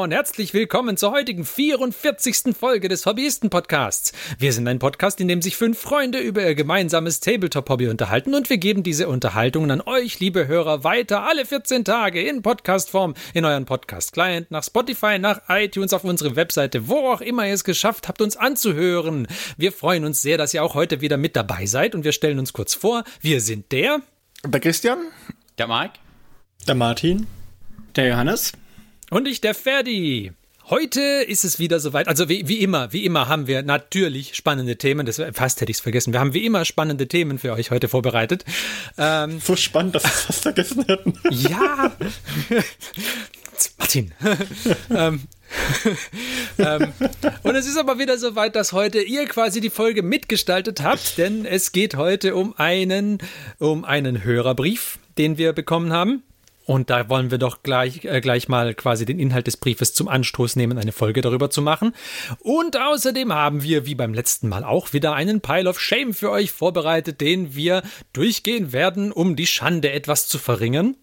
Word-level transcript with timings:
Hallo, 0.00 0.04
und 0.06 0.12
herzlich 0.12 0.54
willkommen 0.54 0.96
zur 0.96 1.12
heutigen 1.12 1.44
44. 1.44 2.56
Folge 2.58 2.88
des 2.88 3.04
Hobbyisten-Podcasts. 3.04 4.12
Wir 4.38 4.54
sind 4.54 4.66
ein 4.66 4.78
Podcast, 4.78 5.20
in 5.20 5.28
dem 5.28 5.42
sich 5.42 5.58
fünf 5.58 5.78
Freunde 5.78 6.20
über 6.20 6.42
ihr 6.42 6.54
gemeinsames 6.54 7.20
Tabletop-Hobby 7.20 7.88
unterhalten 7.88 8.34
und 8.34 8.48
wir 8.48 8.56
geben 8.56 8.82
diese 8.82 9.08
Unterhaltungen 9.08 9.70
an 9.70 9.82
euch, 9.82 10.18
liebe 10.18 10.48
Hörer, 10.48 10.84
weiter 10.84 11.24
alle 11.24 11.44
14 11.44 11.84
Tage 11.84 12.22
in 12.22 12.40
Podcastform 12.40 13.12
in 13.34 13.44
euren 13.44 13.66
Podcast-Client, 13.66 14.50
nach 14.50 14.64
Spotify, 14.64 15.18
nach 15.18 15.42
iTunes, 15.50 15.92
auf 15.92 16.04
unsere 16.04 16.34
Webseite, 16.34 16.88
wo 16.88 17.10
auch 17.10 17.20
immer 17.20 17.46
ihr 17.46 17.52
es 17.52 17.64
geschafft 17.64 18.08
habt, 18.08 18.22
uns 18.22 18.38
anzuhören. 18.38 19.28
Wir 19.58 19.70
freuen 19.70 20.06
uns 20.06 20.22
sehr, 20.22 20.38
dass 20.38 20.54
ihr 20.54 20.64
auch 20.64 20.72
heute 20.72 21.02
wieder 21.02 21.18
mit 21.18 21.36
dabei 21.36 21.66
seid 21.66 21.94
und 21.94 22.04
wir 22.04 22.12
stellen 22.12 22.38
uns 22.38 22.54
kurz 22.54 22.72
vor. 22.72 23.04
Wir 23.20 23.42
sind 23.42 23.70
der... 23.70 24.00
Der 24.46 24.60
Christian. 24.60 25.08
Der 25.58 25.68
Mike. 25.68 25.94
Der 26.66 26.74
Martin. 26.74 27.26
Der 27.96 28.08
Johannes. 28.08 28.52
Und 29.10 29.26
ich, 29.26 29.40
der 29.40 29.54
Ferdi. 29.54 30.32
Heute 30.68 31.00
ist 31.00 31.44
es 31.44 31.58
wieder 31.58 31.80
soweit. 31.80 32.06
Also 32.06 32.28
wie, 32.28 32.46
wie 32.46 32.60
immer, 32.60 32.92
wie 32.92 33.04
immer 33.04 33.26
haben 33.26 33.48
wir 33.48 33.64
natürlich 33.64 34.36
spannende 34.36 34.76
Themen. 34.76 35.04
Das 35.04 35.20
fast 35.32 35.60
hätte 35.60 35.72
ich 35.72 35.78
es 35.78 35.80
vergessen. 35.80 36.12
Wir 36.12 36.20
haben 36.20 36.32
wie 36.32 36.46
immer 36.46 36.64
spannende 36.64 37.08
Themen 37.08 37.40
für 37.40 37.52
euch 37.52 37.72
heute 37.72 37.88
vorbereitet. 37.88 38.44
Ähm, 38.96 39.40
so 39.40 39.56
spannend, 39.56 39.96
dass 39.96 40.04
wir 40.04 40.10
es 40.10 40.20
fast 40.20 40.42
vergessen 40.42 40.84
hätten. 40.86 41.18
Ja. 41.28 41.90
Martin. 43.78 44.12
ähm, 44.90 45.22
ähm, 46.58 46.92
und 47.42 47.56
es 47.56 47.66
ist 47.66 47.76
aber 47.76 47.98
wieder 47.98 48.16
soweit, 48.16 48.54
dass 48.54 48.72
heute 48.72 49.02
ihr 49.02 49.26
quasi 49.26 49.60
die 49.60 49.70
Folge 49.70 50.04
mitgestaltet 50.04 50.82
habt, 50.82 51.18
denn 51.18 51.44
es 51.46 51.72
geht 51.72 51.96
heute 51.96 52.36
um 52.36 52.54
einen, 52.56 53.18
um 53.58 53.84
einen 53.84 54.22
Hörerbrief, 54.22 55.00
den 55.18 55.36
wir 55.36 55.52
bekommen 55.52 55.92
haben. 55.92 56.22
Und 56.70 56.88
da 56.88 57.08
wollen 57.08 57.32
wir 57.32 57.38
doch 57.38 57.64
gleich, 57.64 58.04
äh, 58.04 58.20
gleich 58.20 58.46
mal 58.46 58.74
quasi 58.74 59.04
den 59.04 59.18
Inhalt 59.18 59.48
des 59.48 59.56
Briefes 59.56 59.92
zum 59.92 60.06
Anstoß 60.06 60.54
nehmen, 60.54 60.78
eine 60.78 60.92
Folge 60.92 61.20
darüber 61.20 61.50
zu 61.50 61.62
machen. 61.62 61.92
Und 62.38 62.76
außerdem 62.76 63.32
haben 63.32 63.64
wir, 63.64 63.86
wie 63.86 63.96
beim 63.96 64.14
letzten 64.14 64.48
Mal 64.48 64.62
auch, 64.62 64.92
wieder 64.92 65.12
einen 65.14 65.40
Pile 65.40 65.68
of 65.68 65.80
Shame 65.80 66.14
für 66.14 66.30
euch 66.30 66.52
vorbereitet, 66.52 67.20
den 67.20 67.56
wir 67.56 67.82
durchgehen 68.12 68.72
werden, 68.72 69.10
um 69.10 69.34
die 69.34 69.48
Schande 69.48 69.90
etwas 69.90 70.28
zu 70.28 70.38
verringern. 70.38 70.96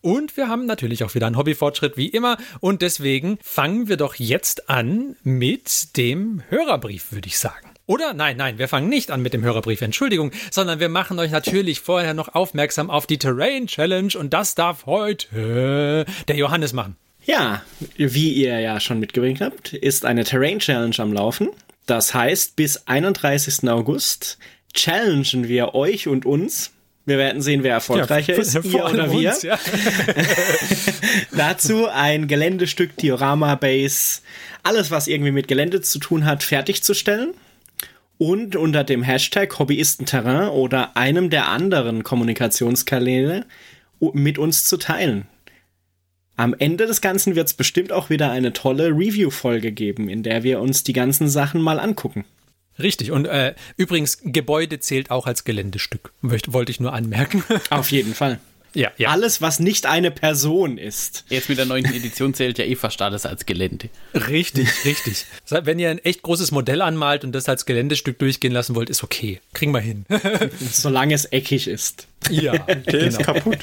Und 0.00 0.36
wir 0.36 0.46
haben 0.46 0.66
natürlich 0.66 1.02
auch 1.02 1.16
wieder 1.16 1.26
einen 1.26 1.38
Hobbyfortschritt 1.38 1.96
wie 1.96 2.06
immer. 2.06 2.36
Und 2.60 2.80
deswegen 2.80 3.40
fangen 3.42 3.88
wir 3.88 3.96
doch 3.96 4.14
jetzt 4.14 4.70
an 4.70 5.16
mit 5.24 5.96
dem 5.96 6.44
Hörerbrief, 6.50 7.10
würde 7.10 7.26
ich 7.26 7.40
sagen. 7.40 7.67
Oder 7.88 8.12
nein, 8.12 8.36
nein, 8.36 8.58
wir 8.58 8.68
fangen 8.68 8.90
nicht 8.90 9.10
an 9.10 9.22
mit 9.22 9.32
dem 9.32 9.42
Hörerbrief, 9.42 9.80
Entschuldigung, 9.80 10.30
sondern 10.50 10.78
wir 10.78 10.90
machen 10.90 11.18
euch 11.18 11.30
natürlich 11.30 11.80
vorher 11.80 12.12
noch 12.12 12.34
aufmerksam 12.34 12.90
auf 12.90 13.06
die 13.06 13.16
Terrain 13.16 13.66
Challenge 13.66 14.12
und 14.18 14.34
das 14.34 14.54
darf 14.54 14.84
heute 14.84 16.04
der 16.28 16.36
Johannes 16.36 16.74
machen. 16.74 16.96
Ja, 17.24 17.62
wie 17.96 18.34
ihr 18.34 18.60
ja 18.60 18.78
schon 18.78 19.00
mitgebracht 19.00 19.40
habt, 19.40 19.72
ist 19.72 20.04
eine 20.04 20.24
Terrain 20.24 20.58
Challenge 20.58 20.94
am 20.98 21.14
Laufen. 21.14 21.48
Das 21.86 22.12
heißt, 22.12 22.56
bis 22.56 22.86
31. 22.86 23.66
August 23.70 24.36
challengen 24.74 25.48
wir 25.48 25.74
euch 25.74 26.08
und 26.08 26.26
uns. 26.26 26.72
Wir 27.06 27.16
werden 27.16 27.40
sehen, 27.40 27.62
wer 27.62 27.72
erfolgreicher 27.72 28.34
ja, 28.34 28.38
ist, 28.38 28.54
ihr 28.66 28.84
oder 28.84 29.10
wir. 29.10 29.30
Uns, 29.30 29.42
ja. 29.44 29.58
Dazu 31.32 31.88
ein 31.88 32.28
Geländestück, 32.28 32.98
Diorama 32.98 33.54
Base, 33.54 34.20
alles, 34.62 34.90
was 34.90 35.06
irgendwie 35.06 35.32
mit 35.32 35.48
Gelände 35.48 35.80
zu 35.80 35.98
tun 35.98 36.26
hat, 36.26 36.42
fertigzustellen 36.42 37.32
und 38.18 38.56
unter 38.56 38.84
dem 38.84 39.02
Hashtag 39.02 39.58
Hobbyistenterrain 39.58 40.48
oder 40.48 40.96
einem 40.96 41.30
der 41.30 41.48
anderen 41.48 42.02
Kommunikationskanäle 42.02 43.46
mit 44.12 44.38
uns 44.38 44.64
zu 44.64 44.76
teilen. 44.76 45.26
Am 46.36 46.54
Ende 46.56 46.86
des 46.86 47.00
Ganzen 47.00 47.34
wird 47.34 47.48
es 47.48 47.54
bestimmt 47.54 47.90
auch 47.90 48.10
wieder 48.10 48.30
eine 48.30 48.52
tolle 48.52 48.90
Review-Folge 48.90 49.72
geben, 49.72 50.08
in 50.08 50.22
der 50.22 50.44
wir 50.44 50.60
uns 50.60 50.84
die 50.84 50.92
ganzen 50.92 51.28
Sachen 51.28 51.60
mal 51.60 51.80
angucken. 51.80 52.24
Richtig. 52.78 53.10
Und 53.10 53.26
äh, 53.26 53.54
übrigens, 53.76 54.20
Gebäude 54.22 54.78
zählt 54.78 55.10
auch 55.10 55.26
als 55.26 55.42
Geländestück. 55.42 56.12
Wollte 56.22 56.70
ich 56.70 56.78
nur 56.78 56.92
anmerken. 56.92 57.42
Auf 57.70 57.90
jeden 57.90 58.14
Fall. 58.14 58.38
Ja, 58.78 58.92
ja. 58.96 59.08
Alles, 59.08 59.42
was 59.42 59.58
nicht 59.58 59.86
eine 59.86 60.12
Person 60.12 60.78
ist. 60.78 61.24
Jetzt 61.30 61.48
mit 61.48 61.58
der 61.58 61.66
neunten 61.66 61.92
Edition 61.92 62.32
zählt 62.32 62.58
ja 62.58 62.64
eh 62.64 62.76
fast 62.76 63.02
alles 63.02 63.26
als 63.26 63.44
Gelände. 63.44 63.88
Richtig, 64.14 64.68
richtig. 64.84 65.26
Wenn 65.48 65.80
ihr 65.80 65.90
ein 65.90 65.98
echt 65.98 66.22
großes 66.22 66.52
Modell 66.52 66.80
anmalt 66.80 67.24
und 67.24 67.32
das 67.32 67.48
als 67.48 67.66
Geländestück 67.66 68.20
durchgehen 68.20 68.52
lassen 68.52 68.76
wollt, 68.76 68.88
ist 68.88 69.02
okay. 69.02 69.40
Kriegen 69.52 69.72
wir 69.72 69.80
hin. 69.80 70.06
Solange 70.60 71.14
es 71.14 71.24
eckig 71.24 71.66
ist. 71.66 72.06
Ja, 72.30 72.52
der 72.58 72.76
genau. 72.76 73.06
ist 73.06 73.18
kaputt. 73.18 73.58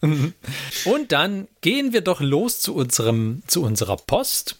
Und 0.00 1.12
dann 1.12 1.46
gehen 1.60 1.92
wir 1.92 2.00
doch 2.00 2.20
los 2.20 2.58
zu 2.58 2.74
unserem, 2.74 3.44
zu 3.46 3.62
unserer 3.62 3.96
Post. 3.96 4.56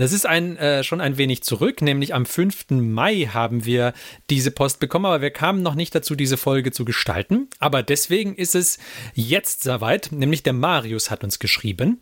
Das 0.00 0.12
ist 0.12 0.24
ein, 0.24 0.56
äh, 0.56 0.82
schon 0.82 1.02
ein 1.02 1.18
wenig 1.18 1.42
zurück, 1.42 1.82
nämlich 1.82 2.14
am 2.14 2.24
5. 2.24 2.70
Mai 2.70 3.28
haben 3.34 3.66
wir 3.66 3.92
diese 4.30 4.50
Post 4.50 4.80
bekommen, 4.80 5.04
aber 5.04 5.20
wir 5.20 5.30
kamen 5.30 5.62
noch 5.62 5.74
nicht 5.74 5.94
dazu, 5.94 6.14
diese 6.14 6.38
Folge 6.38 6.72
zu 6.72 6.86
gestalten. 6.86 7.48
Aber 7.58 7.82
deswegen 7.82 8.34
ist 8.34 8.54
es 8.54 8.78
jetzt 9.12 9.62
soweit, 9.62 10.08
nämlich 10.10 10.42
der 10.42 10.54
Marius 10.54 11.10
hat 11.10 11.22
uns 11.22 11.38
geschrieben. 11.38 12.00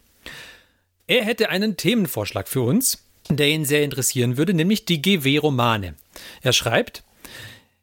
Er 1.08 1.24
hätte 1.24 1.48
einen 1.48 1.76
Themenvorschlag 1.76 2.46
für 2.46 2.60
uns, 2.60 3.04
der 3.30 3.48
ihn 3.48 3.64
sehr 3.64 3.82
interessieren 3.82 4.36
würde, 4.36 4.54
nämlich 4.54 4.84
die 4.84 5.02
GW-Romane. 5.02 5.96
Er 6.40 6.52
schreibt, 6.52 7.02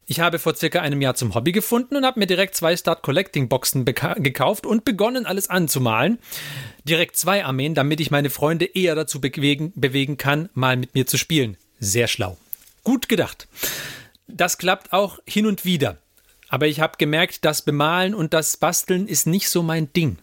ich 0.07 0.19
habe 0.19 0.39
vor 0.39 0.55
circa 0.55 0.81
einem 0.81 1.01
Jahr 1.01 1.16
zum 1.16 1.33
Hobby 1.33 1.51
gefunden 1.51 1.95
und 1.95 2.05
habe 2.05 2.19
mir 2.19 2.27
direkt 2.27 2.55
zwei 2.55 2.77
Start 2.77 3.01
Collecting 3.01 3.49
Boxen 3.49 3.85
gekauft 3.85 4.66
und 4.66 4.85
begonnen, 4.85 5.25
alles 5.25 5.49
anzumalen. 5.49 6.19
Direkt 6.83 7.17
zwei 7.17 7.43
Armeen, 7.43 7.73
damit 7.73 7.99
ich 7.99 8.11
meine 8.11 8.29
Freunde 8.29 8.66
eher 8.66 8.93
dazu 8.95 9.19
bewegen, 9.19 9.73
bewegen 9.75 10.17
kann, 10.17 10.49
mal 10.53 10.77
mit 10.77 10.93
mir 10.93 11.07
zu 11.07 11.17
spielen. 11.17 11.57
Sehr 11.79 12.07
schlau. 12.07 12.38
Gut 12.83 13.09
gedacht. 13.09 13.47
Das 14.27 14.57
klappt 14.57 14.93
auch 14.93 15.19
hin 15.25 15.47
und 15.47 15.66
wieder. 15.66 15.97
Aber 16.49 16.67
ich 16.67 16.79
habe 16.79 16.97
gemerkt, 16.97 17.43
das 17.43 17.63
Bemalen 17.63 18.13
und 18.13 18.33
das 18.33 18.57
Basteln 18.57 19.07
ist 19.07 19.25
nicht 19.25 19.49
so 19.49 19.63
mein 19.63 19.91
Ding. 19.93 20.19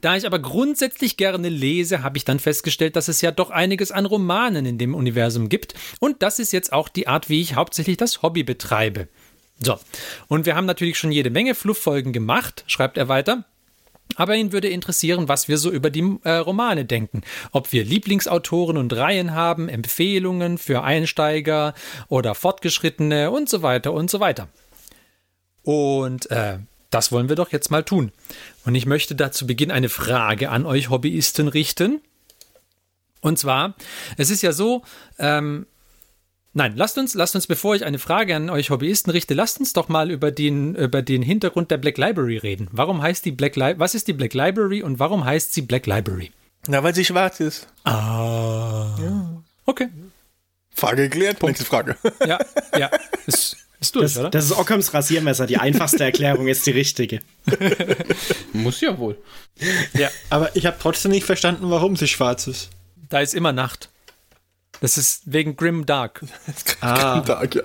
Da 0.00 0.16
ich 0.16 0.26
aber 0.26 0.38
grundsätzlich 0.38 1.16
gerne 1.16 1.48
lese, 1.48 2.02
habe 2.02 2.18
ich 2.18 2.24
dann 2.24 2.38
festgestellt, 2.38 2.96
dass 2.96 3.08
es 3.08 3.20
ja 3.20 3.30
doch 3.30 3.50
einiges 3.50 3.92
an 3.92 4.06
Romanen 4.06 4.66
in 4.66 4.78
dem 4.78 4.94
Universum 4.94 5.48
gibt. 5.48 5.74
Und 6.00 6.22
das 6.22 6.38
ist 6.38 6.52
jetzt 6.52 6.72
auch 6.72 6.88
die 6.88 7.08
Art, 7.08 7.28
wie 7.28 7.40
ich 7.40 7.54
hauptsächlich 7.54 7.96
das 7.96 8.22
Hobby 8.22 8.42
betreibe. 8.42 9.08
So, 9.58 9.78
und 10.28 10.44
wir 10.44 10.54
haben 10.54 10.66
natürlich 10.66 10.98
schon 10.98 11.12
jede 11.12 11.30
Menge 11.30 11.54
Flufffolgen 11.54 12.12
gemacht, 12.12 12.64
schreibt 12.66 12.98
er 12.98 13.08
weiter. 13.08 13.44
Aber 14.14 14.36
ihn 14.36 14.52
würde 14.52 14.68
interessieren, 14.68 15.28
was 15.28 15.48
wir 15.48 15.58
so 15.58 15.70
über 15.70 15.90
die 15.90 16.18
äh, 16.22 16.30
Romane 16.32 16.84
denken. 16.84 17.22
Ob 17.50 17.72
wir 17.72 17.84
Lieblingsautoren 17.84 18.76
und 18.76 18.94
Reihen 18.94 19.34
haben, 19.34 19.68
Empfehlungen 19.68 20.58
für 20.58 20.84
Einsteiger 20.84 21.74
oder 22.08 22.34
Fortgeschrittene 22.34 23.30
und 23.30 23.48
so 23.48 23.62
weiter 23.62 23.92
und 23.92 24.08
so 24.10 24.20
weiter. 24.20 24.48
Und 25.62 26.30
äh, 26.30 26.58
das 26.90 27.12
wollen 27.12 27.28
wir 27.28 27.36
doch 27.36 27.52
jetzt 27.52 27.70
mal 27.70 27.82
tun. 27.82 28.12
Und 28.64 28.74
ich 28.74 28.86
möchte 28.86 29.14
da 29.14 29.32
zu 29.32 29.46
Beginn 29.46 29.70
eine 29.70 29.88
Frage 29.88 30.50
an 30.50 30.66
euch 30.66 30.90
Hobbyisten 30.90 31.48
richten. 31.48 32.00
Und 33.20 33.38
zwar, 33.38 33.74
es 34.16 34.30
ist 34.30 34.42
ja 34.42 34.52
so, 34.52 34.82
ähm, 35.18 35.66
Nein, 36.58 36.72
lasst 36.74 36.96
uns, 36.96 37.12
lasst 37.12 37.34
uns, 37.34 37.46
bevor 37.46 37.74
ich 37.74 37.84
eine 37.84 37.98
Frage 37.98 38.34
an 38.34 38.48
euch 38.48 38.70
Hobbyisten 38.70 39.10
richte, 39.12 39.34
lasst 39.34 39.60
uns 39.60 39.74
doch 39.74 39.90
mal 39.90 40.10
über 40.10 40.30
den, 40.30 40.74
über 40.74 41.02
den 41.02 41.20
Hintergrund 41.20 41.70
der 41.70 41.76
Black 41.76 41.98
Library 41.98 42.38
reden. 42.38 42.68
Warum 42.72 43.02
heißt 43.02 43.26
die 43.26 43.30
Black 43.32 43.56
Library, 43.56 43.78
was 43.78 43.94
ist 43.94 44.08
die 44.08 44.14
Black 44.14 44.32
Library 44.32 44.82
und 44.82 44.98
warum 44.98 45.26
heißt 45.26 45.52
sie 45.52 45.60
Black 45.60 45.84
Library? 45.84 46.32
Na, 46.66 46.82
weil 46.82 46.94
sie 46.94 47.04
schwarz 47.04 47.40
ist. 47.40 47.66
Ah. 47.84 48.96
Ja. 48.98 49.42
Okay. 49.66 49.88
Frage 50.74 51.10
geklärt. 51.10 51.40
Punkt. 51.40 51.58
Nächste 51.58 51.66
Frage. 51.66 51.96
Ja, 52.26 52.38
ja. 52.78 52.90
Ist, 53.26 53.55
ist 53.86 53.94
durch, 53.94 54.04
das, 54.04 54.18
oder? 54.18 54.30
Das 54.30 54.44
ist 54.44 54.52
Ockhams 54.52 54.92
Rasiermesser. 54.92 55.46
Die 55.46 55.58
einfachste 55.58 56.04
Erklärung 56.04 56.48
ist 56.48 56.66
die 56.66 56.72
richtige. 56.72 57.20
Muss 58.52 58.80
ja 58.80 58.98
wohl. 58.98 59.16
Ja, 59.94 60.10
aber 60.30 60.54
ich 60.54 60.66
habe 60.66 60.76
trotzdem 60.80 61.12
nicht 61.12 61.24
verstanden, 61.24 61.70
warum 61.70 61.96
sie 61.96 62.08
schwarz 62.08 62.46
ist. 62.46 62.70
Da 63.08 63.20
ist 63.20 63.34
immer 63.34 63.52
Nacht. 63.52 63.88
Das 64.80 64.98
ist 64.98 65.22
wegen 65.26 65.56
Grim 65.56 65.86
Dark. 65.86 66.22
ah. 66.80 67.14
Grim 67.14 67.24
Dark, 67.24 67.54
ja. 67.54 67.62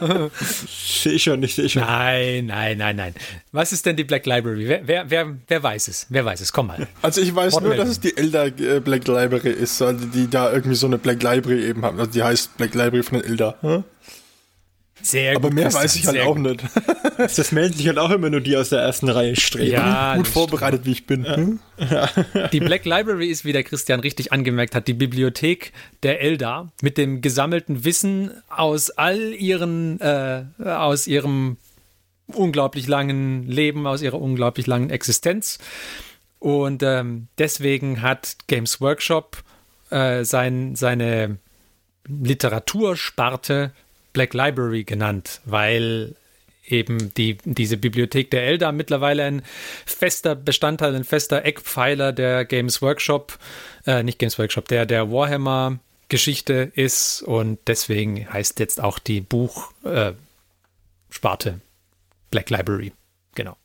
sehe 0.40 1.18
schon, 1.18 1.42
ich 1.42 1.54
sehe 1.54 1.68
schon. 1.68 1.82
Nein, 1.82 2.46
nein, 2.46 2.78
nein, 2.78 2.96
nein. 2.96 3.14
Was 3.52 3.72
ist 3.72 3.86
denn 3.86 3.96
die 3.96 4.04
Black 4.04 4.26
Library? 4.26 4.68
Wer, 4.68 4.86
wer, 4.86 5.10
wer, 5.10 5.36
wer 5.46 5.62
weiß 5.62 5.88
es? 5.88 6.06
Wer 6.08 6.24
weiß 6.24 6.40
es? 6.40 6.52
Komm 6.52 6.68
mal. 6.68 6.86
Also 7.02 7.20
ich 7.20 7.34
weiß 7.34 7.60
nur, 7.60 7.74
dass 7.74 7.88
es 7.88 8.00
die 8.00 8.16
Elder 8.16 8.46
äh, 8.46 8.80
Black 8.80 9.06
Library 9.06 9.50
ist, 9.50 9.80
also 9.82 10.04
die 10.06 10.28
da 10.28 10.52
irgendwie 10.52 10.76
so 10.76 10.86
eine 10.86 10.98
Black 10.98 11.22
Library 11.22 11.66
eben 11.66 11.84
haben. 11.84 11.98
Also 11.98 12.10
die 12.12 12.22
heißt 12.22 12.56
Black 12.56 12.74
Library 12.74 13.02
von 13.02 13.20
den 13.20 13.28
Elder. 13.28 13.56
Hm? 13.60 13.84
Sehr 15.08 15.34
gut. 15.34 15.44
Aber 15.44 15.54
mehr 15.54 15.72
weiß 15.72 15.96
ich 15.96 16.06
halt 16.06 16.20
auch 16.20 16.36
gut. 16.36 16.42
nicht. 16.42 16.64
das 17.16 17.50
melden 17.50 17.74
sich 17.74 17.86
halt 17.88 17.98
auch 17.98 18.10
immer 18.10 18.28
nur 18.28 18.42
die 18.42 18.56
aus 18.58 18.68
der 18.68 18.80
ersten 18.80 19.08
Reihe 19.08 19.36
streben. 19.36 19.72
Ja, 19.72 20.16
gut 20.16 20.28
vorbereitet, 20.28 20.84
wie 20.84 20.92
ich 20.92 21.06
bin. 21.06 21.24
Hm? 21.24 21.60
Die 22.52 22.60
Black 22.60 22.84
Library 22.84 23.28
ist, 23.28 23.46
wie 23.46 23.52
der 23.52 23.62
Christian 23.62 24.00
richtig 24.00 24.32
angemerkt 24.32 24.74
hat, 24.74 24.86
die 24.86 24.92
Bibliothek 24.92 25.72
der 26.02 26.20
Eldar 26.20 26.70
mit 26.82 26.98
dem 26.98 27.22
gesammelten 27.22 27.84
Wissen 27.84 28.32
aus 28.48 28.90
all 28.90 29.32
ihren, 29.32 29.98
äh, 30.00 30.44
aus 30.62 31.06
ihrem 31.06 31.56
unglaublich 32.26 32.86
langen 32.86 33.46
Leben, 33.46 33.86
aus 33.86 34.02
ihrer 34.02 34.20
unglaublich 34.20 34.66
langen 34.66 34.90
Existenz. 34.90 35.58
Und 36.38 36.82
ähm, 36.82 37.28
deswegen 37.38 38.02
hat 38.02 38.36
Games 38.46 38.80
Workshop 38.82 39.42
äh, 39.90 40.24
sein, 40.24 40.76
seine 40.76 41.38
Literatursparte 42.06 43.72
Black 44.12 44.34
Library 44.34 44.84
genannt, 44.84 45.40
weil 45.44 46.14
eben 46.66 47.14
die, 47.14 47.38
diese 47.44 47.76
Bibliothek 47.76 48.30
der 48.30 48.42
Elder 48.44 48.72
mittlerweile 48.72 49.24
ein 49.24 49.42
fester 49.86 50.34
Bestandteil, 50.34 50.94
ein 50.94 51.04
fester 51.04 51.44
Eckpfeiler 51.44 52.12
der 52.12 52.44
Games 52.44 52.82
Workshop, 52.82 53.38
äh, 53.86 54.02
nicht 54.02 54.18
Games 54.18 54.38
Workshop, 54.38 54.68
der, 54.68 54.86
der 54.86 55.10
Warhammer 55.10 55.78
Geschichte 56.08 56.72
ist 56.74 57.22
und 57.22 57.58
deswegen 57.66 58.32
heißt 58.32 58.60
jetzt 58.60 58.82
auch 58.82 58.98
die 58.98 59.20
Buchsparte 59.20 60.16
äh, 61.50 61.54
Black 62.30 62.50
Library. 62.50 62.92
Genau. 63.34 63.56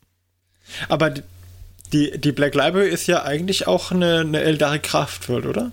Aber 0.89 1.13
die, 1.93 2.17
die 2.17 2.31
Black 2.31 2.55
Library 2.55 2.89
ist 2.89 3.07
ja 3.07 3.23
eigentlich 3.23 3.67
auch 3.67 3.91
eine, 3.91 4.19
eine 4.19 4.41
Eldari 4.41 4.79
Kraftworld, 4.79 5.45
oder? 5.45 5.71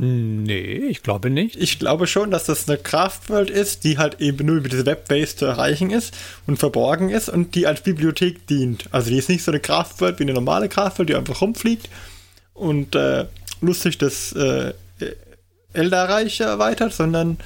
Nee, 0.00 0.76
ich 0.88 1.02
glaube 1.02 1.30
nicht. 1.30 1.56
Ich 1.56 1.78
glaube 1.78 2.06
schon, 2.06 2.30
dass 2.30 2.44
das 2.44 2.68
eine 2.68 2.78
Craftworld 2.78 3.50
ist, 3.50 3.84
die 3.84 3.98
halt 3.98 4.20
eben 4.20 4.46
nur 4.46 4.56
über 4.56 4.68
diese 4.68 4.86
Webbase 4.86 5.36
zu 5.36 5.44
erreichen 5.46 5.90
ist 5.90 6.14
und 6.46 6.58
verborgen 6.58 7.10
ist 7.10 7.28
und 7.28 7.54
die 7.54 7.66
als 7.66 7.82
Bibliothek 7.82 8.46
dient. 8.46 8.86
Also 8.90 9.10
die 9.10 9.18
ist 9.18 9.28
nicht 9.28 9.44
so 9.44 9.50
eine 9.50 9.60
Craftworld 9.60 10.18
wie 10.18 10.24
eine 10.24 10.34
normale 10.34 10.68
Craftworld, 10.68 11.08
die 11.08 11.14
einfach 11.14 11.40
rumfliegt 11.40 11.88
und 12.54 12.94
äh, 12.94 13.26
lustig 13.60 13.98
das 13.98 14.32
äh, 14.32 14.72
Elderreich 15.72 16.40
erweitert, 16.40 16.92
sondern 16.92 17.38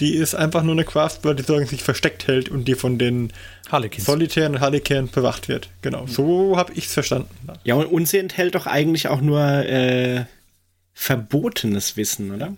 die 0.00 0.14
ist 0.14 0.34
einfach 0.34 0.62
nur 0.62 0.72
eine 0.72 0.84
Craftworld, 0.84 1.38
die 1.38 1.42
sozusagen 1.42 1.66
sich 1.66 1.82
versteckt 1.82 2.26
hält 2.26 2.48
und 2.48 2.66
die 2.66 2.74
von 2.74 2.98
den 2.98 3.32
Harlequins. 3.70 4.06
Solitären 4.06 4.60
Harlequin 4.60 5.08
bewacht 5.08 5.48
wird. 5.48 5.68
Genau, 5.82 6.06
so 6.06 6.56
habe 6.56 6.72
ich 6.74 6.86
es 6.86 6.94
verstanden. 6.94 7.28
Ja, 7.64 7.74
und, 7.74 7.86
und 7.86 8.08
sie 8.08 8.18
enthält 8.18 8.54
doch 8.54 8.66
eigentlich 8.66 9.08
auch 9.08 9.20
nur 9.20 9.40
äh, 9.40 10.24
verbotenes 10.94 11.96
Wissen, 11.96 12.34
oder? 12.34 12.54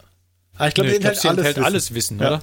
Ah, 0.56 0.68
ich 0.68 0.74
glaube, 0.74 0.90
Nee, 0.90 0.96
sie 1.00 1.08
ich 1.08 1.20
glaub, 1.20 1.36
enthält 1.36 1.56
sie 1.56 1.60
alles, 1.62 1.66
alles 1.66 1.94
Wissen, 1.94 2.18
Ja. 2.20 2.26
oder? 2.28 2.42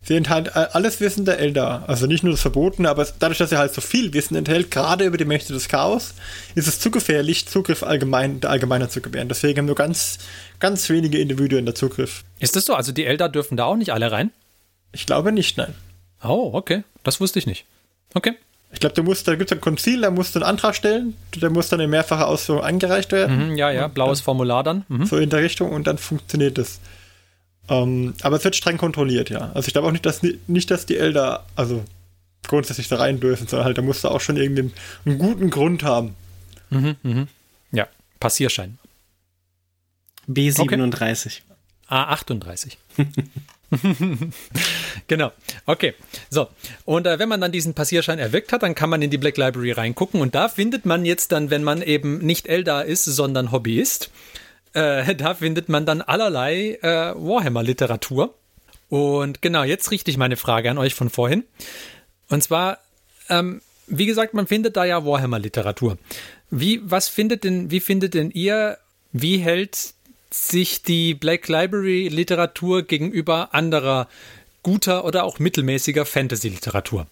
Sie 0.00 0.14
enthält 0.14 0.48
äh, 0.48 0.68
alles 0.72 1.00
Wissen 1.00 1.24
der 1.24 1.38
Elder. 1.38 1.84
Also 1.88 2.06
nicht 2.06 2.22
nur 2.22 2.32
das 2.32 2.40
Verbotene, 2.40 2.88
aber 2.88 3.06
dadurch, 3.18 3.38
dass 3.38 3.50
sie 3.50 3.58
halt 3.58 3.74
so 3.74 3.80
viel 3.80 4.12
Wissen 4.14 4.36
enthält, 4.36 4.70
gerade 4.70 5.04
über 5.04 5.16
die 5.16 5.24
Mächte 5.24 5.52
des 5.52 5.68
Chaos, 5.68 6.14
ist 6.54 6.68
es 6.68 6.78
zu 6.78 6.90
gefährlich, 6.90 7.48
Zugriff 7.48 7.82
allgemein, 7.82 8.40
der 8.40 8.50
Allgemeiner 8.50 8.88
zu 8.88 9.00
gewähren. 9.00 9.28
Deswegen 9.28 9.58
haben 9.58 9.66
nur 9.66 9.74
ganz, 9.74 10.18
ganz 10.60 10.88
wenige 10.88 11.18
Individuen 11.18 11.66
da 11.66 11.74
Zugriff. 11.74 12.22
Ist 12.38 12.54
das 12.54 12.64
so? 12.66 12.74
Also 12.74 12.92
die 12.92 13.06
Elder 13.06 13.28
dürfen 13.28 13.56
da 13.56 13.64
auch 13.64 13.76
nicht 13.76 13.92
alle 13.92 14.12
rein? 14.12 14.30
Ich 14.92 15.04
glaube 15.04 15.32
nicht, 15.32 15.56
nein. 15.56 15.74
Oh, 16.22 16.50
okay. 16.52 16.84
Das 17.02 17.20
wusste 17.20 17.38
ich 17.40 17.46
nicht. 17.46 17.64
Okay. 18.14 18.34
Ich 18.70 18.80
glaube, 18.80 18.94
da 18.94 19.34
gibt 19.34 19.50
es 19.50 19.56
ein 19.56 19.60
Konzil, 19.60 20.02
da 20.02 20.10
musst 20.10 20.34
du 20.34 20.40
einen 20.40 20.48
Antrag 20.48 20.74
stellen, 20.76 21.16
der 21.34 21.50
muss 21.50 21.68
dann 21.68 21.80
in 21.80 21.88
mehrfacher 21.88 22.28
Ausführung 22.28 22.62
eingereicht 22.62 23.12
werden. 23.12 23.50
Mhm, 23.50 23.56
ja, 23.56 23.70
ja, 23.70 23.88
blaues 23.88 24.20
Formular 24.20 24.62
dann. 24.62 24.84
Mhm. 24.88 25.06
so 25.06 25.16
in 25.16 25.30
der 25.30 25.40
Richtung 25.40 25.72
und 25.72 25.86
dann 25.86 25.96
funktioniert 25.96 26.58
es. 26.58 26.80
Ähm, 27.70 28.14
aber 28.22 28.36
es 28.36 28.44
wird 28.44 28.56
streng 28.56 28.76
kontrolliert, 28.76 29.30
ja. 29.30 29.50
Also 29.54 29.68
ich 29.68 29.72
glaube 29.72 29.88
auch 29.88 29.92
nicht, 29.92 30.04
dass 30.04 30.22
nicht, 30.22 30.70
dass 30.70 30.86
die 30.86 30.96
Elder 30.96 31.46
also 31.56 31.84
grundsätzlich 32.46 32.88
da 32.88 32.96
rein 32.96 33.20
dürfen, 33.20 33.46
sondern 33.46 33.66
halt 33.66 33.78
da 33.78 33.82
musst 33.82 34.04
du 34.04 34.08
auch 34.08 34.20
schon 34.20 34.36
irgendwie 34.36 34.62
einen, 34.62 34.72
einen 35.06 35.18
guten 35.18 35.50
Grund 35.50 35.82
haben. 35.82 36.14
Ja, 37.72 37.88
Passierschein. 38.20 38.78
B37. 40.28 41.40
A38. 41.88 42.76
genau. 45.06 45.32
Okay. 45.66 45.94
So. 46.30 46.48
Und 46.84 47.06
äh, 47.06 47.18
wenn 47.18 47.28
man 47.28 47.40
dann 47.40 47.52
diesen 47.52 47.74
Passierschein 47.74 48.18
erwirkt 48.18 48.52
hat, 48.52 48.62
dann 48.62 48.74
kann 48.74 48.90
man 48.90 49.02
in 49.02 49.10
die 49.10 49.18
Black 49.18 49.36
Library 49.36 49.72
reingucken. 49.72 50.20
Und 50.20 50.34
da 50.34 50.48
findet 50.48 50.86
man 50.86 51.04
jetzt 51.04 51.32
dann, 51.32 51.50
wenn 51.50 51.64
man 51.64 51.82
eben 51.82 52.18
nicht 52.18 52.46
Eldar 52.46 52.84
ist, 52.84 53.04
sondern 53.04 53.52
Hobbyist, 53.52 54.10
äh, 54.72 55.14
da 55.16 55.34
findet 55.34 55.68
man 55.68 55.86
dann 55.86 56.02
allerlei 56.02 56.78
äh, 56.82 57.14
Warhammer-Literatur. 57.14 58.34
Und 58.88 59.42
genau, 59.42 59.64
jetzt 59.64 59.90
richte 59.90 60.10
ich 60.10 60.16
meine 60.16 60.36
Frage 60.36 60.70
an 60.70 60.78
euch 60.78 60.94
von 60.94 61.10
vorhin. 61.10 61.44
Und 62.28 62.42
zwar, 62.42 62.78
ähm, 63.28 63.60
wie 63.86 64.06
gesagt, 64.06 64.34
man 64.34 64.46
findet 64.46 64.76
da 64.76 64.84
ja 64.84 65.04
Warhammer-Literatur. 65.04 65.98
Wie, 66.50 66.80
was 66.82 67.08
findet 67.08 67.44
denn, 67.44 67.70
wie 67.70 67.80
findet 67.80 68.14
denn 68.14 68.30
ihr, 68.30 68.78
wie 69.12 69.38
hält 69.38 69.92
sich 70.30 70.82
die 70.82 71.14
Black 71.14 71.48
Library 71.48 72.08
Literatur 72.08 72.82
gegenüber 72.82 73.54
anderer 73.54 74.08
guter 74.62 75.04
oder 75.04 75.24
auch 75.24 75.38
mittelmäßiger 75.38 76.04
Fantasy-Literatur? 76.04 77.06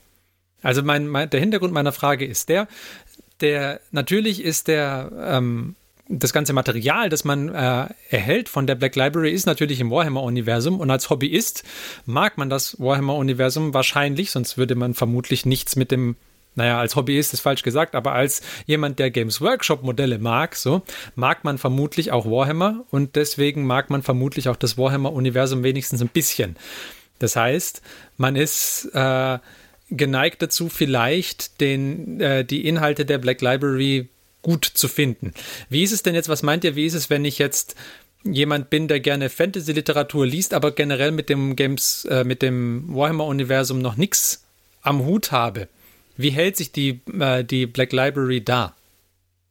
Also 0.62 0.82
mein, 0.82 1.06
mein, 1.06 1.30
der 1.30 1.40
Hintergrund 1.40 1.72
meiner 1.72 1.92
Frage 1.92 2.24
ist 2.24 2.48
der, 2.48 2.68
der 3.40 3.80
natürlich 3.92 4.42
ist 4.42 4.68
der 4.68 5.10
ähm, 5.18 5.76
das 6.08 6.32
ganze 6.32 6.52
Material, 6.52 7.08
das 7.08 7.24
man 7.24 7.48
äh, 7.48 7.88
erhält 8.10 8.48
von 8.48 8.66
der 8.66 8.76
Black 8.76 8.94
Library, 8.94 9.32
ist 9.32 9.46
natürlich 9.46 9.80
im 9.80 9.90
Warhammer-Universum 9.90 10.78
und 10.78 10.90
als 10.90 11.10
Hobbyist 11.10 11.64
mag 12.04 12.38
man 12.38 12.48
das 12.48 12.78
Warhammer-Universum 12.78 13.74
wahrscheinlich, 13.74 14.30
sonst 14.30 14.56
würde 14.56 14.76
man 14.76 14.94
vermutlich 14.94 15.46
nichts 15.46 15.74
mit 15.74 15.90
dem 15.90 16.16
naja, 16.56 16.78
als 16.80 16.96
Hobbyist 16.96 17.34
ist 17.34 17.40
falsch 17.40 17.62
gesagt, 17.62 17.94
aber 17.94 18.12
als 18.12 18.42
jemand, 18.66 18.98
der 18.98 19.10
Games 19.10 19.40
Workshop 19.40 19.82
Modelle 19.82 20.18
mag, 20.18 20.56
so, 20.56 20.82
mag 21.14 21.44
man 21.44 21.58
vermutlich 21.58 22.10
auch 22.10 22.26
Warhammer 22.26 22.84
und 22.90 23.14
deswegen 23.14 23.64
mag 23.66 23.90
man 23.90 24.02
vermutlich 24.02 24.48
auch 24.48 24.56
das 24.56 24.76
Warhammer-Universum 24.76 25.62
wenigstens 25.62 26.00
ein 26.00 26.08
bisschen. 26.08 26.56
Das 27.18 27.36
heißt, 27.36 27.82
man 28.16 28.36
ist 28.36 28.90
äh, 28.94 29.38
geneigt 29.90 30.42
dazu, 30.42 30.68
vielleicht 30.68 31.60
den, 31.60 32.20
äh, 32.20 32.44
die 32.44 32.66
Inhalte 32.66 33.04
der 33.04 33.18
Black 33.18 33.42
Library 33.42 34.08
gut 34.42 34.64
zu 34.64 34.88
finden. 34.88 35.32
Wie 35.68 35.82
ist 35.82 35.92
es 35.92 36.02
denn 36.02 36.14
jetzt, 36.14 36.28
was 36.28 36.42
meint 36.42 36.64
ihr, 36.64 36.74
wie 36.74 36.86
ist 36.86 36.94
es, 36.94 37.10
wenn 37.10 37.24
ich 37.24 37.38
jetzt 37.38 37.74
jemand 38.24 38.70
bin, 38.70 38.88
der 38.88 39.00
gerne 39.00 39.28
Fantasy-Literatur 39.28 40.26
liest, 40.26 40.54
aber 40.54 40.72
generell 40.72 41.12
mit 41.12 41.28
dem 41.28 41.54
Games, 41.54 42.06
äh, 42.06 42.24
mit 42.24 42.42
dem 42.42 42.94
Warhammer-Universum 42.94 43.78
noch 43.78 43.96
nichts 43.96 44.44
am 44.82 45.04
Hut 45.04 45.32
habe? 45.32 45.68
Wie 46.16 46.30
hält 46.30 46.56
sich 46.56 46.72
die, 46.72 47.00
äh, 47.18 47.44
die 47.44 47.66
Black 47.66 47.92
Library 47.92 48.42
da? 48.42 48.74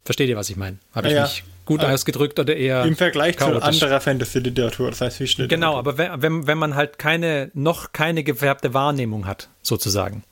Versteht 0.03 0.29
ihr, 0.29 0.35
was 0.38 0.50
ich 0.50 0.56
meine? 0.56 0.77
Habe 0.94 1.07
ich 1.07 1.13
Ja, 1.13 1.23
mich 1.23 1.44
gut 1.65 1.81
Äh, 1.81 1.88
ausgedrückt 1.88 2.39
oder 2.39 2.55
eher 2.55 2.84
Im 2.84 2.95
Vergleich 2.95 3.38
zu 3.38 3.45
chaotisch? 3.45 3.63
anderer 3.81 4.00
Fantasy-Literatur, 4.01 4.89
das 4.91 5.01
heißt 5.01 5.19
wie 5.19 5.27
Schnitt. 5.27 5.50
Genau, 5.50 5.75
aber 5.77 5.98
wenn, 5.98 6.22
wenn, 6.22 6.48
wenn 6.48 6.57
man 6.57 6.75
halt 6.75 7.00
keine, 7.00 7.50
noch 7.53 7.91
keine 7.91 8.24
gefärbte 8.24 8.74
Wahrnehmung 8.74 9.25
hat, 9.25 9.50
sozusagen. 9.63 10.24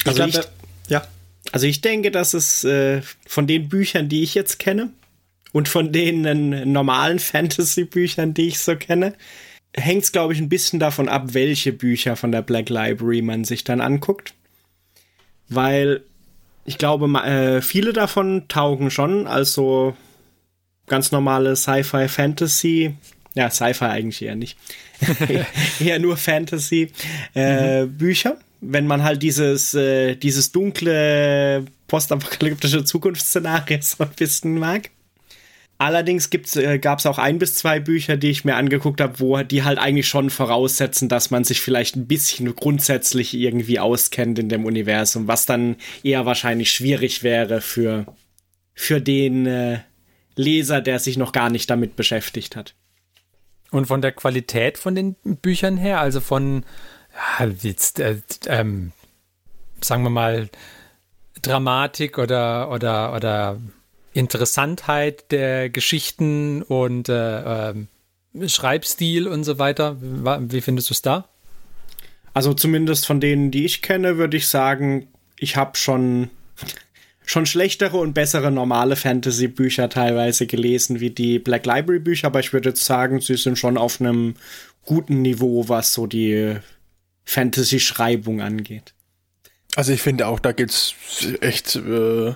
Ich 0.00 0.06
Also 0.06 0.16
glaub, 0.16 0.28
ich- 0.28 0.34
da- 0.34 0.44
ja. 0.88 1.06
Also 1.52 1.66
ich 1.66 1.80
denke, 1.80 2.10
dass 2.10 2.34
es 2.34 2.64
äh, 2.64 3.00
von 3.26 3.46
den 3.46 3.68
Büchern, 3.68 4.08
die 4.08 4.22
ich 4.22 4.34
jetzt 4.34 4.58
kenne 4.58 4.90
und 5.52 5.68
von 5.68 5.92
den 5.92 6.24
äh, 6.24 6.34
normalen 6.66 7.18
Fantasy-Büchern, 7.20 8.34
die 8.34 8.48
ich 8.48 8.58
so 8.58 8.76
kenne, 8.76 9.14
hängt 9.74 10.02
es, 10.02 10.12
glaube 10.12 10.32
ich, 10.34 10.40
ein 10.40 10.48
bisschen 10.48 10.78
davon 10.80 11.08
ab, 11.08 11.34
welche 11.34 11.72
Bücher 11.72 12.16
von 12.16 12.32
der 12.32 12.42
Black 12.42 12.68
Library 12.68 13.22
man 13.22 13.44
sich 13.44 13.64
dann 13.64 13.80
anguckt. 13.80 14.34
Weil 15.48 16.02
ich 16.64 16.78
glaube, 16.78 17.06
äh, 17.20 17.62
viele 17.62 17.92
davon 17.92 18.46
taugen 18.48 18.90
schon 18.90 19.26
als 19.26 19.54
so 19.54 19.96
ganz 20.86 21.12
normale 21.12 21.56
Sci-Fi 21.56 22.08
Fantasy. 22.08 22.94
Ja, 23.34 23.50
Sci-Fi 23.50 23.86
eigentlich 23.86 24.22
eher 24.22 24.36
nicht. 24.36 24.58
eher 25.80 25.98
nur 25.98 26.16
Fantasy 26.16 26.90
äh, 27.34 27.86
Bücher. 27.86 28.36
Wenn 28.60 28.86
man 28.86 29.04
halt 29.04 29.22
dieses, 29.22 29.74
äh, 29.74 30.16
dieses 30.16 30.50
dunkle 30.52 31.64
postapokalyptische 31.86 32.84
Zukunftsszenario 32.84 33.78
so 33.80 34.04
ein 34.04 34.10
bisschen 34.10 34.58
mag. 34.58 34.90
Allerdings 35.80 36.28
äh, 36.56 36.78
gab 36.80 36.98
es 36.98 37.06
auch 37.06 37.18
ein 37.18 37.38
bis 37.38 37.54
zwei 37.54 37.78
Bücher, 37.78 38.16
die 38.16 38.30
ich 38.30 38.44
mir 38.44 38.56
angeguckt 38.56 39.00
habe, 39.00 39.20
wo 39.20 39.40
die 39.44 39.62
halt 39.62 39.78
eigentlich 39.78 40.08
schon 40.08 40.28
voraussetzen, 40.28 41.08
dass 41.08 41.30
man 41.30 41.44
sich 41.44 41.60
vielleicht 41.60 41.94
ein 41.94 42.08
bisschen 42.08 42.52
grundsätzlich 42.56 43.32
irgendwie 43.32 43.78
auskennt 43.78 44.40
in 44.40 44.48
dem 44.48 44.64
Universum, 44.64 45.28
was 45.28 45.46
dann 45.46 45.76
eher 46.02 46.26
wahrscheinlich 46.26 46.72
schwierig 46.72 47.22
wäre 47.22 47.60
für, 47.60 48.06
für 48.74 49.00
den 49.00 49.46
äh, 49.46 49.78
Leser, 50.34 50.80
der 50.80 50.98
sich 50.98 51.16
noch 51.16 51.30
gar 51.30 51.48
nicht 51.48 51.70
damit 51.70 51.94
beschäftigt 51.94 52.56
hat. 52.56 52.74
Und 53.70 53.86
von 53.86 54.02
der 54.02 54.12
Qualität 54.12 54.78
von 54.78 54.96
den 54.96 55.14
Büchern 55.22 55.76
her, 55.76 56.00
also 56.00 56.20
von 56.20 56.64
ja, 57.38 57.46
jetzt, 57.46 58.00
äh, 58.00 58.20
ähm, 58.46 58.92
sagen 59.80 60.02
wir 60.02 60.10
mal, 60.10 60.48
Dramatik 61.40 62.18
oder, 62.18 62.70
oder, 62.72 63.14
oder 63.14 63.60
Interessantheit 64.18 65.30
der 65.30 65.70
Geschichten 65.70 66.62
und 66.62 67.08
äh, 67.08 67.70
ähm, 67.70 67.88
Schreibstil 68.46 69.28
und 69.28 69.44
so 69.44 69.58
weiter. 69.58 69.96
Wie 70.00 70.60
findest 70.60 70.90
du 70.90 70.94
es 70.94 71.02
da? 71.02 71.28
Also 72.34 72.52
zumindest 72.52 73.06
von 73.06 73.20
denen, 73.20 73.50
die 73.50 73.64
ich 73.64 73.80
kenne, 73.80 74.18
würde 74.18 74.36
ich 74.36 74.48
sagen, 74.48 75.08
ich 75.38 75.56
habe 75.56 75.76
schon 75.76 76.30
schon 77.24 77.46
schlechtere 77.46 77.98
und 77.98 78.14
bessere 78.14 78.50
normale 78.50 78.96
Fantasy-Bücher 78.96 79.90
teilweise 79.90 80.46
gelesen 80.46 80.98
wie 80.98 81.10
die 81.10 81.38
Black 81.38 81.66
Library-Bücher, 81.66 82.28
aber 82.28 82.40
ich 82.40 82.54
würde 82.54 82.70
jetzt 82.70 82.84
sagen, 82.86 83.20
sie 83.20 83.36
sind 83.36 83.58
schon 83.58 83.76
auf 83.76 84.00
einem 84.00 84.34
guten 84.82 85.20
Niveau, 85.20 85.68
was 85.68 85.92
so 85.92 86.06
die 86.06 86.56
Fantasy-Schreibung 87.26 88.40
angeht. 88.40 88.94
Also 89.76 89.92
ich 89.92 90.00
finde 90.00 90.26
auch, 90.26 90.40
da 90.40 90.52
geht's 90.52 90.94
echt 91.40 91.76
äh, 91.76 92.32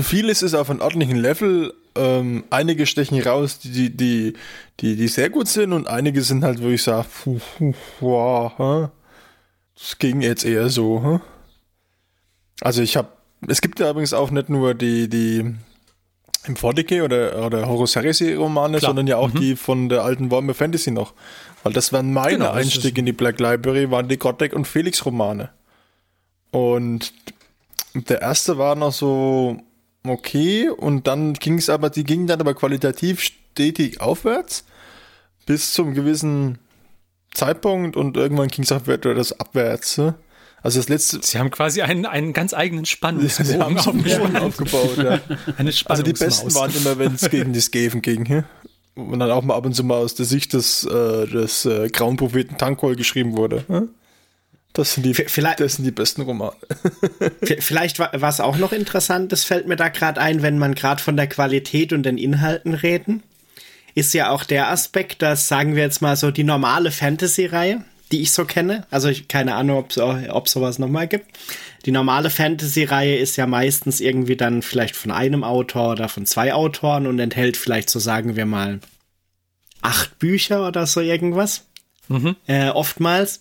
vieles 0.00 0.42
ist 0.42 0.54
auf 0.54 0.70
einem 0.70 0.80
ordentlichen 0.80 1.16
Level. 1.16 1.72
Ähm, 1.94 2.44
einige 2.50 2.84
stechen 2.86 3.20
raus, 3.22 3.58
die, 3.58 3.90
die, 3.96 4.34
die, 4.80 4.96
die 4.96 5.08
sehr 5.08 5.30
gut 5.30 5.48
sind 5.48 5.72
und 5.72 5.86
einige 5.88 6.22
sind 6.22 6.44
halt, 6.44 6.62
wo 6.62 6.68
ich 6.68 6.82
sage, 6.82 7.06
puh, 7.24 7.38
puh, 7.58 7.72
wow, 8.00 8.90
das 9.78 9.98
ging 9.98 10.20
jetzt 10.20 10.44
eher 10.44 10.68
so. 10.68 11.02
Hä? 11.02 11.20
Also 12.60 12.82
ich 12.82 12.96
habe, 12.96 13.08
es 13.48 13.60
gibt 13.62 13.80
ja 13.80 13.88
übrigens 13.90 14.12
auch 14.12 14.30
nicht 14.30 14.48
nur 14.50 14.74
die, 14.74 15.08
die 15.08 15.54
im 16.46 16.56
40 16.56 17.02
oder, 17.02 17.44
oder 17.46 17.66
Horus 17.66 17.96
Heresy 17.96 18.34
Romane, 18.34 18.78
Klar. 18.78 18.90
sondern 18.90 19.06
ja 19.06 19.16
auch 19.16 19.30
die 19.30 19.56
von 19.56 19.88
der 19.88 20.02
alten 20.04 20.30
Warhammer 20.30 20.54
Fantasy 20.54 20.90
noch. 20.90 21.14
Weil 21.62 21.72
das 21.72 21.92
waren 21.92 22.12
meine 22.12 22.38
Genau, 22.38 22.54
ist- 22.56 22.84
in 22.84 23.06
die 23.06 23.12
Black 23.12 23.40
Library, 23.40 23.90
waren 23.90 24.08
die 24.08 24.18
Goddeck 24.18 24.52
und 24.52 24.66
Felix 24.66 25.04
Romane. 25.06 25.48
Und 26.50 27.12
der 27.94 28.20
erste 28.22 28.58
war 28.58 28.74
noch 28.76 28.92
so 28.92 29.60
okay 30.08 30.68
und 30.68 31.06
dann 31.06 31.34
ging 31.34 31.58
es 31.58 31.68
aber, 31.68 31.90
die 31.90 32.04
gingen 32.04 32.26
dann 32.26 32.40
aber 32.40 32.54
qualitativ 32.54 33.20
stetig 33.20 34.00
aufwärts 34.00 34.64
bis 35.46 35.72
zum 35.72 35.94
gewissen 35.94 36.58
Zeitpunkt 37.32 37.96
und 37.96 38.16
irgendwann 38.16 38.48
ging 38.48 38.64
es 38.64 38.72
auch 38.72 38.82
das 38.82 39.38
abwärts. 39.38 39.98
ne? 39.98 40.14
Also 40.62 40.80
das 40.80 40.88
letzte, 40.88 41.20
Sie 41.22 41.38
haben 41.38 41.50
quasi 41.50 41.82
einen, 41.82 42.06
einen 42.06 42.32
ganz 42.32 42.52
eigenen 42.52 42.84
sie 42.86 42.92
Spannungsbogen 42.92 43.60
haben 43.60 43.78
so 43.78 43.90
einen 43.90 44.08
Schwung 44.08 44.36
aufgebaut. 44.36 44.96
Ja. 44.96 45.20
Eine 45.58 45.72
Also 45.84 46.02
die 46.02 46.12
besten 46.12 46.52
waren 46.54 46.74
immer, 46.74 46.98
wenn 46.98 47.14
es 47.14 47.30
gegen 47.30 47.52
die 47.52 47.60
Skaven 47.60 48.02
ging. 48.02 48.44
Und 48.96 49.18
dann 49.18 49.30
auch 49.30 49.42
mal 49.42 49.54
ab 49.54 49.66
und 49.66 49.74
zu 49.74 49.84
mal 49.84 49.98
aus 49.98 50.14
der 50.14 50.26
Sicht 50.26 50.54
des, 50.54 50.84
äh, 50.84 51.26
des 51.26 51.66
äh, 51.66 51.88
grauen 51.90 52.16
Propheten 52.16 52.56
Tankol 52.56 52.96
geschrieben 52.96 53.36
wurde. 53.36 53.88
Das 54.76 54.94
sind 54.94 55.04
die, 55.06 55.14
vielleicht- 55.14 55.60
das 55.60 55.74
sind 55.76 55.84
die 55.86 55.90
besten 55.90 56.22
Romane. 56.22 56.52
Vielleicht 57.60 57.98
wa- 57.98 58.10
was 58.12 58.40
auch 58.40 58.58
noch 58.58 58.72
interessant 58.72 59.32
ist, 59.32 59.44
fällt 59.44 59.66
mir 59.66 59.76
da 59.76 59.88
gerade 59.88 60.20
ein, 60.20 60.42
wenn 60.42 60.58
man 60.58 60.74
gerade 60.74 61.02
von 61.02 61.16
der 61.16 61.26
Qualität 61.28 61.92
und 61.92 62.02
den 62.02 62.18
Inhalten 62.18 62.74
reden, 62.74 63.22
ist 63.94 64.12
ja 64.12 64.30
auch 64.30 64.44
der 64.44 64.68
Aspekt, 64.70 65.22
dass, 65.22 65.48
sagen 65.48 65.74
wir 65.76 65.82
jetzt 65.82 66.02
mal 66.02 66.14
so, 66.16 66.30
die 66.30 66.44
normale 66.44 66.90
Fantasy-Reihe, 66.90 67.82
die 68.12 68.20
ich 68.20 68.32
so 68.32 68.44
kenne, 68.44 68.86
also 68.90 69.08
ich 69.08 69.28
keine 69.28 69.54
Ahnung, 69.54 69.78
ob 69.78 69.90
es 69.90 69.98
ob 69.98 70.48
sowas 70.48 70.78
nochmal 70.78 71.08
gibt. 71.08 71.24
Die 71.86 71.90
normale 71.92 72.28
Fantasy-Reihe 72.30 73.16
ist 73.16 73.36
ja 73.36 73.46
meistens 73.46 74.00
irgendwie 74.00 74.36
dann 74.36 74.60
vielleicht 74.60 74.94
von 74.94 75.10
einem 75.10 75.42
Autor 75.42 75.92
oder 75.92 76.08
von 76.10 76.26
zwei 76.26 76.52
Autoren 76.52 77.06
und 77.06 77.18
enthält 77.18 77.56
vielleicht 77.56 77.88
so, 77.88 77.98
sagen 77.98 78.36
wir 78.36 78.44
mal, 78.44 78.80
acht 79.80 80.18
Bücher 80.18 80.66
oder 80.68 80.86
so 80.86 81.00
irgendwas. 81.00 81.64
Äh, 82.46 82.68
oftmals. 82.68 83.40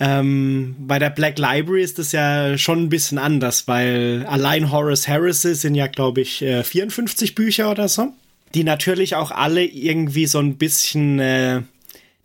Ähm, 0.00 0.74
bei 0.78 0.98
der 0.98 1.10
Black 1.10 1.38
Library 1.38 1.82
ist 1.82 1.98
es 1.98 2.12
ja 2.12 2.58
schon 2.58 2.84
ein 2.84 2.88
bisschen 2.88 3.18
anders, 3.18 3.68
weil 3.68 4.26
allein 4.28 4.72
Horace 4.72 5.06
Heresy 5.06 5.54
sind 5.54 5.74
ja, 5.74 5.86
glaube 5.86 6.20
ich, 6.20 6.42
äh, 6.42 6.64
54 6.64 7.34
Bücher 7.34 7.70
oder 7.70 7.88
so, 7.88 8.12
die 8.54 8.64
natürlich 8.64 9.14
auch 9.14 9.30
alle 9.30 9.64
irgendwie 9.64 10.26
so 10.26 10.40
ein 10.40 10.56
bisschen 10.56 11.20
äh, 11.20 11.62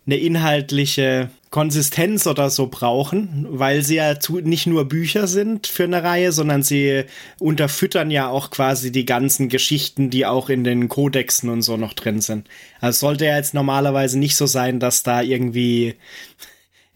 eine 0.06 0.16
inhaltliche 0.16 1.30
Konsistenz 1.50 2.28
oder 2.28 2.48
so 2.48 2.68
brauchen, 2.68 3.46
weil 3.50 3.82
sie 3.82 3.96
ja 3.96 4.20
zu, 4.20 4.38
nicht 4.38 4.68
nur 4.68 4.84
Bücher 4.88 5.26
sind 5.26 5.66
für 5.66 5.82
eine 5.82 6.02
Reihe, 6.02 6.30
sondern 6.30 6.62
sie 6.62 7.04
unterfüttern 7.40 8.12
ja 8.12 8.28
auch 8.28 8.50
quasi 8.50 8.92
die 8.92 9.04
ganzen 9.04 9.48
Geschichten, 9.48 10.10
die 10.10 10.26
auch 10.26 10.48
in 10.48 10.62
den 10.62 10.88
Kodexen 10.88 11.50
und 11.50 11.62
so 11.62 11.76
noch 11.76 11.92
drin 11.92 12.20
sind. 12.20 12.48
Also 12.80 13.00
sollte 13.00 13.26
ja 13.26 13.36
jetzt 13.36 13.52
normalerweise 13.52 14.16
nicht 14.18 14.36
so 14.36 14.46
sein, 14.46 14.78
dass 14.78 15.02
da 15.02 15.22
irgendwie 15.22 15.96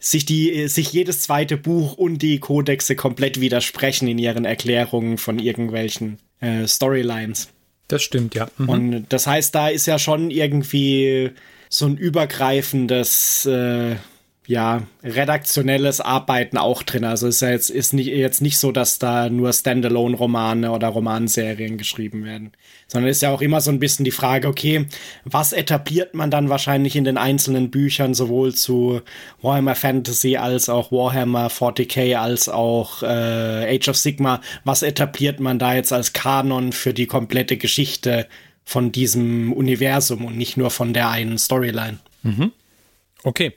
sich 0.05 0.27
die 0.27 0.69
sich 0.69 0.93
jedes 0.93 1.23
zweite 1.23 1.57
Buch 1.57 1.95
und 1.95 2.19
die 2.19 2.39
Kodexe 2.39 2.95
komplett 2.95 3.41
widersprechen 3.41 4.07
in 4.07 4.19
ihren 4.19 4.45
Erklärungen 4.45 5.17
von 5.17 5.39
irgendwelchen 5.39 6.19
äh, 6.41 6.67
Storylines. 6.67 7.49
Das 7.89 8.03
stimmt, 8.03 8.35
ja. 8.35 8.49
Mhm. 8.59 8.69
Und 8.69 9.07
das 9.09 9.27
heißt, 9.27 9.55
da 9.55 9.69
ist 9.69 9.87
ja 9.87 9.99
schon 9.99 10.31
irgendwie 10.31 11.31
so 11.71 11.87
ein 11.87 11.97
übergreifendes, 11.97 13.47
äh, 13.47 13.97
ja, 14.47 14.83
redaktionelles 15.03 16.01
Arbeiten 16.01 16.59
auch 16.59 16.83
drin. 16.83 17.05
Also 17.05 17.29
ist 17.29 17.41
ja 17.41 17.51
jetzt, 17.51 17.71
ist 17.71 17.95
nicht, 17.95 18.09
jetzt 18.09 18.43
nicht 18.43 18.59
so, 18.59 18.73
dass 18.73 18.99
da 18.99 19.31
nur 19.31 19.53
Standalone-Romane 19.53 20.71
oder 20.71 20.89
Romanserien 20.89 21.79
geschrieben 21.79 22.25
werden. 22.25 22.53
Sondern 22.87 23.11
ist 23.11 23.23
ja 23.23 23.31
auch 23.31 23.41
immer 23.41 23.63
so 23.63 23.71
ein 23.71 23.79
bisschen 23.79 24.05
die 24.05 24.11
Frage, 24.11 24.49
okay, 24.49 24.87
was 25.25 25.55
etabliert 25.55 26.15
man 26.15 26.31
dann 26.31 26.51
wahrscheinlich 26.51 26.95
in 26.95 27.05
den 27.05 27.17
einzelnen 27.17 27.71
Büchern, 27.71 28.13
sowohl 28.13 28.55
zu 28.55 29.01
Warhammer 29.41 29.75
Fantasy 29.75 30.37
als 30.37 30.69
auch 30.69 30.93
Warhammer 30.93 31.49
40k 31.49 32.17
als 32.17 32.51
auch 32.51 33.03
äh, 33.03 33.77
Age 33.77 33.89
of 33.89 33.97
Sigma, 33.97 34.43
was 34.65 34.83
etabliert 34.83 35.41
man 35.41 35.59
da 35.59 35.75
jetzt 35.75 35.93
als 35.93 36.13
Kanon 36.13 36.73
für 36.73 36.93
die 36.93 37.07
komplette 37.07 37.57
Geschichte 37.57 38.29
von 38.67 38.93
diesem 38.93 39.55
Universum 39.55 40.27
und 40.27 40.37
nicht 40.37 40.59
nur 40.59 40.71
von 40.71 40.93
der 40.93 41.09
einen 41.09 41.39
Storyline. 41.39 41.99
Okay. 43.25 43.55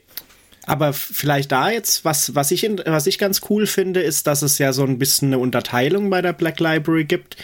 Aber 0.68 0.92
vielleicht 0.92 1.50
da 1.50 1.70
jetzt, 1.70 2.04
was, 2.04 2.34
was, 2.34 2.50
ich 2.50 2.62
in, 2.62 2.78
was 2.84 3.06
ich 3.06 3.18
ganz 3.18 3.40
cool 3.48 3.66
finde, 3.66 4.00
ist, 4.00 4.26
dass 4.26 4.42
es 4.42 4.58
ja 4.58 4.74
so 4.74 4.84
ein 4.84 4.98
bisschen 4.98 5.28
eine 5.28 5.38
Unterteilung 5.38 6.10
bei 6.10 6.20
der 6.20 6.34
Black 6.34 6.60
Library 6.60 7.06
gibt. 7.06 7.36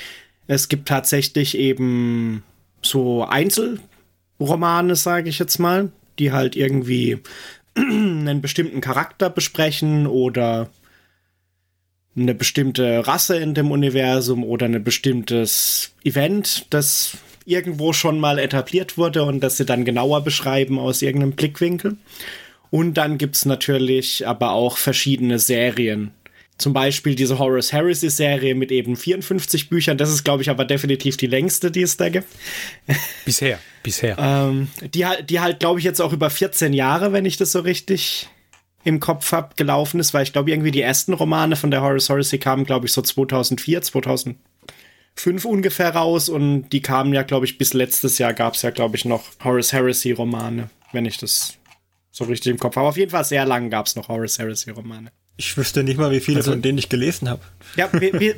Es 0.46 0.68
gibt 0.68 0.88
tatsächlich 0.88 1.56
eben 1.56 2.42
so 2.82 3.24
Einzelromane, 3.24 4.94
sage 4.94 5.30
ich 5.30 5.38
jetzt 5.38 5.58
mal, 5.58 5.90
die 6.18 6.32
halt 6.32 6.54
irgendwie 6.54 7.18
einen 7.76 8.42
bestimmten 8.42 8.82
Charakter 8.82 9.30
besprechen 9.30 10.06
oder 10.06 10.68
eine 12.14 12.34
bestimmte 12.34 13.06
Rasse 13.06 13.38
in 13.38 13.54
dem 13.54 13.70
Universum 13.70 14.44
oder 14.44 14.66
ein 14.66 14.84
bestimmtes 14.84 15.94
Event, 16.04 16.66
das 16.68 17.16
irgendwo 17.46 17.94
schon 17.94 18.20
mal 18.20 18.38
etabliert 18.38 18.98
wurde 18.98 19.24
und 19.24 19.40
das 19.40 19.56
sie 19.56 19.64
dann 19.64 19.86
genauer 19.86 20.22
beschreiben 20.22 20.78
aus 20.78 21.00
irgendeinem 21.00 21.32
Blickwinkel. 21.32 21.96
Und 22.70 22.94
dann 22.94 23.18
gibt's 23.18 23.44
natürlich 23.44 24.26
aber 24.26 24.52
auch 24.52 24.78
verschiedene 24.78 25.38
Serien. 25.38 26.12
Zum 26.56 26.72
Beispiel 26.72 27.16
diese 27.16 27.38
Horace 27.40 27.72
Heresy 27.72 28.10
Serie 28.10 28.54
mit 28.54 28.70
eben 28.70 28.96
54 28.96 29.68
Büchern. 29.68 29.98
Das 29.98 30.10
ist, 30.10 30.22
glaube 30.22 30.42
ich, 30.42 30.50
aber 30.50 30.64
definitiv 30.64 31.16
die 31.16 31.26
längste, 31.26 31.70
die 31.70 31.82
es 31.82 31.96
da 31.96 32.08
gibt. 32.08 32.28
Bisher, 33.24 33.58
bisher. 33.82 34.16
Ähm, 34.18 34.68
die 34.94 35.04
halt, 35.04 35.30
die 35.30 35.40
halt, 35.40 35.58
glaube 35.58 35.80
ich, 35.80 35.84
jetzt 35.84 36.00
auch 36.00 36.12
über 36.12 36.30
14 36.30 36.72
Jahre, 36.72 37.12
wenn 37.12 37.26
ich 37.26 37.36
das 37.36 37.50
so 37.50 37.60
richtig 37.60 38.28
im 38.84 39.00
Kopf 39.00 39.32
hab, 39.32 39.56
gelaufen 39.56 39.98
ist, 39.98 40.14
weil 40.14 40.22
ich 40.22 40.32
glaube, 40.32 40.50
irgendwie 40.50 40.70
die 40.70 40.80
ersten 40.80 41.14
Romane 41.14 41.56
von 41.56 41.70
der 41.70 41.82
Horace 41.82 42.08
Heresy 42.08 42.38
kamen, 42.38 42.64
glaube 42.64 42.86
ich, 42.86 42.92
so 42.92 43.02
2004, 43.02 43.82
2005 43.82 45.44
ungefähr 45.44 45.94
raus 45.94 46.28
und 46.28 46.68
die 46.68 46.82
kamen 46.82 47.12
ja, 47.14 47.22
glaube 47.22 47.46
ich, 47.46 47.58
bis 47.58 47.72
letztes 47.72 48.18
Jahr 48.18 48.34
gab's 48.34 48.62
ja, 48.62 48.70
glaube 48.70 48.96
ich, 48.96 49.04
noch 49.04 49.24
Horace 49.42 49.72
Heresy 49.72 50.12
Romane, 50.12 50.70
wenn 50.92 51.06
ich 51.06 51.18
das 51.18 51.58
so 52.16 52.24
richtig 52.24 52.52
im 52.52 52.58
Kopf 52.60 52.76
habe. 52.76 52.86
Auf 52.86 52.96
jeden 52.96 53.10
Fall 53.10 53.24
sehr 53.24 53.44
lang 53.44 53.70
gab's 53.70 53.96
noch 53.96 54.06
Horace 54.08 54.38
Heresy 54.38 54.70
Romane. 54.70 55.10
Ich 55.36 55.56
wüsste 55.56 55.82
nicht 55.82 55.98
mal, 55.98 56.12
wie 56.12 56.20
viele 56.20 56.36
Also- 56.38 56.52
von 56.52 56.62
denen 56.62 56.78
ich 56.78 56.88
gelesen 56.88 57.28
habe. 57.28 57.40
Ja, 57.74 57.88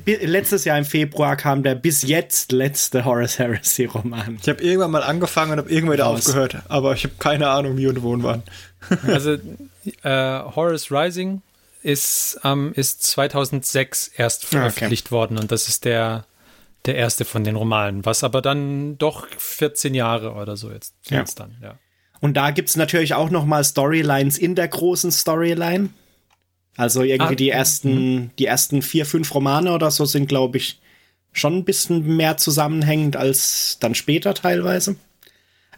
letztes 0.07 0.65
Jahr 0.65 0.79
im 0.79 0.87
Februar 0.87 1.37
kam 1.37 1.63
der 1.63 1.75
bis 1.75 2.01
jetzt 2.01 2.53
letzte 2.53 3.05
Horace 3.05 3.39
Heresy 3.39 3.85
Roman. 3.85 4.39
Ich 4.41 4.49
habe 4.49 4.63
irgendwann 4.63 4.93
mal 4.93 5.03
angefangen 5.03 5.53
und 5.53 5.59
habe 5.59 5.71
irgendwann 5.71 5.93
wieder 5.99 6.05
Raus. 6.05 6.27
aufgehört, 6.27 6.57
aber 6.69 6.95
ich 6.95 7.05
habe 7.05 7.15
keine 7.19 7.49
Ahnung, 7.51 7.77
wie 7.77 7.87
und 7.87 8.03
wo 8.03 8.13
und 8.13 8.23
wann. 8.23 8.43
Also 9.07 9.33
äh, 10.03 10.41
Horus 10.57 10.91
Rising 10.91 11.43
ist, 11.83 12.41
ähm, 12.45 12.73
ist 12.75 13.03
2006 13.03 14.09
erst 14.17 14.47
veröffentlicht 14.47 15.11
worden 15.11 15.37
und 15.39 15.53
das 15.53 15.69
ist 15.69 15.85
der, 15.85 16.25
der 16.87 16.95
erste 16.97 17.25
von 17.27 17.45
den 17.45 17.57
Romanen, 17.57 18.07
was 18.07 18.25
aber 18.25 18.41
dann 18.41 18.97
doch 18.97 19.27
14 19.37 19.93
Jahre 19.95 20.33
oder 20.33 20.57
so 20.57 20.71
jetzt 20.73 20.95
Ja. 21.11 21.19
jetzt 21.19 21.39
dann, 21.41 21.57
ja. 21.63 21.79
Und 22.21 22.37
da 22.37 22.51
gibt's 22.51 22.77
natürlich 22.77 23.15
auch 23.15 23.31
noch 23.31 23.45
mal 23.45 23.63
Storylines 23.65 24.39
in 24.39 24.55
der 24.55 24.69
großen 24.69 25.11
Storyline. 25.11 25.91
Also 26.77 27.03
irgendwie 27.03 27.33
Ah, 27.33 27.37
die 27.37 27.51
ersten, 27.51 28.31
die 28.39 28.47
ersten 28.47 28.83
vier, 28.83 29.07
fünf 29.07 29.35
Romane 29.35 29.73
oder 29.73 29.91
so 29.91 30.05
sind, 30.05 30.29
glaube 30.29 30.59
ich, 30.59 30.81
schon 31.33 31.57
ein 31.59 31.65
bisschen 31.65 32.17
mehr 32.17 32.37
zusammenhängend 32.37 33.17
als 33.17 33.79
dann 33.81 33.95
später 33.95 34.35
teilweise. 34.35 34.97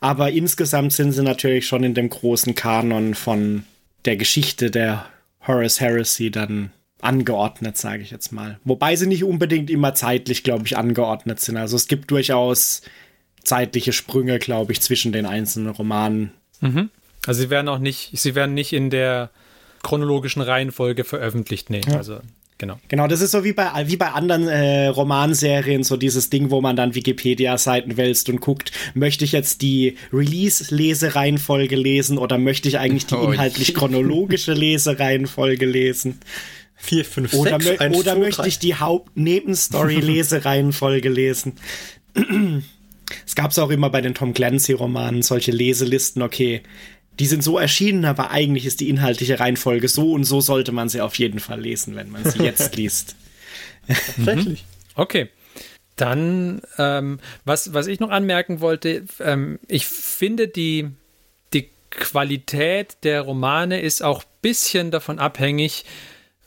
Aber 0.01 0.31
insgesamt 0.31 0.93
sind 0.93 1.13
sie 1.13 1.23
natürlich 1.23 1.67
schon 1.67 1.83
in 1.85 1.95
dem 1.95 2.09
großen 2.09 2.55
Kanon 2.55 3.15
von 3.15 3.65
der 4.05 4.17
Geschichte 4.17 4.71
der 4.71 5.07
Horace 5.47 5.81
Heresy 5.81 6.31
dann 6.31 6.71
angeordnet, 7.01 7.77
sage 7.77 8.03
ich 8.03 8.11
jetzt 8.11 8.33
mal. 8.33 8.59
Wobei 8.65 8.97
sie 8.97 9.07
nicht 9.07 9.25
unbedingt 9.25 9.71
immer 9.71 9.95
zeitlich, 9.95 10.43
glaube 10.43 10.67
ich, 10.67 10.77
angeordnet 10.77 11.41
sind. 11.41 11.57
Also 11.57 11.77
es 11.77 11.89
gibt 11.89 12.11
durchaus 12.11 12.83
zeitliche 13.43 13.93
Sprünge, 13.93 14.39
glaube 14.39 14.71
ich, 14.73 14.81
zwischen 14.81 15.13
den 15.13 15.27
einzelnen 15.27 15.71
Romanen. 15.71 16.31
Also 17.27 17.43
sie 17.43 17.51
werden 17.51 17.69
auch 17.69 17.79
nicht, 17.79 18.11
sie 18.15 18.35
werden 18.35 18.55
nicht 18.55 18.73
in 18.73 18.89
der 18.91 19.31
chronologischen 19.83 20.43
Reihenfolge 20.43 21.05
veröffentlicht, 21.05 21.71
nee, 21.71 21.83
also 21.97 22.19
genau. 22.59 22.81
Genau, 22.89 23.07
das 23.07 23.21
ist 23.21 23.31
so 23.31 23.45
wie 23.45 23.53
bei, 23.53 23.71
wie 23.87 23.97
bei 23.97 24.11
anderen 24.11 24.49
äh, 24.49 24.89
Romanserien, 24.89 25.85
so 25.85 25.97
dieses 25.97 26.31
Ding, 26.31 26.51
wo 26.51 26.61
man 26.61 26.75
dann 26.75 26.97
Wikipedia-Seiten 26.97 27.97
wälzt 27.97 28.29
und 28.29 28.41
guckt, 28.41 28.73
möchte 28.95 29.25
ich 29.25 29.31
jetzt 29.33 29.63
die 29.63 29.97
Release-Lesereihenfolge 30.13 31.77
lesen 31.77 32.19
oder 32.19 32.39
möchte 32.39 32.67
ich 32.69 32.79
eigentlich 32.79 33.07
die 33.07 33.15
Oh 33.15 33.31
inhaltlich 33.31 33.73
chronologische 33.75 34.53
Lesereihenfolge 34.53 35.67
lesen? 35.67 36.19
4, 36.81 37.05
5, 37.05 37.35
Oder, 37.35 37.61
6, 37.61 37.65
mö 37.65 37.77
1, 37.79 37.97
oder 37.97 38.15
2, 38.15 38.19
möchte 38.19 38.43
3. 38.43 38.49
ich 38.49 38.59
die 38.59 38.75
Hauptnebenstory-Lesereihenfolge 38.77 41.09
lesen? 41.09 41.55
Es 43.27 43.35
gab 43.35 43.51
es 43.51 43.59
auch 43.59 43.71
immer 43.71 43.91
bei 43.91 44.01
den 44.01 44.15
Tom 44.15 44.35
Clancy-Romanen, 44.35 45.23
solche 45.23 45.51
Leselisten, 45.51 46.23
okay, 46.23 46.63
die 47.19 47.27
sind 47.27 47.43
so 47.43 47.59
erschienen, 47.59 48.05
aber 48.05 48.31
eigentlich 48.31 48.65
ist 48.65 48.81
die 48.81 48.89
inhaltliche 48.89 49.41
Reihenfolge 49.41 49.89
so 49.89 50.13
und 50.13 50.25
so 50.25 50.41
sollte 50.41 50.73
man 50.73 50.89
sie 50.89 51.01
auf 51.01 51.17
jeden 51.17 51.41
Fall 51.41 51.61
lesen, 51.61 51.97
wenn 51.97 52.11
man 52.11 52.25
sie 52.25 52.43
jetzt 52.43 52.77
liest. 52.77 53.17
Tatsächlich. 54.17 54.65
Okay. 54.95 55.29
Dann, 55.97 56.63
ähm, 56.79 57.19
was, 57.45 57.75
was 57.75 57.89
ich 57.89 57.99
noch 57.99 58.11
anmerken 58.11 58.61
wollte, 58.61 59.05
ähm, 59.21 59.59
ich 59.67 59.87
finde, 59.87 60.47
die, 60.47 60.91
die 61.53 61.71
Qualität 61.91 62.99
der 63.03 63.23
Romane 63.23 63.81
ist 63.81 64.03
auch 64.03 64.23
ein 64.23 64.31
bisschen 64.41 64.93
davon 64.93 65.19
abhängig. 65.19 65.85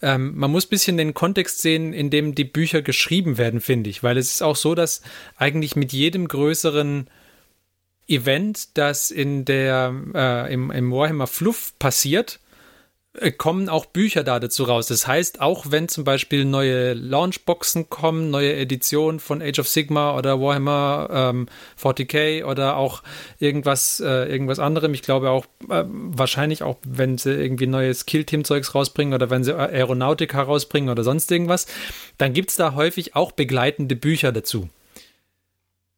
Ähm, 0.01 0.33
man 0.35 0.51
muss 0.51 0.65
ein 0.65 0.69
bisschen 0.69 0.97
den 0.97 1.13
Kontext 1.13 1.61
sehen, 1.61 1.93
in 1.93 2.09
dem 2.09 2.35
die 2.35 2.43
Bücher 2.43 2.81
geschrieben 2.81 3.37
werden, 3.37 3.61
finde 3.61 3.89
ich. 3.89 4.03
Weil 4.03 4.17
es 4.17 4.31
ist 4.31 4.41
auch 4.41 4.55
so, 4.55 4.75
dass 4.75 5.01
eigentlich 5.37 5.75
mit 5.75 5.93
jedem 5.93 6.27
größeren 6.27 7.07
Event, 8.07 8.77
das 8.77 9.09
in 9.09 9.45
der, 9.45 9.95
äh, 10.13 10.53
im, 10.53 10.69
im 10.69 10.91
Warhammer 10.91 11.27
Fluff 11.27 11.73
passiert, 11.79 12.40
kommen 13.37 13.67
auch 13.67 13.87
Bücher 13.87 14.23
da 14.23 14.39
dazu 14.39 14.63
raus. 14.63 14.87
Das 14.87 15.05
heißt, 15.05 15.41
auch 15.41 15.65
wenn 15.69 15.89
zum 15.89 16.05
Beispiel 16.05 16.45
neue 16.45 16.93
Launchboxen 16.93 17.89
kommen, 17.89 18.29
neue 18.29 18.55
Editionen 18.55 19.19
von 19.19 19.41
Age 19.41 19.59
of 19.59 19.67
Sigma 19.67 20.17
oder 20.17 20.39
Warhammer 20.39 21.09
ähm, 21.11 21.47
40k 21.81 22.45
oder 22.45 22.77
auch 22.77 23.03
irgendwas, 23.37 23.99
äh, 23.99 24.31
irgendwas 24.31 24.59
anderem, 24.59 24.93
ich 24.93 25.01
glaube 25.01 25.29
auch 25.29 25.45
äh, 25.69 25.83
wahrscheinlich 25.85 26.63
auch, 26.63 26.77
wenn 26.87 27.17
sie 27.17 27.33
irgendwie 27.33 27.67
neues 27.67 28.05
Kill-Team-Zeugs 28.05 28.75
rausbringen 28.75 29.13
oder 29.13 29.29
wenn 29.29 29.43
sie 29.43 29.57
Aeronautica 29.57 30.41
rausbringen 30.41 30.89
oder 30.89 31.03
sonst 31.03 31.29
irgendwas, 31.31 31.67
dann 32.17 32.31
gibt 32.31 32.51
es 32.51 32.55
da 32.55 32.75
häufig 32.75 33.15
auch 33.15 33.33
begleitende 33.33 33.97
Bücher 33.97 34.31
dazu. 34.31 34.69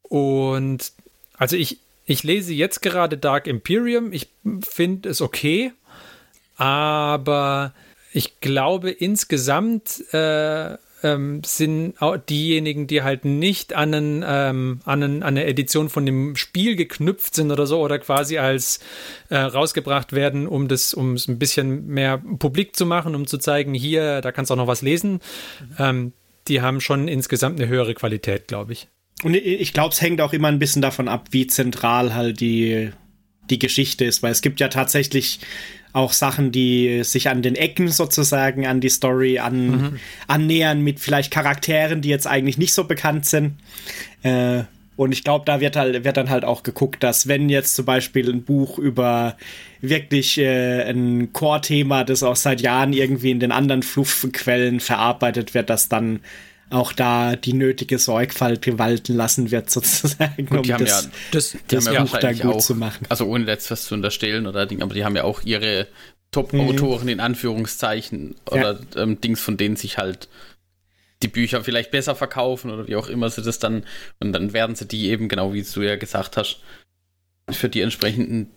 Und 0.02 0.94
also 1.38 1.56
ich, 1.58 1.80
ich 2.06 2.24
lese 2.24 2.54
jetzt 2.54 2.82
gerade 2.82 3.20
Dark 3.20 3.46
Imperium. 3.46 4.14
Ich 4.14 4.30
finde 4.62 5.10
es 5.10 5.22
okay, 5.22 5.74
aber 6.56 7.74
ich 8.12 8.40
glaube 8.40 8.92
insgesamt 8.92 10.04
äh, 10.14 10.78
ähm, 11.04 11.42
sind 11.46 12.02
auch 12.02 12.18
diejenigen, 12.18 12.88
die 12.88 13.04
halt 13.04 13.26
nicht 13.26 13.74
an, 13.74 13.94
einen, 13.94 14.24
ähm, 14.26 14.80
an, 14.86 15.04
einen, 15.04 15.24
an 15.24 15.38
eine 15.38 15.46
Edition 15.46 15.90
von 15.90 16.06
dem 16.06 16.36
Spiel 16.36 16.76
geknüpft 16.76 17.36
sind 17.36 17.52
oder 17.52 17.68
so 17.68 17.82
oder 17.82 18.00
quasi 18.00 18.38
als 18.38 18.80
äh, 19.30 19.38
rausgebracht 19.38 20.14
werden, 20.14 20.48
um 20.48 20.68
das, 20.68 20.94
um 20.94 21.14
es 21.14 21.28
ein 21.28 21.40
bisschen 21.40 21.88
mehr 21.88 22.18
publik 22.18 22.76
zu 22.76 22.86
machen, 22.86 23.16
um 23.16 23.28
zu 23.28 23.38
zeigen, 23.38 23.74
hier, 23.74 24.22
da 24.22 24.32
kannst 24.32 24.50
du 24.50 24.54
auch 24.54 24.60
noch 24.60 24.68
was 24.68 24.82
lesen. 24.82 25.20
Ähm, 25.78 26.14
die 26.48 26.62
haben 26.62 26.82
schon 26.82 27.08
insgesamt 27.08 27.60
eine 27.60 27.70
höhere 27.70 27.94
Qualität, 27.94 28.48
glaube 28.48 28.74
ich. 28.74 28.88
Und 29.24 29.36
ich 29.36 29.72
glaube, 29.72 29.94
es 29.94 30.02
hängt 30.02 30.20
auch 30.20 30.34
immer 30.34 30.50
ein 30.50 30.60
bisschen 30.60 30.82
davon 30.82 31.08
ab, 31.08 31.28
wie 31.32 31.48
zentral 31.48 32.14
halt 32.14 32.42
die, 32.42 32.92
die 33.50 33.60
Geschichte 33.60 34.04
ist, 34.04 34.24
weil 34.24 34.32
es 34.32 34.42
gibt 34.42 34.60
ja 34.60 34.68
tatsächlich 34.68 35.40
auch 35.94 36.12
Sachen, 36.12 36.52
die 36.52 37.04
sich 37.04 37.30
an 37.30 37.42
den 37.42 37.56
Ecken 37.56 37.88
sozusagen 37.88 38.66
an 38.66 38.82
die 38.82 38.90
Story 38.90 39.40
an, 39.40 40.00
annähern 40.28 40.82
mit 40.82 41.00
vielleicht 41.00 41.32
Charakteren, 41.32 42.02
die 42.02 42.10
jetzt 42.10 42.28
eigentlich 42.28 42.58
nicht 42.58 42.74
so 42.74 42.84
bekannt 42.84 43.26
sind. 43.26 43.54
Äh, 44.24 44.64
und 44.96 45.12
ich 45.12 45.24
glaube, 45.24 45.46
da 45.46 45.60
wird 45.60 45.76
halt 45.76 46.04
wird 46.04 46.18
dann 46.18 46.30
halt 46.30 46.46
auch 46.46 46.62
geguckt, 46.62 47.02
dass 47.02 47.28
wenn 47.28 47.50
jetzt 47.50 47.76
zum 47.76 47.86
Beispiel 47.86 48.30
ein 48.30 48.44
Buch 48.44 48.78
über 48.78 49.38
wirklich 49.82 50.38
äh, 50.38 50.84
ein 50.84 51.34
Core-Thema, 51.34 52.04
das 52.04 52.22
auch 52.22 52.36
seit 52.36 52.62
Jahren 52.62 52.94
irgendwie 52.94 53.32
in 53.32 53.40
den 53.40 53.52
anderen 53.52 53.84
Fluffquellen 53.84 54.80
verarbeitet 54.80 55.54
wird, 55.54 55.70
dass 55.70 55.90
dann 55.90 56.20
auch 56.70 56.94
da 56.94 57.36
die 57.36 57.54
nötige 57.54 58.00
Sorgfalt 58.00 58.78
walten 58.78 59.16
lassen 59.16 59.52
wird, 59.52 59.70
sozusagen, 59.70 60.46
Gut, 60.46 60.70
um 60.70 60.78
das, 60.80 61.06
ja, 61.06 61.12
Das, 61.32 61.52
die 61.52 61.58
das 61.68 61.88
haben 61.88 61.94
ja 61.94 62.04
Buch 62.04 62.18
da 62.18 62.34
gut 62.34 62.46
auch, 62.46 62.62
zu 62.62 62.76
machen. 62.76 63.06
also 63.10 63.26
ohne 63.26 63.46
jetzt 63.46 63.70
was 63.72 63.86
zu 63.86 63.94
unterstellen 63.94 64.48
oder 64.48 64.66
Ding, 64.66 64.82
aber 64.82 64.94
die 64.94 65.06
haben 65.06 65.16
ja 65.16 65.24
auch 65.24 65.44
ihre 65.44 65.88
Top-Autoren 66.32 67.08
in 67.08 67.20
Anführungszeichen 67.20 68.36
oder 68.50 68.80
ähm, 68.96 69.22
Dings, 69.22 69.40
von 69.40 69.56
denen 69.56 69.76
sich 69.76 69.98
halt 69.98 70.28
die 71.22 71.28
Bücher 71.28 71.64
vielleicht 71.64 71.92
besser 71.92 72.16
verkaufen 72.16 72.72
oder 72.72 72.88
wie 72.88 72.96
auch 72.96 73.08
immer 73.08 73.30
sie 73.30 73.44
das 73.44 73.60
dann, 73.60 73.86
und 74.20 74.34
dann 74.34 74.52
werden 74.52 74.76
sie 74.76 74.88
die 74.88 75.10
eben, 75.10 75.30
genau 75.30 75.54
wie 75.54 75.64
du 75.64 75.82
ja 75.82 75.96
gesagt 75.96 76.36
hast, 76.38 76.60
für 77.50 77.70
die 77.70 77.82
entsprechenden 77.82 78.50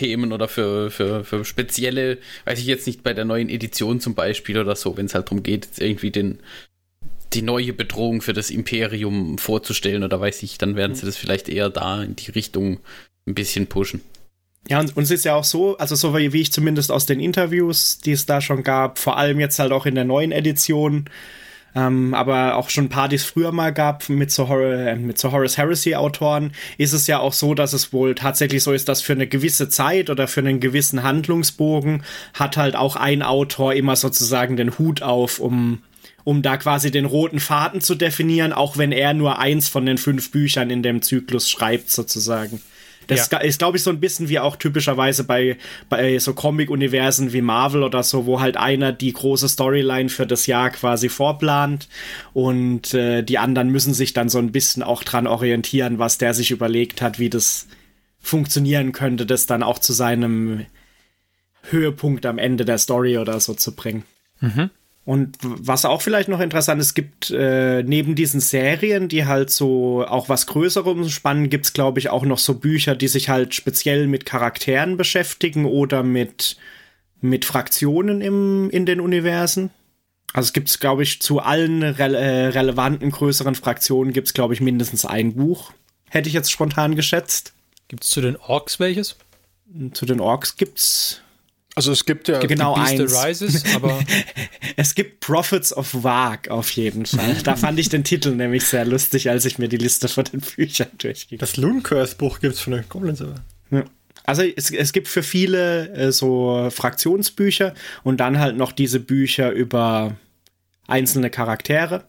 Top-Themen 0.00 0.32
oder 0.32 0.48
für, 0.48 0.90
für, 0.90 1.24
für 1.24 1.44
spezielle, 1.44 2.18
weiß 2.46 2.58
ich 2.58 2.66
jetzt 2.66 2.86
nicht, 2.86 3.02
bei 3.02 3.12
der 3.12 3.24
neuen 3.24 3.48
Edition 3.48 4.00
zum 4.00 4.14
Beispiel 4.14 4.58
oder 4.58 4.74
so, 4.74 4.96
wenn 4.96 5.06
es 5.06 5.14
halt 5.14 5.26
darum 5.26 5.42
geht, 5.42 5.66
jetzt 5.66 5.80
irgendwie 5.80 6.10
den, 6.10 6.38
die 7.32 7.42
neue 7.42 7.72
Bedrohung 7.72 8.22
für 8.22 8.32
das 8.32 8.50
Imperium 8.50 9.38
vorzustellen 9.38 10.02
oder 10.02 10.20
weiß 10.20 10.42
ich, 10.42 10.58
dann 10.58 10.76
werden 10.76 10.94
sie 10.94 11.06
das 11.06 11.16
vielleicht 11.16 11.48
eher 11.48 11.70
da 11.70 12.02
in 12.02 12.16
die 12.16 12.30
Richtung 12.30 12.80
ein 13.26 13.34
bisschen 13.34 13.66
pushen. 13.66 14.00
Ja, 14.68 14.80
und 14.80 14.96
uns 14.96 15.10
ist 15.10 15.24
ja 15.24 15.34
auch 15.34 15.44
so, 15.44 15.76
also 15.78 15.94
so 15.94 16.16
wie 16.16 16.40
ich 16.40 16.52
zumindest 16.52 16.92
aus 16.92 17.06
den 17.06 17.20
Interviews, 17.20 17.98
die 17.98 18.12
es 18.12 18.26
da 18.26 18.40
schon 18.40 18.62
gab, 18.62 18.98
vor 18.98 19.16
allem 19.16 19.40
jetzt 19.40 19.58
halt 19.58 19.72
auch 19.72 19.86
in 19.86 19.94
der 19.94 20.04
neuen 20.04 20.32
Edition, 20.32 21.06
ähm, 21.74 22.14
aber 22.14 22.56
auch 22.56 22.70
schon 22.70 22.90
es 23.12 23.24
früher 23.24 23.52
mal 23.52 23.72
gab 23.72 24.08
mit 24.08 24.30
so, 24.30 24.48
Hor 24.48 24.60
äh, 24.60 24.96
mit 24.96 25.18
so 25.18 25.32
Horace 25.32 25.56
Heresy-Autoren, 25.56 26.52
ist 26.78 26.92
es 26.92 27.06
ja 27.06 27.18
auch 27.20 27.32
so, 27.32 27.54
dass 27.54 27.72
es 27.72 27.92
wohl 27.92 28.14
tatsächlich 28.14 28.62
so 28.62 28.72
ist, 28.72 28.88
dass 28.88 29.02
für 29.02 29.12
eine 29.12 29.26
gewisse 29.26 29.68
Zeit 29.68 30.10
oder 30.10 30.28
für 30.28 30.40
einen 30.40 30.60
gewissen 30.60 31.02
Handlungsbogen 31.02 32.02
hat 32.34 32.56
halt 32.56 32.76
auch 32.76 32.96
ein 32.96 33.22
Autor 33.22 33.74
immer 33.74 33.96
sozusagen 33.96 34.56
den 34.56 34.78
Hut 34.78 35.02
auf, 35.02 35.38
um 35.38 35.82
um 36.22 36.42
da 36.42 36.58
quasi 36.58 36.90
den 36.90 37.06
roten 37.06 37.40
Faden 37.40 37.80
zu 37.80 37.94
definieren, 37.94 38.52
auch 38.52 38.76
wenn 38.76 38.92
er 38.92 39.14
nur 39.14 39.38
eins 39.38 39.68
von 39.68 39.86
den 39.86 39.96
fünf 39.96 40.30
Büchern 40.30 40.68
in 40.68 40.82
dem 40.82 41.00
Zyklus 41.00 41.48
schreibt, 41.48 41.90
sozusagen. 41.90 42.60
Das 43.10 43.30
Ja. 43.30 43.38
ist, 43.38 43.58
glaube 43.58 43.76
ich, 43.76 43.82
so 43.82 43.90
ein 43.90 44.00
bisschen 44.00 44.28
wie 44.28 44.38
auch 44.38 44.56
typischerweise 44.56 45.24
bei, 45.24 45.56
bei 45.88 46.18
so 46.18 46.32
Comic-Universen 46.32 47.32
wie 47.32 47.42
Marvel 47.42 47.82
oder 47.82 48.02
so, 48.02 48.24
wo 48.26 48.40
halt 48.40 48.56
einer 48.56 48.92
die 48.92 49.12
große 49.12 49.48
Storyline 49.48 50.08
für 50.08 50.26
das 50.26 50.46
Jahr 50.46 50.70
quasi 50.70 51.08
vorplant 51.08 51.88
und 52.32 52.94
äh, 52.94 53.22
die 53.22 53.38
anderen 53.38 53.70
müssen 53.70 53.94
sich 53.94 54.12
dann 54.12 54.28
so 54.28 54.38
ein 54.38 54.52
bisschen 54.52 54.82
auch 54.82 55.02
dran 55.02 55.26
orientieren, 55.26 55.98
was 55.98 56.18
der 56.18 56.34
sich 56.34 56.50
überlegt 56.50 57.02
hat, 57.02 57.18
wie 57.18 57.30
das 57.30 57.66
funktionieren 58.20 58.92
könnte, 58.92 59.26
das 59.26 59.46
dann 59.46 59.62
auch 59.62 59.78
zu 59.78 59.92
seinem 59.92 60.66
Höhepunkt 61.70 62.26
am 62.26 62.38
Ende 62.38 62.64
der 62.64 62.78
Story 62.78 63.18
oder 63.18 63.40
so 63.40 63.54
zu 63.54 63.74
bringen. 63.74 64.04
Und 65.04 65.38
was 65.40 65.84
auch 65.84 66.02
vielleicht 66.02 66.28
noch 66.28 66.40
interessant 66.40 66.80
ist, 66.80 66.88
es 66.88 66.94
gibt 66.94 67.30
äh, 67.30 67.82
neben 67.82 68.14
diesen 68.14 68.40
Serien, 68.40 69.08
die 69.08 69.26
halt 69.26 69.50
so 69.50 70.04
auch 70.06 70.28
was 70.28 70.46
Größerem 70.46 71.08
spannen, 71.08 71.48
gibt's 71.48 71.72
glaube 71.72 71.98
ich 71.98 72.10
auch 72.10 72.24
noch 72.24 72.38
so 72.38 72.54
Bücher, 72.54 72.94
die 72.94 73.08
sich 73.08 73.28
halt 73.28 73.54
speziell 73.54 74.06
mit 74.06 74.26
Charakteren 74.26 74.96
beschäftigen 74.96 75.64
oder 75.64 76.02
mit, 76.02 76.58
mit 77.20 77.44
Fraktionen 77.44 78.20
im, 78.20 78.68
in 78.70 78.84
den 78.86 79.00
Universen. 79.00 79.70
Also 80.32 80.48
es 80.48 80.52
gibt, 80.52 80.80
glaube 80.80 81.02
ich, 81.02 81.20
zu 81.20 81.40
allen 81.40 81.82
rele 81.82 82.18
äh, 82.18 82.46
relevanten 82.48 83.10
größeren 83.10 83.54
Fraktionen 83.54 84.12
gibt's 84.12 84.34
glaube 84.34 84.54
ich, 84.54 84.60
mindestens 84.60 85.04
ein 85.04 85.34
Buch. 85.34 85.72
Hätte 86.08 86.28
ich 86.28 86.34
jetzt 86.34 86.52
spontan 86.52 86.94
geschätzt. 86.94 87.52
Gibt 87.88 88.04
es 88.04 88.10
zu 88.10 88.20
den 88.20 88.36
Orks 88.36 88.78
welches? 88.78 89.16
Zu 89.92 90.06
den 90.06 90.20
Orks 90.20 90.56
gibt's 90.56 91.22
Also 91.74 91.92
es 91.92 92.04
gibt 92.04 92.28
ja 92.28 92.40
Genau 92.40 92.74
die 92.74 92.80
Beast 92.80 93.00
eins. 93.00 93.14
Arises, 93.14 93.74
aber 93.74 94.00
Es 94.76 94.94
gibt 94.94 95.20
Prophets 95.20 95.76
of 95.76 96.02
Varg 96.02 96.48
auf 96.48 96.70
jeden 96.70 97.06
Fall. 97.06 97.36
Da 97.44 97.56
fand 97.56 97.78
ich 97.78 97.88
den 97.88 98.04
Titel 98.04 98.30
nämlich 98.30 98.64
sehr 98.64 98.84
lustig, 98.84 99.30
als 99.30 99.44
ich 99.44 99.58
mir 99.58 99.68
die 99.68 99.76
Liste 99.76 100.08
von 100.08 100.24
den 100.24 100.40
Büchern 100.40 100.88
durchging. 100.98 101.38
Das 101.38 101.56
Loon 101.56 101.82
Curse 101.82 102.16
Buch 102.16 102.40
gibt's 102.40 102.60
von 102.60 102.72
den 102.72 102.88
Goblins 102.88 103.22
aber. 103.22 103.36
Ja. 103.70 103.84
Also 104.24 104.42
es, 104.42 104.70
es 104.70 104.92
gibt 104.92 105.08
für 105.08 105.22
viele 105.22 105.88
äh, 105.92 106.12
so 106.12 106.68
Fraktionsbücher 106.70 107.74
und 108.02 108.18
dann 108.18 108.38
halt 108.38 108.56
noch 108.56 108.72
diese 108.72 109.00
Bücher 109.00 109.50
über 109.50 110.16
einzelne 110.86 111.30
Charaktere. 111.30 112.04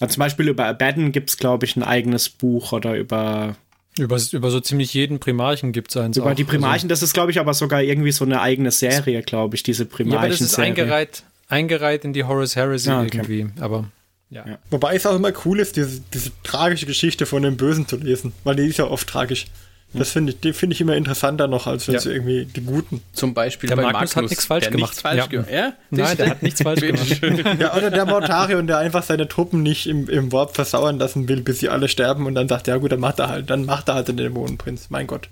Also 0.00 0.14
zum 0.14 0.20
Beispiel 0.20 0.48
über 0.48 0.66
Abaddon 0.66 1.12
gibt 1.12 1.30
es, 1.30 1.36
glaube 1.36 1.66
ich, 1.66 1.76
ein 1.76 1.82
eigenes 1.82 2.28
Buch 2.28 2.72
oder 2.72 2.96
über, 2.96 3.56
über, 3.98 4.18
über 4.32 4.50
so 4.50 4.60
ziemlich 4.60 4.94
jeden 4.94 5.18
Primarchen 5.18 5.72
gibt 5.72 5.90
es 5.90 5.96
eins. 5.96 6.16
über 6.16 6.30
auch. 6.30 6.34
die 6.34 6.44
Primarchen. 6.44 6.88
Das 6.88 7.02
ist, 7.02 7.12
glaube 7.12 7.30
ich, 7.30 7.40
aber 7.40 7.54
sogar 7.54 7.82
irgendwie 7.82 8.12
so 8.12 8.24
eine 8.24 8.40
eigene 8.40 8.70
Serie, 8.70 9.22
glaube 9.22 9.56
ich, 9.56 9.62
diese 9.62 9.84
Also, 9.84 10.04
ja, 10.04 10.18
aber 10.18 10.28
das 10.28 10.40
ist 10.40 10.58
eingereiht, 10.58 11.22
eingereiht 11.48 12.04
in 12.04 12.12
die 12.12 12.24
Horace 12.24 12.56
Heresy 12.56 12.90
Ah, 12.90 13.02
okay. 13.02 13.18
irgendwie. 13.18 13.46
Aber 13.60 13.90
ja. 14.30 14.46
Ja. 14.46 14.58
Wobei 14.70 14.94
es 14.94 15.06
auch 15.06 15.16
immer 15.16 15.32
cool 15.44 15.58
ist, 15.58 15.76
diese, 15.76 16.00
diese 16.14 16.30
tragische 16.44 16.86
Geschichte 16.86 17.26
von 17.26 17.42
dem 17.42 17.56
Bösen 17.56 17.88
zu 17.88 17.96
lesen, 17.96 18.32
weil 18.44 18.56
die 18.56 18.66
ist 18.66 18.78
ja 18.78 18.86
oft 18.86 19.08
tragisch. 19.08 19.46
Das 19.92 20.12
finde 20.12 20.32
ich, 20.32 20.40
die 20.40 20.52
finde 20.52 20.74
ich 20.74 20.80
immer 20.80 20.94
interessanter 20.96 21.48
noch, 21.48 21.66
als 21.66 21.88
wenn 21.88 21.94
Ja. 21.94 22.00
sie 22.00 22.10
irgendwie 22.12 22.44
die 22.44 22.60
Guten. 22.60 23.02
Zum 23.12 23.34
Beispiel 23.34 23.68
Der 23.68 23.76
bei 23.76 23.82
Magnus 23.82 24.00
Magnus, 24.14 24.16
hat 24.16 24.30
nichts 24.30 24.44
falsch 24.46 24.62
der 24.64 24.70
gemacht. 24.70 24.90
Nichts 24.90 25.00
falsch 25.02 25.16
Ja. 25.18 25.26
gemacht. 25.26 25.50
Ja? 25.50 25.72
Nein, 25.90 26.16
der 26.16 26.30
hat 26.30 26.42
nichts 26.42 26.62
falsch 26.62 26.80
gemacht. 26.80 27.20
Ja, 27.58 27.74
oder 27.76 27.90
der 27.90 28.06
Mortarion, 28.06 28.66
der 28.68 28.78
einfach 28.78 29.02
seine 29.02 29.26
Truppen 29.26 29.62
nicht 29.62 29.86
im, 29.88 30.08
im 30.08 30.30
Warp 30.32 30.54
versauern 30.54 30.98
lassen 30.98 31.28
will, 31.28 31.40
bis 31.42 31.58
sie 31.58 31.68
alle 31.68 31.88
sterben 31.88 32.26
und 32.26 32.34
dann 32.36 32.48
sagt, 32.48 32.68
ja 32.68 32.76
gut, 32.76 32.92
dann 32.92 33.00
macht 33.00 33.18
er 33.18 33.28
halt, 33.28 33.50
dann 33.50 33.64
macht 33.64 33.88
er 33.88 33.94
halt 33.96 34.08
den 34.08 34.16
Dämonenprinz. 34.16 34.86
Mein 34.90 35.06
Gott. 35.08 35.28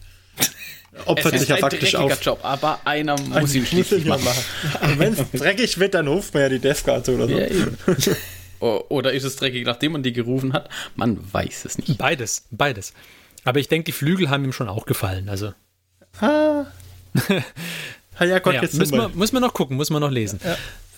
opfert 1.07 1.27
es 1.27 1.31
sich 1.33 1.41
ist 1.43 1.49
ja 1.51 1.55
ein 1.57 1.61
faktisch 1.61 1.93
dreckiger 1.93 2.15
auf. 2.15 2.23
Job, 2.25 2.41
aber 2.43 2.81
einer 2.85 3.17
muss 3.21 3.55
ihn 3.55 3.65
schließlich 3.65 4.05
ja 4.05 4.17
machen. 4.17 4.25
machen. 4.25 4.99
Wenn 4.99 5.13
es 5.13 5.31
dreckig 5.41 5.79
wird, 5.79 5.95
dann 5.95 6.09
ruft 6.09 6.35
man 6.35 6.43
ja 6.43 6.49
die 6.49 6.59
Deathguards 6.59 7.09
oder 7.09 7.29
so. 7.29 7.39
Ja, 7.39 7.47
Oder 8.89 9.13
ist 9.13 9.23
es 9.23 9.37
dreckig, 9.37 9.65
nachdem 9.67 9.93
man 9.93 10.03
die 10.03 10.13
gerufen 10.13 10.53
hat? 10.53 10.69
Man 10.97 11.19
weiß 11.33 11.65
es 11.65 11.79
nicht. 11.79 11.97
Beides, 11.99 12.45
beides. 12.51 12.93
Aber 13.49 13.61
ich 13.61 13.69
denke, 13.69 13.87
die 13.87 13.93
Flügel 13.93 14.29
haben 14.29 14.45
ihm 14.45 14.53
schon 14.53 14.69
auch 14.69 14.85
gefallen. 14.85 15.31
Also, 15.31 15.55
Ah. 16.21 16.67
ja, 18.21 18.39
Gott, 18.41 18.53
naja, 18.53 18.63
jetzt 18.63 18.75
müssen 18.75 18.93
wir, 18.93 19.09
wir. 19.09 19.17
muss 19.17 19.33
man 19.33 19.41
noch 19.41 19.55
gucken, 19.55 19.77
muss 19.79 19.89
man 19.89 20.01
noch 20.01 20.11
lesen. 20.11 20.39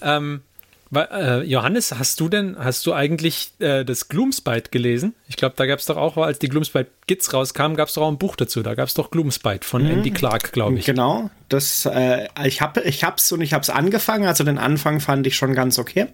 Ähm, 0.02 0.42
weil, 0.90 1.08
äh, 1.12 1.42
Johannes, 1.44 1.94
hast 1.96 2.18
du 2.18 2.28
denn, 2.28 2.56
hast 2.58 2.84
du 2.86 2.92
eigentlich 2.92 3.52
äh, 3.60 3.84
das 3.84 4.08
Gloomspite 4.08 4.70
gelesen? 4.70 5.14
Ich 5.28 5.36
glaube, 5.36 5.54
da 5.56 5.66
gab 5.66 5.78
es 5.78 5.86
doch 5.86 5.96
auch, 5.96 6.16
als 6.16 6.40
die 6.40 6.48
Gloomspite 6.48 6.90
Gits 7.06 7.32
rauskam, 7.32 7.74
gab 7.76 7.86
es 7.86 7.94
doch 7.94 8.02
auch 8.02 8.10
ein 8.10 8.18
Buch 8.18 8.34
dazu. 8.34 8.62
Da 8.62 8.74
gab 8.74 8.88
es 8.88 8.94
doch 8.94 9.12
Gloomspite 9.12 9.64
von 9.64 9.86
Andy 9.86 10.10
Clark, 10.10 10.50
glaube 10.50 10.78
ich. 10.78 10.86
Genau, 10.86 11.30
das, 11.48 11.86
äh, 11.86 12.26
ich 12.44 12.60
habe 12.60 12.80
ich 12.80 13.04
hab's 13.04 13.30
und 13.30 13.40
ich 13.42 13.52
hab's 13.52 13.70
angefangen, 13.70 14.26
also 14.26 14.42
den 14.42 14.58
Anfang 14.58 14.98
fand 14.98 15.24
ich 15.28 15.36
schon 15.36 15.54
ganz 15.54 15.78
okay, 15.78 16.08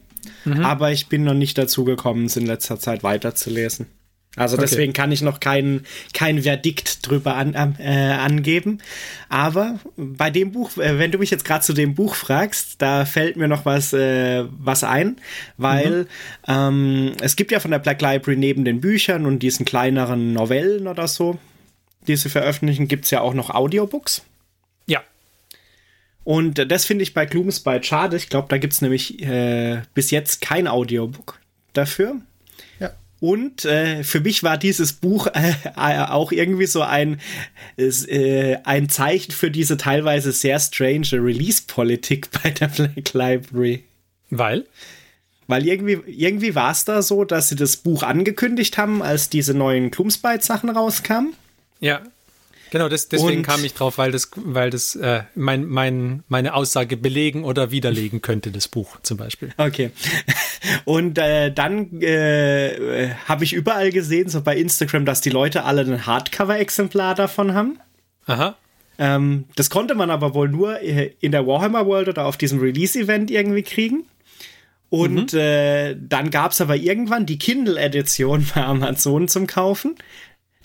aber 0.63 0.91
ich 0.93 1.09
bin 1.09 1.25
noch 1.25 1.35
nicht 1.35 1.57
dazu 1.57 1.85
gekommen, 1.85 2.27
es 2.27 2.37
in 2.37 2.45
letzter 2.45 2.79
Zeit 2.79 3.03
weiterzulesen. 3.03 3.87
Also 4.37 4.59
deswegen 4.59 4.93
kann 4.93 5.13
ich 5.13 5.23
noch 5.23 5.41
kein, 5.41 5.87
kein 6.13 6.43
Verdikt 6.43 7.09
drüber 7.09 7.37
an, 7.37 7.55
äh, 7.79 8.13
angeben. 8.13 8.79
Aber 9.31 9.81
bei 9.97 10.29
dem 10.31 10.53
Buch, 10.53 10.77
äh, 10.77 10.99
wenn 10.99 11.11
du 11.11 11.19
mich 11.19 11.31
jetzt 11.31 11.47
gerade 11.47 11.65
zu 11.65 11.73
dem 11.73 11.95
Buch 11.95 12.15
fragst, 12.15 12.83
da 12.83 13.07
fällt 13.07 13.39
mir 13.39 13.49
noch 13.49 13.65
was, 13.65 13.95
äh, 13.95 14.45
was 14.59 14.85
ein, 14.85 15.17
weil 15.57 16.07
ähm, 16.47 17.15
es 17.23 17.37
gibt 17.37 17.51
ja 17.51 17.61
von 17.61 17.71
der 17.71 17.79
Black 17.79 18.03
Library 18.03 18.37
neben 18.37 18.67
den 18.67 18.83
Büchern 18.83 19.25
und 19.25 19.39
diesen 19.39 19.65
kleineren 19.65 20.35
Novellen 20.35 20.87
oder 20.87 21.09
so, 21.09 21.39
die 22.07 22.17
sie 22.17 22.29
veröffentlichen, 22.29 22.89
gibt's 22.89 23.11
ja 23.11 23.23
auch 23.23 23.33
noch 23.33 23.49
Audiobooks. 23.49 24.23
Ja, 24.87 25.01
Und 26.25 26.71
das 26.71 26.85
finde 26.85 27.05
ich 27.05 27.15
bei 27.15 27.25
Gloomspite 27.25 27.85
schade. 27.85 28.17
Ich 28.17 28.29
glaube, 28.29 28.49
da 28.51 28.59
gibt's 28.59 28.83
nämlich 28.83 29.23
äh, 29.23 29.81
bis 29.95 30.11
jetzt 30.11 30.43
kein 30.43 30.69
Audiobook 30.69 31.41
dafür. 31.73 32.17
Und 33.19 33.65
äh, 33.65 34.05
für 34.05 34.21
mich 34.21 34.43
war 34.43 34.59
dieses 34.59 34.93
Buch 34.93 35.27
äh, 35.29 35.55
äh, 35.77 36.05
auch 36.07 36.33
irgendwie 36.33 36.67
so 36.67 36.83
ein, 36.83 37.21
äh, 37.77 38.57
ein 38.65 38.89
Zeichen 38.89 39.33
für 39.33 39.51
diese 39.51 39.79
teilweise 39.79 40.33
sehr 40.33 40.61
strange 40.61 41.13
Release-Politik 41.13 42.29
bei 42.43 42.51
der 42.51 42.69
Black 42.69 43.15
Library. 43.15 43.85
weil? 44.31 44.67
Weil 45.47 45.67
irgendwie, 45.67 46.01
irgendwie 46.07 46.55
war 46.55 46.73
es 46.73 46.85
da 46.85 47.03
so, 47.03 47.25
dass 47.25 47.49
sie 47.49 47.57
das 47.57 47.77
Buch 47.77 48.03
angekündigt 48.03 48.79
haben, 48.79 49.01
als 49.03 49.31
diese 49.31 49.55
neuen 49.55 49.91
Gloomspite-Sachen 49.91 50.71
rauskamen. 50.71 51.35
Ja. 51.79 52.03
Genau, 52.71 52.89
das, 52.89 53.09
deswegen 53.09 53.39
Und- 53.39 53.43
kam 53.45 53.65
ich 53.65 53.75
drauf, 53.75 53.99
weil 53.99 54.11
das, 54.11 54.31
weil 54.35 54.71
das 54.71 54.97
äh, 54.97 55.23
mein, 55.35 55.67
mein, 55.67 56.25
meine 56.29 56.55
Aussage 56.55 56.97
belegen 56.97 57.45
oder 57.45 57.71
widerlegen 57.71 58.23
könnte, 58.23 58.51
das 58.51 58.69
Buch 58.69 58.99
zum 59.03 59.17
Beispiel. 59.17 59.53
Okay. 59.57 59.91
Und 60.85 61.19
äh, 61.19 61.53
dann 61.53 62.01
äh, 62.03 63.11
habe 63.27 63.45
ich 63.45 63.53
überall 63.53 63.91
gesehen, 63.93 64.29
so 64.29 64.43
bei 64.43 64.57
Instagram, 64.57 65.05
dass 65.05 65.21
die 65.21 65.31
Leute 65.31 65.65
alle 65.65 65.83
ein 65.83 66.07
Hardcover-Exemplar 66.07 67.15
davon 67.15 67.55
haben. 67.55 67.79
Aha. 68.27 68.57
Ähm, 68.99 69.45
das 69.55 69.71
konnte 69.71 69.95
man 69.95 70.11
aber 70.11 70.35
wohl 70.35 70.49
nur 70.49 70.81
äh, 70.81 71.13
in 71.21 71.33
der 71.33 71.47
Warhammer 71.47 71.87
World 71.87 72.09
oder 72.09 72.25
auf 72.27 72.37
diesem 72.37 72.59
Release-Event 72.59 73.31
irgendwie 73.31 73.63
kriegen. 73.63 74.05
Und 74.89 75.35
äh, 75.35 75.97
dann 75.99 76.31
gab 76.31 76.53
es 76.53 76.61
aber 76.61 76.77
irgendwann 76.77 77.27
die 77.27 77.39
Kindle-Edition 77.39 78.47
bei 78.55 78.65
Amazon 78.65 79.29
zum 79.29 79.47
Kaufen. 79.47 79.97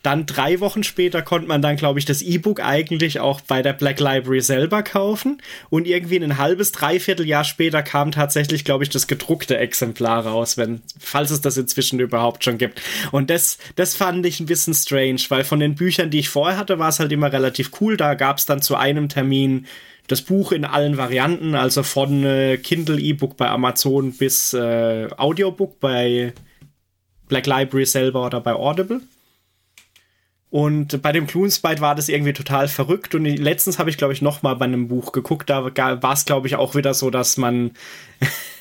Dann 0.03 0.25
drei 0.25 0.59
Wochen 0.59 0.83
später 0.83 1.21
konnte 1.21 1.47
man 1.47 1.61
dann, 1.61 1.75
glaube 1.75 1.99
ich, 1.99 2.05
das 2.05 2.21
E-Book 2.21 2.59
eigentlich 2.59 3.19
auch 3.19 3.41
bei 3.41 3.61
der 3.61 3.73
Black 3.73 3.99
Library 3.99 4.41
selber 4.41 4.81
kaufen. 4.81 5.41
Und 5.69 5.87
irgendwie 5.87 6.17
ein 6.17 6.37
halbes, 6.37 6.71
dreiviertel 6.71 7.27
Jahr 7.27 7.43
später 7.43 7.83
kam 7.83 8.11
tatsächlich, 8.11 8.65
glaube 8.65 8.83
ich, 8.83 8.89
das 8.89 9.07
gedruckte 9.07 9.57
Exemplar 9.57 10.25
raus, 10.25 10.57
wenn, 10.57 10.81
falls 10.99 11.29
es 11.29 11.41
das 11.41 11.57
inzwischen 11.57 11.99
überhaupt 11.99 12.43
schon 12.43 12.57
gibt. 12.57 12.81
Und 13.11 13.29
das, 13.29 13.57
das 13.75 13.95
fand 13.95 14.25
ich 14.25 14.39
ein 14.39 14.47
bisschen 14.47 14.73
strange, 14.73 15.21
weil 15.29 15.43
von 15.43 15.59
den 15.59 15.75
Büchern, 15.75 16.09
die 16.09 16.19
ich 16.19 16.29
vorher 16.29 16.57
hatte, 16.57 16.79
war 16.79 16.89
es 16.89 16.99
halt 16.99 17.11
immer 17.11 17.31
relativ 17.31 17.71
cool. 17.79 17.95
Da 17.95 18.15
gab 18.15 18.39
es 18.39 18.45
dann 18.45 18.61
zu 18.61 18.75
einem 18.75 19.07
Termin 19.07 19.67
das 20.07 20.21
Buch 20.21 20.51
in 20.51 20.65
allen 20.65 20.97
Varianten, 20.97 21.55
also 21.55 21.83
von 21.83 22.25
äh, 22.25 22.57
Kindle 22.57 22.99
E-Book 22.99 23.37
bei 23.37 23.49
Amazon 23.49 24.11
bis 24.13 24.53
äh, 24.53 25.07
Audiobook 25.15 25.79
bei 25.79 26.33
Black 27.27 27.45
Library 27.45 27.85
selber 27.85 28.25
oder 28.25 28.41
bei 28.41 28.53
Audible. 28.53 29.01
Und 30.51 31.01
bei 31.01 31.13
dem 31.13 31.27
Gloomspite 31.27 31.79
war 31.79 31.95
das 31.95 32.09
irgendwie 32.09 32.33
total 32.33 32.67
verrückt. 32.67 33.15
Und 33.15 33.25
letztens 33.25 33.79
habe 33.79 33.89
ich, 33.89 33.97
glaube 33.97 34.13
ich, 34.13 34.21
noch 34.21 34.43
mal 34.43 34.53
bei 34.55 34.65
einem 34.65 34.89
Buch 34.89 35.13
geguckt. 35.13 35.49
Da 35.49 35.63
war 35.63 36.13
es, 36.13 36.25
glaube 36.25 36.47
ich, 36.47 36.57
auch 36.57 36.75
wieder 36.75 36.93
so, 36.93 37.09
dass 37.09 37.37
man 37.37 37.71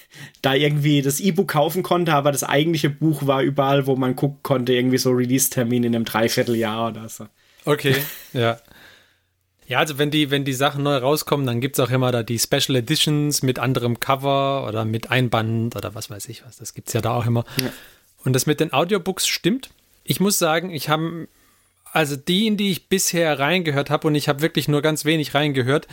da 0.43 0.55
irgendwie 0.55 1.03
das 1.03 1.19
E-Book 1.19 1.49
kaufen 1.49 1.83
konnte, 1.83 2.15
aber 2.15 2.31
das 2.31 2.45
eigentliche 2.45 2.91
Buch 2.91 3.27
war 3.27 3.43
überall, 3.43 3.87
wo 3.87 3.97
man 3.97 4.15
gucken 4.15 4.39
konnte, 4.43 4.73
irgendwie 4.73 4.99
so 4.99 5.11
Release-Termin 5.11 5.83
in 5.83 5.95
einem 5.95 6.05
Dreivierteljahr 6.05 6.89
oder 6.89 7.09
so. 7.09 7.27
Okay, 7.65 7.97
ja. 8.33 8.59
Ja, 9.67 9.79
also 9.79 9.99
wenn 9.99 10.11
die, 10.11 10.31
wenn 10.31 10.45
die 10.45 10.53
Sachen 10.53 10.83
neu 10.83 10.97
rauskommen, 10.97 11.47
dann 11.47 11.61
gibt 11.61 11.79
es 11.79 11.81
auch 11.85 11.91
immer 11.91 12.11
da 12.11 12.25
die 12.25 12.41
Special 12.41 12.75
Editions 12.77 13.43
mit 13.43 13.61
anderem 13.61 14.01
Cover 14.01 14.67
oder 14.67 14.85
mit 14.85 15.11
Einband 15.13 15.77
oder 15.77 15.95
was 15.95 16.11
weiß 16.11 16.29
ich 16.29 16.45
was. 16.45 16.57
Das 16.57 16.75
gibt 16.75 16.89
es 16.89 16.95
ja 16.95 17.01
da 17.01 17.13
auch 17.13 17.27
immer. 17.27 17.45
Und 18.25 18.33
das 18.35 18.47
mit 18.47 18.59
den 18.59 18.73
Audiobooks 18.73 19.29
stimmt. 19.29 19.71
Ich 20.03 20.19
muss 20.19 20.39
sagen, 20.39 20.71
ich 20.71 20.89
habe, 20.89 21.29
also 21.93 22.17
die, 22.17 22.47
in 22.47 22.57
die 22.57 22.71
ich 22.71 22.89
bisher 22.89 23.39
reingehört 23.39 23.91
habe, 23.91 24.07
und 24.07 24.15
ich 24.15 24.29
habe 24.29 24.43
wirklich 24.43 24.69
nur 24.69 24.83
ganz 24.83 25.05
wenig 25.05 25.35
reingehört, 25.35 25.89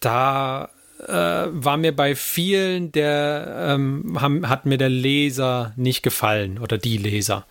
da 0.00 0.70
äh, 1.06 1.12
war 1.12 1.76
mir 1.76 1.94
bei 1.94 2.14
vielen 2.14 2.92
der, 2.92 3.74
ähm, 3.74 4.18
haben, 4.20 4.48
hat 4.48 4.66
mir 4.66 4.78
der 4.78 4.88
Leser 4.88 5.72
nicht 5.76 6.02
gefallen 6.02 6.58
oder 6.58 6.78
die 6.78 6.96
Leser. 6.96 7.46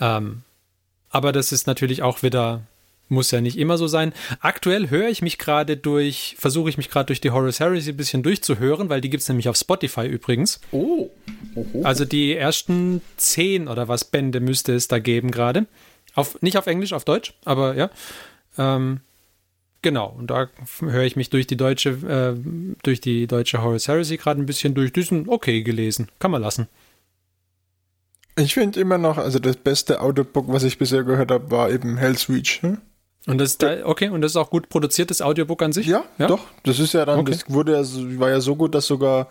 Ähm, 0.00 0.42
aber 1.10 1.32
das 1.32 1.52
ist 1.52 1.66
natürlich 1.66 2.02
auch 2.02 2.22
wieder, 2.22 2.62
muss 3.08 3.30
ja 3.32 3.40
nicht 3.40 3.58
immer 3.58 3.76
so 3.76 3.88
sein. 3.88 4.12
Aktuell 4.40 4.88
höre 4.90 5.08
ich 5.08 5.22
mich 5.22 5.38
gerade 5.38 5.76
durch, 5.76 6.36
versuche 6.38 6.70
ich 6.70 6.76
mich 6.76 6.88
gerade 6.88 7.06
durch 7.06 7.20
die 7.20 7.32
Horus 7.32 7.60
Heresy 7.60 7.90
ein 7.90 7.96
bisschen 7.96 8.22
durchzuhören, 8.22 8.88
weil 8.88 9.00
die 9.00 9.10
gibt 9.10 9.22
es 9.22 9.28
nämlich 9.28 9.48
auf 9.48 9.56
Spotify 9.56 10.06
übrigens. 10.06 10.60
Oh. 10.70 11.10
Oho. 11.56 11.82
Also 11.82 12.04
die 12.04 12.36
ersten 12.36 13.02
zehn 13.16 13.66
oder 13.66 13.88
was 13.88 14.04
Bände 14.04 14.40
müsste 14.40 14.72
es 14.72 14.86
da 14.86 15.00
geben 15.00 15.32
gerade. 15.32 15.66
Auf, 16.20 16.40
nicht 16.42 16.56
auf 16.56 16.66
Englisch, 16.66 16.92
auf 16.92 17.04
Deutsch, 17.04 17.34
aber 17.44 17.74
ja. 17.74 17.90
Ähm, 18.58 19.00
genau, 19.82 20.14
und 20.18 20.30
da 20.30 20.48
höre 20.80 21.04
ich 21.04 21.16
mich 21.16 21.30
durch 21.30 21.46
die 21.46 21.56
deutsche, 21.56 21.90
äh, 21.90 22.76
durch 22.82 23.00
die 23.00 23.26
deutsche 23.26 23.62
Horus 23.62 23.88
Heresy 23.88 24.16
gerade 24.16 24.40
ein 24.40 24.46
bisschen 24.46 24.74
durch. 24.74 24.92
Die 24.92 25.02
sind 25.02 25.28
okay 25.28 25.62
gelesen. 25.62 26.08
Kann 26.18 26.30
man 26.30 26.42
lassen. 26.42 26.68
Ich 28.36 28.54
finde 28.54 28.80
immer 28.80 28.98
noch, 28.98 29.18
also 29.18 29.38
das 29.38 29.56
beste 29.56 30.00
Audiobook, 30.00 30.46
was 30.48 30.62
ich 30.62 30.78
bisher 30.78 31.04
gehört 31.04 31.30
habe, 31.30 31.50
war 31.50 31.70
eben 31.70 31.96
Hell's 31.96 32.28
Reach. 32.28 32.62
Hm? 32.62 32.78
Und 33.26 33.36
das 33.38 33.50
ist 33.50 33.62
da, 33.62 33.84
okay, 33.84 34.08
und 34.08 34.22
das 34.22 34.32
ist 34.32 34.36
auch 34.36 34.48
gut 34.48 34.70
produziertes 34.70 35.20
Audiobook 35.20 35.62
an 35.62 35.72
sich? 35.72 35.86
Ja, 35.86 36.04
doch. 36.18 36.46
Das 36.62 36.78
ist 36.78 36.94
ja 36.94 37.04
dann, 37.04 37.18
Okay. 37.18 37.32
das 37.32 37.50
wurde 37.50 37.72
ja, 37.72 37.84
war 38.18 38.30
ja 38.30 38.40
so 38.40 38.56
gut, 38.56 38.74
dass 38.74 38.86
sogar 38.86 39.28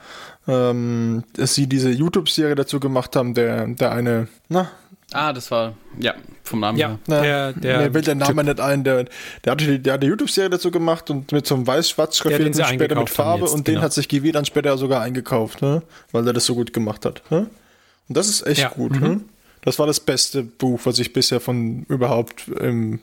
ähm, 0.48 1.24
dass 1.34 1.56
sie 1.56 1.66
diese 1.66 1.90
YouTube-Serie 1.90 2.54
dazu 2.54 2.80
gemacht 2.80 3.16
haben, 3.16 3.34
der, 3.34 3.66
der 3.68 3.92
eine, 3.92 4.28
na, 4.48 4.70
Ah, 5.14 5.34
das 5.34 5.50
war, 5.52 5.74
ja, 6.00 6.14
vom 6.44 6.60
Namen 6.60 6.78
Ja, 6.78 6.90
her. 6.90 7.00
na 7.08 7.22
der, 7.22 7.54
der, 7.54 7.78
mir 7.80 7.92
fällt 7.92 8.08
der 8.08 8.16
Name 8.16 8.44
nicht 8.44 8.60
ein, 8.60 8.84
der, 8.84 9.06
der 9.44 9.52
hatte 9.52 9.66
die, 9.66 9.80
der 9.80 9.94
hat 9.94 10.02
eine 10.02 10.10
YouTube-Serie 10.10 10.50
dazu 10.50 10.72
gemacht 10.72 11.10
und 11.10 11.32
mit 11.32 11.48
so 11.48 11.56
einem 11.56 11.66
weiß-schwarz 11.66 12.18
Der, 12.20 12.30
den 12.32 12.54
schraffierten, 12.54 12.54
sie 12.54 12.74
später 12.76 12.96
mit 12.96 13.10
Farbe 13.10 13.42
jetzt, 13.46 13.54
und 13.54 13.68
den 13.68 13.76
genau. 13.76 13.86
hat 13.86 13.94
sich 13.94 14.08
GW 14.08 14.32
dann 14.32 14.46
später 14.46 14.78
sogar 14.78 15.02
eingekauft, 15.02 15.62
ne? 15.62 15.82
weil 16.12 16.28
er 16.28 16.34
das 16.34 16.46
so 16.46 16.56
gut 16.56 16.74
gemacht 16.74 17.06
hat. 17.06 17.24
Ne? 17.32 17.48
Und 18.08 18.18
das 18.18 18.28
ist 18.30 18.46
echt 18.46 18.62
Ja, 18.62 18.70
gut. 18.70 18.92
mhm. 18.92 19.00
Ne? 19.08 19.22
Das 19.62 19.78
war 19.80 19.88
das 19.88 20.00
beste 20.00 20.44
Buch, 20.44 20.80
was 20.86 21.00
ich 21.00 21.12
bisher 21.12 21.40
von 21.40 21.84
überhaupt 21.90 22.46
ähm, 22.60 23.02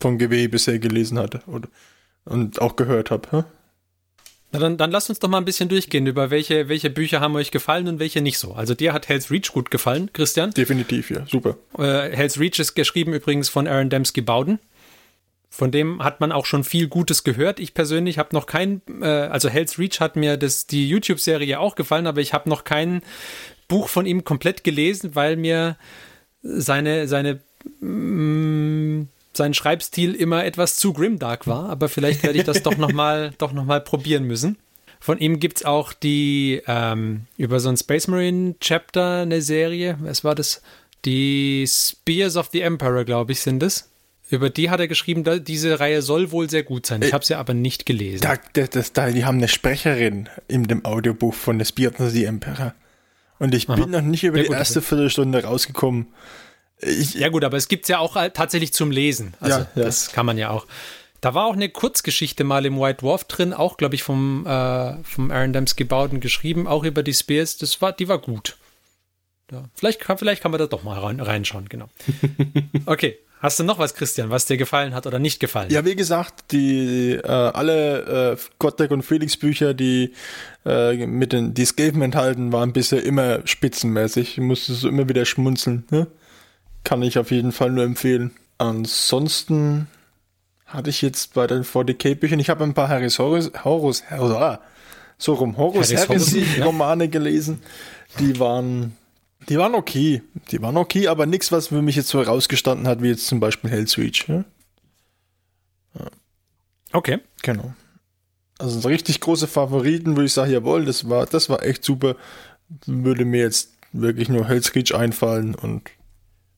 von 0.00 0.18
GW 0.18 0.48
bisher 0.48 0.78
gelesen 0.78 1.18
hatte 1.18 1.40
und, 1.46 1.68
und 2.24 2.60
auch 2.60 2.76
gehört 2.76 3.10
habe. 3.10 3.28
Ne? 3.32 3.44
Na, 4.54 4.60
dann, 4.60 4.76
dann 4.76 4.92
lasst 4.92 5.08
uns 5.08 5.18
doch 5.18 5.28
mal 5.28 5.38
ein 5.38 5.44
bisschen 5.44 5.68
durchgehen, 5.68 6.06
über 6.06 6.30
welche, 6.30 6.68
welche 6.68 6.88
Bücher 6.88 7.20
haben 7.20 7.34
euch 7.34 7.50
gefallen 7.50 7.88
und 7.88 7.98
welche 7.98 8.20
nicht 8.20 8.38
so. 8.38 8.52
Also 8.52 8.74
dir 8.74 8.92
hat 8.92 9.08
Hell's 9.08 9.32
Reach 9.32 9.50
gut 9.52 9.68
gefallen, 9.68 10.10
Christian. 10.12 10.52
Definitiv, 10.52 11.10
ja, 11.10 11.26
super. 11.26 11.56
Äh, 11.76 12.16
Hell's 12.16 12.38
Reach 12.38 12.60
ist 12.60 12.74
geschrieben 12.74 13.14
übrigens 13.14 13.48
von 13.48 13.66
Aaron 13.66 13.90
Dembski 13.90 14.20
Bowden. 14.20 14.60
Von 15.50 15.72
dem 15.72 16.04
hat 16.04 16.20
man 16.20 16.30
auch 16.30 16.46
schon 16.46 16.62
viel 16.62 16.86
Gutes 16.86 17.24
gehört. 17.24 17.58
Ich 17.58 17.74
persönlich 17.74 18.18
habe 18.18 18.28
noch 18.32 18.46
kein, 18.46 18.80
äh, 19.02 19.06
also 19.06 19.48
Hell's 19.48 19.76
Reach 19.76 19.98
hat 19.98 20.14
mir 20.14 20.36
das, 20.36 20.68
die 20.68 20.88
YouTube-Serie 20.88 21.58
auch 21.58 21.74
gefallen, 21.74 22.06
aber 22.06 22.20
ich 22.20 22.32
habe 22.32 22.48
noch 22.48 22.62
kein 22.62 23.02
Buch 23.66 23.88
von 23.88 24.06
ihm 24.06 24.22
komplett 24.22 24.62
gelesen, 24.62 25.16
weil 25.16 25.36
mir 25.36 25.76
seine, 26.42 27.08
seine, 27.08 27.40
mm, 27.80 29.08
sein 29.36 29.54
Schreibstil 29.54 30.14
immer 30.14 30.44
etwas 30.44 30.76
zu 30.76 30.92
grimdark 30.92 31.46
war. 31.46 31.68
Aber 31.68 31.88
vielleicht 31.88 32.22
werde 32.22 32.38
ich 32.38 32.44
das 32.44 32.62
doch 32.62 32.76
nochmal 32.76 33.32
doch 33.38 33.52
noch 33.52 33.64
mal 33.64 33.80
probieren 33.80 34.24
müssen. 34.24 34.58
Von 35.00 35.18
ihm 35.18 35.38
gibt 35.38 35.58
es 35.58 35.64
auch 35.64 35.92
die 35.92 36.62
ähm, 36.66 37.26
über 37.36 37.60
so 37.60 37.68
ein 37.68 37.76
Space 37.76 38.08
Marine 38.08 38.54
Chapter 38.60 39.22
eine 39.22 39.42
Serie. 39.42 39.98
Was 40.00 40.24
war 40.24 40.34
das? 40.34 40.62
Die 41.04 41.66
Spears 41.68 42.36
of 42.36 42.48
the 42.52 42.62
Emperor, 42.62 43.04
glaube 43.04 43.32
ich, 43.32 43.40
sind 43.40 43.62
es. 43.62 43.90
Über 44.30 44.48
die 44.48 44.70
hat 44.70 44.80
er 44.80 44.88
geschrieben, 44.88 45.22
da, 45.22 45.38
diese 45.38 45.78
Reihe 45.78 46.00
soll 46.00 46.32
wohl 46.32 46.48
sehr 46.48 46.62
gut 46.62 46.86
sein. 46.86 47.02
Ich 47.02 47.12
habe 47.12 47.24
sie 47.24 47.34
aber 47.34 47.52
nicht 47.52 47.84
gelesen. 47.84 48.22
Da, 48.22 48.36
das, 48.66 48.94
da, 48.94 49.10
die 49.10 49.26
haben 49.26 49.36
eine 49.36 49.48
Sprecherin 49.48 50.30
in 50.48 50.64
dem 50.64 50.84
Audiobuch 50.86 51.34
von 51.34 51.58
The 51.58 51.66
Spirit 51.66 52.00
of 52.00 52.10
the 52.10 52.24
Emperor. 52.24 52.74
Und 53.38 53.54
ich 53.54 53.66
bin 53.66 53.90
noch 53.90 54.00
nicht 54.00 54.24
über 54.24 54.38
Ja, 54.38 54.44
die 54.44 54.48
gut, 54.48 54.56
erste 54.56 54.80
Viertelstunde 54.80 55.44
rausgekommen. 55.44 56.06
Ich, 56.84 57.14
Ja 57.14 57.28
gut, 57.28 57.44
aber 57.44 57.56
es 57.56 57.68
gibt's 57.68 57.88
ja 57.88 57.98
auch 57.98 58.16
äh, 58.16 58.30
tatsächlich 58.30 58.72
zum 58.72 58.90
Lesen. 58.90 59.34
Also 59.40 59.60
Ja, 59.60 59.66
ja. 59.74 59.84
das 59.84 60.12
kann 60.12 60.26
man 60.26 60.38
ja 60.38 60.50
auch. 60.50 60.66
Da 61.20 61.32
war 61.32 61.46
auch 61.46 61.54
eine 61.54 61.70
Kurzgeschichte 61.70 62.44
mal 62.44 62.66
im 62.66 62.78
White 62.78 62.98
Dwarf 62.98 63.24
drin, 63.24 63.54
auch 63.54 63.78
glaube 63.78 63.94
ich 63.94 64.02
vom, 64.02 64.44
äh, 64.46 65.02
vom 65.04 65.30
Aaron 65.30 65.54
Dembski 65.54 65.84
Bowden 65.84 66.20
geschrieben, 66.20 66.66
auch 66.66 66.84
über 66.84 67.02
die 67.02 67.14
Spears. 67.14 67.56
Das 67.56 67.80
war, 67.80 67.92
die 67.92 68.08
war 68.08 68.18
gut. 68.18 68.56
Ja, 69.50 69.64
vielleicht, 69.74 70.00
kann, 70.00 70.18
vielleicht 70.18 70.42
kann 70.42 70.50
man 70.50 70.58
da 70.58 70.66
doch 70.66 70.82
mal 70.82 70.98
rein, 70.98 71.20
reinschauen, 71.20 71.68
genau. 71.68 71.88
Okay, 72.86 73.18
hast 73.40 73.58
du 73.58 73.64
noch 73.64 73.78
was, 73.78 73.94
Christian, 73.94 74.28
was 74.28 74.46
dir 74.46 74.56
gefallen 74.58 74.94
hat 74.94 75.06
oder 75.06 75.18
nicht 75.18 75.40
gefallen? 75.40 75.70
Ja, 75.70 75.84
wie 75.86 75.96
gesagt, 75.96 76.52
die 76.52 77.12
äh, 77.12 77.26
alle 77.26 78.32
äh, 78.32 78.36
Gottdeck 78.58 78.90
und 78.90 79.02
Felix 79.02 79.36
Bücher, 79.38 79.72
die 79.72 80.12
äh, 80.66 81.06
mit 81.06 81.32
den 81.32 81.54
die 81.54 81.64
Skaven 81.64 82.02
enthalten, 82.02 82.52
waren 82.52 82.72
bisher 82.74 83.02
immer 83.02 83.46
spitzenmäßig. 83.46 84.38
Ich 84.38 84.44
musste 84.44 84.74
so 84.74 84.88
immer 84.88 85.08
wieder 85.08 85.24
schmunzeln. 85.24 85.84
Ne? 85.90 86.06
Kann 86.84 87.02
ich 87.02 87.18
auf 87.18 87.30
jeden 87.30 87.52
Fall 87.52 87.70
nur 87.70 87.84
empfehlen. 87.84 88.30
Ansonsten 88.58 89.88
hatte 90.66 90.90
ich 90.90 91.02
jetzt 91.02 91.34
bei 91.34 91.46
den 91.46 91.64
40k 91.64 92.14
Büchern, 92.14 92.38
ich 92.38 92.50
habe 92.50 92.64
ein 92.64 92.74
paar 92.74 92.88
Harris 92.88 93.18
Horus, 93.18 93.50
Horus, 93.64 94.02
Horus 94.10 94.58
so 95.18 95.34
rum 95.34 95.56
Horus 95.56 95.92
Harris 95.92 96.08
Horus, 96.08 96.34
Heresy 96.34 96.58
ja. 96.58 96.64
Romane 96.64 97.08
gelesen. 97.08 97.60
Die 98.18 98.38
waren 98.38 98.96
die 99.48 99.58
waren 99.58 99.74
okay. 99.74 100.22
Die 100.50 100.62
waren 100.62 100.76
okay, 100.76 101.08
aber 101.08 101.26
nichts, 101.26 101.52
was 101.52 101.68
für 101.68 101.82
mich 101.82 101.96
jetzt 101.96 102.08
so 102.08 102.18
herausgestanden 102.20 102.86
hat, 102.86 103.02
wie 103.02 103.08
jetzt 103.08 103.26
zum 103.26 103.40
Beispiel 103.40 103.70
Hell's 103.70 103.98
Reach. 103.98 104.26
Ja? 104.28 104.44
Okay. 106.92 107.18
Genau. 107.42 107.74
Also 108.58 108.80
so 108.80 108.88
richtig 108.88 109.20
große 109.20 109.46
Favoriten, 109.48 110.16
wo 110.16 110.20
ich 110.20 110.32
sage, 110.32 110.52
jawohl, 110.52 110.84
das 110.84 111.08
war, 111.08 111.26
das 111.26 111.50
war 111.50 111.62
echt 111.62 111.84
super. 111.84 112.16
Würde 112.86 113.24
mir 113.24 113.40
jetzt 113.40 113.72
wirklich 113.92 114.28
nur 114.28 114.48
Hell's 114.48 114.74
Reach 114.74 114.94
einfallen 114.94 115.54
und 115.54 115.90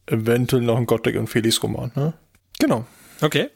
eventuell 0.07 0.62
noch 0.62 0.77
ein 0.77 0.87
Gothic 0.87 1.16
und 1.16 1.29
Felix 1.29 1.62
Roman. 1.62 1.90
Ne? 1.95 2.12
Genau. 2.59 2.87
Okay. 3.21 3.49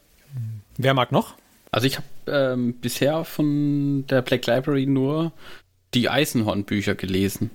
Wer 0.76 0.94
mag 0.94 1.12
noch? 1.12 1.34
Also 1.72 1.86
ich 1.86 1.96
habe 1.96 2.06
ähm, 2.26 2.74
bisher 2.74 3.24
von 3.24 4.06
der 4.08 4.22
Black 4.22 4.46
Library 4.46 4.86
nur 4.86 5.32
die 5.94 6.08
Eisenhorn-Bücher 6.08 6.94
gelesen. 6.94 7.50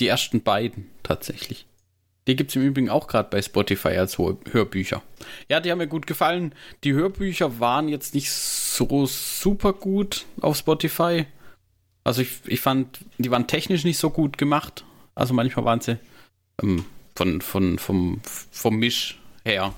Die 0.00 0.08
ersten 0.08 0.42
beiden 0.42 0.86
tatsächlich. 1.02 1.66
Die 2.26 2.36
gibt 2.36 2.50
es 2.50 2.56
im 2.56 2.62
Übrigen 2.62 2.90
auch 2.90 3.06
gerade 3.06 3.28
bei 3.30 3.42
Spotify 3.42 3.88
als 3.88 4.18
Hörbücher. 4.18 5.02
Ja, 5.48 5.60
die 5.60 5.70
haben 5.70 5.78
mir 5.78 5.86
gut 5.86 6.06
gefallen. 6.06 6.54
Die 6.84 6.92
Hörbücher 6.92 7.60
waren 7.60 7.88
jetzt 7.88 8.14
nicht 8.14 8.30
so 8.30 9.06
super 9.06 9.72
gut 9.72 10.26
auf 10.40 10.56
Spotify. 10.56 11.26
Also 12.04 12.22
ich, 12.22 12.40
ich 12.46 12.60
fand, 12.60 13.00
die 13.18 13.30
waren 13.30 13.46
technisch 13.46 13.84
nicht 13.84 13.98
so 13.98 14.10
gut 14.10 14.38
gemacht. 14.38 14.84
Also 15.14 15.34
manchmal 15.34 15.64
waren 15.64 15.80
sie 15.80 15.98
ähm, 16.62 16.84
von, 17.20 17.42
von, 17.42 17.78
vom, 17.78 18.20
vom 18.50 18.76
Misch 18.78 19.18
her, 19.44 19.74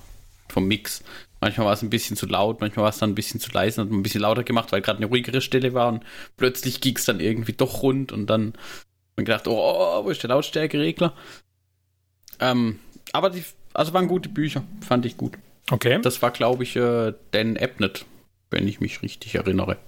vom 0.49 0.69
Mix. 0.69 1.03
Manchmal 1.41 1.67
war 1.67 1.73
es 1.73 1.83
ein 1.83 1.91
bisschen 1.91 2.17
zu 2.17 2.27
laut, 2.27 2.61
manchmal 2.61 2.85
war 2.85 2.91
es 2.91 2.99
dann 2.99 3.11
ein 3.11 3.15
bisschen 3.17 3.41
zu 3.41 3.51
leise 3.51 3.81
und 3.81 3.87
hat 3.87 3.91
man 3.91 3.99
ein 3.99 4.05
bisschen 4.05 4.21
lauter 4.21 4.45
gemacht, 4.45 4.71
weil 4.71 4.81
gerade 4.81 4.99
eine 4.99 5.07
ruhigere 5.07 5.41
Stelle 5.41 5.75
war 5.75 5.89
und 5.89 6.05
plötzlich 6.37 6.81
ging 6.81 6.95
es 6.95 7.05
dann 7.05 7.19
irgendwie 7.19 7.53
doch 7.53 7.83
rund 7.83 8.13
und 8.13 8.29
dann 8.29 8.53
hat 8.53 9.17
man 9.17 9.25
gedacht, 9.25 9.49
oh, 9.49 10.05
wo 10.05 10.09
ist 10.09 10.23
der 10.23 10.31
Lautstärkeregler? 10.31 11.15
Ähm, 12.39 12.79
aber 13.13 13.31
die, 13.31 13.43
also 13.75 13.93
waren 13.93 14.07
gute 14.07 14.29
Bücher, 14.29 14.63
fand 14.81 15.05
ich 15.05 15.17
gut. 15.17 15.33
Okay. 15.69 15.99
Das 16.01 16.23
war, 16.23 16.31
glaube 16.31 16.63
ich, 16.63 16.77
äh, 16.77 17.13
Dan 17.33 17.57
Abnett, 17.57 18.07
wenn 18.51 18.69
ich 18.69 18.79
mich 18.79 19.03
richtig 19.03 19.35
erinnere. 19.35 19.79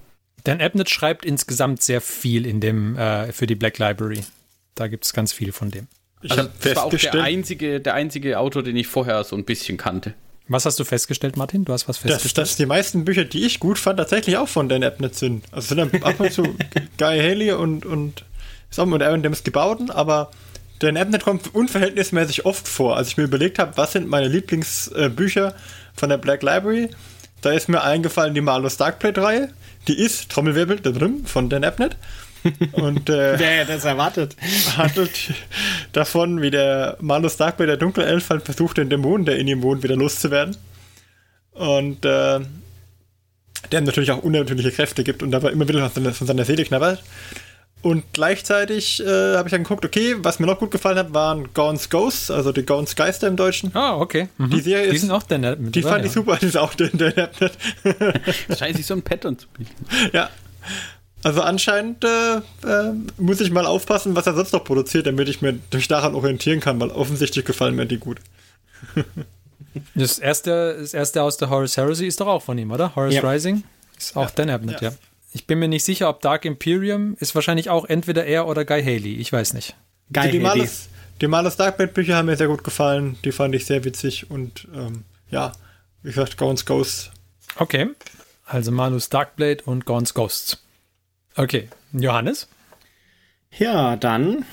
Dan 0.43 0.59
Abnett 0.59 0.89
schreibt 0.89 1.23
insgesamt 1.23 1.81
sehr 1.81 2.01
viel 2.01 2.45
in 2.45 2.59
dem, 2.59 2.97
äh, 2.97 3.31
für 3.31 3.47
die 3.47 3.55
Black 3.55 3.77
Library. 3.77 4.25
Da 4.73 4.89
gibt 4.89 5.05
es 5.05 5.13
ganz 5.13 5.31
viel 5.31 5.53
von 5.53 5.71
dem. 5.71 5.87
Ich 6.25 6.31
Also 6.31 6.43
habe 6.43 6.53
das 6.61 6.75
war 6.75 6.85
auch 6.85 6.89
der 6.89 6.99
festgestellt, 6.99 7.23
einzige, 7.23 7.79
der 7.81 7.93
einzige 7.93 8.39
Autor, 8.39 8.63
den 8.63 8.75
ich 8.75 8.87
vorher 8.87 9.23
so 9.23 9.35
ein 9.35 9.45
bisschen 9.45 9.77
kannte. 9.77 10.13
Was 10.47 10.65
hast 10.65 10.79
du 10.79 10.83
festgestellt, 10.83 11.37
Martin? 11.37 11.65
Du 11.65 11.73
hast 11.73 11.87
was 11.87 11.99
dass, 12.01 12.11
festgestellt? 12.11 12.47
dass 12.47 12.55
die 12.55 12.65
meisten 12.65 13.03
Bücher, 13.05 13.25
die 13.25 13.45
ich 13.45 13.59
gut 13.59 13.79
fand, 13.79 13.97
tatsächlich 13.97 14.37
auch 14.37 14.47
von 14.47 14.69
Dan 14.69 14.83
Abnett 14.83 15.15
sind. 15.15 15.43
Also 15.51 15.75
sind 15.75 15.93
dann 15.93 16.03
ab 16.03 16.19
und 16.19 16.31
zu 16.31 16.43
Guy 16.97 17.19
Haley 17.19 17.51
und, 17.53 17.85
und 17.85 18.23
ist 18.69 18.79
auch 18.79 18.85
mit 18.85 19.01
Aaron 19.01 19.23
Dembski 19.23 19.49
Bowden, 19.49 19.89
aber 19.89 20.31
Dan 20.79 20.97
Abnett 20.97 21.23
kommt 21.23 21.53
unverhältnismäßig 21.55 22.45
oft 22.45 22.67
vor. 22.67 22.97
Als 22.97 23.07
ich 23.07 23.17
mir 23.17 23.23
überlegt 23.23 23.57
habe, 23.59 23.77
was 23.77 23.93
sind 23.93 24.07
meine 24.07 24.27
Lieblingsbücher 24.27 25.55
von 25.95 26.09
der 26.09 26.17
Black 26.17 26.43
Library, 26.43 26.89
da 27.41 27.51
ist 27.51 27.69
mir 27.69 27.81
eingefallen 27.83 28.33
die 28.33 28.41
Malus 28.41 28.77
Darkplate-Reihe. 28.77 29.49
Die 29.87 29.97
ist, 29.97 30.29
Trommelwirbel, 30.31 30.79
da 30.79 30.91
drin, 30.91 31.25
von 31.25 31.49
Dan 31.49 31.63
Abnett. 31.63 31.95
Und 32.73 33.09
äh, 33.09 33.39
Wer 33.39 33.49
hätte 33.59 33.73
das 33.73 33.85
erwartet? 33.85 34.35
handelt 34.77 35.33
davon, 35.93 36.41
wie 36.41 36.51
der 36.51 36.97
Malus 37.01 37.37
Darkblade, 37.37 37.71
der 37.71 37.77
Dunkelelf, 37.77 38.29
halt 38.29 38.43
versucht, 38.43 38.77
den 38.77 38.89
Dämonen, 38.89 39.25
der 39.25 39.37
in 39.37 39.47
ihm 39.47 39.61
wohnt, 39.61 39.83
wieder 39.83 39.95
loszuwerden. 39.95 40.55
Und 41.51 42.05
äh, 42.05 42.39
der 43.71 43.79
ihm 43.79 43.85
natürlich 43.85 44.11
auch 44.11 44.21
unnatürliche 44.23 44.71
Kräfte 44.71 45.03
gibt 45.03 45.23
und 45.23 45.31
dabei 45.31 45.49
immer 45.51 45.67
wieder 45.67 45.89
von 45.89 46.03
seiner, 46.03 46.13
von 46.13 46.27
seiner 46.27 46.45
Seele 46.45 46.63
knabbert. 46.65 47.01
Und 47.81 48.03
gleichzeitig 48.13 48.99
äh, 48.99 49.35
habe 49.35 49.47
ich 49.47 49.51
dann 49.51 49.61
geguckt, 49.63 49.85
okay, 49.85 50.15
was 50.17 50.39
mir 50.39 50.47
noch 50.47 50.57
gut 50.57 50.71
gefallen 50.71 50.97
hat, 50.97 51.13
waren 51.13 51.53
Gaunt's 51.53 51.89
Ghosts, 51.91 52.31
also 52.31 52.51
die 52.51 52.63
Gaunt's 52.63 52.95
Geister 52.95 53.27
im 53.27 53.35
Deutschen. 53.35 53.75
Ah, 53.75 53.95
okay. 53.97 54.27
Mhm. 54.39 54.49
Die 54.49 54.61
Serie 54.61 54.89
Die 54.89 54.95
ist- 54.95 55.01
sind 55.01 55.11
auch 55.11 55.21
Dan 55.21 55.45
Abnett. 55.45 55.75
Die 55.75 55.81
oder? 55.81 55.89
fand 55.89 56.01
ja. 56.01 56.07
ich 56.07 56.11
super, 56.13 56.37
die 56.41 56.47
ist 56.47 56.57
auch 56.57 56.73
der, 56.73 56.89
der, 56.89 57.11
der 57.13 58.73
sich 58.73 58.85
so 58.87 58.95
ein 58.95 59.03
Pattern 59.03 59.37
zu 59.37 59.47
bilden. 59.49 59.71
Ja. 60.13 60.29
Also 61.25 61.41
anscheinend 61.41 62.03
äh, 62.03 62.35
äh, 62.35 62.93
muss 63.17 63.41
ich 63.41 63.49
mal 63.49 63.65
aufpassen, 63.65 64.15
was 64.15 64.27
er 64.27 64.35
sonst 64.35 64.53
noch 64.53 64.63
produziert, 64.63 65.07
damit 65.07 65.27
ich 65.27 65.41
mir, 65.41 65.57
mich 65.73 65.87
daran 65.87 66.13
orientieren 66.13 66.59
kann, 66.59 66.79
weil 66.79 66.91
offensichtlich 66.91 67.43
gefallen 67.45 67.75
mir 67.75 67.87
die 67.87 67.97
gut. 67.97 68.19
Das 69.93 70.19
erste, 70.19 70.77
das 70.79 70.93
erste 70.93 71.21
aus 71.21 71.35
der 71.35 71.49
Horus 71.49 71.75
Heresy 71.75 72.07
ist 72.07 72.21
doch 72.21 72.27
auch 72.27 72.41
von 72.41 72.57
ihm, 72.57 72.71
oder? 72.71 72.95
Horus 72.95 73.15
Ja. 73.15 73.29
Rising 73.29 73.65
ist 73.97 74.15
auch 74.15 74.31
Dan 74.31 74.49
Abnett, 74.49 74.79
ja. 74.79 74.89
Ja. 74.89 74.95
Ich 75.33 75.47
bin 75.47 75.59
mir 75.59 75.67
nicht 75.67 75.83
sicher, 75.83 76.07
ob 76.07 76.21
Dark 76.21 76.45
Imperium 76.45 77.17
ist 77.19 77.35
wahrscheinlich 77.35 77.69
auch 77.69 77.83
entweder 77.83 78.25
er 78.25 78.47
oder 78.47 78.63
Guy 78.63 78.81
Haley. 78.81 79.15
Ich 79.15 79.33
weiß 79.33 79.53
nicht. 79.53 79.75
Geil. 80.13 80.31
die. 80.31 80.39
Malus, 80.39 80.87
die 81.19 81.27
Malus 81.27 81.57
Darkblade 81.57 81.91
Bücher 81.91 82.15
haben 82.15 82.27
mir 82.27 82.37
sehr 82.37 82.47
gut 82.47 82.63
gefallen. 82.63 83.17
Die 83.25 83.33
fand 83.33 83.53
ich 83.53 83.65
sehr 83.65 83.83
witzig 83.83 84.31
und 84.31 84.65
ähm, 84.73 85.03
ja, 85.29 85.51
wie 86.03 86.09
gesagt, 86.09 86.37
Gaunt's 86.37 86.65
Ghosts. 86.65 87.11
Okay. 87.57 87.87
Also 88.45 88.71
Manus 88.71 89.09
Darkblade 89.09 89.63
und 89.65 89.85
Gaunt's 89.85 90.13
Ghosts. 90.13 90.64
Okay. 91.35 91.67
Johannes? 91.93 92.47
Ja, 93.57 93.95
dann 93.95 94.45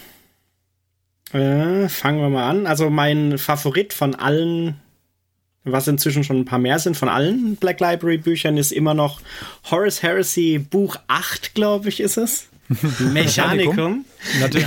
äh, 1.32 1.88
fangen 1.88 2.20
wir 2.20 2.28
mal 2.28 2.48
an. 2.48 2.66
Also 2.66 2.90
mein 2.90 3.38
Favorit 3.38 3.92
von 3.92 4.14
allen, 4.14 4.80
was 5.64 5.88
inzwischen 5.88 6.24
schon 6.24 6.40
ein 6.40 6.44
paar 6.44 6.58
mehr 6.58 6.78
sind, 6.78 6.96
von 6.96 7.08
allen 7.08 7.56
Black 7.56 7.80
Library 7.80 8.18
Büchern 8.18 8.56
ist 8.56 8.72
immer 8.72 8.94
noch 8.94 9.20
Horace 9.70 10.02
Heresy 10.02 10.58
Buch 10.58 10.96
8, 11.08 11.54
glaube 11.54 11.88
ich, 11.88 12.00
ist 12.00 12.16
es. 12.16 12.48
Mechanicum 13.00 14.04
Natürlich. 14.40 14.66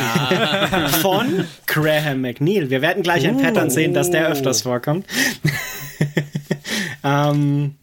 von 1.01 1.45
Graham 1.65 2.21
McNeil. 2.21 2.69
Wir 2.69 2.82
werden 2.82 3.04
gleich 3.04 3.28
ein 3.28 3.38
Pattern 3.41 3.69
sehen, 3.69 3.93
dass 3.93 4.12
der 4.12 4.28
öfters 4.28 4.62
vorkommt. 4.62 5.08
ähm, 7.04 7.75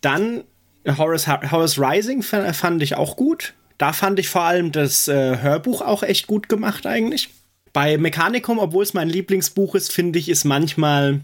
dann 0.00 0.44
Horace, 0.86 1.26
Horace 1.28 1.78
Rising 1.78 2.22
fa- 2.22 2.52
fand 2.52 2.82
ich 2.82 2.94
auch 2.96 3.16
gut. 3.16 3.54
Da 3.78 3.92
fand 3.92 4.18
ich 4.18 4.28
vor 4.28 4.42
allem 4.42 4.72
das 4.72 5.06
äh, 5.08 5.38
Hörbuch 5.38 5.82
auch 5.82 6.02
echt 6.02 6.26
gut 6.26 6.48
gemacht 6.48 6.86
eigentlich. 6.86 7.30
Bei 7.72 7.98
Mechanicum, 7.98 8.58
obwohl 8.58 8.82
es 8.84 8.94
mein 8.94 9.10
Lieblingsbuch 9.10 9.74
ist, 9.74 9.92
finde 9.92 10.18
ich, 10.18 10.30
ist 10.30 10.44
manchmal 10.44 11.20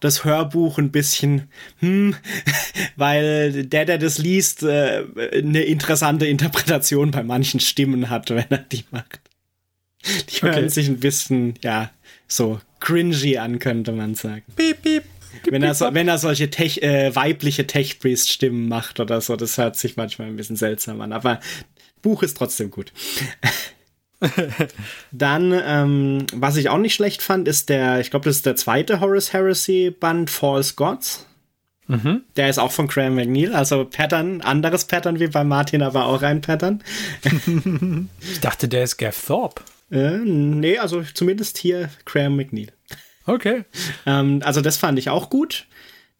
das 0.00 0.24
Hörbuch 0.24 0.78
ein 0.78 0.90
bisschen, 0.90 1.48
hm, 1.80 2.14
weil 2.96 3.64
der, 3.66 3.84
der 3.84 3.98
das 3.98 4.16
liest, 4.18 4.62
äh, 4.62 5.04
eine 5.32 5.62
interessante 5.62 6.26
Interpretation 6.26 7.10
bei 7.10 7.22
manchen 7.22 7.60
Stimmen 7.60 8.08
hat, 8.08 8.30
wenn 8.30 8.46
er 8.50 8.58
die 8.58 8.84
macht. 8.90 9.20
Die 10.30 10.42
hören 10.42 10.54
Okay. 10.64 10.68
sich 10.68 10.88
ein 10.88 10.98
bisschen, 10.98 11.54
ja, 11.62 11.90
so 12.26 12.58
cringy 12.80 13.36
an, 13.38 13.58
könnte 13.58 13.92
man 13.92 14.14
sagen. 14.14 14.42
Piep, 14.56 14.82
piep. 14.82 15.04
Wenn 15.48 15.62
er, 15.62 15.74
so, 15.74 15.92
wenn 15.92 16.08
er 16.08 16.18
solche 16.18 16.50
Tech, 16.50 16.82
äh, 16.82 17.14
weibliche 17.14 17.66
Tech-Priest-Stimmen 17.66 18.68
macht 18.68 19.00
oder 19.00 19.20
so, 19.20 19.36
das 19.36 19.58
hört 19.58 19.76
sich 19.76 19.96
manchmal 19.96 20.28
ein 20.28 20.36
bisschen 20.36 20.56
seltsam 20.56 21.00
an. 21.00 21.12
Aber 21.12 21.40
Buch 22.02 22.22
ist 22.22 22.36
trotzdem 22.36 22.70
gut. 22.70 22.92
Dann, 25.12 25.52
ähm, 25.64 26.26
was 26.32 26.56
ich 26.56 26.68
auch 26.68 26.78
nicht 26.78 26.94
schlecht 26.94 27.22
fand, 27.22 27.48
ist 27.48 27.68
der, 27.68 28.00
ich 28.00 28.10
glaube, 28.10 28.24
das 28.24 28.36
ist 28.36 28.46
der 28.46 28.56
zweite 28.56 29.00
Horus 29.00 29.32
Heresy 29.32 29.90
Band 29.90 30.30
False 30.30 30.74
Gods. 30.74 31.26
Der 32.36 32.48
ist 32.48 32.58
auch 32.58 32.72
von 32.72 32.86
Graham 32.86 33.16
McNeil, 33.16 33.54
also 33.54 33.84
Pattern, 33.84 34.40
anderes 34.40 34.86
Pattern 34.86 35.20
wie 35.20 35.26
bei 35.26 35.44
Martin, 35.44 35.82
aber 35.82 36.06
auch 36.06 36.22
ein 36.22 36.40
Pattern. 36.40 36.82
Ich 38.32 38.40
dachte, 38.40 38.68
der 38.68 38.84
ist 38.84 38.96
Gav 38.96 39.26
Thorpe. 39.26 39.62
Äh, 39.90 40.18
nee, 40.18 40.78
also 40.78 41.02
zumindest 41.02 41.58
hier 41.58 41.90
Graham 42.06 42.36
McNeil. 42.36 42.72
Okay. 43.26 43.64
Ähm, 44.06 44.40
also 44.44 44.60
das 44.60 44.76
fand 44.76 44.98
ich 44.98 45.10
auch 45.10 45.30
gut. 45.30 45.66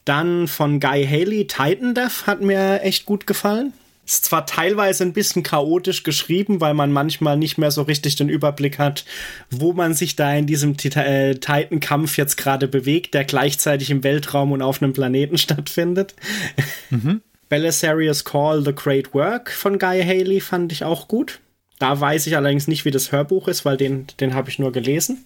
Dann 0.05 0.49
von 0.49 0.81
Guy 0.81 1.07
Haley, 1.07 1.47
Titan 1.47 1.95
Death 1.95 2.27
hat 2.27 2.41
mir 2.41 2.83
echt 2.83 3.07
gut 3.07 3.27
gefallen. 3.27 3.73
Ist 4.05 4.25
zwar 4.25 4.47
teilweise 4.47 5.05
ein 5.05 5.12
bisschen 5.12 5.45
chaotisch 5.45 6.03
geschrieben, 6.03 6.61
weil 6.61 6.75
man 6.75 6.91
manchmal 6.91 7.37
nicht 7.37 7.57
mehr 7.57 7.71
so 7.71 7.83
richtig 7.83 8.17
den 8.17 8.29
Überblick 8.29 8.79
hat, 8.81 9.05
wo 9.51 9.73
man 9.73 9.95
sich 9.95 10.17
da 10.17 10.35
in 10.35 10.47
diesem 10.47 10.73
äh, 10.73 11.35
Titan-Kampf 11.37 12.17
jetzt 12.17 12.37
gerade 12.37 12.67
bewegt, 12.67 13.15
der 13.15 13.25
gleichzeitig 13.25 13.91
im 13.91 14.03
Weltraum 14.03 14.51
und 14.51 14.61
auf 14.61 14.83
einem 14.83 14.93
Planeten 14.93 15.38
stattfindet. 15.38 16.15
Mhm. 16.91 17.23
Belisarius 17.49 18.25
Call 18.25 18.65
The 18.65 18.75
Great 18.75 19.15
Work 19.15 19.53
von 19.53 19.79
Guy 19.79 20.03
Haley 20.03 20.41
fand 20.41 20.73
ich 20.73 20.85
auch 20.85 21.07
gut. 21.07 21.38
Da 21.79 21.99
weiß 21.99 22.27
ich 22.27 22.37
allerdings 22.37 22.67
nicht, 22.67 22.85
wie 22.85 22.91
das 22.91 23.12
Hörbuch 23.12 23.47
ist, 23.47 23.65
weil 23.65 23.77
den, 23.77 24.07
den 24.21 24.35
habe 24.35 24.51
ich 24.51 24.59
nur 24.59 24.73
gelesen. 24.73 25.25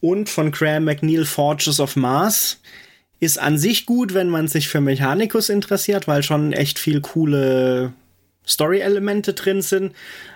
Und 0.00 0.28
von 0.28 0.52
Graham 0.52 0.84
McNeil 0.84 1.24
Forges 1.24 1.80
of 1.80 1.96
Mars 1.96 2.60
ist 3.18 3.38
an 3.38 3.58
sich 3.58 3.86
gut, 3.86 4.14
wenn 4.14 4.28
man 4.28 4.48
sich 4.48 4.68
für 4.68 4.80
Mechanicus 4.80 5.48
interessiert, 5.48 6.06
weil 6.06 6.22
schon 6.22 6.52
echt 6.52 6.78
viel 6.78 7.00
coole 7.00 7.92
Story-Elemente 8.46 9.32
drin 9.32 9.62
sind. 9.62 9.92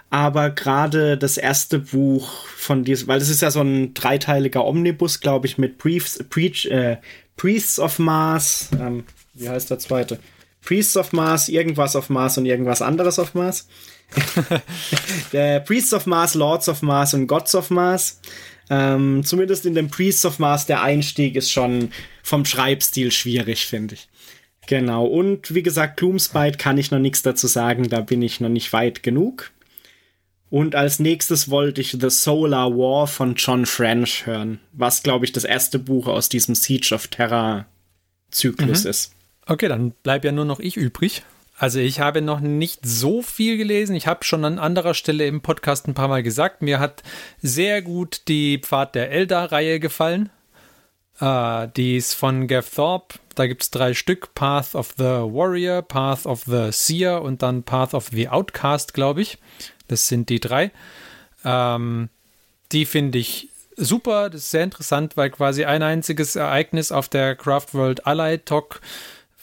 Aber 0.08 0.50
gerade 0.50 1.16
das 1.16 1.36
erste 1.36 1.78
Buch 1.78 2.46
von 2.56 2.82
diesem, 2.82 3.06
weil 3.06 3.20
das 3.20 3.28
ist 3.28 3.42
ja 3.42 3.50
so 3.50 3.60
ein 3.60 3.94
dreiteiliger 3.94 4.64
Omnibus, 4.64 5.20
glaube 5.20 5.46
ich, 5.46 5.56
mit 5.56 5.78
Briefs, 5.78 6.24
Preach, 6.28 6.66
äh, 6.66 6.96
Priests 7.36 7.78
of 7.78 7.98
Mars, 8.00 8.70
ähm, 8.78 9.04
wie 9.34 9.48
heißt 9.48 9.70
der 9.70 9.78
zweite? 9.78 10.18
Priests 10.62 10.96
of 10.96 11.12
Mars, 11.12 11.48
irgendwas 11.48 11.94
of 11.96 12.10
Mars 12.10 12.36
und 12.38 12.46
irgendwas 12.46 12.82
anderes 12.82 13.18
of 13.18 13.34
Mars. 13.34 13.68
Priests 15.64 15.92
of 15.94 16.06
Mars, 16.06 16.34
Lords 16.34 16.68
of 16.68 16.82
Mars 16.82 17.14
und 17.14 17.28
Gods 17.28 17.54
of 17.54 17.70
Mars. 17.70 18.20
Ähm, 18.70 19.24
zumindest 19.24 19.66
in 19.66 19.74
dem 19.74 19.90
Priests 19.90 20.24
of 20.24 20.38
Mars, 20.38 20.64
der 20.64 20.82
Einstieg 20.82 21.34
ist 21.34 21.50
schon 21.50 21.90
vom 22.22 22.44
Schreibstil 22.44 23.10
schwierig, 23.10 23.66
finde 23.66 23.96
ich. 23.96 24.08
Genau. 24.68 25.04
Und 25.04 25.52
wie 25.52 25.64
gesagt, 25.64 25.96
Gloomspite 25.96 26.56
kann 26.56 26.78
ich 26.78 26.92
noch 26.92 27.00
nichts 27.00 27.22
dazu 27.22 27.48
sagen, 27.48 27.88
da 27.88 28.00
bin 28.00 28.22
ich 28.22 28.40
noch 28.40 28.48
nicht 28.48 28.72
weit 28.72 29.02
genug. 29.02 29.50
Und 30.50 30.74
als 30.76 31.00
nächstes 31.00 31.50
wollte 31.50 31.80
ich 31.80 31.96
The 32.00 32.10
Solar 32.10 32.70
War 32.70 33.06
von 33.06 33.34
John 33.36 33.66
French 33.66 34.26
hören, 34.26 34.60
was, 34.72 35.02
glaube 35.02 35.24
ich, 35.24 35.32
das 35.32 35.44
erste 35.44 35.78
Buch 35.78 36.06
aus 36.06 36.28
diesem 36.28 36.54
Siege 36.54 36.94
of 36.94 37.08
Terror 37.08 37.66
Zyklus 38.30 38.84
mhm. 38.84 38.90
ist. 38.90 39.12
Okay, 39.46 39.68
dann 39.68 39.92
bleibt 40.02 40.24
ja 40.24 40.32
nur 40.32 40.44
noch 40.44 40.60
ich 40.60 40.76
übrig. 40.76 41.22
Also 41.60 41.78
ich 41.78 42.00
habe 42.00 42.22
noch 42.22 42.40
nicht 42.40 42.86
so 42.86 43.20
viel 43.20 43.58
gelesen. 43.58 43.94
Ich 43.94 44.06
habe 44.06 44.24
schon 44.24 44.46
an 44.46 44.58
anderer 44.58 44.94
Stelle 44.94 45.26
im 45.26 45.42
Podcast 45.42 45.86
ein 45.86 45.92
paar 45.92 46.08
Mal 46.08 46.22
gesagt, 46.22 46.62
mir 46.62 46.80
hat 46.80 47.02
sehr 47.42 47.82
gut 47.82 48.22
die 48.28 48.56
Pfad 48.56 48.94
der 48.94 49.10
Elder-Reihe 49.10 49.78
gefallen. 49.78 50.30
Äh, 51.20 51.68
die 51.76 51.98
ist 51.98 52.14
von 52.14 52.46
Gav 52.46 52.66
Thorpe. 52.74 53.18
Da 53.34 53.46
gibt 53.46 53.62
es 53.62 53.70
drei 53.70 53.92
Stück. 53.92 54.34
Path 54.34 54.74
of 54.74 54.94
the 54.96 55.04
Warrior, 55.04 55.82
Path 55.82 56.24
of 56.24 56.44
the 56.46 56.70
Seer 56.72 57.20
und 57.20 57.42
dann 57.42 57.62
Path 57.62 57.92
of 57.92 58.08
the 58.10 58.30
Outcast, 58.30 58.94
glaube 58.94 59.20
ich. 59.20 59.36
Das 59.86 60.08
sind 60.08 60.30
die 60.30 60.40
drei. 60.40 60.70
Ähm, 61.44 62.08
die 62.72 62.86
finde 62.86 63.18
ich 63.18 63.50
super. 63.76 64.30
Das 64.30 64.44
ist 64.44 64.50
sehr 64.50 64.64
interessant, 64.64 65.18
weil 65.18 65.28
quasi 65.28 65.66
ein 65.66 65.82
einziges 65.82 66.36
Ereignis 66.36 66.90
auf 66.90 67.10
der 67.10 67.36
Craft 67.36 67.74
World 67.74 68.06
Ally 68.06 68.38
Talk 68.38 68.80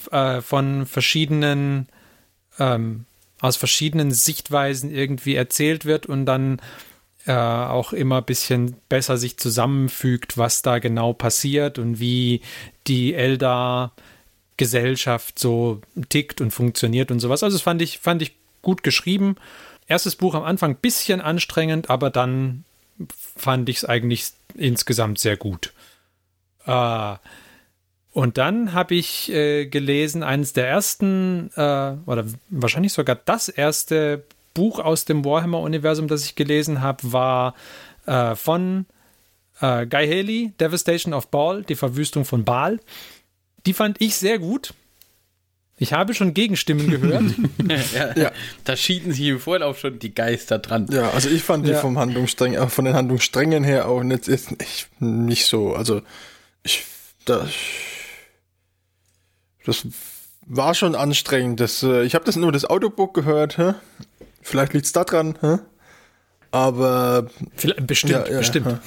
äh, 0.10 0.42
von 0.42 0.88
verschiedenen 0.88 1.88
ähm, 2.60 3.06
aus 3.40 3.58
verschiedenen 3.58 4.12
Sichtweisen 4.12 4.92
irgendwie 4.92 5.36
erzählt 5.36 5.86
wird 5.86 6.06
und 6.06 6.26
dann 6.26 6.60
äh, 7.26 7.34
auch 7.34 7.94
immer 7.94 8.18
ein 8.18 8.26
bisschen 8.26 8.76
besser 8.90 9.18
sich 9.18 9.38
zusammenfügt, 9.38 10.38
was 10.38 10.62
da 10.62 10.80
genau 10.80 11.14
passiert 11.14 11.78
und 11.78 12.00
wie 12.00 12.42
die 12.88 13.14
Eldar 13.14 13.94
Gesellschaft 14.58 15.38
so 15.38 15.82
tickt 16.10 16.42
und 16.42 16.52
funktioniert 16.52 17.12
und 17.12 17.20
sowas. 17.20 17.44
Also 17.44 17.56
das 17.56 17.62
fand 17.62 17.82
ich, 17.82 18.00
fand 18.00 18.22
ich 18.22 18.34
gut 18.64 18.82
geschrieben. 18.82 19.36
Erstes 19.88 20.16
Buch 20.16 20.34
am 20.34 20.44
Anfang 20.44 20.72
ein 20.72 20.78
bisschen 20.78 21.22
anstrengend, 21.22 21.90
aber 21.90 22.10
dann 22.10 22.66
fand 23.36 23.70
ich 23.70 23.78
es 23.78 23.86
eigentlich 23.86 24.32
insgesamt 24.56 25.20
sehr 25.20 25.38
gut. 25.38 25.74
Äh, 26.66 27.16
und 28.18 28.40
dann 28.40 28.74
habe 28.74 28.96
ich 28.96 29.32
äh, 29.32 29.68
gelesen, 29.68 30.24
eines 30.24 30.52
der 30.52 30.68
ersten, 30.68 31.52
äh, 31.56 31.94
oder 32.08 32.26
wahrscheinlich 32.50 32.92
sogar 32.94 33.16
das 33.16 33.48
erste 33.48 34.24
Buch 34.56 34.80
aus 34.80 35.06
dem 35.06 35.24
Warhammer-Universum, 35.24 36.08
das 36.08 36.26
ich 36.26 36.34
gelesen 36.34 36.82
habe, 36.82 37.14
war 37.14 37.54
äh, 38.08 38.34
von 38.34 38.88
äh, 39.62 39.86
Guy 39.86 40.08
Haley, 40.08 40.52
Devastation 40.60 41.14
of 41.14 41.28
Baal, 41.28 41.62
die 41.62 41.76
Verwüstung 41.76 42.26
von 42.26 42.44
Baal. 42.44 42.80
Die 43.68 43.74
fand 43.74 44.02
ich 44.02 44.16
sehr 44.16 44.40
gut. 44.40 44.74
Ich 45.78 45.94
habe 45.94 46.16
schon 46.16 46.34
Gegenstimmen 46.34 46.90
gehört. 46.90 47.36
ja, 47.94 48.18
ja. 48.18 48.32
Da 48.64 48.76
schieden 48.76 49.12
sich 49.12 49.28
im 49.28 49.40
Vorlauf 49.40 49.78
schon 49.78 50.00
die 50.00 50.16
Geister 50.16 50.58
dran. 50.58 50.88
Ja, 50.90 51.12
also 51.12 51.30
ich 51.30 51.44
fand 51.44 51.68
die 51.68 51.76
vom 51.76 52.00
Handlungsstreng, 52.00 52.56
äh, 52.56 52.68
von 52.68 52.86
den 52.86 52.96
Handlungssträngen 52.96 53.64
her 53.64 53.88
auch 53.88 54.02
nicht, 54.02 54.28
nicht, 54.28 54.90
nicht 55.00 55.46
so. 55.46 55.76
Also 55.76 56.02
ich, 56.64 56.84
das, 57.26 57.52
das 59.68 59.86
war 60.46 60.74
schon 60.74 60.96
anstrengend. 60.96 61.60
Das, 61.60 61.84
äh, 61.84 62.04
ich 62.04 62.16
habe 62.16 62.26
das 62.26 62.36
nur 62.38 62.52
das 62.52 62.68
Audiobook 62.70 63.14
gehört. 63.14 63.58
Hä? 63.58 63.74
Vielleicht 64.42 64.74
liegt 64.74 64.86
es 64.86 64.94
daran. 64.94 65.38
Hä? 65.42 65.58
Aber. 66.52 67.28
Vielleicht, 67.56 67.86
bestimmt, 67.86 68.14
ja, 68.14 68.28
ja, 68.32 68.38
bestimmt. 68.40 68.68
Hä? 68.68 68.78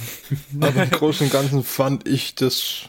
Aber 0.60 0.82
im 0.82 0.90
Großen 0.98 1.26
und 1.26 1.32
Ganzen 1.32 1.62
fand 1.62 2.08
ich 2.08 2.34
das. 2.34 2.88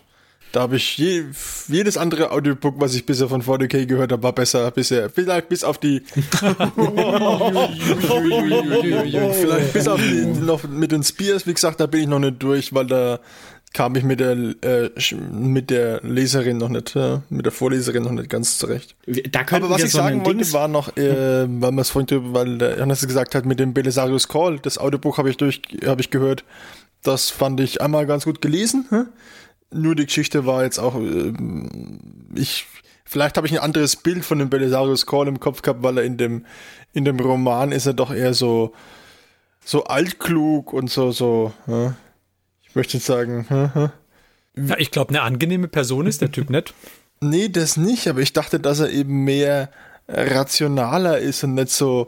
Da 0.54 0.62
habe 0.62 0.76
ich 0.76 0.98
je, 0.98 1.24
jedes 1.70 1.96
andere 1.96 2.32
Audiobook, 2.32 2.76
was 2.78 2.94
ich 2.94 3.06
bisher 3.06 3.30
von 3.30 3.42
4DK 3.42 3.86
gehört 3.86 4.12
habe, 4.12 4.22
war 4.24 4.34
besser 4.34 4.70
bisher. 4.72 5.10
Vielleicht 5.10 5.48
bis 5.48 5.64
auf 5.64 5.78
die. 5.78 6.00
vielleicht 9.32 9.74
bis 9.74 9.88
auf 9.88 10.02
die 10.02 10.26
noch 10.26 10.64
mit 10.64 10.92
den 10.92 11.04
Spears, 11.04 11.48
wie 11.48 11.54
gesagt, 11.54 11.80
da 11.80 11.86
bin 11.86 12.02
ich 12.02 12.08
noch 12.08 12.20
nicht 12.20 12.44
durch, 12.44 12.74
weil 12.74 12.86
da 12.86 13.20
kam 13.74 13.96
ich 13.96 14.04
mit 14.04 14.20
der, 14.20 14.32
äh, 14.34 14.90
mit 15.32 15.70
der 15.70 16.02
Leserin 16.02 16.58
noch 16.58 16.70
nicht, 16.70 16.96
äh, 16.96 17.20
mit 17.30 17.46
der 17.46 17.54
Vorleserin 17.54 18.04
noch 18.04 18.12
nicht 18.12 18.30
ganz 18.30 18.58
zurecht. 18.58 18.96
Da 19.32 19.42
Aber 19.50 19.70
was 19.70 19.84
ich 19.84 19.92
so 19.92 20.00
sagen 20.00 20.26
wollte, 20.26 20.40
Dings 20.40 20.54
war 20.54 20.68
noch, 20.68 20.96
äh, 20.98 21.44
weil 21.48 21.72
man 21.72 21.80
es 21.80 21.90
vorhin, 21.90 22.34
weil 22.34 22.58
der 22.58 22.76
Johannes 22.76 23.08
gesagt 23.08 23.34
hat, 23.34 23.46
mit 23.46 23.60
dem 23.60 23.74
Belisarius 23.74 24.28
Call, 24.28 24.60
das 24.60 24.78
Audiobuch 24.78 25.18
habe 25.18 25.30
ich 25.30 25.38
durch, 25.38 25.62
habe 25.86 26.02
ich 26.02 26.10
gehört. 26.10 26.44
Das 27.02 27.30
fand 27.30 27.60
ich 27.60 27.82
einmal 27.82 28.06
ganz 28.06 28.26
gut 28.26 28.42
gelesen. 28.42 28.86
Hm? 28.90 29.08
Nur 29.72 29.96
die 29.96 30.06
Geschichte 30.06 30.46
war 30.46 30.64
jetzt 30.64 30.78
auch, 30.78 31.00
äh, 31.00 31.32
ich, 32.36 32.66
vielleicht 33.06 33.38
habe 33.38 33.48
ich 33.48 33.54
ein 33.54 33.60
anderes 33.60 33.96
Bild 33.96 34.26
von 34.26 34.40
dem 34.40 34.50
Belisarius 34.50 35.06
Call 35.06 35.30
im 35.30 35.40
Kopf 35.40 35.62
gehabt, 35.62 35.82
weil 35.82 35.98
er 35.98 36.04
in 36.04 36.18
dem, 36.18 36.46
in 36.94 37.06
dem 37.06 37.20
Roman 37.20 37.72
ist 37.72 37.86
er 37.86 37.94
doch 37.94 38.14
eher 38.14 38.34
so, 38.34 38.74
so 39.64 39.86
altklug 39.86 40.74
und 40.74 40.90
so, 40.90 41.12
so, 41.12 41.54
ja? 41.68 41.96
Ich 42.72 42.76
möchte 42.76 42.98
jetzt 42.98 43.06
sagen, 43.06 43.46
ja, 44.56 44.78
ich 44.78 44.92
glaube, 44.92 45.10
eine 45.10 45.24
angenehme 45.24 45.68
Person 45.68 46.08
ist 46.08 46.22
der 46.22 46.32
Typ 46.32 46.50
nicht. 46.50 46.74
Nee, 47.20 47.50
das 47.50 47.76
nicht, 47.76 48.08
aber 48.08 48.22
ich 48.22 48.32
dachte, 48.32 48.62
dass 48.62 48.80
er 48.80 48.90
eben 48.90 49.26
mehr 49.26 49.70
rationaler 50.08 51.20
ist 51.20 51.44
und 51.44 51.56
nicht 51.56 51.70
so 51.70 52.08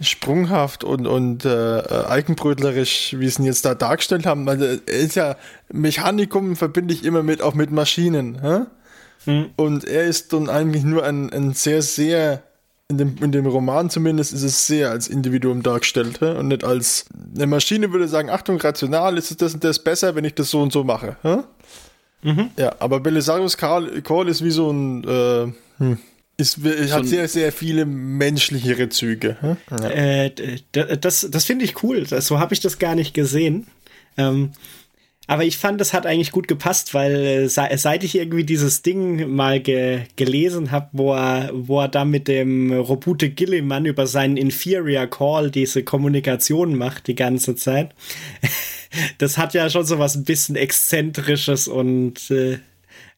sprunghaft 0.00 0.84
und, 0.84 1.06
und 1.06 1.44
äh, 1.44 1.82
eigenbrötlerisch, 2.08 3.14
wie 3.18 3.28
sie 3.28 3.42
ihn 3.42 3.44
jetzt 3.44 3.66
da 3.66 3.74
dargestellt 3.74 4.24
haben. 4.24 4.48
Also, 4.48 4.64
er 4.64 4.78
ist 4.86 5.16
ja, 5.16 5.36
Mechanikum 5.70 6.56
verbinde 6.56 6.94
ich 6.94 7.04
immer 7.04 7.22
mit, 7.22 7.42
auch 7.42 7.52
mit 7.52 7.70
Maschinen. 7.70 8.40
Hä? 8.40 8.60
Hm. 9.26 9.50
Und 9.56 9.84
er 9.84 10.04
ist 10.04 10.32
dann 10.32 10.48
eigentlich 10.48 10.82
nur 10.82 11.04
ein, 11.04 11.30
ein 11.30 11.52
sehr, 11.52 11.82
sehr 11.82 12.42
in 12.90 12.98
dem, 12.98 13.16
in 13.22 13.32
dem 13.32 13.46
Roman 13.46 13.88
zumindest 13.88 14.32
ist 14.32 14.42
es 14.42 14.66
sehr 14.66 14.90
als 14.90 15.08
Individuum 15.08 15.62
dargestellt 15.62 16.20
hä? 16.20 16.36
und 16.36 16.48
nicht 16.48 16.64
als 16.64 17.06
eine 17.34 17.46
Maschine 17.46 17.92
würde 17.92 18.08
sagen, 18.08 18.28
Achtung, 18.28 18.60
rational 18.60 19.16
ist 19.16 19.30
es 19.30 19.36
das 19.36 19.54
und 19.54 19.64
das 19.64 19.78
besser, 19.78 20.14
wenn 20.16 20.24
ich 20.24 20.34
das 20.34 20.50
so 20.50 20.60
und 20.60 20.72
so 20.72 20.84
mache. 20.84 21.16
Mhm. 22.22 22.50
Ja, 22.58 22.74
aber 22.80 23.00
Belisarius 23.00 23.56
Call 23.56 24.28
ist 24.28 24.44
wie 24.44 24.50
so 24.50 24.70
ein 24.70 25.04
äh, 25.04 25.52
hm. 25.78 25.98
Ist, 26.36 26.58
so 26.62 26.94
hat 26.94 27.06
sehr, 27.06 27.28
sehr 27.28 27.52
viele 27.52 27.84
menschlichere 27.84 28.88
Züge. 28.88 29.36
Ja. 29.70 29.88
Äh, 29.88 30.32
das 30.72 31.28
das 31.30 31.44
finde 31.44 31.66
ich 31.66 31.82
cool. 31.82 32.06
So 32.06 32.38
habe 32.38 32.54
ich 32.54 32.60
das 32.60 32.78
gar 32.78 32.94
nicht 32.94 33.12
gesehen. 33.12 33.66
Ähm, 34.16 34.52
aber 35.30 35.44
ich 35.44 35.58
fand, 35.58 35.80
das 35.80 35.92
hat 35.92 36.06
eigentlich 36.06 36.32
gut 36.32 36.48
gepasst, 36.48 36.92
weil 36.92 37.14
äh, 37.14 37.48
seit 37.48 38.02
ich 38.02 38.16
irgendwie 38.16 38.42
dieses 38.42 38.82
Ding 38.82 39.32
mal 39.32 39.60
ge 39.60 40.00
gelesen 40.16 40.72
habe, 40.72 40.88
wo 40.90 41.14
er, 41.14 41.52
wo 41.54 41.80
er 41.80 41.86
da 41.86 42.04
mit 42.04 42.26
dem 42.26 42.72
Robute 42.72 43.30
Gilliman 43.30 43.86
über 43.86 44.08
seinen 44.08 44.36
Inferior 44.36 45.06
Call 45.06 45.52
diese 45.52 45.84
Kommunikation 45.84 46.74
macht 46.74 47.06
die 47.06 47.14
ganze 47.14 47.54
Zeit. 47.54 47.94
das 49.18 49.38
hat 49.38 49.54
ja 49.54 49.70
schon 49.70 49.86
so 49.86 50.00
was 50.00 50.16
ein 50.16 50.24
bisschen 50.24 50.56
Exzentrisches 50.56 51.68
und 51.68 52.28
äh, 52.32 52.58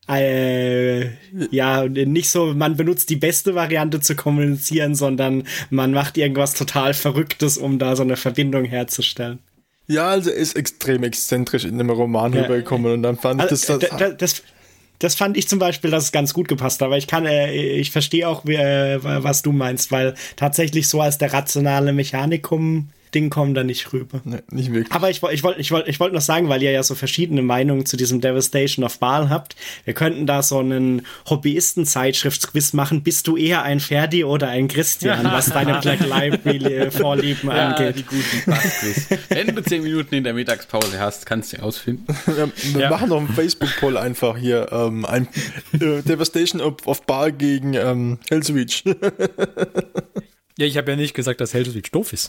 äh, 0.06 1.08
ja, 1.50 1.88
nicht 1.88 2.28
so, 2.28 2.52
man 2.52 2.76
benutzt 2.76 3.08
die 3.08 3.16
beste 3.16 3.54
Variante 3.54 4.00
zu 4.00 4.16
kommunizieren, 4.16 4.94
sondern 4.94 5.44
man 5.70 5.92
macht 5.92 6.18
irgendwas 6.18 6.52
total 6.52 6.92
Verrücktes, 6.92 7.56
um 7.56 7.78
da 7.78 7.96
so 7.96 8.02
eine 8.02 8.18
Verbindung 8.18 8.66
herzustellen. 8.66 9.38
Ja, 9.93 10.09
also 10.09 10.30
er 10.30 10.36
ist 10.36 10.57
extrem 10.57 11.03
exzentrisch 11.03 11.64
in 11.64 11.78
dem 11.78 11.90
Roman 11.90 12.32
ja. 12.32 12.43
rübergekommen 12.43 12.93
und 12.93 13.03
dann 13.03 13.16
fand 13.16 13.40
also, 13.40 13.55
ich 13.55 13.80
das, 13.80 13.99
das, 13.99 14.16
das 14.16 14.43
das 15.03 15.16
fand 15.16 15.36
ich 15.36 15.49
zum 15.49 15.59
Beispiel, 15.59 15.90
dass 15.90 16.05
es 16.05 16.12
ganz 16.12 16.32
gut 16.32 16.47
gepasst 16.47 16.80
hat. 16.80 16.86
Aber 16.86 16.97
ich 16.97 17.09
kann, 17.09 17.26
äh, 17.26 17.53
ich 17.53 17.90
verstehe 17.90 18.28
auch, 18.28 18.45
äh, 18.45 19.03
was 19.03 19.43
du 19.43 19.51
meinst, 19.51 19.90
weil 19.90 20.14
tatsächlich 20.36 20.88
so 20.88 21.01
als 21.01 21.18
der 21.18 21.32
rationale 21.32 21.93
Mechanikum 21.93 22.88
Ding 23.14 23.30
kommen 23.30 23.54
da 23.54 23.62
nicht 23.64 23.92
rüber. 23.92 24.20
Nee, 24.24 24.38
nicht 24.50 24.72
wirklich. 24.72 24.92
Aber 24.94 25.10
ich, 25.10 25.22
ich 25.30 25.42
wollte 25.42 25.60
ich 25.60 25.70
wollt, 25.70 25.88
ich 25.88 26.00
wollt 26.00 26.12
noch 26.12 26.20
sagen, 26.20 26.48
weil 26.48 26.62
ihr 26.62 26.70
ja 26.72 26.82
so 26.82 26.94
verschiedene 26.94 27.42
Meinungen 27.42 27.86
zu 27.86 27.96
diesem 27.96 28.20
Devastation 28.20 28.84
of 28.84 28.98
Baal 28.98 29.28
habt, 29.30 29.54
wir 29.84 29.94
könnten 29.94 30.26
da 30.26 30.42
so 30.42 30.58
einen 30.58 31.06
Hobbyisten-Zeitschriftsquiz 31.28 32.72
machen. 32.72 33.02
Bist 33.02 33.26
du 33.26 33.36
eher 33.36 33.62
ein 33.62 33.80
Ferdi 33.80 34.24
oder 34.24 34.48
ein 34.48 34.68
Christian, 34.68 35.24
was 35.24 35.46
deine 35.50 35.80
Black 35.80 36.00
Library-Vorlieben 36.06 37.48
Ja, 37.50 37.68
angeht? 37.70 37.96
die 37.98 38.02
guten 38.04 38.42
Bassquiz. 38.50 39.06
Wenn 39.28 39.54
du 39.54 39.62
zehn 39.62 39.82
Minuten 39.82 40.14
in 40.14 40.24
der 40.24 40.34
Mittagspause 40.34 40.98
hast, 40.98 41.26
kannst 41.26 41.52
du 41.52 41.62
ausfinden. 41.62 42.06
Wir, 42.26 42.50
wir 42.74 42.80
Ja. 42.80 42.90
machen 42.90 43.08
noch 43.10 43.18
einen 43.18 43.28
Facebook-Poll 43.28 43.96
einfach 43.96 44.36
hier. 44.38 44.68
Ähm, 44.72 45.04
ein 45.04 45.28
äh, 45.74 46.02
Devastation 46.02 46.60
of, 46.60 46.86
of 46.86 47.04
Bar 47.06 47.30
gegen 47.32 47.74
ähm, 47.74 48.18
Hellsreach. 48.28 48.84
Ja, 50.58 50.66
ich 50.66 50.76
habe 50.76 50.90
ja 50.90 50.96
nicht 50.98 51.14
gesagt, 51.14 51.40
dass 51.40 51.54
Hellsreach 51.54 51.90
doof 51.90 52.12
ist. 52.12 52.28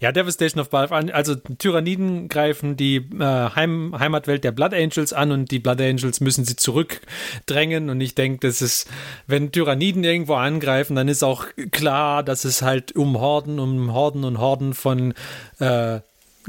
Ja, 0.00 0.12
Devastation 0.12 0.60
of 0.60 0.70
Baal, 0.70 1.10
also 1.10 1.34
Tyranniden 1.34 2.28
greifen 2.28 2.76
die 2.76 2.96
äh, 2.96 3.50
Heim, 3.54 3.94
Heimatwelt 3.98 4.44
der 4.44 4.52
Blood 4.52 4.74
Angels 4.74 5.12
an 5.12 5.32
und 5.32 5.50
die 5.50 5.58
Blood 5.58 5.80
Angels 5.80 6.20
müssen 6.20 6.44
sie 6.44 6.56
zurückdrängen 6.56 7.90
und 7.90 8.00
ich 8.00 8.14
denke, 8.14 8.46
das 8.46 8.62
ist, 8.62 8.88
wenn 9.26 9.52
Tyranniden 9.52 10.04
irgendwo 10.04 10.34
angreifen, 10.34 10.96
dann 10.96 11.08
ist 11.08 11.22
auch 11.22 11.46
klar, 11.70 12.22
dass 12.22 12.44
es 12.44 12.62
halt 12.62 12.94
um 12.96 13.18
Horden, 13.18 13.58
um 13.58 13.92
Horden 13.92 14.24
und 14.24 14.38
Horden 14.38 14.74
von 14.74 15.14
äh, 15.58 16.00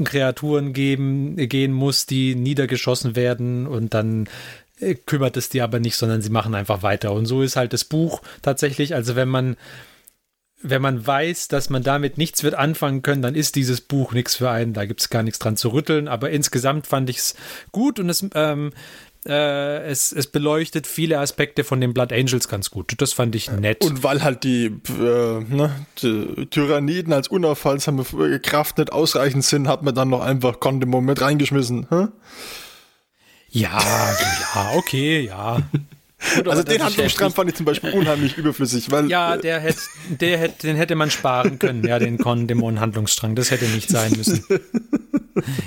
Kreaturen 0.02 0.72
geben, 0.72 1.36
gehen 1.36 1.72
muss, 1.72 2.06
die 2.06 2.34
niedergeschossen 2.34 3.16
werden 3.16 3.66
und 3.66 3.94
dann 3.94 4.28
äh, 4.80 4.94
kümmert 4.94 5.36
es 5.36 5.48
die 5.48 5.62
aber 5.62 5.80
nicht, 5.80 5.96
sondern 5.96 6.22
sie 6.22 6.30
machen 6.30 6.54
einfach 6.54 6.82
weiter. 6.82 7.12
Und 7.12 7.26
so 7.26 7.42
ist 7.42 7.56
halt 7.56 7.72
das 7.72 7.84
Buch 7.84 8.22
tatsächlich, 8.42 8.94
also 8.94 9.16
wenn 9.16 9.28
man 9.28 9.56
wenn 10.70 10.82
man 10.82 11.06
weiß, 11.06 11.48
dass 11.48 11.70
man 11.70 11.82
damit 11.82 12.18
nichts 12.18 12.42
wird 12.42 12.54
anfangen 12.54 13.02
können, 13.02 13.22
dann 13.22 13.34
ist 13.34 13.56
dieses 13.56 13.80
Buch 13.80 14.12
nichts 14.12 14.36
für 14.36 14.50
einen. 14.50 14.72
Da 14.72 14.84
gibt 14.84 15.00
es 15.00 15.10
gar 15.10 15.22
nichts 15.22 15.38
dran 15.38 15.56
zu 15.56 15.72
rütteln. 15.72 16.08
Aber 16.08 16.30
insgesamt 16.30 16.86
fand 16.86 17.10
ich 17.10 17.18
es 17.18 17.34
gut 17.72 17.98
und 17.98 18.08
es, 18.08 18.24
ähm, 18.34 18.72
äh, 19.26 19.82
es, 19.84 20.12
es 20.12 20.26
beleuchtet 20.28 20.86
viele 20.86 21.18
Aspekte 21.18 21.64
von 21.64 21.80
den 21.80 21.94
Blood 21.94 22.12
Angels 22.12 22.48
ganz 22.48 22.70
gut. 22.70 22.94
Das 22.98 23.12
fand 23.12 23.34
ich 23.34 23.50
nett. 23.50 23.84
Und 23.84 24.02
weil 24.02 24.22
halt 24.22 24.44
die, 24.44 24.66
äh, 24.66 25.40
ne, 25.40 25.86
die 26.02 26.46
Tyranniden 26.46 27.12
als 27.12 27.28
unaufhaltsame 27.28 28.04
Kraft 28.40 28.78
nicht 28.78 28.92
ausreichend 28.92 29.44
sind, 29.44 29.68
hat 29.68 29.82
man 29.82 29.94
dann 29.94 30.08
noch 30.08 30.22
einfach 30.22 30.60
Kondimo 30.60 31.00
mit 31.00 31.20
reingeschmissen. 31.20 31.86
Hä? 31.90 32.06
ja, 33.50 33.78
ja, 33.78 34.72
okay, 34.74 35.20
ja. 35.20 35.58
Also 36.46 36.62
den 36.62 36.82
Handlungsstrang 36.82 37.32
fand 37.32 37.50
ich 37.50 37.56
zum 37.56 37.66
Beispiel 37.66 37.90
unheimlich 37.92 38.36
überflüssig, 38.38 38.90
weil 38.90 39.08
Ja, 39.10 39.34
äh, 39.34 39.40
der 39.40 39.60
hätte, 39.60 39.78
der 40.20 40.38
hätte, 40.38 40.66
den 40.66 40.76
hätte 40.76 40.94
man 40.94 41.10
sparen 41.10 41.58
können, 41.58 41.84
ja, 41.86 41.98
den 41.98 42.18
Con-Dämon-Handlungsstrang. 42.18 43.34
Das 43.34 43.50
hätte 43.50 43.66
nicht 43.66 43.88
sein 43.88 44.12
müssen. 44.16 44.44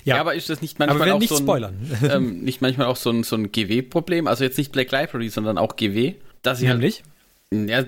Ja, 0.04 0.16
Ja, 0.16 0.22
aber 0.22 0.34
ist 0.34 0.50
das 0.50 0.64
nicht 0.64 0.82
aber 0.82 0.88
manchmal 0.96 1.12
auch 1.12 1.20
nicht 1.20 1.30
so 1.30 1.36
ein, 1.36 1.42
spoilern. 1.44 1.76
ähm, 2.12 2.40
nicht 2.42 2.60
manchmal 2.60 2.88
auch 2.88 2.96
so 2.96 3.12
ein, 3.12 3.24
so 3.24 3.36
ein 3.36 3.52
GW-Problem? 3.52 4.26
Also 4.26 4.44
jetzt 4.44 4.58
nicht 4.58 4.72
Black 4.72 4.92
Library, 4.92 5.30
sondern 5.30 5.60
auch 5.60 5.76
GW, 5.76 6.16
dass 6.42 6.58
sie 6.58 6.68
halt 6.68 6.80
Nämlich? 6.80 7.04
Ja, 7.52 7.84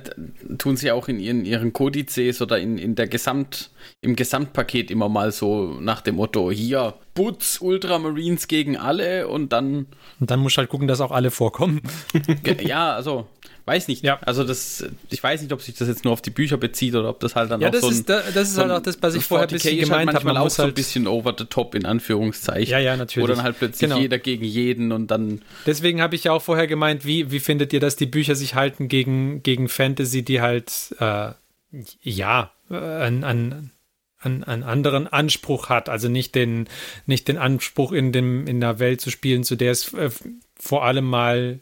tun 0.57 0.75
sie 0.75 0.91
auch 0.91 1.07
in 1.07 1.19
ihren, 1.19 1.45
ihren 1.45 1.71
Kodizes 1.71 2.41
oder 2.41 2.57
in, 2.57 2.79
in 2.79 2.95
der 2.95 3.07
Gesamt, 3.07 3.69
im 4.01 4.15
Gesamtpaket 4.15 4.89
immer 4.89 5.07
mal 5.07 5.31
so 5.31 5.77
nach 5.79 6.01
dem 6.01 6.15
Motto, 6.15 6.49
hier, 6.49 6.95
Butz, 7.13 7.59
Ultramarines 7.61 8.47
gegen 8.47 8.75
alle 8.75 9.27
und 9.27 9.53
dann, 9.53 9.85
Und 10.19 10.31
dann 10.31 10.39
musst 10.39 10.57
du 10.57 10.61
halt 10.61 10.69
gucken, 10.69 10.87
dass 10.87 10.99
auch 10.99 11.11
alle 11.11 11.29
vorkommen. 11.29 11.81
ja, 12.63 12.95
also, 12.95 13.27
weiß 13.65 13.87
nicht. 13.87 14.03
Ja. 14.03 14.19
Also 14.25 14.43
das, 14.43 14.85
ich 15.09 15.21
weiß 15.23 15.41
nicht, 15.41 15.51
ob 15.53 15.61
sich 15.61 15.75
das 15.75 15.87
jetzt 15.87 16.03
nur 16.03 16.13
auf 16.13 16.21
die 16.21 16.29
Bücher 16.29 16.57
bezieht 16.57 16.95
oder 16.95 17.09
ob 17.09 17.19
das 17.19 17.35
halt 17.35 17.51
dann 17.51 17.61
Ja, 17.61 17.67
auch 17.67 17.71
das 17.71 17.81
so 17.81 17.87
ein, 17.87 17.93
ist, 17.93 18.09
da- 18.09 18.21
das 18.33 18.49
ist 18.49 18.55
so 18.55 18.61
halt 18.61 18.71
auch 18.71 18.81
das, 18.81 18.97
was 19.01 19.15
ich 19.15 19.23
vorher 19.23 19.47
ein 19.47 19.49
40K 19.49 19.53
bisschen 19.53 19.69
halt 19.71 19.83
gemeint 19.83 19.99
habe. 20.07 20.13
manchmal 20.13 20.33
Man 20.33 20.41
auch 20.41 20.45
muss 20.45 20.55
so 20.55 20.63
ein 20.63 20.65
halt, 20.67 20.75
bisschen 20.75 21.07
over 21.07 21.35
the 21.37 21.45
top 21.45 21.75
in 21.75 21.85
Anführungszeichen. 21.85 22.71
Ja, 22.71 22.79
ja, 22.79 22.97
natürlich. 22.97 23.29
Wo 23.29 23.33
dann 23.33 23.43
halt 23.43 23.57
plötzlich 23.59 23.89
Genau. 23.89 23.99
jeder 24.01 24.19
gegen 24.19 24.43
jeden 24.45 24.91
und 24.91 25.07
dann, 25.11 25.41
Deswegen 25.65 26.01
habe 26.01 26.15
ich 26.15 26.23
ja 26.25 26.31
auch 26.33 26.41
vorher 26.41 26.67
gemeint, 26.67 27.05
wie, 27.05 27.31
wie 27.31 27.39
findet 27.39 27.71
ihr, 27.73 27.79
dass 27.79 27.95
die 27.95 28.05
Bücher 28.05 28.35
sich 28.35 28.55
halten 28.55 28.87
gegen, 28.87 29.43
gegen 29.43 29.67
Fantasy, 29.69 30.23
die 30.23 30.41
halt, 30.41 30.71
äh, 30.99 31.31
ja, 32.01 32.51
äh, 32.69 32.75
an, 32.75 33.23
an, 33.23 33.71
an, 34.19 34.43
einen 34.43 34.63
anderen 34.63 35.07
Anspruch 35.07 35.69
hat. 35.69 35.89
Also 35.89 36.09
nicht 36.09 36.35
den, 36.35 36.67
nicht 37.05 37.27
den 37.27 37.37
Anspruch, 37.37 37.91
in, 37.91 38.11
dem, 38.11 38.45
in 38.47 38.59
der 38.61 38.79
Welt 38.79 39.01
zu 39.01 39.09
spielen, 39.09 39.43
zu 39.43 39.55
der 39.55 39.71
es 39.71 39.93
äh, 39.93 40.09
vor 40.59 40.83
allem 40.85 41.05
mal 41.05 41.59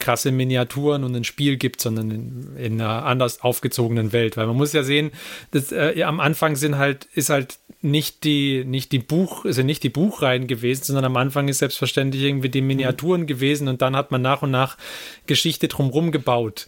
krasse 0.00 0.32
Miniaturen 0.32 1.04
und 1.04 1.14
ein 1.14 1.24
Spiel 1.24 1.56
gibt, 1.56 1.80
sondern 1.80 2.10
in, 2.10 2.56
in 2.56 2.80
einer 2.80 3.04
anders 3.04 3.42
aufgezogenen 3.42 4.12
Welt. 4.12 4.36
Weil 4.36 4.46
man 4.46 4.56
muss 4.56 4.72
ja 4.72 4.82
sehen, 4.82 5.12
dass, 5.52 5.70
äh, 5.70 6.02
am 6.02 6.18
Anfang 6.18 6.56
sind 6.56 6.78
halt, 6.78 7.04
ist 7.14 7.30
halt 7.30 7.58
nicht 7.82 8.24
die, 8.24 8.64
nicht 8.64 8.92
die 8.92 8.98
Buch, 8.98 9.44
sind 9.48 9.66
nicht 9.66 9.82
die 9.82 9.88
Buchreihen 9.88 10.46
gewesen, 10.46 10.82
sondern 10.84 11.04
am 11.06 11.16
Anfang 11.16 11.48
ist 11.48 11.58
selbstverständlich 11.58 12.22
irgendwie 12.22 12.48
die 12.50 12.60
Miniaturen 12.60 13.26
gewesen 13.26 13.68
und 13.68 13.80
dann 13.80 13.94
hat 13.96 14.10
man 14.10 14.20
nach 14.20 14.42
und 14.42 14.50
nach 14.50 14.76
Geschichte 15.26 15.68
drumherum 15.68 16.10
gebaut. 16.10 16.66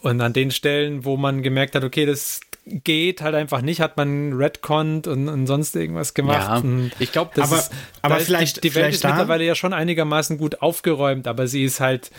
Und 0.00 0.20
an 0.20 0.32
den 0.32 0.50
Stellen, 0.52 1.04
wo 1.04 1.16
man 1.16 1.42
gemerkt 1.42 1.74
hat, 1.74 1.82
okay, 1.84 2.06
das 2.06 2.40
geht 2.84 3.20
halt 3.22 3.34
einfach 3.34 3.62
nicht, 3.62 3.80
hat 3.80 3.96
man 3.96 4.34
Redcon 4.34 5.02
und, 5.06 5.28
und 5.28 5.46
sonst 5.46 5.74
irgendwas 5.74 6.14
gemacht. 6.14 6.62
Ja, 6.64 6.80
ich 6.98 7.12
glaube, 7.12 7.30
das 7.34 7.50
aber- 7.50 7.60
ist, 7.60 7.72
aber 8.02 8.14
da 8.14 8.20
ist 8.20 8.26
vielleicht- 8.26 8.56
die, 8.58 8.68
die 8.68 8.74
Welt 8.74 8.94
ist 8.94 9.04
mittlerweile 9.04 9.44
ja 9.44 9.54
schon 9.54 9.72
einigermaßen 9.72 10.38
gut 10.38 10.60
aufgeräumt, 10.62 11.26
aber 11.26 11.46
sie 11.46 11.64
ist 11.64 11.80
halt 11.80 12.10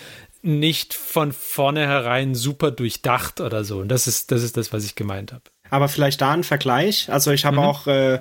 nicht 0.41 0.93
von 0.93 1.31
vornherein 1.33 2.33
super 2.35 2.71
durchdacht 2.71 3.41
oder 3.41 3.63
so. 3.63 3.79
Und 3.79 3.89
das 3.89 4.07
ist 4.07 4.31
das, 4.31 4.43
ist 4.43 4.55
das 4.57 4.71
was 4.73 4.85
ich 4.85 4.95
gemeint 4.95 5.31
habe. 5.33 5.43
Aber 5.69 5.87
vielleicht 5.89 6.21
da 6.21 6.31
ein 6.31 6.43
Vergleich. 6.43 7.11
Also 7.11 7.31
ich 7.31 7.45
habe 7.45 7.57
Mhm. 7.57 7.63
auch 7.63 7.87
äh, 7.87 8.19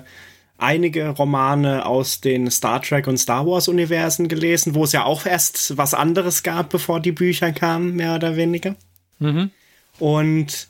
einige 0.57 1.09
Romane 1.09 1.85
aus 1.85 2.19
den 2.21 2.51
Star 2.51 2.81
Trek 2.81 3.07
und 3.07 3.17
Star 3.17 3.47
Wars 3.47 3.67
Universen 3.69 4.27
gelesen, 4.27 4.75
wo 4.75 4.83
es 4.83 4.91
ja 4.91 5.05
auch 5.05 5.25
erst 5.25 5.77
was 5.77 5.93
anderes 5.93 6.43
gab, 6.43 6.69
bevor 6.69 6.99
die 6.99 7.13
Bücher 7.13 7.51
kamen, 7.53 7.95
mehr 7.95 8.15
oder 8.15 8.35
weniger. 8.35 8.75
Mhm. 9.19 9.51
Und 9.99 10.67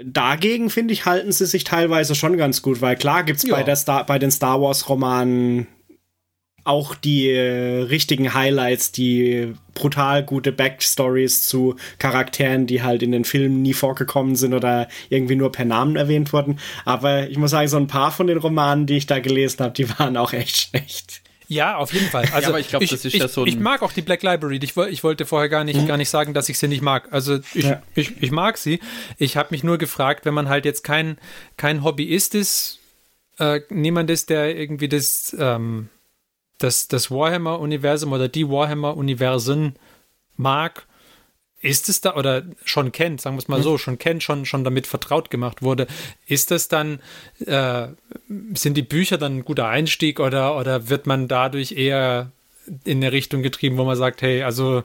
dagegen, 0.00 0.70
finde 0.70 0.92
ich, 0.94 1.06
halten 1.06 1.32
sie 1.32 1.46
sich 1.46 1.64
teilweise 1.64 2.14
schon 2.14 2.36
ganz 2.36 2.62
gut, 2.62 2.80
weil 2.80 2.96
klar 2.96 3.24
gibt's 3.24 3.42
Ja. 3.44 3.56
bei, 3.56 3.62
der 3.62 3.76
Star 3.76 4.04
bei 4.06 4.18
den 4.18 4.30
Star 4.30 4.60
Wars 4.60 4.88
Romanen 4.88 5.66
auch 6.66 6.94
die 6.94 7.28
äh, 7.30 7.82
richtigen 7.82 8.34
Highlights, 8.34 8.92
die 8.92 9.54
brutal 9.74 10.24
gute 10.24 10.52
Backstories 10.52 11.46
zu 11.46 11.76
Charakteren, 11.98 12.66
die 12.66 12.82
halt 12.82 13.02
in 13.02 13.12
den 13.12 13.24
Filmen 13.24 13.62
nie 13.62 13.74
vorgekommen 13.74 14.36
sind 14.36 14.54
oder 14.54 14.88
irgendwie 15.08 15.36
nur 15.36 15.52
per 15.52 15.64
Namen 15.64 15.96
erwähnt 15.96 16.32
wurden. 16.32 16.58
Aber 16.84 17.28
ich 17.28 17.38
muss 17.38 17.50
sagen, 17.52 17.68
so 17.68 17.76
ein 17.76 17.86
paar 17.86 18.10
von 18.12 18.26
den 18.26 18.38
Romanen, 18.38 18.86
die 18.86 18.96
ich 18.96 19.06
da 19.06 19.18
gelesen 19.20 19.60
habe, 19.64 19.74
die 19.74 19.88
waren 19.98 20.16
auch 20.16 20.32
echt 20.32 20.56
schlecht. 20.56 21.22
Ja, 21.48 21.76
auf 21.76 21.92
jeden 21.92 22.06
Fall. 22.08 22.28
Also 22.32 22.48
aber 22.48 22.58
ich 22.58 22.66
glaub, 22.68 22.80
das 22.82 22.90
ist 22.90 23.04
ich, 23.04 23.14
ja 23.14 23.28
so 23.28 23.42
ein- 23.42 23.46
Ich 23.46 23.56
mag 23.56 23.82
auch 23.82 23.92
die 23.92 24.02
Black 24.02 24.24
Library. 24.24 24.58
Ich, 24.60 24.76
ich 24.76 25.04
wollte 25.04 25.24
vorher 25.26 25.48
gar 25.48 25.62
nicht, 25.62 25.86
gar 25.86 25.96
nicht 25.96 26.10
sagen, 26.10 26.34
dass 26.34 26.48
ich 26.48 26.58
sie 26.58 26.66
nicht 26.66 26.82
mag. 26.82 27.06
Also 27.12 27.38
ich, 27.54 27.66
Ja. 27.66 27.82
ich, 27.94 28.20
ich 28.20 28.32
mag 28.32 28.58
sie. 28.58 28.80
Ich 29.18 29.36
habe 29.36 29.48
mich 29.52 29.62
nur 29.62 29.78
gefragt, 29.78 30.24
wenn 30.24 30.34
man 30.34 30.48
halt 30.48 30.64
jetzt 30.64 30.82
kein, 30.82 31.18
kein 31.56 31.84
Hobbyist 31.84 32.34
ist, 32.34 32.80
äh, 33.38 33.60
niemand 33.70 34.10
ist, 34.10 34.28
der 34.30 34.56
irgendwie 34.56 34.88
das, 34.88 35.36
ähm, 35.38 35.88
das, 36.58 36.88
das 36.88 37.10
Warhammer-Universum 37.10 38.12
oder 38.12 38.28
die 38.28 38.48
Warhammer-Universen 38.48 39.74
mag, 40.36 40.86
ist 41.60 41.88
es 41.88 42.00
da 42.00 42.14
oder 42.14 42.44
schon 42.64 42.92
kennt, 42.92 43.20
sagen 43.20 43.36
wir 43.36 43.40
es 43.40 43.48
mal 43.48 43.62
so, 43.62 43.78
schon 43.78 43.98
kennt, 43.98 44.22
schon, 44.22 44.44
schon 44.44 44.62
damit 44.62 44.86
vertraut 44.86 45.30
gemacht 45.30 45.62
wurde, 45.62 45.86
ist 46.26 46.50
das 46.50 46.68
dann, 46.68 47.00
äh, 47.44 47.88
sind 48.54 48.76
die 48.76 48.82
Bücher 48.82 49.18
dann 49.18 49.38
ein 49.38 49.44
guter 49.44 49.66
Einstieg 49.68 50.20
oder, 50.20 50.56
oder 50.58 50.88
wird 50.88 51.06
man 51.06 51.28
dadurch 51.28 51.72
eher 51.72 52.30
in 52.84 52.98
eine 52.98 53.12
Richtung 53.12 53.42
getrieben, 53.42 53.78
wo 53.78 53.84
man 53.84 53.96
sagt, 53.96 54.22
hey, 54.22 54.42
also 54.42 54.82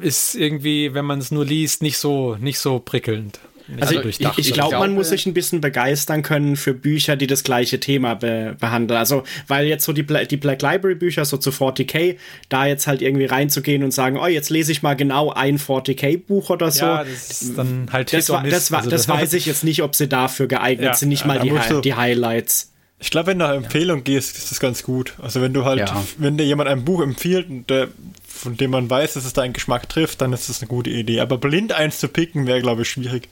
ist 0.00 0.34
irgendwie, 0.34 0.94
wenn 0.94 1.04
man 1.04 1.18
es 1.18 1.30
nur 1.30 1.44
liest, 1.44 1.82
nicht 1.82 1.98
so, 1.98 2.36
nicht 2.36 2.58
so 2.58 2.78
prickelnd. 2.78 3.38
Also 3.80 4.00
so 4.00 4.08
ich, 4.08 4.20
ich 4.38 4.52
glaube, 4.52 4.78
man 4.78 4.94
muss 4.94 5.08
sich 5.08 5.26
ein 5.26 5.34
bisschen 5.34 5.60
begeistern 5.60 6.22
können 6.22 6.56
für 6.56 6.72
Bücher, 6.74 7.16
die 7.16 7.26
das 7.26 7.42
gleiche 7.42 7.80
Thema 7.80 8.14
be 8.14 8.56
behandeln. 8.58 8.98
Also, 8.98 9.24
weil 9.48 9.66
jetzt 9.66 9.84
so 9.84 9.92
die, 9.92 10.02
Bla 10.02 10.24
die 10.24 10.36
Black 10.36 10.62
Library 10.62 10.94
Bücher, 10.94 11.24
so 11.24 11.36
zu 11.36 11.50
40k, 11.50 12.16
da 12.48 12.66
jetzt 12.66 12.86
halt 12.86 13.02
irgendwie 13.02 13.26
reinzugehen 13.26 13.82
und 13.82 13.90
sagen, 13.92 14.18
oh, 14.18 14.26
jetzt 14.26 14.50
lese 14.50 14.72
ich 14.72 14.82
mal 14.82 14.94
genau 14.94 15.30
ein 15.32 15.58
40k 15.58 16.18
Buch 16.18 16.50
oder 16.50 16.70
so. 16.70 16.84
ja, 16.84 17.04
das 17.04 17.42
ist 17.42 17.58
dann 17.58 17.88
halt 17.92 18.12
das, 18.12 18.28
war, 18.30 18.42
das, 18.44 18.70
war, 18.70 18.78
Also 18.78 18.90
das 18.90 19.08
weiß 19.08 19.32
ich 19.32 19.46
jetzt 19.46 19.64
nicht, 19.64 19.82
ob 19.82 19.96
sie 19.96 20.08
dafür 20.08 20.46
geeignet 20.46 20.86
Ja, 20.86 20.94
sind, 20.94 21.08
nicht 21.08 21.26
mal 21.26 21.38
da 21.38 21.44
die, 21.44 21.52
Hi 21.52 21.80
die 21.80 21.94
Highlights. 21.94 22.72
Ich 22.98 23.10
glaube, 23.10 23.28
wenn 23.28 23.38
du 23.38 23.46
nach 23.46 23.54
Empfehlung 23.54 24.04
gehst, 24.04 24.38
ist 24.38 24.50
das 24.50 24.60
ganz 24.60 24.82
gut. 24.82 25.14
Also 25.20 25.42
wenn 25.42 25.52
du 25.52 25.64
halt, 25.64 25.80
Ja. 25.80 26.04
wenn 26.16 26.38
dir 26.38 26.44
jemand 26.44 26.70
ein 26.70 26.84
Buch 26.84 27.02
empfiehlt, 27.02 27.68
der, 27.68 27.88
von 28.26 28.56
dem 28.56 28.70
man 28.70 28.88
weiß, 28.88 29.14
dass 29.14 29.24
es 29.26 29.32
deinen 29.34 29.52
Geschmack 29.52 29.88
trifft, 29.88 30.22
dann 30.22 30.32
ist 30.32 30.48
das 30.48 30.60
eine 30.62 30.68
gute 30.68 30.90
Idee. 30.90 31.20
Aber 31.20 31.36
blind 31.36 31.72
eins 31.72 31.98
zu 31.98 32.08
picken, 32.08 32.46
wäre, 32.46 32.62
glaube 32.62 32.82
ich, 32.82 32.88
schwierig. 32.88 33.28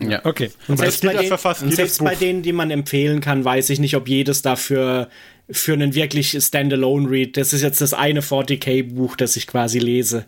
Ja. 0.00 0.24
Okay. 0.24 0.50
Und 0.68 0.80
Aber 0.80 0.90
selbst, 0.90 1.02
bei, 1.02 1.14
den, 1.14 1.28
für 1.28 1.38
fast 1.38 1.62
und 1.62 1.74
selbst 1.74 2.02
bei 2.02 2.14
denen, 2.14 2.42
die 2.42 2.52
man 2.52 2.70
empfehlen 2.70 3.20
kann, 3.20 3.44
weiß 3.44 3.70
ich 3.70 3.78
nicht, 3.78 3.96
ob 3.96 4.08
jedes 4.08 4.42
dafür 4.42 5.08
für 5.50 5.72
einen 5.72 5.94
wirklich 5.94 6.30
Standalone-Read. 6.30 7.36
Das 7.36 7.52
ist 7.52 7.62
jetzt 7.62 7.80
das 7.80 7.92
eine 7.92 8.20
40k-Buch, 8.20 9.16
das 9.16 9.36
ich 9.36 9.46
quasi 9.46 9.78
lese. 9.78 10.26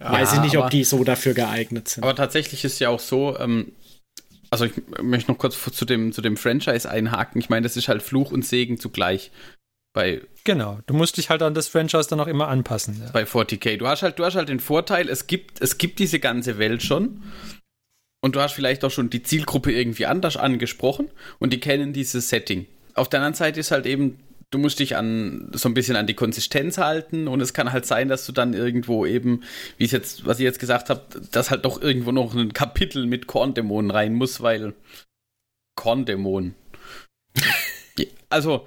Ja, 0.00 0.12
Weiß 0.12 0.34
ich 0.34 0.40
nicht, 0.40 0.56
aber, 0.56 0.66
ob 0.66 0.70
die 0.70 0.84
so 0.84 1.04
dafür 1.04 1.34
geeignet 1.34 1.88
sind. 1.88 2.04
Aber 2.04 2.14
tatsächlich 2.14 2.64
ist 2.64 2.78
ja 2.80 2.90
auch 2.90 3.00
so, 3.00 3.38
ähm, 3.38 3.72
also 4.50 4.64
ich 4.66 4.72
möchte 5.02 5.30
noch 5.30 5.38
kurz 5.38 5.58
zu 5.58 5.84
dem, 5.84 6.12
zu 6.12 6.20
dem 6.20 6.36
Franchise 6.36 6.88
einhaken. 6.88 7.40
Ich 7.40 7.48
meine, 7.48 7.64
das 7.64 7.76
ist 7.76 7.88
halt 7.88 8.02
Fluch 8.02 8.30
und 8.30 8.44
Segen 8.44 8.78
zugleich. 8.78 9.30
Bei 9.92 10.20
genau, 10.44 10.80
du 10.86 10.92
musst 10.92 11.16
dich 11.16 11.30
halt 11.30 11.42
an 11.42 11.54
das 11.54 11.68
Franchise 11.68 12.08
dann 12.10 12.20
auch 12.20 12.26
immer 12.26 12.48
anpassen. 12.48 13.00
Ja. 13.00 13.10
Bei 13.12 13.24
40k. 13.24 13.78
Du 13.78 13.86
hast 13.86 14.02
halt, 14.02 14.18
du 14.18 14.24
hast 14.26 14.34
halt 14.34 14.50
den 14.50 14.60
Vorteil, 14.60 15.08
es 15.08 15.26
gibt, 15.26 15.62
es 15.62 15.78
gibt 15.78 15.98
diese 15.98 16.20
ganze 16.20 16.58
Welt 16.58 16.82
schon. 16.82 17.22
Und 18.20 18.34
du 18.34 18.40
hast 18.40 18.52
vielleicht 18.52 18.84
auch 18.84 18.90
schon 18.90 19.10
die 19.10 19.22
Zielgruppe 19.22 19.72
irgendwie 19.72 20.06
anders 20.06 20.36
angesprochen 20.36 21.10
und 21.38 21.52
die 21.52 21.60
kennen 21.60 21.92
dieses 21.92 22.28
Setting. 22.28 22.66
Auf 22.94 23.08
der 23.08 23.20
anderen 23.20 23.34
Seite 23.34 23.60
ist 23.60 23.70
halt 23.70 23.86
eben 23.86 24.18
du 24.50 24.58
musst 24.58 24.78
dich 24.78 24.96
an 24.96 25.50
so 25.52 25.68
ein 25.68 25.74
bisschen 25.74 25.96
an 25.96 26.06
die 26.06 26.14
Konsistenz 26.14 26.78
halten 26.78 27.28
und 27.28 27.40
es 27.40 27.52
kann 27.52 27.72
halt 27.72 27.86
sein, 27.86 28.08
dass 28.08 28.26
du 28.26 28.32
dann 28.32 28.54
irgendwo 28.54 29.04
eben, 29.04 29.42
wie 29.76 29.84
ich 29.84 29.92
jetzt, 29.92 30.24
was 30.24 30.38
ich 30.38 30.44
jetzt 30.44 30.60
gesagt 30.60 30.90
habe, 30.90 31.04
dass 31.32 31.50
halt 31.50 31.64
doch 31.64 31.80
irgendwo 31.80 32.12
noch 32.12 32.34
ein 32.34 32.52
Kapitel 32.52 33.06
mit 33.06 33.26
Korndämonen 33.26 33.90
rein 33.90 34.14
muss, 34.14 34.40
weil 34.40 34.74
Korndämonen. 35.74 36.54
also, 38.30 38.66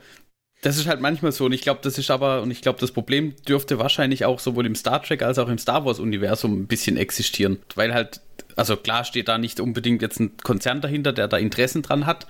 das 0.62 0.78
ist 0.78 0.88
halt 0.88 0.99
manchmal 0.99 1.32
so 1.32 1.45
und 1.45 1.53
ich 1.53 1.62
glaube, 1.62 1.80
das 1.84 1.97
ist 1.97 2.12
aber, 2.12 2.41
und 2.41 2.51
ich 2.51 2.62
glaube, 2.62 2.80
das 2.80 2.91
Problem 2.91 3.36
dürfte 3.47 3.80
wahrscheinlich 3.80 4.26
auch 4.26 4.39
sowohl 4.39 4.66
im 4.66 4.76
Star 4.76 5.01
Trek 5.01 5.22
als 5.22 5.39
auch 5.39 5.47
im 5.47 5.57
Star 5.57 5.86
Wars-Universum 5.86 6.62
ein 6.62 6.68
bisschen 6.68 6.97
existieren, 6.97 7.60
weil 7.76 7.93
halt, 7.93 8.22
also 8.55 8.76
klar 8.76 9.05
steht 9.05 9.28
da 9.30 9.38
nicht 9.38 9.60
unbedingt 9.60 10.01
jetzt 10.01 10.20
ein 10.20 10.36
Konzern 10.38 10.82
dahinter, 10.82 11.14
der 11.14 11.28
da 11.28 11.38
Interessen 11.38 11.82
dran 11.82 12.05
hat, 12.05 12.28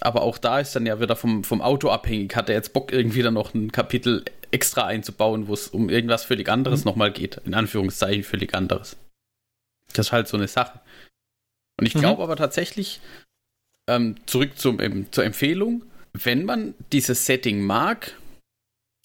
aber 0.00 0.22
auch 0.22 0.38
da 0.38 0.60
ist 0.60 0.74
dann 0.74 0.86
ja 0.86 1.00
wieder 1.00 1.16
vom, 1.16 1.44
vom 1.44 1.60
Auto 1.60 1.90
abhängig. 1.90 2.36
Hat 2.36 2.48
er 2.48 2.54
jetzt 2.54 2.72
Bock, 2.72 2.92
irgendwie 2.92 3.22
dann 3.22 3.34
noch 3.34 3.54
ein 3.54 3.72
Kapitel 3.72 4.24
extra 4.50 4.86
einzubauen, 4.86 5.48
wo 5.48 5.54
es 5.54 5.68
um 5.68 5.88
irgendwas 5.88 6.24
völlig 6.24 6.48
anderes 6.48 6.80
mhm. 6.80 6.90
nochmal 6.90 7.12
geht? 7.12 7.38
In 7.44 7.54
Anführungszeichen 7.54 8.22
völlig 8.22 8.54
anderes. 8.54 8.96
Das 9.92 10.06
ist 10.06 10.12
halt 10.12 10.28
so 10.28 10.36
eine 10.36 10.48
Sache. 10.48 10.80
Und 11.78 11.86
ich 11.86 11.94
glaube 11.94 12.18
mhm. 12.18 12.22
aber 12.22 12.36
tatsächlich, 12.36 13.00
ähm, 13.88 14.16
zurück 14.26 14.58
zum, 14.58 14.80
eben, 14.80 15.10
zur 15.12 15.24
Empfehlung, 15.24 15.82
wenn 16.12 16.44
man 16.44 16.74
dieses 16.92 17.26
Setting 17.26 17.62
mag, 17.62 18.16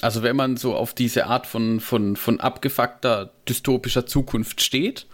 also 0.01 0.23
wenn 0.23 0.35
man 0.35 0.57
so 0.57 0.75
auf 0.75 0.93
diese 0.93 1.27
Art 1.27 1.47
von, 1.47 1.79
von, 1.79 2.15
von 2.15 2.39
abgefuckter 2.39 3.33
dystopischer 3.47 4.05
Zukunft 4.05 4.61
steht, 4.61 5.07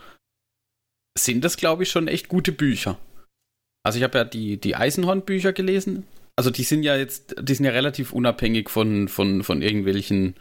sind 1.18 1.44
das, 1.44 1.58
glaube 1.58 1.84
ich, 1.84 1.92
schon 1.92 2.08
echt 2.08 2.30
gute 2.30 2.52
Bücher. 2.52 2.98
Also 3.84 3.98
ich 3.98 4.04
habe 4.04 4.18
ja 4.18 4.24
die, 4.24 4.60
die 4.60 4.76
Eisenhorn-Bücher 4.76 5.54
gelesen. 5.54 6.06
Also 6.36 6.50
die 6.50 6.64
sind 6.64 6.84
ja 6.84 6.96
jetzt, 6.96 7.36
die 7.42 7.54
sind 7.54 7.66
ja 7.66 7.72
relativ 7.72 8.14
unabhängig 8.14 8.70
von, 8.70 9.08
von, 9.08 9.44
von 9.44 9.62
irgendwelchen 9.62 10.36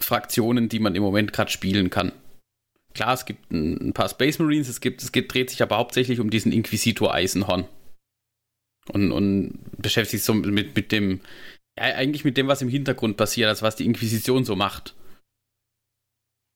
Fraktionen, 0.00 0.68
die 0.68 0.78
man 0.78 0.94
im 0.94 1.02
Moment 1.02 1.32
gerade 1.32 1.50
spielen 1.50 1.90
kann. 1.90 2.12
Klar, 2.94 3.14
es 3.14 3.24
gibt 3.24 3.50
ein, 3.50 3.88
ein, 3.88 3.92
paar 3.92 4.08
Space 4.08 4.38
Marines, 4.38 4.68
es 4.68 4.80
gibt, 4.80 5.02
es 5.02 5.12
geht, 5.12 5.32
dreht 5.32 5.50
sich 5.50 5.62
aber 5.62 5.78
hauptsächlich 5.78 6.20
um 6.20 6.30
diesen 6.30 6.52
Inquisitor 6.52 7.14
Eisenhorn. 7.14 7.66
Und, 8.88 9.12
und 9.12 9.60
beschäftigt 9.78 10.22
sich 10.22 10.24
so 10.24 10.34
mit, 10.34 10.74
mit 10.74 10.92
dem, 10.92 11.20
ja, 11.78 11.84
eigentlich 11.84 12.24
mit 12.24 12.36
dem, 12.36 12.48
was 12.48 12.62
im 12.62 12.68
Hintergrund 12.68 13.16
passiert, 13.16 13.48
also 13.48 13.62
was 13.62 13.76
die 13.76 13.86
Inquisition 13.86 14.44
so 14.44 14.56
macht. 14.56 14.94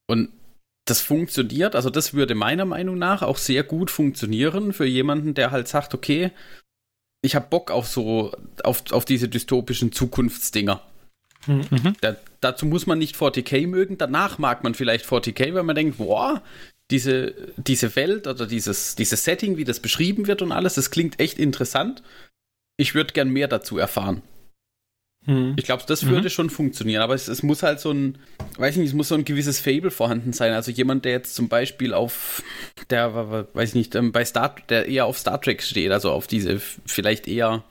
Und 0.08 0.30
das 0.86 1.00
funktioniert, 1.00 1.74
also 1.74 1.90
das 1.90 2.14
würde 2.14 2.34
meiner 2.34 2.64
Meinung 2.64 2.98
nach 2.98 3.22
auch 3.22 3.38
sehr 3.38 3.64
gut 3.64 3.90
funktionieren 3.90 4.72
für 4.72 4.86
jemanden, 4.86 5.34
der 5.34 5.50
halt 5.50 5.68
sagt, 5.68 5.94
okay, 5.94 6.30
ich 7.22 7.34
habe 7.34 7.48
Bock 7.48 7.70
auf 7.70 7.88
so, 7.88 8.32
auf, 8.62 8.92
auf 8.92 9.04
diese 9.04 9.28
dystopischen 9.28 9.90
Zukunftsdinger. 9.90 10.80
Mhm. 11.46 11.96
Da, 12.00 12.16
dazu 12.40 12.66
muss 12.66 12.86
man 12.86 12.98
nicht 12.98 13.16
40k 13.16 13.66
mögen, 13.66 13.98
danach 13.98 14.38
mag 14.38 14.62
man 14.62 14.74
vielleicht 14.74 15.06
40k, 15.06 15.54
weil 15.54 15.62
man 15.64 15.76
denkt, 15.76 15.98
boah, 15.98 16.42
diese, 16.90 17.34
diese 17.56 17.96
Welt 17.96 18.26
oder 18.26 18.46
dieses, 18.46 18.94
dieses 18.94 19.24
Setting, 19.24 19.56
wie 19.56 19.64
das 19.64 19.80
beschrieben 19.80 20.26
wird 20.26 20.42
und 20.42 20.52
alles, 20.52 20.74
das 20.74 20.90
klingt 20.90 21.18
echt 21.18 21.38
interessant. 21.38 22.02
Ich 22.76 22.94
würde 22.94 23.12
gern 23.12 23.30
mehr 23.30 23.48
dazu 23.48 23.78
erfahren. 23.78 24.22
Hm. 25.26 25.54
Ich 25.56 25.64
glaube, 25.64 25.82
das 25.86 26.06
würde 26.06 26.28
mhm. 26.28 26.30
schon 26.30 26.50
funktionieren, 26.50 27.02
aber 27.02 27.14
es, 27.14 27.26
es, 27.26 27.42
muss 27.42 27.64
halt 27.64 27.80
so 27.80 27.90
ein, 27.90 28.18
weiß 28.58 28.76
nicht, 28.76 28.88
es 28.88 28.94
muss 28.94 29.08
so 29.08 29.16
ein 29.16 29.24
gewisses 29.24 29.58
Fable 29.58 29.90
vorhanden 29.90 30.32
sein. 30.32 30.52
Also 30.52 30.70
jemand, 30.70 31.04
der 31.04 31.12
jetzt 31.12 31.34
zum 31.34 31.48
Beispiel 31.48 31.94
auf 31.94 32.44
der, 32.90 33.46
weiß 33.52 33.70
ich 33.70 33.74
nicht, 33.74 33.94
ähm, 33.96 34.12
bei 34.12 34.24
Star, 34.24 34.54
der 34.68 34.86
eher 34.86 35.06
auf 35.06 35.18
Star 35.18 35.40
Trek 35.40 35.62
steht, 35.62 35.90
also 35.90 36.12
auf 36.12 36.28
diese 36.28 36.60
vielleicht 36.60 37.26
eher, 37.26 37.64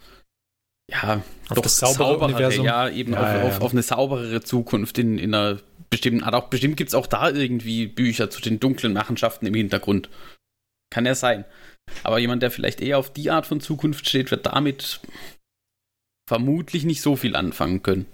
ja, 0.92 1.24
auf 1.50 1.56
doch 1.56 1.64
das 1.64 1.78
saubere 1.78 1.98
sauberere, 1.98 2.26
Universum. 2.26 2.66
ja, 2.66 2.90
eben 2.90 3.14
ja, 3.14 3.20
auf, 3.20 3.28
ja, 3.28 3.38
ja. 3.38 3.44
Auf, 3.44 3.62
auf, 3.62 3.72
eine 3.72 3.82
sauberere 3.82 4.42
Zukunft 4.42 4.98
in, 4.98 5.18
in 5.18 5.34
einer 5.34 5.60
bestimmten 5.90 6.24
Art. 6.24 6.36
Auch 6.36 6.50
bestimmt 6.50 6.78
gibt 6.78 6.90
es 6.90 6.96
auch 6.96 7.08
da 7.08 7.30
irgendwie 7.30 7.88
Bücher 7.88 8.30
zu 8.30 8.42
den 8.42 8.60
dunklen 8.60 8.94
Machenschaften 8.94 9.46
im 9.46 9.54
Hintergrund. 9.54 10.10
Kann 10.92 11.06
ja 11.06 11.16
sein. 11.16 11.46
Aber 12.04 12.20
jemand, 12.20 12.44
der 12.44 12.52
vielleicht 12.52 12.82
eher 12.82 12.98
auf 12.98 13.12
die 13.12 13.32
Art 13.32 13.46
von 13.46 13.62
Zukunft 13.62 14.08
steht, 14.08 14.32
wird 14.32 14.46
damit 14.46 15.02
vermutlich 16.28 16.84
nicht 16.84 17.02
so 17.02 17.16
viel 17.16 17.36
anfangen 17.36 17.84
können. 17.84 18.06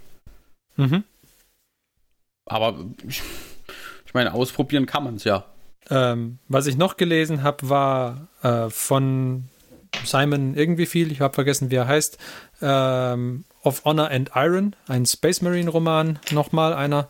Mhm. 0.75 1.03
Aber 2.45 2.85
ich, 3.07 3.21
ich 4.05 4.13
meine, 4.13 4.33
ausprobieren 4.33 4.85
kann 4.85 5.03
man 5.03 5.15
es 5.15 5.23
ja. 5.23 5.45
Ähm, 5.89 6.39
was 6.47 6.67
ich 6.67 6.77
noch 6.77 6.97
gelesen 6.97 7.43
habe, 7.43 7.69
war 7.69 8.27
äh, 8.43 8.69
von 8.69 9.45
Simon 10.03 10.55
irgendwie 10.55 10.85
viel, 10.85 11.11
ich 11.11 11.21
habe 11.21 11.33
vergessen, 11.33 11.71
wie 11.71 11.75
er 11.75 11.87
heißt, 11.87 12.17
ähm, 12.61 13.45
Of 13.63 13.85
Honor 13.85 14.09
and 14.09 14.31
Iron, 14.35 14.75
ein 14.87 15.05
Space 15.05 15.41
Marine 15.41 15.69
Roman, 15.69 16.19
nochmal 16.31 16.73
einer, 16.73 17.09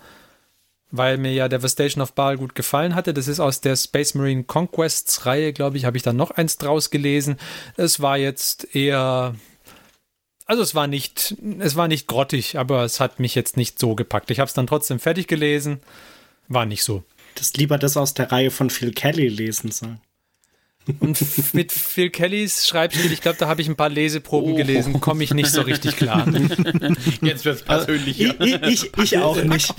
weil 0.89 1.17
mir 1.17 1.31
ja 1.31 1.47
Devastation 1.47 2.01
of 2.01 2.13
Baal 2.13 2.37
gut 2.37 2.55
gefallen 2.55 2.95
hatte. 2.95 3.13
Das 3.13 3.27
ist 3.27 3.39
aus 3.39 3.61
der 3.61 3.77
Space 3.77 4.13
Marine 4.13 4.43
Conquests 4.43 5.25
Reihe, 5.25 5.53
glaube 5.53 5.77
ich, 5.77 5.85
habe 5.85 5.95
ich 5.95 6.03
dann 6.03 6.17
noch 6.17 6.31
eins 6.31 6.57
draus 6.57 6.89
gelesen. 6.89 7.37
Es 7.77 8.01
war 8.01 8.17
jetzt 8.17 8.75
eher 8.75 9.35
also 10.51 10.63
es 10.63 10.75
war 10.75 10.87
nicht, 10.87 11.33
es 11.59 11.77
war 11.77 11.87
nicht 11.87 12.07
grottig, 12.07 12.57
aber 12.57 12.83
es 12.83 12.99
hat 12.99 13.21
mich 13.21 13.35
jetzt 13.35 13.55
nicht 13.55 13.79
so 13.79 13.95
gepackt. 13.95 14.29
Ich 14.31 14.39
habe 14.39 14.49
es 14.49 14.53
dann 14.53 14.67
trotzdem 14.67 14.99
fertig 14.99 15.27
gelesen. 15.27 15.79
War 16.49 16.65
nicht 16.65 16.83
so. 16.83 17.05
Das 17.35 17.53
lieber 17.53 17.77
das 17.77 17.95
aus 17.95 18.13
der 18.13 18.33
Reihe 18.33 18.51
von 18.51 18.69
Phil 18.69 18.91
Kelly 18.91 19.29
lesen 19.29 19.71
soll. 19.71 19.97
Und 20.99 21.53
mit 21.53 21.71
Phil 21.71 22.09
Kellys 22.09 22.67
Schreibstil, 22.67 23.11
ich 23.11 23.21
glaube, 23.21 23.37
da 23.37 23.47
habe 23.47 23.61
ich 23.61 23.69
ein 23.69 23.75
paar 23.75 23.89
Leseproben 23.89 24.53
oh. 24.53 24.55
gelesen, 24.55 24.99
komme 24.99 25.23
ich 25.23 25.33
nicht 25.33 25.49
so 25.49 25.61
richtig 25.61 25.95
klar. 25.95 26.27
Jetzt 27.21 27.45
wird 27.45 27.57
es 27.57 27.63
persönlich. 27.63 28.39
Also, 28.39 28.43
ich, 28.67 28.83
ich, 28.83 28.97
ich 28.97 29.17
auch 29.19 29.35
nicht. 29.43 29.73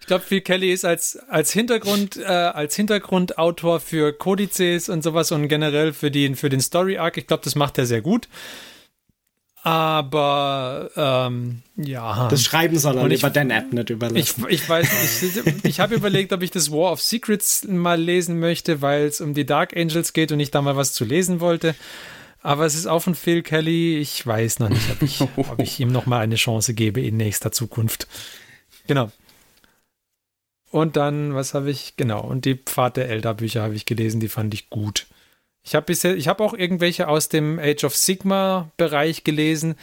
Ich 0.00 0.06
glaube, 0.06 0.24
Phil 0.24 0.40
Kelly 0.40 0.72
ist 0.72 0.84
als, 0.84 1.16
als 1.28 1.52
Hintergrund, 1.52 2.16
äh, 2.16 2.24
als 2.24 2.74
Hintergrundautor 2.74 3.80
für 3.80 4.12
Kodizes 4.12 4.88
und 4.88 5.02
sowas 5.02 5.30
und 5.32 5.46
generell 5.48 5.92
für 5.92 6.10
den, 6.10 6.34
für 6.34 6.48
den 6.48 6.60
Story 6.60 6.98
Arc. 6.98 7.16
Ich 7.18 7.26
glaube, 7.26 7.44
das 7.44 7.54
macht 7.54 7.78
er 7.78 7.86
sehr 7.86 8.00
gut. 8.00 8.28
Aber 9.64 10.90
ähm, 10.96 11.62
ja. 11.76 12.28
Das 12.28 12.42
Schreiben 12.42 12.78
soll 12.78 12.98
er 12.98 13.08
lieber 13.08 13.30
Dan 13.30 13.52
Abnett 13.52 13.90
überlassen. 13.90 14.44
Ich, 14.48 14.62
ich 14.62 14.68
weiß 14.68 15.44
nicht. 15.44 15.64
Ich 15.64 15.78
habe 15.78 15.94
überlegt, 15.94 16.32
ob 16.32 16.42
ich 16.42 16.50
das 16.50 16.72
War 16.72 16.90
of 16.90 17.00
Secrets 17.00 17.64
mal 17.68 18.00
lesen 18.00 18.40
möchte, 18.40 18.82
weil 18.82 19.04
es 19.04 19.20
um 19.20 19.34
die 19.34 19.46
Dark 19.46 19.76
Angels 19.76 20.12
geht 20.12 20.32
und 20.32 20.40
ich 20.40 20.50
da 20.50 20.62
mal 20.62 20.76
was 20.76 20.92
zu 20.92 21.04
lesen 21.04 21.38
wollte. 21.38 21.76
Aber 22.42 22.66
es 22.66 22.74
ist 22.74 22.86
auch 22.86 23.00
von 23.00 23.14
Phil 23.14 23.42
Kelly. 23.42 23.98
Ich 23.98 24.26
weiß 24.26 24.58
noch 24.58 24.68
nicht, 24.68 24.90
ob 24.90 25.02
ich, 25.02 25.20
ob 25.20 25.60
ich 25.60 25.78
ihm 25.78 25.92
noch 25.92 26.06
mal 26.06 26.18
eine 26.18 26.34
Chance 26.34 26.74
gebe 26.74 27.00
in 27.00 27.16
nächster 27.16 27.52
Zukunft. 27.52 28.08
Genau. 28.88 29.12
Und 30.72 30.96
dann, 30.96 31.34
was 31.34 31.54
habe 31.54 31.70
ich? 31.70 31.96
Genau, 31.96 32.20
und 32.22 32.46
die 32.46 32.56
Pfad 32.56 32.96
der 32.96 33.08
Elder-Bücher 33.10 33.62
habe 33.62 33.74
ich 33.74 33.86
gelesen, 33.86 34.18
die 34.18 34.28
fand 34.28 34.54
ich 34.54 34.70
gut. 34.70 35.06
Ich 35.64 35.74
habe 35.74 35.86
bisher, 35.86 36.16
auch 36.40 36.54
irgendwelche 36.54 37.08
aus 37.08 37.28
dem 37.28 37.58
Age 37.58 37.84
of 37.84 37.96
Sigma-Bereich 37.96 39.24
gelesen. 39.24 39.76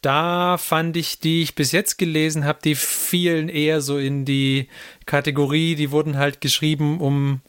Da 0.00 0.58
fand 0.58 0.96
ich, 0.96 1.20
die 1.20 1.42
ich 1.42 1.54
bis 1.54 1.70
jetzt 1.70 1.96
gelesen 1.96 2.44
habe, 2.44 2.58
die 2.64 2.74
fielen 2.74 3.48
eher 3.48 3.80
so 3.80 3.98
in 3.98 4.24
die 4.24 4.68
Kategorie, 5.06 5.76
die 5.76 5.92
wurden 5.92 6.18
halt 6.18 6.40
geschrieben, 6.40 7.00
um 7.00 7.40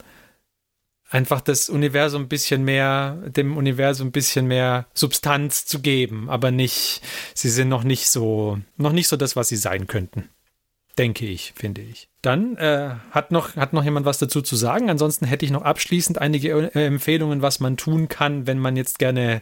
einfach 1.09 1.41
das 1.41 1.69
Universum 1.69 2.23
ein 2.23 2.27
bisschen 2.27 2.63
mehr, 2.63 3.17
dem 3.27 3.57
Universum 3.57 4.09
ein 4.09 4.11
bisschen 4.11 4.47
mehr 4.47 4.87
Substanz 4.93 5.65
zu 5.65 5.79
geben, 5.79 6.29
aber 6.29 6.51
nicht, 6.51 7.01
sie 7.33 7.49
sind 7.49 7.69
noch 7.69 7.83
nicht 7.83 8.09
so, 8.09 8.59
noch 8.77 8.93
nicht 8.93 9.07
so 9.07 9.17
das, 9.17 9.35
was 9.35 9.49
sie 9.49 9.57
sein 9.57 9.87
könnten. 9.87 10.29
Denke 10.97 11.25
ich, 11.25 11.53
finde 11.55 11.81
ich. 11.81 12.09
Dann 12.23 12.55
äh, 12.55 12.91
hat, 13.11 13.31
noch, 13.31 13.57
hat 13.57 13.73
noch 13.73 13.83
jemand 13.83 14.05
was 14.05 14.17
dazu 14.17 14.41
zu 14.41 14.55
sagen. 14.55 14.89
Ansonsten 14.89 15.25
hätte 15.25 15.45
ich 15.45 15.51
noch 15.51 15.61
abschließend 15.61 16.19
einige 16.19 16.73
äh, 16.73 16.85
Empfehlungen, 16.85 17.41
was 17.41 17.59
man 17.59 17.75
tun 17.75 18.07
kann, 18.07 18.47
wenn 18.47 18.59
man 18.59 18.77
jetzt 18.77 18.97
gerne 18.97 19.41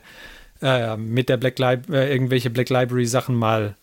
äh, 0.63 0.97
mit 0.97 1.29
der 1.29 1.37
Black 1.37 1.59
Li 1.59 1.77
äh, 1.91 2.11
irgendwelche 2.11 2.49
Black 2.49 2.69
Library 2.69 3.05
Sachen 3.05 3.35
mal 3.35 3.75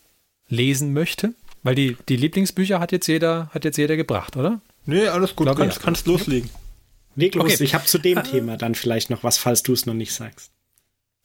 lesen 0.49 0.93
möchte. 0.93 1.33
Weil 1.63 1.77
die, 1.77 1.97
die 2.09 2.17
Lieblingsbücher 2.17 2.81
hat 2.81 2.91
jetzt 2.91 3.07
jeder, 3.07 3.51
hat 3.55 3.65
jetzt 3.65 3.77
jeder 3.77 3.97
gebracht, 3.97 4.37
oder? 4.37 4.61
Nee, 4.85 5.07
alles 5.07 5.37
gut, 5.37 5.47
Glaube, 5.47 5.61
kannst, 5.61 5.77
ja. 5.77 5.83
kannst 5.85 6.07
loslegen. 6.09 6.51
Leg 7.15 7.37
los, 7.37 7.55
okay. 7.55 7.65
ich 7.65 7.75
habe 7.75 7.85
zu 7.85 7.99
dem 7.99 8.25
Thema 8.25 8.57
dann 8.57 8.75
vielleicht 8.75 9.11
noch 9.11 9.23
was, 9.23 9.39
falls 9.39 9.63
du 9.63 9.73
es 9.73 9.87
noch 9.87 9.95
nicht 9.95 10.13
sagst. 10.13 10.51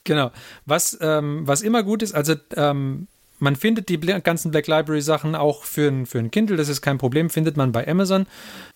Genau. 0.03 0.31
Was, 0.65 0.95
ähm, 1.01 1.47
was 1.47 1.61
immer 1.61 1.81
gut 1.81 2.03
ist, 2.03 2.13
also 2.13 2.35
ähm, 2.55 3.07
man 3.43 3.57
findet 3.57 3.89
die 3.89 3.99
ganzen 3.99 4.51
Black 4.51 4.67
Library 4.67 5.01
Sachen 5.01 5.35
auch 5.35 5.65
für 5.65 5.89
ein, 5.89 6.05
für 6.05 6.17
ein 6.17 6.31
Kindle, 6.31 6.55
das 6.55 6.69
ist 6.69 6.81
kein 6.81 6.97
Problem, 6.97 7.29
findet 7.29 7.57
man 7.57 7.73
bei 7.73 7.85
Amazon. 7.85 8.25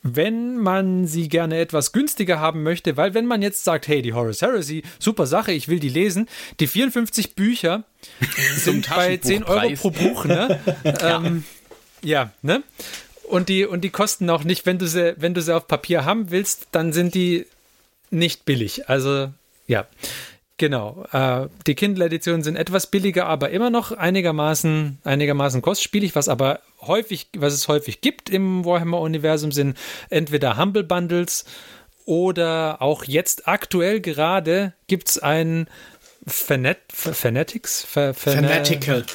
Wenn 0.04 0.58
man 0.58 1.08
sie 1.08 1.30
gerne 1.30 1.58
etwas 1.58 1.94
günstiger 1.94 2.42
haben 2.42 2.64
möchte, 2.64 2.98
weil 2.98 3.14
wenn 3.14 3.26
man 3.26 3.42
jetzt 3.42 3.64
sagt, 3.64 3.88
hey, 3.88 4.02
die 4.02 4.14
Horus 4.14 4.42
Heresy, 4.42 4.84
super 5.00 5.26
Sache, 5.26 5.54
ich 5.54 5.70
will 5.70 5.80
die 5.80 5.90
lesen, 5.90 6.28
die 6.60 6.68
54 6.68 7.34
Bücher 7.34 7.86
sind 8.58 8.90
bei 8.90 9.16
10 9.16 9.46
Euro 9.46 9.70
pro 9.76 9.90
Buch, 9.90 10.26
ne? 10.26 10.60
ja. 10.84 11.18
Ähm, 11.18 11.46
ja, 12.04 12.32
ne? 12.42 12.62
Und 13.24 13.48
die, 13.48 13.66
und 13.66 13.82
die 13.82 13.90
kosten 13.90 14.30
auch 14.30 14.44
nicht, 14.44 14.66
wenn 14.66 14.78
du 14.78 14.88
sie, 14.88 15.16
wenn 15.18 15.34
du 15.34 15.42
sie 15.42 15.56
auf 15.56 15.68
Papier 15.68 16.04
haben 16.04 16.30
willst, 16.30 16.68
dann 16.74 16.92
sind 16.92 17.16
die 17.16 17.46
nicht 18.10 18.44
billig. 18.44 18.90
Also, 18.90 19.30
ja. 19.66 19.88
Genau. 20.58 21.06
Äh, 21.12 21.48
die 21.68 21.76
Kindle-Editionen 21.76 22.42
sind 22.42 22.56
etwas 22.56 22.88
billiger, 22.88 23.28
aber 23.28 23.52
immer 23.52 23.70
noch 23.70 23.92
einigermaßen, 23.92 24.98
einigermaßen 25.04 25.62
kostspielig, 25.62 26.16
was 26.16 26.30
aber 26.30 26.62
häufig, 26.82 27.28
was 27.38 27.54
es 27.54 27.68
häufig 27.68 28.02
gibt 28.02 28.30
im 28.30 28.66
Warhammer-Universum, 28.66 29.52
sind 29.52 29.78
entweder 30.10 30.58
Humble 30.58 30.84
Bundles 30.84 31.46
oder 32.06 32.82
auch 32.82 33.04
jetzt 33.04 33.48
aktuell 33.48 34.02
gerade 34.02 34.74
gibt 34.88 35.10
es 35.10 35.20
ein 35.20 35.68
Fanat 36.26 36.78
Fanatics? 36.92 37.84
Fa 37.84 38.14
Fanatical. 38.14 39.06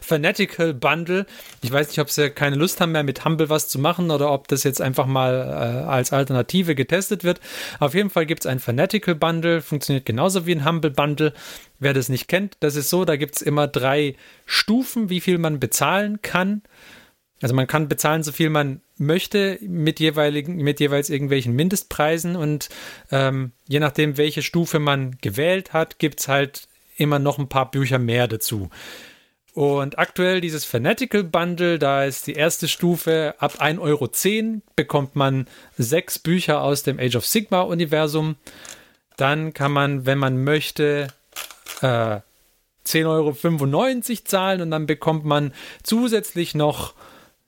Fanatical 0.00 0.74
Bundle. 0.74 1.26
Ich 1.62 1.72
weiß 1.72 1.88
nicht, 1.88 1.98
ob 1.98 2.10
sie 2.10 2.30
keine 2.30 2.56
Lust 2.56 2.80
haben 2.80 2.92
mehr 2.92 3.02
mit 3.02 3.24
Humble 3.24 3.48
was 3.48 3.68
zu 3.68 3.78
machen 3.78 4.10
oder 4.10 4.32
ob 4.32 4.48
das 4.48 4.64
jetzt 4.64 4.80
einfach 4.80 5.06
mal 5.06 5.34
äh, 5.34 5.88
als 5.88 6.12
Alternative 6.12 6.74
getestet 6.74 7.24
wird. 7.24 7.40
Auf 7.78 7.94
jeden 7.94 8.10
Fall 8.10 8.26
gibt 8.26 8.42
es 8.42 8.46
ein 8.46 8.60
Fanatical 8.60 9.14
Bundle, 9.14 9.62
funktioniert 9.62 10.06
genauso 10.06 10.46
wie 10.46 10.52
ein 10.52 10.64
Humble 10.64 10.90
Bundle. 10.90 11.32
Wer 11.78 11.94
das 11.94 12.08
nicht 12.08 12.28
kennt, 12.28 12.56
das 12.60 12.76
ist 12.76 12.90
so, 12.90 13.04
da 13.04 13.16
gibt 13.16 13.36
es 13.36 13.42
immer 13.42 13.66
drei 13.66 14.14
Stufen, 14.44 15.08
wie 15.08 15.20
viel 15.20 15.38
man 15.38 15.60
bezahlen 15.60 16.20
kann. 16.22 16.62
Also 17.42 17.54
man 17.54 17.66
kann 17.66 17.88
bezahlen, 17.88 18.22
so 18.22 18.32
viel 18.32 18.50
man 18.50 18.82
möchte, 18.98 19.58
mit, 19.62 19.98
jeweiligen, 19.98 20.56
mit 20.56 20.78
jeweils 20.78 21.08
irgendwelchen 21.08 21.54
Mindestpreisen 21.54 22.36
und 22.36 22.68
ähm, 23.10 23.52
je 23.66 23.80
nachdem, 23.80 24.18
welche 24.18 24.42
Stufe 24.42 24.78
man 24.78 25.16
gewählt 25.22 25.72
hat, 25.72 25.98
gibt 25.98 26.20
es 26.20 26.28
halt 26.28 26.68
immer 26.96 27.18
noch 27.18 27.38
ein 27.38 27.48
paar 27.48 27.70
Bücher 27.70 27.98
mehr 27.98 28.28
dazu. 28.28 28.68
Und 29.60 29.98
aktuell 29.98 30.40
dieses 30.40 30.64
Fanatical 30.64 31.22
Bundle, 31.22 31.78
da 31.78 32.04
ist 32.04 32.26
die 32.26 32.32
erste 32.32 32.66
Stufe 32.66 33.34
ab 33.36 33.60
1,10 33.60 33.78
Euro 33.78 34.10
bekommt 34.74 35.16
man 35.16 35.46
sechs 35.76 36.18
Bücher 36.18 36.62
aus 36.62 36.82
dem 36.82 36.98
Age 36.98 37.16
of 37.16 37.26
Sigma 37.26 37.60
Universum. 37.60 38.36
Dann 39.18 39.52
kann 39.52 39.70
man, 39.70 40.06
wenn 40.06 40.16
man 40.16 40.42
möchte, 40.44 41.08
äh, 41.82 42.20
10,95 42.86 43.04
Euro 43.04 44.24
zahlen 44.24 44.62
und 44.62 44.70
dann 44.70 44.86
bekommt 44.86 45.26
man 45.26 45.52
zusätzlich 45.82 46.54
noch 46.54 46.94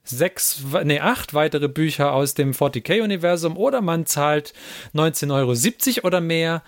sechs, 0.04 0.62
nee, 0.84 1.00
acht 1.00 1.32
weitere 1.32 1.68
Bücher 1.68 2.12
aus 2.12 2.34
dem 2.34 2.52
40k-Universum 2.52 3.56
oder 3.56 3.80
man 3.80 4.04
zahlt 4.04 4.52
19,70 4.92 5.30
Euro 5.96 6.08
oder 6.08 6.20
mehr 6.20 6.62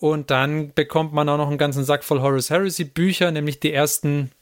und 0.00 0.32
dann 0.32 0.72
bekommt 0.74 1.12
man 1.12 1.28
auch 1.28 1.38
noch 1.38 1.48
einen 1.48 1.58
ganzen 1.58 1.84
Sack 1.84 2.02
voll 2.02 2.20
Horus 2.20 2.50
Heresy 2.50 2.82
Bücher, 2.82 3.30
nämlich 3.30 3.60
die 3.60 3.72
ersten 3.72 4.32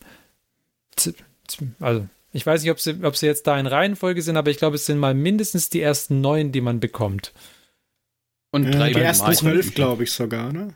also 1.80 2.06
ich 2.32 2.44
weiß 2.44 2.62
nicht, 2.62 2.70
ob 2.70 2.80
sie, 2.80 3.02
ob 3.02 3.16
sie 3.16 3.26
jetzt 3.26 3.46
da 3.46 3.58
in 3.58 3.66
Reihenfolge 3.66 4.20
sind, 4.20 4.36
aber 4.36 4.50
ich 4.50 4.58
glaube, 4.58 4.76
es 4.76 4.86
sind 4.86 4.98
mal 4.98 5.14
mindestens 5.14 5.70
die 5.70 5.80
ersten 5.80 6.20
neun, 6.20 6.52
die 6.52 6.60
man 6.60 6.80
bekommt. 6.80 7.32
Und 8.50 8.70
drei 8.72 8.92
die 8.92 9.00
ersten 9.00 9.32
zwölf, 9.32 9.74
glaube 9.74 10.04
ich 10.04 10.12
sogar, 10.12 10.52
ne? 10.52 10.74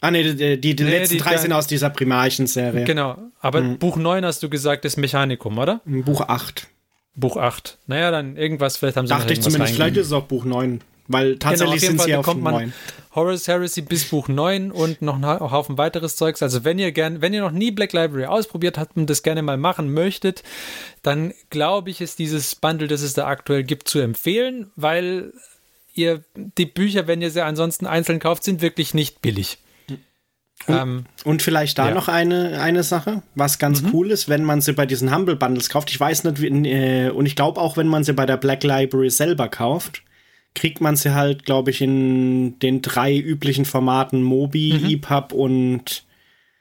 Ah, 0.00 0.10
ne, 0.10 0.34
die, 0.34 0.60
die, 0.60 0.76
die 0.76 0.84
nee, 0.84 0.90
letzten 0.90 1.14
die, 1.14 1.20
drei 1.20 1.38
sind 1.38 1.52
aus 1.52 1.66
dieser 1.66 1.90
Primarchen-Serie. 1.90 2.84
Genau, 2.84 3.18
aber 3.40 3.62
mhm. 3.62 3.78
Buch 3.78 3.96
9 3.96 4.24
hast 4.24 4.42
du 4.42 4.50
gesagt, 4.50 4.84
ist 4.84 4.96
Mechanikum, 4.96 5.58
oder? 5.58 5.80
Buch 5.84 6.20
8. 6.20 6.68
Buch 7.14 7.36
8. 7.36 7.78
Naja, 7.86 8.10
dann 8.10 8.36
irgendwas, 8.36 8.76
vielleicht 8.76 8.96
haben 8.96 9.06
sie 9.06 9.14
Dachte 9.14 9.32
ich 9.32 9.40
zumindest, 9.40 9.74
vielleicht 9.74 9.96
ist 9.96 10.06
es 10.08 10.12
auch 10.12 10.24
Buch 10.24 10.44
9. 10.44 10.80
Weil 11.08 11.38
tatsächlich 11.38 11.80
genau, 11.80 11.90
sind 11.90 11.98
Fall 11.98 12.06
sie 12.06 12.16
bekommt 12.16 12.42
man 12.42 12.54
9. 12.54 12.72
Horus 13.14 13.48
Heresy 13.48 13.80
bis 13.80 14.04
Buch 14.04 14.28
9 14.28 14.70
und 14.70 15.00
noch 15.00 15.14
einen 15.14 15.24
Haufen 15.24 15.78
weiteres 15.78 16.16
Zeugs. 16.16 16.42
Also 16.42 16.64
wenn 16.64 16.78
ihr 16.78 16.92
gern, 16.92 17.22
wenn 17.22 17.32
ihr 17.32 17.40
noch 17.40 17.50
nie 17.50 17.70
Black 17.70 17.92
Library 17.92 18.26
ausprobiert 18.26 18.76
habt 18.76 18.96
und 18.96 19.08
das 19.08 19.22
gerne 19.22 19.42
mal 19.42 19.56
machen 19.56 19.92
möchtet, 19.92 20.42
dann 21.02 21.32
glaube 21.48 21.90
ich, 21.90 22.00
ist 22.00 22.18
dieses 22.18 22.54
Bundle, 22.54 22.88
das 22.88 23.00
es 23.00 23.14
da 23.14 23.26
aktuell 23.26 23.64
gibt, 23.64 23.88
zu 23.88 24.00
empfehlen, 24.00 24.70
weil 24.76 25.32
ihr 25.94 26.22
die 26.34 26.66
Bücher, 26.66 27.06
wenn 27.06 27.22
ihr 27.22 27.30
sie 27.30 27.42
ansonsten 27.42 27.86
einzeln 27.86 28.18
kauft, 28.18 28.44
sind 28.44 28.60
wirklich 28.60 28.92
nicht 28.92 29.22
billig. 29.22 29.58
Und, 30.66 30.74
ähm, 30.74 31.04
und 31.24 31.42
vielleicht 31.42 31.78
da 31.78 31.88
ja. 31.88 31.94
noch 31.94 32.08
eine, 32.08 32.60
eine 32.60 32.82
Sache, 32.82 33.22
was 33.34 33.58
ganz 33.58 33.82
mhm. 33.82 33.90
cool 33.92 34.10
ist, 34.10 34.28
wenn 34.28 34.44
man 34.44 34.60
sie 34.60 34.72
bei 34.72 34.86
diesen 34.86 35.14
Humble 35.14 35.36
Bundles 35.36 35.68
kauft. 35.68 35.90
Ich 35.90 36.00
weiß 36.00 36.24
nicht, 36.24 36.42
äh, 36.42 37.10
und 37.10 37.26
ich 37.26 37.36
glaube 37.36 37.60
auch, 37.60 37.76
wenn 37.76 37.88
man 37.88 38.04
sie 38.04 38.12
bei 38.12 38.26
der 38.26 38.36
Black 38.36 38.62
Library 38.64 39.10
selber 39.10 39.48
kauft, 39.48 40.02
kriegt 40.56 40.80
man 40.80 40.96
sie 40.96 41.14
halt, 41.14 41.44
glaube 41.44 41.70
ich, 41.70 41.80
in 41.80 42.58
den 42.58 42.82
drei 42.82 43.16
üblichen 43.16 43.64
Formaten 43.64 44.22
Mobi, 44.22 44.80
mhm. 44.80 44.90
EPUB 44.90 45.32
und 45.32 46.04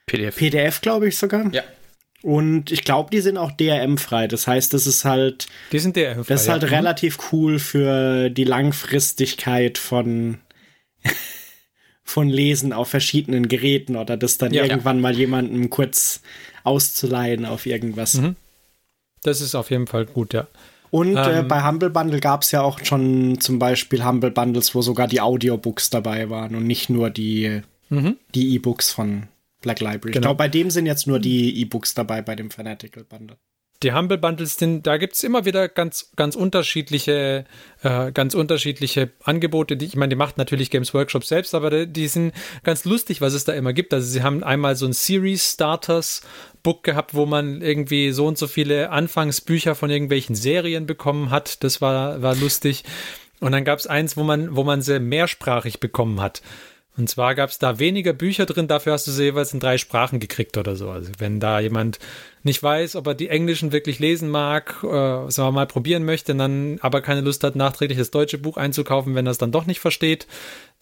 PDF. 0.05 0.35
PDF, 0.35 0.81
glaube 0.81 1.07
ich 1.07 1.17
sogar. 1.17 1.51
Ja. 1.51 1.63
Und 2.21 2.71
ich 2.71 2.83
glaube, 2.83 3.09
die 3.11 3.21
sind 3.21 3.37
auch 3.37 3.51
DRM-frei. 3.51 4.27
Das 4.27 4.47
heißt, 4.47 4.73
das 4.73 4.85
ist 4.85 5.05
halt. 5.05 5.47
Die 5.71 5.79
sind 5.79 5.95
DRM-frei. 5.95 6.25
Das 6.27 6.43
ist 6.43 6.49
halt 6.49 6.63
ja. 6.63 6.67
Mhm. 6.67 6.73
relativ 6.75 7.17
cool 7.31 7.57
für 7.57 8.29
die 8.29 8.43
Langfristigkeit 8.43 9.77
von, 9.77 10.39
von 12.03 12.29
Lesen 12.29 12.73
auf 12.73 12.89
verschiedenen 12.89 13.47
Geräten 13.47 13.95
oder 13.95 14.17
das 14.17 14.37
dann 14.37 14.53
ja, 14.53 14.63
irgendwann 14.63 14.97
ja. 14.97 15.01
mal 15.03 15.15
jemandem 15.15 15.69
kurz 15.69 16.21
auszuleihen 16.63 17.45
auf 17.45 17.65
irgendwas. 17.65 18.15
Mhm. 18.15 18.35
Das 19.23 19.39
ist 19.39 19.55
auf 19.55 19.71
jeden 19.71 19.87
Fall 19.87 20.05
gut, 20.05 20.33
ja. 20.33 20.47
Und 20.91 21.15
äh, 21.15 21.39
ähm, 21.39 21.45
äh, 21.45 21.47
bei 21.47 21.67
Humble 21.67 21.89
Bundle 21.89 22.19
gab 22.19 22.43
es 22.43 22.51
ja 22.51 22.61
auch 22.61 22.79
schon 22.83 23.39
zum 23.39 23.59
Beispiel 23.59 24.05
Humble 24.05 24.31
Bundles, 24.31 24.75
wo 24.75 24.81
sogar 24.81 25.07
die 25.07 25.21
Audiobooks 25.21 25.89
dabei 25.89 26.29
waren 26.29 26.55
und 26.55 26.65
nicht 26.65 26.89
nur 26.89 27.09
die 27.09 27.61
mhm. 27.89 28.17
die 28.33 28.55
E-Books 28.55 28.91
von 28.91 29.27
Black 29.61 29.79
Library. 29.79 30.11
Genau. 30.11 30.17
Ich 30.17 30.21
glaube, 30.21 30.37
bei 30.37 30.47
dem 30.47 30.69
sind 30.69 30.85
jetzt 30.85 31.07
nur 31.07 31.19
die 31.19 31.59
E-Books 31.61 31.93
dabei, 31.93 32.21
bei 32.21 32.35
dem 32.35 32.51
Fanatical 32.51 33.03
Bundle. 33.03 33.37
Die 33.83 33.93
Humble 33.93 34.17
Bundles, 34.17 34.57
sind, 34.57 34.87
da 34.87 34.97
gibt 34.97 35.15
es 35.15 35.23
immer 35.23 35.45
wieder 35.45 35.67
ganz, 35.67 36.11
ganz 36.15 36.35
unterschiedliche, 36.35 37.45
äh, 37.83 38.11
ganz 38.11 38.33
unterschiedliche 38.33 39.11
Angebote. 39.23 39.75
Die, 39.75 39.85
ich 39.85 39.95
meine, 39.95 40.09
die 40.09 40.15
macht 40.15 40.37
natürlich 40.37 40.71
Games 40.71 40.93
Workshop 40.93 41.25
selbst, 41.25 41.53
aber 41.53 41.85
die 41.85 42.07
sind 42.07 42.33
ganz 42.63 42.85
lustig, 42.85 43.21
was 43.21 43.33
es 43.33 43.43
da 43.43 43.53
immer 43.53 43.73
gibt. 43.73 43.93
Also 43.93 44.07
sie 44.07 44.23
haben 44.23 44.43
einmal 44.43 44.75
so 44.75 44.85
ein 44.85 44.93
Series 44.93 45.53
Starters 45.53 46.21
Book 46.63 46.83
gehabt, 46.83 47.13
wo 47.13 47.25
man 47.25 47.61
irgendwie 47.61 48.11
so 48.11 48.25
und 48.25 48.37
so 48.37 48.47
viele 48.47 48.89
Anfangsbücher 48.89 49.75
von 49.75 49.89
irgendwelchen 49.89 50.35
Serien 50.35 50.85
bekommen 50.85 51.29
hat. 51.29 51.63
Das 51.63 51.81
war, 51.81 52.21
war 52.21 52.35
lustig. 52.35 52.83
Und 53.39 53.51
dann 53.51 53.65
gab 53.65 53.77
es 53.77 53.87
eins, 53.87 54.17
wo 54.17 54.23
man, 54.23 54.55
wo 54.55 54.63
man 54.63 54.81
sie 54.81 54.99
mehrsprachig 54.99 55.79
bekommen 55.79 56.21
hat. 56.21 56.41
Und 56.97 57.09
zwar 57.09 57.35
gab 57.35 57.49
es 57.49 57.59
da 57.59 57.77
weniger 57.79 58.13
Bücher 58.13 58.45
drin, 58.45 58.67
dafür 58.67 58.93
hast 58.93 59.05
du 59.07 59.11
sie 59.11 59.23
jeweils 59.23 59.53
in 59.53 59.59
drei 59.59 59.77
Sprachen 59.77 60.19
gekriegt 60.19 60.57
oder 60.57 60.75
so. 60.75 60.89
Also 60.89 61.11
wenn 61.17 61.39
da 61.39 61.59
jemand 61.59 61.99
nicht 62.43 62.63
weiß, 62.63 62.95
ob 62.95 63.07
er 63.07 63.15
die 63.15 63.27
Englischen 63.27 63.71
wirklich 63.71 63.99
lesen 63.99 64.29
mag, 64.29 64.77
äh, 64.83 64.87
sagen 64.87 65.47
wir 65.47 65.51
mal 65.51 65.67
probieren 65.67 66.05
möchte, 66.05 66.35
dann 66.35 66.77
aber 66.81 67.01
keine 67.01 67.21
Lust 67.21 67.43
hat, 67.43 67.55
nachträglich 67.55 67.97
das 67.97 68.11
deutsche 68.11 68.37
Buch 68.37 68.55
einzukaufen, 68.55 69.15
wenn 69.15 69.27
er 69.27 69.31
es 69.31 69.37
dann 69.37 69.51
doch 69.51 69.65
nicht 69.65 69.79
versteht, 69.79 70.25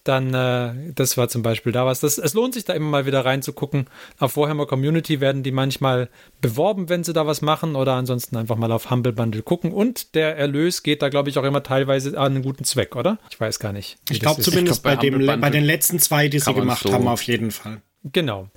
dann, 0.03 0.33
äh, 0.33 0.91
das 0.93 1.17
war 1.17 1.29
zum 1.29 1.41
Beispiel 1.43 1.71
da 1.71 1.85
was. 1.85 2.01
Das, 2.01 2.17
es 2.17 2.33
lohnt 2.33 2.53
sich 2.53 2.65
da 2.65 2.73
immer 2.73 2.89
mal 2.89 3.05
wieder 3.05 3.23
reinzugucken. 3.23 3.87
Auf 4.19 4.35
Warhammer 4.35 4.65
Community 4.65 5.21
werden 5.21 5.43
die 5.43 5.51
manchmal 5.51 6.09
beworben, 6.41 6.89
wenn 6.89 7.03
sie 7.03 7.13
da 7.13 7.25
was 7.25 7.41
machen 7.41 7.75
oder 7.75 7.93
ansonsten 7.93 8.35
einfach 8.35 8.57
mal 8.57 8.71
auf 8.71 8.91
Humble 8.91 9.13
Bundle 9.13 9.43
gucken. 9.43 9.71
Und 9.71 10.15
der 10.15 10.37
Erlös 10.37 10.83
geht 10.83 11.01
da, 11.01 11.09
glaube 11.09 11.29
ich, 11.29 11.37
auch 11.37 11.43
immer 11.43 11.63
teilweise 11.63 12.17
an 12.17 12.33
einen 12.33 12.43
guten 12.43 12.65
Zweck, 12.65 12.95
oder? 12.95 13.17
Ich 13.29 13.39
weiß 13.39 13.59
gar 13.59 13.71
nicht. 13.71 13.97
Ich 14.09 14.19
glaube 14.19 14.41
zumindest 14.41 14.83
glaub, 14.83 14.99
bei, 14.99 15.09
bei, 15.09 15.37
bei, 15.37 15.49
den 15.49 15.63
letzten 15.63 15.99
zwei, 15.99 16.27
die 16.27 16.39
sie 16.39 16.53
gemacht 16.53 16.83
so 16.83 16.91
haben, 16.91 17.07
auf 17.07 17.23
jeden 17.23 17.51
Fall. 17.51 17.81
Genau. 18.03 18.49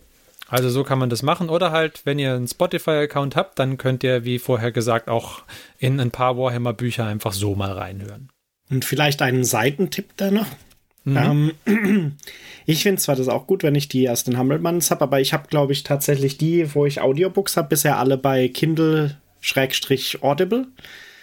Also 0.48 0.70
so 0.70 0.84
kann 0.84 0.98
man 0.98 1.10
das 1.10 1.22
machen. 1.22 1.48
Oder 1.48 1.70
halt, 1.70 2.02
wenn 2.04 2.18
ihr 2.18 2.34
einen 2.34 2.48
Spotify-Account 2.48 3.36
habt, 3.36 3.58
dann 3.58 3.78
könnt 3.78 4.04
ihr, 4.04 4.24
wie 4.24 4.38
vorher 4.38 4.72
gesagt, 4.72 5.08
auch 5.08 5.42
in 5.78 6.00
ein 6.00 6.10
paar 6.10 6.36
Warhammer-Bücher 6.36 7.04
einfach 7.04 7.32
so 7.32 7.54
mal 7.54 7.72
reinhören. 7.72 8.30
Und 8.70 8.84
vielleicht 8.84 9.22
einen 9.22 9.44
Seitentipp 9.44 10.16
da 10.16 10.30
noch? 10.30 10.46
Mhm. 11.06 11.52
Ähm, 11.66 12.12
ich 12.66 12.82
finde 12.82 13.00
zwar 13.00 13.16
das 13.16 13.28
auch 13.28 13.46
gut, 13.46 13.62
wenn 13.62 13.76
ich 13.76 13.88
die 13.88 14.04
ersten 14.04 14.38
Hummelmanns 14.38 14.90
habe, 14.90 15.00
aber 15.02 15.20
ich 15.20 15.32
habe, 15.32 15.48
glaube 15.48 15.72
ich, 15.72 15.84
tatsächlich 15.84 16.36
die, 16.36 16.74
wo 16.74 16.84
ich 16.84 17.00
Audiobooks 17.00 17.56
habe, 17.56 17.68
bisher 17.68 17.98
alle 17.98 18.18
bei 18.18 18.48
Kindle-Audible. 18.48 20.66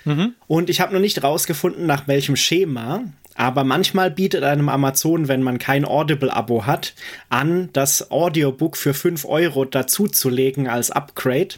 Mhm. 0.06 0.34
Und 0.48 0.70
ich 0.70 0.82
habe 0.82 0.94
noch 0.94 1.02
nicht 1.02 1.22
rausgefunden, 1.22 1.86
nach 1.86 2.08
welchem 2.08 2.38
Schema. 2.38 3.04
Aber 3.36 3.64
manchmal 3.64 4.12
bietet 4.12 4.44
einem 4.44 4.70
Amazon, 4.70 5.28
wenn 5.28 5.44
man 5.44 5.58
kein 5.58 5.86
Audible-Abo 5.86 6.66
hat, 6.66 6.94
an, 7.30 7.70
das 7.74 8.10
Audiobook 8.10 8.78
für 8.78 8.94
5 8.94 9.26
Euro 9.26 9.66
dazuzulegen 9.66 10.68
als 10.68 10.92
Upgrade. 10.92 11.56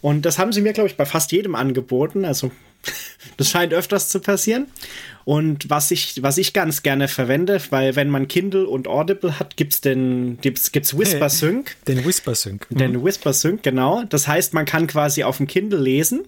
Und 0.00 0.26
das 0.26 0.38
haben 0.38 0.52
sie 0.52 0.60
mir, 0.60 0.74
glaube 0.74 0.88
ich, 0.88 0.96
bei 0.96 1.06
fast 1.06 1.32
jedem 1.32 1.56
angeboten. 1.56 2.24
Also 2.24 2.52
Das 3.36 3.50
scheint 3.50 3.72
öfters 3.72 4.08
zu 4.08 4.20
passieren. 4.20 4.66
Und 5.24 5.68
was 5.68 5.90
ich, 5.90 6.22
was 6.22 6.38
ich 6.38 6.52
ganz 6.52 6.82
gerne 6.82 7.06
verwende, 7.06 7.60
weil 7.70 7.96
wenn 7.96 8.08
man 8.08 8.28
Kindle 8.28 8.66
und 8.66 8.88
Audible 8.88 9.38
hat, 9.38 9.56
gibt's 9.56 9.80
den, 9.80 10.38
gibt's, 10.40 10.72
gibt's 10.72 10.96
Whisper 10.96 11.28
Sync. 11.28 11.76
Den 11.86 12.04
Whisper 12.04 12.34
Sync. 12.34 12.66
Den 12.70 13.04
Whisper 13.04 13.32
Sync, 13.32 13.62
genau. 13.62 14.04
Das 14.08 14.26
heißt, 14.26 14.54
man 14.54 14.64
kann 14.64 14.86
quasi 14.86 15.24
auf 15.24 15.36
dem 15.36 15.46
Kindle 15.46 15.80
lesen. 15.80 16.26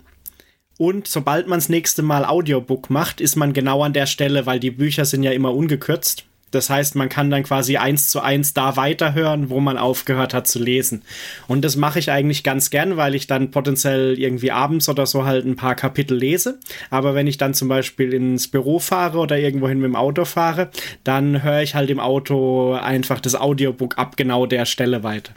Und 0.78 1.09
sobald 1.09 1.46
man 1.46 1.59
das 1.59 1.68
nächste 1.68 2.03
Mal 2.03 2.24
Audiobook 2.24 2.90
macht, 2.90 3.20
ist 3.20 3.36
man 3.36 3.53
genau 3.53 3.82
an 3.82 3.92
der 3.92 4.07
Stelle, 4.07 4.46
weil 4.46 4.61
die 4.61 4.70
Bücher 4.70 5.05
sind 5.05 5.22
ja 5.22 5.32
immer 5.32 5.55
ungekürzt. 5.55 6.24
Das 6.51 6.68
heißt, 6.68 6.96
man 6.96 7.09
kann 7.09 7.30
dann 7.30 7.44
quasi 7.44 7.76
eins 7.76 8.09
zu 8.09 8.20
eins 8.20 8.55
da 8.55 8.76
weiterhören, 8.76 9.51
wo 9.51 9.61
man 9.61 9.78
aufgehört 9.78 10.34
hat 10.34 10.46
zu 10.46 10.59
lesen. 10.59 11.03
Und 11.46 11.64
das 11.64 11.76
mache 11.76 11.98
ich 11.98 12.11
eigentlich 12.11 12.42
ganz 12.42 12.70
gern, 12.70 12.96
weil 12.96 13.14
ich 13.14 13.26
dann 13.26 13.51
potenziell 13.51 14.18
irgendwie 14.18 14.51
abends 14.51 14.88
oder 14.88 15.07
so 15.07 15.24
halt 15.24 15.44
ein 15.44 15.57
paar 15.57 15.74
Kapitel 15.74 16.16
lese. 16.16 16.59
Aber 16.90 17.14
wenn 17.14 17.26
ich 17.26 17.38
dann 17.38 17.55
zum 17.55 17.68
Beispiel 17.68 18.12
ins 18.12 18.48
Büro 18.48 18.78
fahre 18.78 19.18
oder 19.18 19.38
irgendwohin 19.38 19.78
mit 19.78 19.88
dem 19.88 19.96
Auto 19.96 20.24
fahre, 20.24 20.70
dann 21.05 21.42
höre 21.42 21.62
ich 21.62 21.74
halt 21.74 21.90
im 21.90 22.01
Auto 22.01 22.72
einfach 22.74 23.20
das 23.20 23.34
Audiobook 23.34 23.98
ab 23.98 24.16
genau 24.16 24.46
der 24.46 24.66
Stelle 24.66 25.03
weiter. 25.03 25.32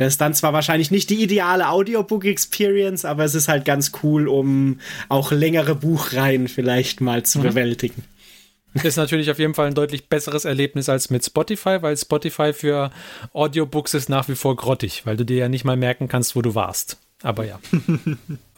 Das 0.00 0.14
ist 0.14 0.20
dann 0.22 0.32
zwar 0.32 0.54
wahrscheinlich 0.54 0.90
nicht 0.90 1.10
die 1.10 1.22
ideale 1.22 1.68
Audiobook-Experience, 1.68 3.04
aber 3.04 3.24
es 3.24 3.34
ist 3.34 3.48
halt 3.48 3.66
ganz 3.66 3.92
cool, 4.02 4.28
um 4.28 4.80
auch 5.10 5.30
längere 5.30 5.74
Buchreihen 5.74 6.48
vielleicht 6.48 7.02
mal 7.02 7.22
zu 7.22 7.40
mhm. 7.40 7.42
bewältigen. 7.42 8.04
Ist 8.74 8.96
natürlich 8.96 9.30
auf 9.30 9.38
jeden 9.38 9.54
Fall 9.54 9.66
ein 9.66 9.74
deutlich 9.74 10.08
besseres 10.08 10.44
Erlebnis 10.44 10.88
als 10.88 11.10
mit 11.10 11.24
Spotify, 11.24 11.78
weil 11.80 11.96
Spotify 11.96 12.52
für 12.52 12.90
Audiobooks 13.32 13.94
ist 13.94 14.08
nach 14.08 14.28
wie 14.28 14.36
vor 14.36 14.56
grottig, 14.56 15.06
weil 15.06 15.16
du 15.16 15.24
dir 15.24 15.36
ja 15.36 15.48
nicht 15.48 15.64
mal 15.64 15.76
merken 15.76 16.08
kannst, 16.08 16.36
wo 16.36 16.42
du 16.42 16.54
warst. 16.54 16.98
Aber 17.22 17.44
ja. 17.44 17.58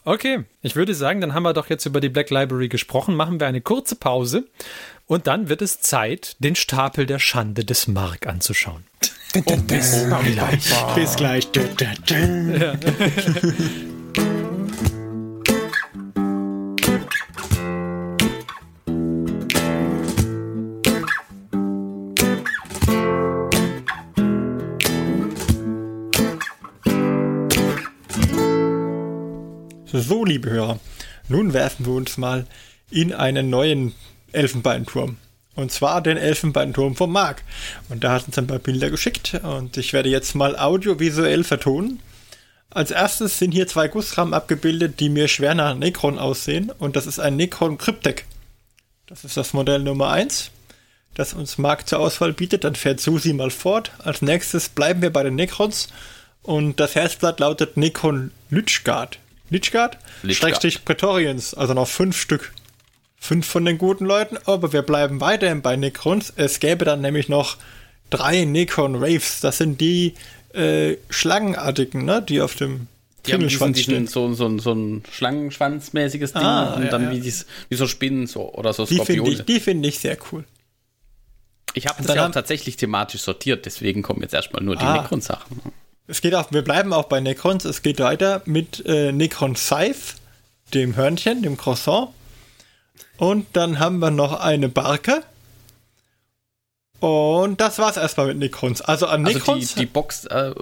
Okay, 0.04 0.44
ich 0.62 0.74
würde 0.74 0.94
sagen, 0.94 1.20
dann 1.20 1.32
haben 1.32 1.44
wir 1.44 1.52
doch 1.52 1.70
jetzt 1.70 1.86
über 1.86 2.00
die 2.00 2.08
Black 2.08 2.30
Library 2.30 2.68
gesprochen. 2.68 3.14
Machen 3.14 3.38
wir 3.38 3.46
eine 3.46 3.60
kurze 3.60 3.94
Pause 3.94 4.48
und 5.06 5.28
dann 5.28 5.48
wird 5.48 5.62
es 5.62 5.80
Zeit, 5.80 6.34
den 6.40 6.56
Stapel 6.56 7.06
der 7.06 7.20
Schande 7.20 7.64
des 7.64 7.86
Mark 7.86 8.26
anzuschauen. 8.26 8.84
Oh, 9.44 9.56
bis, 9.58 10.04
gleich. 10.24 10.94
Bis 10.94 11.16
gleich. 11.16 11.48
So, 30.02 30.24
liebe 30.24 30.50
Hörer, 30.50 30.80
nun 31.28 31.52
werfen 31.52 31.86
wir 31.86 31.92
uns 31.92 32.16
mal 32.16 32.46
in 32.90 33.12
einen 33.12 33.50
neuen 33.50 33.94
Elfenbeinturm. 34.32 35.16
Und 35.54 35.70
zwar 35.70 36.00
den 36.02 36.16
Elfenbeinturm 36.16 36.96
vom 36.96 37.12
Marc. 37.12 37.44
Und 37.88 38.02
da 38.02 38.12
hat 38.12 38.26
uns 38.26 38.36
ein 38.36 38.48
paar 38.48 38.58
Bilder 38.58 38.90
geschickt 38.90 39.40
und 39.44 39.76
ich 39.76 39.92
werde 39.92 40.08
jetzt 40.08 40.34
mal 40.34 40.58
audiovisuell 40.58 41.44
vertonen. 41.44 42.00
Als 42.68 42.90
erstes 42.90 43.38
sind 43.38 43.52
hier 43.52 43.68
zwei 43.68 43.86
Gussrahmen 43.86 44.34
abgebildet, 44.34 44.98
die 44.98 45.08
mir 45.08 45.28
schwer 45.28 45.54
nach 45.54 45.76
Necron 45.76 46.18
aussehen. 46.18 46.72
Und 46.78 46.96
das 46.96 47.06
ist 47.06 47.20
ein 47.20 47.36
Necron 47.36 47.78
Cryptek. 47.78 48.24
Das 49.06 49.24
ist 49.24 49.36
das 49.36 49.52
Modell 49.52 49.80
Nummer 49.80 50.10
1, 50.10 50.50
das 51.14 51.34
uns 51.34 51.58
Marc 51.58 51.86
zur 51.86 52.00
Auswahl 52.00 52.32
bietet. 52.32 52.64
Dann 52.64 52.74
fährt 52.74 52.98
Susi 52.98 53.34
mal 53.34 53.50
fort. 53.50 53.92
Als 53.98 54.20
nächstes 54.20 54.68
bleiben 54.68 55.00
wir 55.00 55.12
bei 55.12 55.22
den 55.22 55.36
Necrons. 55.36 55.88
Und 56.42 56.80
das 56.80 56.96
Herzblatt 56.96 57.38
lautet 57.38 57.76
Necron 57.76 58.32
Lychgard. 58.50 59.20
Lichgard, 59.52 59.98
Schrägstrich 60.28 60.84
Praetorians, 60.84 61.54
also 61.54 61.74
noch 61.74 61.88
fünf 61.88 62.20
Stück. 62.20 62.52
Fünf 63.16 63.46
von 63.46 63.64
den 63.64 63.78
guten 63.78 64.04
Leuten, 64.04 64.36
aber 64.46 64.72
wir 64.72 64.82
bleiben 64.82 65.20
weiterhin 65.20 65.62
bei 65.62 65.76
Necrons. 65.76 66.32
Es 66.34 66.58
gäbe 66.58 66.84
dann 66.84 67.02
nämlich 67.02 67.28
noch 67.28 67.56
drei 68.10 68.44
Necron 68.44 68.96
Raves. 68.96 69.40
Das 69.40 69.58
sind 69.58 69.80
die 69.80 70.14
äh, 70.54 70.96
Schlangenartigen, 71.08 72.04
ne, 72.04 72.20
die 72.20 72.40
auf 72.40 72.56
dem 72.56 72.88
die 73.26 73.34
haben 73.34 73.46
diesen, 73.46 73.72
diesen, 73.72 74.06
so, 74.08 74.34
so, 74.34 74.58
so 74.58 74.72
ein 74.72 75.04
Schlangenschwanzmäßiges 75.12 76.32
Ding 76.32 76.42
ah, 76.42 76.74
und 76.74 76.84
ja, 76.84 76.90
dann 76.90 77.04
ja. 77.04 77.10
Wie, 77.12 77.20
dies, 77.20 77.46
wie 77.68 77.76
so 77.76 77.86
Spinnen 77.86 78.26
so, 78.26 78.52
oder 78.52 78.72
so 78.72 78.84
Skorpione. 78.84 79.30
Die 79.30 79.36
finde 79.36 79.52
ich, 79.52 79.62
find 79.62 79.86
ich 79.86 79.98
sehr 80.00 80.18
cool. 80.32 80.44
Ich 81.74 81.86
habe 81.86 82.02
das 82.02 82.16
ja 82.16 82.26
auch 82.26 82.32
tatsächlich 82.32 82.76
thematisch 82.76 83.22
sortiert, 83.22 83.64
deswegen 83.64 84.02
kommen 84.02 84.22
jetzt 84.22 84.34
erstmal 84.34 84.62
nur 84.62 84.74
die 84.74 84.84
ah, 84.84 85.02
Necron-Sachen. 85.02 85.60
Es 86.06 86.20
geht 86.20 86.34
auch, 86.34 86.50
wir 86.52 86.62
bleiben 86.62 86.92
auch 86.92 87.04
bei 87.04 87.20
Necrons. 87.20 87.64
Es 87.64 87.82
geht 87.82 88.00
weiter 88.00 88.42
mit 88.44 88.84
äh, 88.86 89.12
Necron 89.12 89.56
Scythe, 89.56 90.16
dem 90.74 90.96
Hörnchen, 90.96 91.42
dem 91.42 91.56
Croissant. 91.56 92.08
Und 93.18 93.46
dann 93.52 93.78
haben 93.78 93.98
wir 93.98 94.10
noch 94.10 94.40
eine 94.40 94.68
Barke. 94.68 95.22
Und 97.00 97.60
das 97.60 97.78
war's 97.78 97.96
erstmal 97.96 98.28
mit 98.28 98.38
Necrons. 98.38 98.80
Also 98.80 99.06
an 99.06 99.22
Necrons. 99.22 99.48
Also 99.48 99.74
die, 99.74 99.80
die 99.80 99.86
Box, 99.86 100.24
äh, 100.26 100.54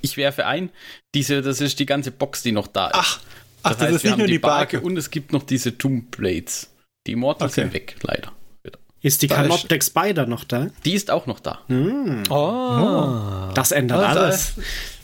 ich 0.00 0.16
werfe 0.16 0.46
ein, 0.46 0.70
diese, 1.14 1.42
das 1.42 1.60
ist 1.60 1.78
die 1.78 1.86
ganze 1.86 2.10
Box, 2.10 2.42
die 2.42 2.52
noch 2.52 2.66
da 2.66 2.88
ist. 2.88 2.94
Ach, 2.94 3.20
ach 3.62 3.70
das, 3.70 3.78
das 3.78 3.86
heißt, 3.86 3.96
ist 3.96 4.04
nicht 4.04 4.18
nur 4.18 4.26
die 4.26 4.38
Barke. 4.38 4.80
Und 4.80 4.96
es 4.96 5.10
gibt 5.10 5.32
noch 5.32 5.42
diese 5.42 5.76
Tomb 5.76 6.10
Blades. 6.10 6.70
Die 7.06 7.12
Immortals 7.12 7.52
okay. 7.52 7.62
sind 7.62 7.74
weg, 7.74 7.96
leider. 8.02 8.35
Ist 9.06 9.22
die 9.22 9.28
Canoptech 9.28 9.84
Spider 9.84 10.26
noch 10.26 10.42
da? 10.42 10.66
Die 10.84 10.94
ist 10.94 11.12
auch 11.12 11.26
noch 11.26 11.38
da. 11.38 11.60
Mm. 11.68 12.24
Oh. 12.28 13.52
Das 13.54 13.70
ändert 13.70 14.02
also 14.02 14.20
alles. 14.20 14.54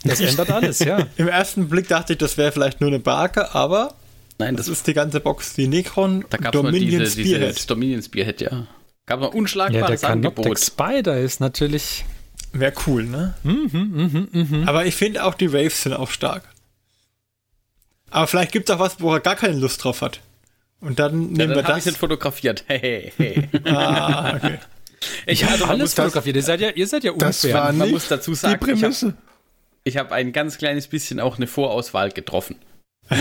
Das, 0.03 0.19
ändert 0.19 0.51
alles, 0.51 0.79
ja. 0.79 1.07
Im 1.15 1.29
ersten 1.29 1.69
Blick 1.69 1.87
dachte 1.87 2.11
ich, 2.11 2.19
das 2.19 2.37
wäre 2.37 2.51
vielleicht 2.51 2.81
nur 2.81 2.89
eine 2.89 2.99
Barke, 2.99 3.55
aber 3.55 3.95
Nein, 4.39 4.57
das, 4.57 4.65
das 4.65 4.79
ist 4.79 4.87
die 4.87 4.93
ganze 4.93 5.21
Box. 5.21 5.53
Die 5.53 5.67
Necron 5.67 6.25
da 6.29 6.51
Dominion 6.51 6.99
diese, 6.99 7.11
Spearhead. 7.11 7.49
Dieses 7.51 7.65
Dominion 7.65 8.01
Spearhead, 8.01 8.41
ja. 8.41 8.67
Gab 9.05 9.21
noch 9.21 9.33
unschlagbares 9.33 10.01
ja, 10.01 10.09
der 10.09 10.21
Canoptech 10.21 10.57
Spider 10.57 11.17
ist 11.17 11.39
natürlich... 11.39 12.03
Wäre 12.51 12.73
cool, 12.85 13.05
ne? 13.05 13.35
Mhm, 13.43 13.69
mhm, 13.71 14.27
mhm. 14.33 14.67
Aber 14.67 14.85
ich 14.85 14.95
finde 14.95 15.23
auch 15.23 15.33
die 15.33 15.53
Waves 15.53 15.83
sind 15.83 15.93
auch 15.93 16.11
stark. 16.11 16.43
Aber 18.11 18.27
vielleicht 18.27 18.51
gibt 18.51 18.69
es 18.69 18.75
auch 18.75 18.79
was, 18.79 18.99
wo 18.99 19.13
er 19.13 19.21
gar 19.21 19.37
keine 19.37 19.55
Lust 19.55 19.81
drauf 19.81 20.01
hat. 20.01 20.19
Und 20.83 20.99
dann 20.99 21.27
nehmen 21.27 21.39
ja, 21.39 21.45
dann 21.47 21.55
wir 21.55 21.63
das. 21.63 21.77
Ich 21.79 21.83
den 21.85 21.95
fotografiert. 21.95 22.65
Hey, 22.67 23.11
hey, 23.17 23.49
ah, 23.65 24.35
okay. 24.35 24.59
Ich 25.25 25.43
habe 25.45 25.67
alles 25.67 25.93
fotografiert. 25.93 26.35
Ihr 26.35 26.43
seid 26.43 26.61
ja, 26.61 26.69
ihr 26.69 26.87
seid 26.87 27.03
ja 27.03 27.11
unfair. 27.11 27.29
Das 27.29 27.53
war 27.53 27.73
Man 27.73 27.91
muss 27.91 28.07
dazu 28.07 28.33
sagen, 28.33 28.59
die 28.59 28.65
Prämisse. 28.65 29.13
ich 29.83 29.97
habe 29.97 30.09
hab 30.09 30.15
ein 30.15 30.33
ganz 30.33 30.57
kleines 30.57 30.87
bisschen 30.87 31.19
auch 31.19 31.37
eine 31.37 31.47
Vorauswahl 31.47 32.11
getroffen. 32.11 32.55
Oh. 33.09 33.15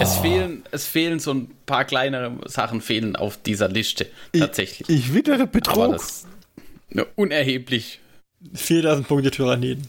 es, 0.00 0.16
fehlen, 0.18 0.64
es 0.72 0.86
fehlen 0.86 1.20
so 1.20 1.32
ein 1.32 1.50
paar 1.64 1.84
kleinere 1.84 2.38
Sachen 2.46 2.80
fehlen 2.80 3.14
auf 3.14 3.36
dieser 3.36 3.68
Liste 3.68 4.08
tatsächlich. 4.32 4.88
Ich, 4.88 4.96
ich 4.96 5.14
wittere 5.14 5.46
Betrug. 5.46 5.76
Aber 5.76 5.92
das, 5.92 6.26
ne, 6.90 7.06
unerheblich. 7.14 8.00
4000 8.54 9.06
Punkte 9.06 9.30
Tyranniden. 9.30 9.88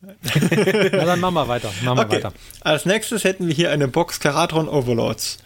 Na 0.00 1.04
dann 1.04 1.20
machen 1.20 1.34
wir 1.34 1.48
weiter. 1.48 1.72
Machen 1.82 1.98
okay. 2.00 2.16
weiter. 2.16 2.32
Als 2.60 2.84
nächstes 2.84 3.24
hätten 3.24 3.48
wir 3.48 3.54
hier 3.54 3.70
eine 3.70 3.88
Box 3.88 4.20
Karatron 4.20 4.68
Overlords. 4.68 5.38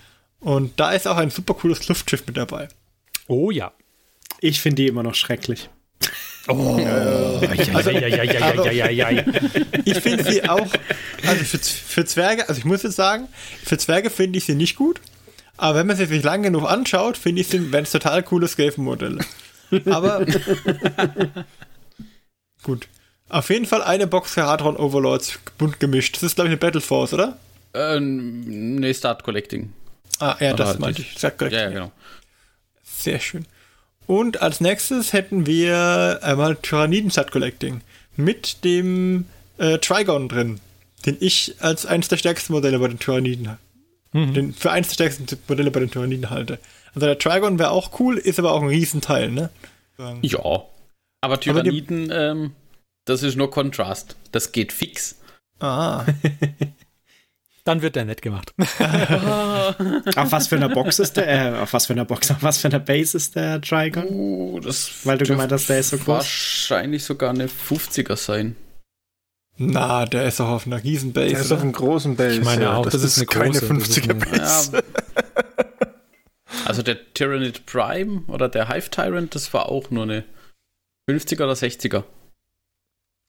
Und 0.43 0.79
da 0.79 0.93
ist 0.93 1.09
auch 1.09 1.17
ein 1.17 1.31
super 1.31 1.55
cooles 1.55 1.89
Luftschiff 1.89 2.27
mit 2.27 2.37
dabei. 2.37 2.69
Oh 3.29 3.51
ja. 3.51 3.73
Ich 4.41 4.61
finde 4.61 4.83
die 4.83 4.89
immer 4.89 5.03
noch 5.03 5.15
schrecklich. 5.15 5.71
Oh. 6.49 6.75
also, 7.73 7.91
ich 9.85 10.01
finde 10.01 10.25
sie 10.25 10.49
auch, 10.49 10.67
also 11.25 11.45
für, 11.45 11.59
für 11.59 12.05
Zwerge, 12.05 12.49
also 12.49 12.59
ich 12.59 12.65
muss 12.65 12.83
jetzt 12.83 12.97
sagen, 12.97 13.29
für 13.65 13.79
Zwerge 13.79 14.11
finde 14.11 14.39
ich 14.39 14.45
sie 14.47 14.57
nicht 14.57 14.75
gut. 14.75 15.01
Aber 15.57 15.79
wenn 15.79 15.87
man 15.87 15.97
sie 15.97 16.07
sich 16.07 16.25
lang 16.25 16.43
genug 16.43 16.69
anschaut, 16.69 17.17
finde 17.17 17.43
ich 17.43 17.49
sie, 17.49 17.71
wenn 17.71 17.85
es 17.85 17.93
total 17.93 18.25
coole 18.25 18.49
Skaven-Modelle. 18.49 19.25
Aber 19.87 20.27
gut. 22.65 22.89
Auf 23.29 23.49
jeden 23.49 23.67
Fall 23.67 23.83
eine 23.83 24.09
Box 24.09 24.37
Heratron 24.37 24.77
Overlords 24.77 25.39
bunt 25.59 25.79
gemischt. 25.79 26.17
Das 26.17 26.25
ist, 26.25 26.35
glaube 26.35 26.49
ich, 26.49 26.53
eine 26.53 26.59
Battle 26.59 26.81
Force, 26.81 27.15
oder? 27.15 27.39
Ähm, 27.75 28.75
nee, 28.77 28.93
Start 28.93 29.23
Collecting. 29.23 29.73
Ah, 30.23 30.37
ja, 30.39 30.53
das 30.55 30.79
meinte 30.79 31.03
ich. 31.03 31.15
Sag 31.19 31.41
ja, 31.43 31.49
ja, 31.49 31.71
genau. 31.71 31.93
Sehr 32.85 33.19
schön. 33.19 33.45
Und 34.07 34.41
als 34.41 34.61
nächstes 34.61 35.13
hätten 35.13 35.47
wir 35.47 36.21
einmal 36.23 36.55
Tyranniden 36.55 37.11
Set 37.11 37.33
Collecting 37.33 37.81
mit 38.15 38.63
dem 38.63 39.27
äh, 39.59 39.79
Trigon 39.79 40.29
drin, 40.29 40.61
den 41.07 41.17
ich 41.19 41.57
als 41.59 41.87
eines 41.87 42.07
der 42.07 42.19
stärksten 42.19 42.53
Modelle 42.53 42.79
bei 42.79 42.87
den 42.87 43.01
Tyranniden 43.01 43.59
mhm. 44.13 44.35
den 44.35 44.55
für 44.55 44.71
eines 44.71 44.89
der 44.89 44.95
stärksten 44.95 45.27
Modelle 45.49 45.73
bei 45.73 45.81
den 45.81 45.91
Tyranniden 45.91 46.31
halte. 46.31 46.61
Also 46.95 47.07
der 47.07 47.19
Trigon 47.19 47.59
wäre 47.59 47.71
auch 47.71 47.99
cool, 47.99 48.17
ist 48.17 48.39
aber 48.39 48.53
auch 48.53 48.63
ein 48.63 48.69
Riesenteil, 48.69 49.29
ne? 49.31 49.51
Ja. 50.23 50.65
Aber 51.21 51.41
Tyranniden, 51.41 52.13
aber 52.13 52.31
ähm, 52.31 52.53
das 53.07 53.25
ist 53.25 53.37
nur 53.37 53.51
Kontrast. 53.51 54.15
Das 54.31 54.53
geht 54.53 54.73
fix. 54.73 55.17
Ah. 55.59 56.05
Dann 57.65 57.81
wird 57.81 57.95
der 57.95 58.05
nett 58.05 58.23
gemacht. 58.23 58.53
auf 58.59 60.33
was 60.33 60.49
für 60.49 60.57
einer 60.57 60.69
Box 60.69 60.99
ist 60.99 61.17
der? 61.17 61.29
Äh, 61.29 61.59
auf 61.61 61.73
was 61.73 61.87
für 61.87 61.93
einer 61.93 62.05
Box? 62.05 62.31
Auf 62.31 62.43
was 62.43 62.59
für 62.59 62.69
einer 62.69 62.81
Base 62.81 63.17
ist 63.17 63.37
der 63.37 63.61
Trigon? 63.61 64.07
Uh, 64.09 64.61
das 64.61 65.07
Weil 65.07 65.19
du 65.19 65.27
gemeint 65.27 65.53
hast, 65.53 65.69
der 65.69 65.79
ist 65.79 65.91
so 65.91 65.97
groß. 65.97 66.07
Wahrscheinlich 66.09 67.05
sogar 67.05 67.31
eine 67.31 67.47
50er 67.47 68.17
sein. 68.17 68.57
Na, 69.59 70.07
der 70.07 70.27
ist 70.27 70.41
doch 70.41 70.49
auf 70.49 70.67
einer 70.67 70.83
riesen 70.83 71.13
Base. 71.13 71.31
Der 71.35 71.41
ist 71.41 71.53
auf 71.53 71.61
einem 71.63 71.73
großen 71.73 72.17
Base. 72.17 72.39
Ich 72.39 72.45
meine 72.45 72.75
auch, 72.75 72.85
das, 72.85 72.95
das 72.95 73.03
ist, 73.05 73.19
ist 73.19 73.29
keine 73.29 73.59
50er 73.59 74.15
Base. 74.15 74.73
Ja, 74.73 74.83
Also 76.65 76.83
der 76.83 77.13
Tyrannid 77.15 77.67
Prime 77.67 78.23
oder 78.29 78.49
der 78.49 78.69
Hive 78.69 78.91
Tyrant, 78.91 79.35
das 79.35 79.53
war 79.53 79.69
auch 79.69 79.91
nur 79.91 80.05
eine 80.05 80.25
50er 81.09 81.45
oder 81.45 81.53
60er. 81.53 82.05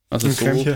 Also 0.10 0.28
Okay. 0.30 0.64
so. 0.64 0.76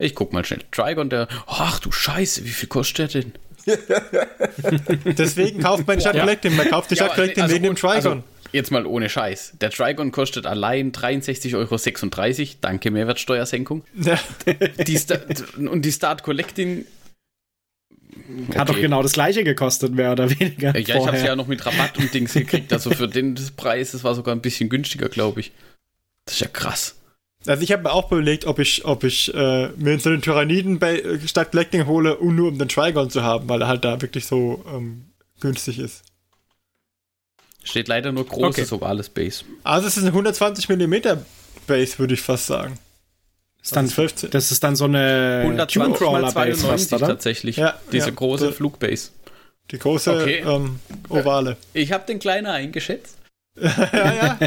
Ich 0.00 0.14
guck 0.14 0.32
mal 0.32 0.44
schnell. 0.44 0.60
Trigon, 0.72 1.10
der. 1.10 1.28
Ach 1.46 1.78
du 1.78 1.92
Scheiße, 1.92 2.44
wie 2.44 2.48
viel 2.48 2.68
kostet 2.68 3.14
der 3.14 3.22
denn? 3.22 3.32
Deswegen 5.04 5.60
kauft 5.60 5.86
man 5.86 5.98
Ja. 6.00 6.12
Collecting. 6.12 6.56
Man 6.56 6.68
kauft 6.70 6.90
die 6.90 7.00
aber- 7.00 7.14
Collecting 7.14 7.42
also 7.42 7.54
wegen 7.54 7.64
dem 7.64 7.70
un- 7.70 7.76
Trigon. 7.76 7.94
Also, 7.96 8.22
jetzt 8.52 8.70
mal 8.70 8.86
ohne 8.86 9.08
Scheiß. 9.10 9.52
Der 9.60 9.70
Trigon 9.70 10.10
kostet 10.10 10.46
allein 10.46 10.92
63,36 10.92 11.54
Euro. 11.54 12.56
Danke, 12.62 12.90
Mehrwertsteuersenkung. 12.90 13.84
Ja. 13.94 14.18
Die 14.86 14.98
und 15.68 15.82
die 15.82 15.92
Start 15.92 16.22
Collecting. 16.22 16.86
Hat 18.56 18.68
doch 18.68 18.74
Okay. 18.74 18.82
genau 18.82 19.02
das 19.02 19.12
gleiche 19.12 19.44
gekostet, 19.44 19.92
mehr 19.92 20.12
oder 20.12 20.30
weniger. 20.30 20.68
Ja, 20.72 20.76
ich 20.76 20.90
habe 20.90 21.00
vorher. 21.08 21.24
ja 21.26 21.36
noch 21.36 21.46
mit 21.46 21.64
Rabatt 21.64 21.98
und 21.98 22.12
Dings 22.12 22.32
gekriegt. 22.32 22.72
Also 22.72 22.90
für 22.90 23.06
den 23.08 23.38
Preis, 23.56 23.92
das 23.92 24.02
war 24.04 24.14
sogar 24.14 24.34
ein 24.34 24.40
bisschen 24.40 24.68
günstiger, 24.68 25.08
glaube 25.08 25.40
ich. 25.40 25.52
Das 26.24 26.34
ist 26.34 26.40
ja 26.40 26.48
krass. 26.48 26.96
Also 27.46 27.62
ich 27.62 27.72
habe 27.72 27.84
mir 27.84 27.92
auch 27.92 28.12
überlegt, 28.12 28.44
ob 28.46 28.58
ich, 28.58 28.84
ob 28.84 29.02
ich 29.02 29.32
äh, 29.34 29.68
mir 29.76 29.98
so 29.98 30.10
einen 30.10 30.20
Tyranniden 30.20 30.78
bei 30.78 30.98
äh, 31.00 31.26
Stadt 31.26 31.52
Collecting 31.52 31.86
hole, 31.86 32.16
um 32.16 32.34
nur 32.36 32.48
um 32.48 32.58
den 32.58 32.68
Trigon 32.68 33.08
zu 33.08 33.22
haben, 33.22 33.48
weil 33.48 33.62
er 33.62 33.68
halt 33.68 33.84
da 33.84 34.00
wirklich 34.02 34.26
so 34.26 34.62
ähm, 34.70 35.06
günstig 35.40 35.78
ist. 35.78 36.02
Steht 37.64 37.88
leider 37.88 38.12
nur 38.12 38.26
großes 38.26 38.72
Okay. 38.72 38.82
ovales 38.82 39.08
Base. 39.08 39.44
Also 39.64 39.86
es 39.86 39.96
ist 39.96 40.02
ein 40.04 40.08
120 40.08 40.68
mm 40.68 40.94
Base, 41.66 41.98
würde 41.98 42.14
ich 42.14 42.20
fast 42.22 42.46
sagen. 42.46 42.78
ist 43.62 43.74
dann, 43.76 43.84
Also 43.86 43.94
15. 43.96 44.30
das 44.30 44.50
ist 44.52 44.62
dann 44.64 44.76
so 44.76 44.84
eine 44.84 45.40
120 45.44 45.76
mal 45.78 45.84
Tunecrawler-Base 45.86 46.66
fast, 46.66 46.88
92 46.88 46.92
oder? 46.94 47.06
tatsächlich. 47.06 47.56
Ja, 47.56 47.78
Diese 47.92 48.08
ja. 48.08 48.14
große. 48.14 48.52
Flugbase. 48.52 49.10
Die 49.70 49.78
große 49.78 50.12
Okay. 50.20 50.42
ähm, 50.46 50.80
Ovale. 51.08 51.56
Ich 51.74 51.92
habe 51.92 52.04
den 52.06 52.18
kleiner 52.18 52.52
eingeschätzt. 52.52 53.16
Ja, 53.60 54.14
ja. 54.14 54.38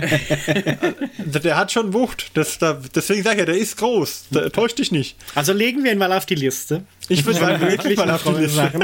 Also 1.25 1.39
der 1.39 1.57
hat 1.57 1.71
schon 1.71 1.93
Wucht. 1.93 2.31
Das, 2.33 2.57
da, 2.57 2.79
deswegen 2.95 3.23
sage 3.23 3.35
ich 3.35 3.39
ja, 3.41 3.45
der 3.45 3.57
ist 3.57 3.77
groß. 3.77 4.25
Der 4.31 4.51
täuscht 4.51 4.79
dich 4.79 4.91
nicht. 4.91 5.15
Also 5.35 5.53
legen 5.53 5.83
wir 5.83 5.91
ihn 5.91 5.97
mal 5.97 6.11
auf 6.11 6.25
die 6.25 6.35
Liste. 6.35 6.83
Ich 7.09 7.25
würde 7.25 7.39
sagen, 7.39 7.61
wirklich 7.61 7.97
mal 7.97 8.09
auf 8.09 8.23
die 8.23 8.31
Liste. 8.31 8.55
Sachen. 8.55 8.83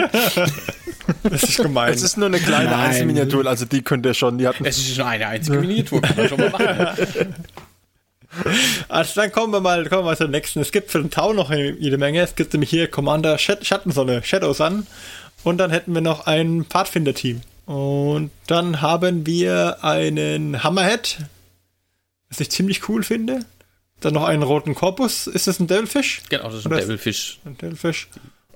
Das 1.23 1.43
ist 1.43 1.57
gemein. 1.57 1.93
Es 1.93 2.03
ist 2.03 2.17
nur 2.17 2.27
eine 2.27 2.39
kleine 2.39 2.69
Nein. 2.69 2.89
Einzelminiatur, 2.89 3.45
also 3.45 3.65
die 3.65 3.81
könnt 3.81 4.05
ihr 4.05 4.13
schon, 4.13 4.37
die 4.37 4.47
hatten 4.47 4.65
Es 4.65 4.77
ist 4.77 4.95
schon 4.95 5.05
eine 5.05 5.27
einzige 5.27 5.59
Miniatur, 5.59 6.01
kann 6.01 6.15
man 6.17 6.29
schon 6.29 6.39
mal 6.39 6.49
machen. 6.49 7.35
Also 8.89 9.21
dann 9.21 9.31
kommen 9.31 9.51
wir 9.51 9.59
mal, 9.59 9.85
kommen 9.87 10.03
wir 10.03 10.11
mal 10.11 10.17
zum 10.17 10.29
nächsten. 10.29 10.59
Es 10.59 10.71
gibt 10.71 10.91
für 10.91 10.99
den 10.99 11.09
Tau 11.09 11.33
noch 11.33 11.51
jede 11.51 11.97
Menge. 11.97 12.21
Es 12.21 12.35
gibt 12.35 12.53
nämlich 12.53 12.69
hier 12.69 12.87
Commander 12.87 13.39
Schat 13.39 13.65
Schattensonne, 13.65 14.21
Shadow 14.23 14.53
Sun. 14.53 14.85
Und 15.43 15.57
dann 15.57 15.71
hätten 15.71 15.93
wir 15.93 16.01
noch 16.01 16.27
ein 16.27 16.63
Pfadfinder-Team. 16.65 17.41
Und 17.71 18.31
dann 18.47 18.81
haben 18.81 19.27
wir 19.27 19.83
einen 19.83 20.63
Hammerhead, 20.63 21.19
was 22.29 22.39
ich 22.39 22.49
ziemlich 22.49 22.89
cool 22.89 23.03
finde. 23.03 23.45
Dann 23.99 24.15
noch 24.15 24.23
einen 24.23 24.41
roten 24.41 24.73
Korpus. 24.73 25.27
Ist 25.27 25.45
das 25.45 25.59
ein 25.59 25.67
Devilfish? 25.67 26.23
Genau, 26.29 26.45
das 26.45 26.55
ist 26.55 26.65
ein 26.65 26.71
Oder- 26.71 26.81
Devilfish. 26.81 27.39
Ein 27.45 27.57
Devilfish. 27.59 28.07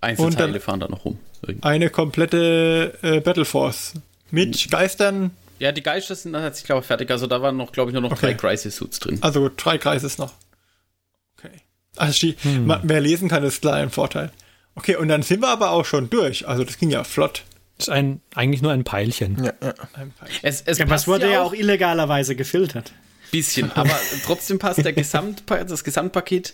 Einzelteile 0.02 0.60
fahren 0.60 0.80
da 0.80 0.88
noch 0.88 1.06
rum. 1.06 1.20
Irgendwie. 1.44 1.64
Eine 1.64 1.90
komplette 1.92 2.98
äh, 3.04 3.20
Battle 3.20 3.46
Force. 3.46 3.94
Mit 4.32 4.72
Geistern, 4.72 5.30
Ja, 5.60 5.72
die 5.72 5.84
Geister 5.84 6.16
sind 6.16 6.34
dann 6.34 6.52
ich 6.52 6.64
glaube 6.64 6.82
fertig. 6.82 7.12
Also 7.12 7.28
da 7.28 7.40
waren 7.42 7.56
noch, 7.56 7.72
glaube 7.72 7.92
ich, 7.92 7.94
nur 7.94 8.02
noch 8.02 8.14
Okay. 8.14 8.28
drei 8.32 8.34
Crisis-Suits 8.34 9.00
drin. 9.00 9.20
also 9.22 9.50
drei 9.56 9.78
Kreises 9.78 10.18
noch. 10.18 10.34
Okay. 11.38 11.62
Also 11.98 12.14
die, 12.20 12.36
Hm. 12.42 12.74
wer 12.82 13.00
lesen 13.00 13.30
kann, 13.30 13.44
ist 13.44 13.62
klar 13.62 13.76
ein 13.76 13.92
Vorteil. 13.92 14.32
Okay, 14.74 14.96
und 14.96 15.08
dann 15.10 15.22
sind 15.22 15.42
wir 15.42 15.50
aber 15.50 15.70
auch 15.70 15.86
schon 15.86 16.10
durch. 16.10 16.48
Also 16.48 16.64
das 16.64 16.80
ging 16.80 16.90
ja 16.90 17.04
flott. 17.04 17.44
Ist 17.84 17.90
ein, 17.90 18.22
eigentlich 18.36 18.62
nur 18.62 18.72
ein 18.72 18.84
Peilchen. 18.84 19.44
Ja, 19.44 19.54
ja. 19.62 19.74
Es, 20.42 20.62
es 20.62 20.78
Ja, 20.78 20.86
passt 20.86 21.08
wurde 21.08 21.32
ja 21.32 21.42
auch 21.42 21.48
auch 21.48 21.54
illegalerweise 21.54 22.36
gefiltert. 22.36 22.94
bisschen, 23.32 23.72
aber 23.72 24.00
trotzdem 24.26 24.60
passt 24.60 24.84
der 24.84 24.94
Gesamtpa 24.94 25.64
das 25.64 25.84
Gesamtpaket 25.84 26.54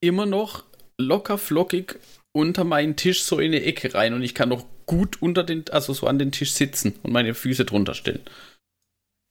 immer 0.00 0.26
noch 0.26 0.64
locker 0.98 1.38
flockig 1.38 1.98
unter 2.32 2.64
meinen 2.64 2.96
Tisch 2.96 3.22
so 3.22 3.38
in 3.38 3.52
eine 3.52 3.62
Ecke 3.62 3.94
rein 3.94 4.12
und 4.14 4.22
ich 4.22 4.34
kann 4.34 4.48
noch 4.48 4.64
gut 4.86 5.22
unter 5.22 5.44
den, 5.44 5.64
also 5.70 5.92
so 5.92 6.06
an 6.06 6.18
den 6.18 6.32
Tisch 6.32 6.52
sitzen 6.52 6.94
und 7.02 7.12
meine 7.12 7.34
Füße 7.34 7.64
drunter 7.64 7.94
stellen. 7.94 8.20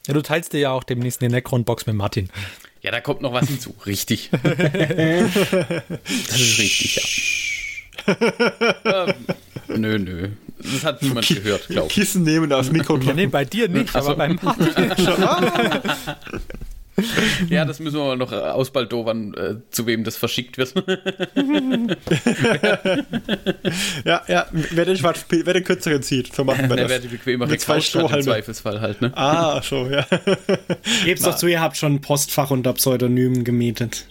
Ja, 0.08 0.14
du 0.14 0.22
teilst 0.22 0.54
dir 0.54 0.60
ja 0.60 0.72
auch 0.72 0.84
demnächst 0.84 1.22
eine 1.22 1.32
Necron-Box 1.34 1.86
mit 1.86 1.96
Martin. 1.96 2.30
Ja, 2.82 2.92
da 2.92 3.00
kommt 3.00 3.22
noch 3.22 3.32
was 3.32 3.48
hinzu. 3.48 3.74
Richtig. 3.86 4.30
das 4.44 4.52
ist 6.42 6.60
richtig, 6.60 6.96
ja. 6.96 7.04
Ähm, 8.08 9.14
nö, 9.82 10.00
nö. 10.00 10.30
Das 10.58 10.86
hat 10.86 11.02
niemand 11.02 11.28
gehört, 11.28 11.68
glaube 11.68 11.88
ich. 11.88 11.94
Kissen 11.94 12.24
nehmen 12.24 12.52
aufs 12.54 12.72
Mikro 12.72 12.98
Ja, 13.00 13.14
nee, 13.14 13.28
bei 13.28 13.44
dir 13.44 13.68
nicht, 13.68 13.90
Ach 13.94 14.02
so. 14.04 14.10
aber 14.12 14.18
beim 14.18 14.40
Martin. 14.42 14.92
Ja, 17.50 17.66
das 17.66 17.80
müssen 17.80 17.98
wir 17.98 18.06
mal 18.06 18.18
noch 18.18 18.32
äh, 18.32 18.36
ausbaldowern, 18.36 19.34
äh, 19.34 19.56
zu 19.72 19.88
wem 19.88 20.04
das 20.04 20.16
verschickt 20.16 20.60
wird. 20.60 20.76
Ja, 24.06 24.22
ja, 24.28 24.46
wer 24.52 24.86
den, 24.86 24.98
schwarz, 24.98 25.26
wer 25.30 25.54
den 25.54 25.64
kürzeren 25.64 26.04
zieht, 26.04 26.34
so 26.36 26.44
machen 26.44 26.70
wir 26.70 26.76
Der 26.76 26.90
wäre 26.90 27.00
das. 27.00 27.10
die 27.10 27.16
bequemere 27.16 27.50
Mit 27.50 27.62
zwei 27.62 27.76
Couch 27.80 27.96
hat 27.96 28.12
im. 28.18 28.22
Zweifelsfall 28.22 28.80
halt, 28.82 29.02
ne? 29.02 29.12
Ah, 29.16 29.62
so, 29.64 29.88
ja. 29.88 30.06
Geb's 31.06 31.24
doch 31.24 31.36
zu, 31.36 31.48
ihr 31.48 31.62
habt 31.62 31.78
schon 31.78 31.96
ein 31.96 32.02
Postfach 32.02 32.52
unter 32.52 32.74
Pseudonymen 32.74 33.44
gemietet. 33.44 34.06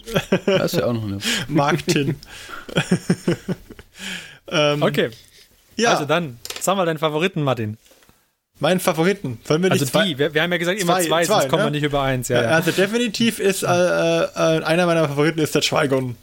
Das 0.45 0.73
ist 0.73 0.79
ja 0.79 0.85
auch 0.87 0.93
noch 0.93 1.03
eine. 1.05 1.19
Marktin. 1.47 2.15
Ähm, 4.53 4.81
Okay, 4.83 5.09
Ja, 5.75 5.93
also 5.93 6.05
dann, 6.05 6.37
sag 6.61 6.77
mal 6.77 6.85
deinen 6.85 6.99
Favoriten, 6.99 7.41
Martin. 7.43 7.77
mein 8.59 8.79
Favoriten. 8.79 9.39
Sollen 9.43 9.61
wir 9.63 9.69
nicht 9.71 9.81
Also 9.81 9.91
zwei? 9.91 10.05
die, 10.05 10.17
wir, 10.17 10.33
wir 10.33 10.41
haben 10.43 10.51
ja 10.51 10.57
gesagt 10.57 10.79
immer 10.79 10.99
zwei- 10.99 11.07
zwei, 11.07 11.25
sonst 11.25 11.49
kommen 11.49 11.63
ne? 11.63 11.67
wir 11.67 11.71
nicht 11.71 11.83
übereins. 11.83 12.27
Ja, 12.29 12.43
ja. 12.43 12.49
Also 12.49 12.71
definitiv 12.71 13.39
ist 13.39 13.63
äh, 13.63 13.67
äh, 13.67 14.63
einer 14.63 14.85
meiner 14.85 15.07
Favoriten 15.07 15.39
ist 15.39 15.55
der 15.55 15.61
Trigon. 15.61 16.15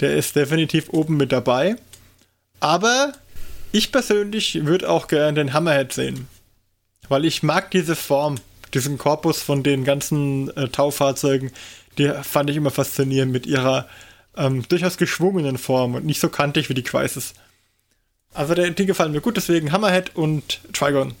Der 0.00 0.16
ist 0.16 0.34
definitiv 0.36 0.88
oben 0.90 1.16
mit 1.16 1.30
dabei. 1.32 1.76
Aber 2.60 3.12
ich 3.72 3.92
persönlich 3.92 4.64
würde 4.64 4.88
auch 4.88 5.08
gerne 5.08 5.34
den 5.34 5.52
Hammerhead 5.52 5.92
sehen. 5.92 6.26
Weil 7.08 7.24
ich 7.24 7.42
mag 7.42 7.70
diese 7.70 7.96
Form, 7.96 8.36
diesen 8.74 8.98
Korpus 8.98 9.42
von 9.42 9.62
den 9.62 9.84
ganzen 9.84 10.54
äh, 10.56 10.68
Taufahrzeugen. 10.68 11.52
Die 11.98 12.10
fand 12.22 12.50
ich 12.50 12.56
immer 12.56 12.70
faszinierend 12.70 13.32
mit 13.32 13.46
ihrer 13.46 13.88
ähm, 14.36 14.64
durchaus 14.68 14.98
geschwungenen 14.98 15.58
Form 15.58 15.94
und 15.94 16.04
nicht 16.04 16.20
so 16.20 16.28
kantig 16.28 16.68
wie 16.68 16.74
die 16.74 16.82
Crisis. 16.82 17.34
Also 18.34 18.54
der, 18.54 18.70
die 18.70 18.86
gefallen 18.86 19.12
mir 19.12 19.20
gut, 19.20 19.36
deswegen 19.36 19.72
Hammerhead 19.72 20.14
und 20.14 20.60
Trigon. 20.72 21.14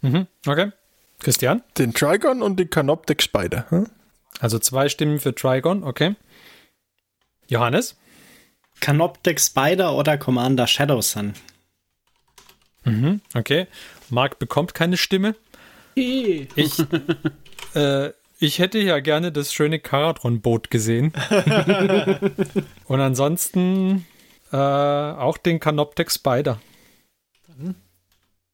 Mhm, 0.00 0.26
okay. 0.46 0.72
Christian? 1.20 1.62
Den 1.78 1.94
Trigon 1.94 2.42
und 2.42 2.56
den 2.58 2.68
Canoptek 2.68 3.22
Spider. 3.22 3.66
Hm? 3.70 3.86
Also 4.40 4.58
zwei 4.58 4.88
Stimmen 4.88 5.20
für 5.20 5.34
Trigon, 5.34 5.84
okay. 5.84 6.16
Johannes? 7.48 7.96
Canoptek 8.80 9.40
Spider 9.40 9.94
oder 9.94 10.18
Commander 10.18 10.66
Shadow 10.66 11.00
Sun? 11.00 11.34
Mhm, 12.84 13.20
okay. 13.34 13.66
Marc 14.10 14.38
bekommt 14.38 14.74
keine 14.74 14.96
Stimme. 14.96 15.34
Ich, 15.94 16.78
äh, 17.74 18.10
ich 18.38 18.58
hätte 18.58 18.78
ja 18.78 19.00
gerne 19.00 19.32
das 19.32 19.54
schöne 19.54 19.78
Karatron-Boot 19.78 20.70
gesehen. 20.70 21.12
Und 22.86 23.00
ansonsten 23.00 24.04
äh, 24.54 24.56
auch 24.56 25.36
den 25.38 25.58
Canoptek 25.60 26.10
Spider. 26.12 26.60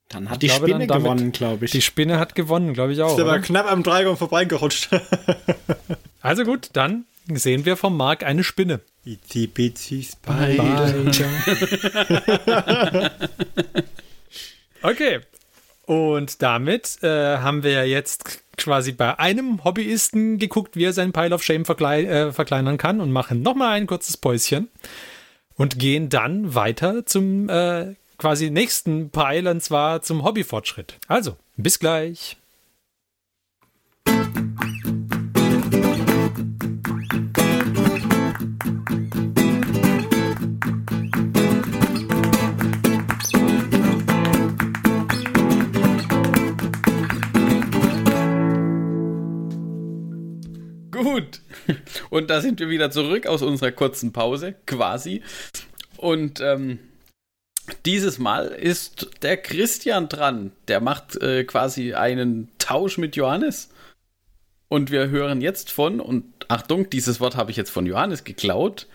Dann 0.09 0.29
hat 0.29 0.35
Ich 0.35 0.39
die 0.41 0.47
glaube, 0.49 0.67
Spinne 0.69 0.87
dann 0.87 0.89
damit- 0.89 1.05
gewonnen, 1.05 1.33
glaube 1.33 1.65
ich. 1.67 1.71
Die 1.71 1.83
Spinne 1.83 2.19
hat 2.19 2.35
gewonnen, 2.35 2.75
glaube 2.75 2.93
ich 2.93 3.01
auch. 3.03 3.15
Ist 3.15 3.21
aber 3.21 3.31
Oder? 3.33 3.41
knapp 3.41 3.71
am 3.71 3.85
Trigon 3.85 4.17
vorbeigerutscht. 4.17 4.89
Also 6.23 6.45
gut, 6.45 6.69
dann 6.75 7.07
sehen 7.33 7.65
wir 7.65 7.79
vom 7.79 7.97
Marc 7.97 8.25
eine 8.25 8.45
Spinne. 8.45 8.81
Itzy 9.07 9.47
bitsy 9.47 10.03
Spider. 10.03 10.93
Okay. 14.83 15.21
Und 15.87 16.43
damit 16.43 17.03
äh, 17.03 17.39
haben 17.39 17.63
wir 17.63 17.73
ja 17.73 17.85
jetzt 17.85 18.41
quasi 18.57 18.93
bei 18.93 19.19
einem 19.19 19.65
Hobbyisten 19.65 20.39
geguckt, 20.39 20.77
wie 20.77 20.85
er 20.85 20.93
seinen 20.93 21.13
Pile 21.13 21.35
of 21.35 21.43
Shame 21.43 21.65
verklei 21.65 22.05
äh, 22.05 22.33
verkleinern 22.33 22.79
kann 22.79 23.01
und 23.01 23.11
machen 23.13 23.43
nochmal 23.43 23.73
ein 23.73 23.87
kurzes 23.87 24.17
Päuschen 24.17 24.69
und 25.61 25.79
gehen 25.79 26.09
dann 26.09 26.55
weiter 26.55 27.05
zum 27.05 27.51
äh, 27.51 27.95
quasi 28.17 28.49
nächsten 28.51 29.11
Pile 29.11 29.51
und 29.51 29.63
zwar 29.63 30.01
zum 30.01 30.25
Hobbyfortschritt. 30.25 30.97
Also, 31.07 31.37
bis 31.59 31.79
gleich. 31.79 32.39
Und 52.11 52.29
da 52.29 52.41
sind 52.41 52.61
wir 52.61 52.69
wieder 52.69 52.91
zurück 52.91 53.27
aus 53.27 53.43
unserer 53.43 53.73
kurzen 53.73 54.13
Pause, 54.13 54.55
quasi. 54.67 55.23
Und 55.97 56.41
ähm, 56.41 56.81
Dieses 57.87 58.19
Mal 58.19 58.47
ist 58.47 59.09
der 59.23 59.37
Christian 59.37 60.09
dran. 60.09 60.53
Der 60.69 60.81
macht 60.81 61.17
äh, 61.17 61.45
quasi 61.45 61.95
einen 61.95 62.51
Tausch 62.59 62.99
mit 62.99 63.17
Johannes. 63.17 63.71
Und 64.69 64.91
wir 64.91 65.09
hören 65.09 65.41
jetzt 65.41 65.71
von, 65.71 66.01
und 66.01 66.25
Achtung, 66.49 66.91
dieses 66.91 67.21
Wort 67.21 67.37
habe 67.37 67.51
ich 67.51 67.57
jetzt 67.57 67.71
von 67.71 67.87
Johannes 67.87 68.25
geklaut. 68.25 68.87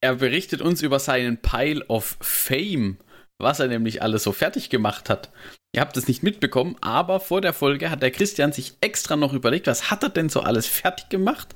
Er 0.00 0.16
berichtet 0.16 0.60
uns 0.60 0.82
über 0.82 0.98
seinen 0.98 1.38
Pile 1.38 1.84
of 1.86 2.16
Fame, 2.20 2.98
was 3.38 3.58
er 3.58 3.68
nämlich 3.68 4.02
alles 4.02 4.22
so 4.22 4.32
fertig 4.32 4.70
gemacht 4.70 5.10
hat. 5.10 5.30
Ihr 5.74 5.80
habt 5.80 5.96
es 5.96 6.06
nicht 6.06 6.22
mitbekommen, 6.22 6.76
aber 6.80 7.18
vor 7.18 7.40
der 7.40 7.52
Folge 7.52 7.90
hat 7.90 8.02
der 8.02 8.12
Christian 8.12 8.52
sich 8.52 8.74
extra 8.80 9.16
noch 9.16 9.32
überlegt, 9.32 9.66
was 9.66 9.90
hat 9.90 10.04
er 10.04 10.10
denn 10.10 10.28
so 10.28 10.40
alles 10.40 10.66
fertig 10.66 11.08
gemacht 11.08 11.54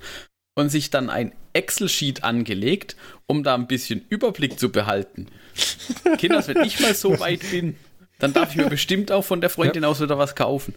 und 0.59 0.71
sich 0.71 0.91
dann 0.91 1.09
ein 1.09 1.33
Excel-Sheet 1.53 2.25
angelegt, 2.25 2.97
um 3.27 3.45
da 3.45 3.55
ein 3.55 3.67
bisschen 3.69 4.05
Überblick 4.09 4.59
zu 4.59 4.71
behalten. 4.71 5.27
Kinders, 6.19 6.49
wenn 6.49 6.65
ich 6.65 6.81
mal 6.81 6.95
so 6.95 7.21
weit 7.21 7.49
bin, 7.51 7.77
dann 8.19 8.33
darf 8.33 8.51
ich 8.51 8.57
mir 8.57 8.69
bestimmt 8.69 9.13
auch 9.13 9.25
von 9.25 9.41
der 9.41 9.51
Freundin 9.51 9.85
ja. 9.85 9.89
aus 9.89 10.01
wieder 10.01 10.19
was 10.19 10.35
kaufen. 10.35 10.75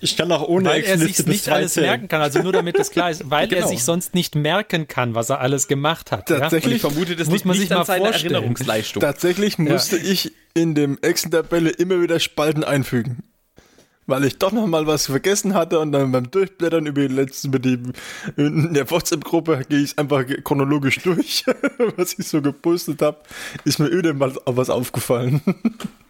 Ich 0.00 0.16
kann 0.16 0.32
auch 0.32 0.48
ohne 0.48 0.68
Weil 0.68 0.82
er 0.82 0.98
sich 0.98 1.24
nicht 1.26 1.48
alles 1.48 1.76
merken 1.76 2.08
kann, 2.08 2.20
also 2.20 2.42
nur 2.42 2.52
damit 2.52 2.78
das 2.78 2.90
klar 2.90 3.10
ist, 3.10 3.22
weil 3.30 3.46
genau. 3.46 3.62
er 3.62 3.68
sich 3.68 3.84
sonst 3.84 4.14
nicht 4.14 4.34
merken 4.34 4.88
kann, 4.88 5.14
was 5.14 5.30
er 5.30 5.40
alles 5.40 5.68
gemacht 5.68 6.10
hat. 6.10 6.26
Tatsächlich, 6.26 6.82
ja? 6.82 6.88
ich 6.88 6.94
vermute, 6.94 7.16
das 7.16 7.28
muss 7.28 7.44
man 7.44 7.56
sich 7.56 7.70
mal 7.70 7.84
seine 7.84 8.12
Erinnerungsleistung. 8.12 9.00
Tatsächlich 9.00 9.58
musste 9.58 9.96
ja. 9.96 10.10
ich 10.10 10.32
in 10.54 10.74
dem 10.74 10.98
Excel-Tabelle 11.00 11.70
immer 11.70 12.00
wieder 12.00 12.18
Spalten 12.18 12.64
einfügen 12.64 13.22
weil 14.06 14.24
ich 14.24 14.38
doch 14.38 14.52
noch 14.52 14.66
mal 14.66 14.86
was 14.86 15.06
vergessen 15.06 15.54
hatte 15.54 15.80
und 15.80 15.92
dann 15.92 16.12
beim 16.12 16.30
Durchblättern 16.30 16.86
über 16.86 17.02
die 17.02 17.14
letzten, 17.14 17.50
die, 17.62 17.78
in 18.36 18.74
der 18.74 18.90
WhatsApp-Gruppe 18.90 19.62
gehe 19.68 19.80
ich 19.80 19.98
einfach 19.98 20.24
chronologisch 20.42 20.98
durch, 20.98 21.44
was 21.96 22.18
ich 22.18 22.28
so 22.28 22.42
gepostet 22.42 23.02
habe, 23.02 23.18
ist 23.64 23.78
mir 23.78 23.88
öde 23.88 24.14
mal 24.14 24.34
was 24.46 24.70
aufgefallen. 24.70 25.40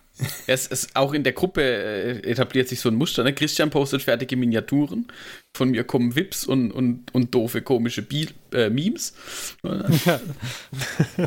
Es 0.47 0.69
ist 0.69 0.95
auch 0.95 1.13
in 1.13 1.25
der 1.25 1.33
Gruppe 1.33 1.63
äh, 1.63 2.31
etabliert 2.31 2.69
sich 2.69 2.79
so 2.79 2.89
ein 2.89 2.95
Muster. 2.95 3.25
Ne? 3.25 3.33
Christian 3.33 3.71
postet 3.71 4.03
fertige 4.03 4.37
Miniaturen. 4.37 5.09
Von 5.57 5.71
mir 5.71 5.83
kommen 5.83 6.15
Vips 6.15 6.45
und, 6.45 6.71
und, 6.71 7.13
und 7.13 7.35
doofe, 7.35 7.63
komische 7.63 8.03
Bi 8.03 8.29
äh, 8.53 8.71
Memes. 8.71 9.15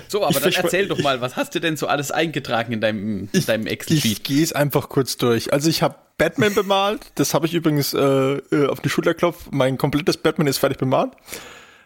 so, 0.07 0.23
aber 0.23 0.47
ich 0.47 0.55
dann 0.55 0.63
erzähl 0.65 0.87
doch 0.87 0.99
mal, 0.99 1.19
was 1.19 1.35
hast 1.35 1.53
du 1.55 1.59
denn 1.59 1.75
so 1.75 1.87
alles 1.87 2.11
eingetragen 2.11 2.71
in 2.71 2.81
deinem, 2.81 3.29
deinem 3.45 3.67
Excel-Sheet? 3.67 4.11
Ich 4.11 4.23
gehe 4.23 4.43
es 4.43 4.53
einfach 4.53 4.87
kurz 4.87 5.17
durch. 5.17 5.51
Also 5.51 5.69
ich 5.69 5.81
habe 5.81 5.95
Batman 6.17 6.53
bemalt. 6.53 7.01
Das 7.15 7.33
habe 7.33 7.45
ich 7.45 7.53
übrigens 7.53 7.93
äh, 7.93 7.99
äh 7.99 8.67
auf 8.67 8.79
die 8.79 8.89
Schulter 8.89 9.13
klopft. 9.13 9.51
Mein 9.51 9.77
komplettes 9.77 10.15
Batman 10.15 10.47
ist 10.47 10.59
fertig 10.59 10.77
bemalt. 10.77 11.11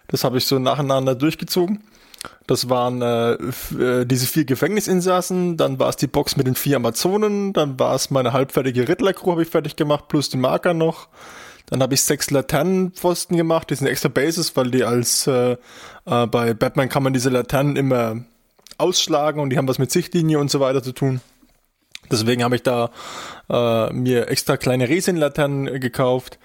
Das 0.07 0.23
habe 0.23 0.37
ich 0.37 0.45
so 0.45 0.59
nacheinander 0.59 1.15
durchgezogen. 1.15 1.83
Das 2.51 2.67
waren 2.67 3.01
äh, 3.01 3.31
äh, 3.81 4.05
diese 4.05 4.27
vier 4.27 4.43
Gefängnisinsassen, 4.43 5.55
dann 5.55 5.79
war 5.79 5.87
es 5.87 5.95
die 5.95 6.07
Box 6.07 6.35
mit 6.35 6.47
den 6.47 6.55
vier 6.55 6.75
Amazonen, 6.75 7.53
dann 7.53 7.79
war 7.79 7.95
es 7.95 8.11
meine 8.11 8.33
halbfertige 8.33 8.89
Riddler-Crew, 8.89 9.31
habe 9.31 9.43
ich 9.43 9.47
fertig 9.47 9.77
gemacht, 9.77 10.09
plus 10.09 10.27
die 10.27 10.35
Marker 10.35 10.73
noch. 10.73 11.07
Dann 11.67 11.81
habe 11.81 11.93
ich 11.93 12.01
sechs 12.01 12.29
Laternenpfosten 12.29 13.37
gemacht, 13.37 13.69
die 13.69 13.75
sind 13.75 13.87
extra 13.87 14.09
Bases, 14.09 14.53
weil 14.57 14.69
die 14.69 14.83
als 14.83 15.27
äh, 15.27 15.55
äh, 16.05 16.27
bei 16.27 16.53
Batman 16.53 16.89
kann 16.89 17.03
man 17.03 17.13
diese 17.13 17.29
Laternen 17.29 17.77
immer 17.77 18.17
ausschlagen 18.77 19.39
und 19.39 19.51
die 19.51 19.57
haben 19.57 19.69
was 19.69 19.79
mit 19.79 19.89
Sichtlinie 19.89 20.37
und 20.37 20.51
so 20.51 20.59
weiter 20.59 20.83
zu 20.83 20.91
tun. 20.91 21.21
Deswegen 22.11 22.43
habe 22.43 22.57
ich 22.57 22.63
da 22.63 22.89
äh, 23.49 23.93
mir 23.93 24.27
extra 24.27 24.57
kleine 24.57 24.89
Resin-Laternen 24.89 25.79
gekauft 25.79 26.37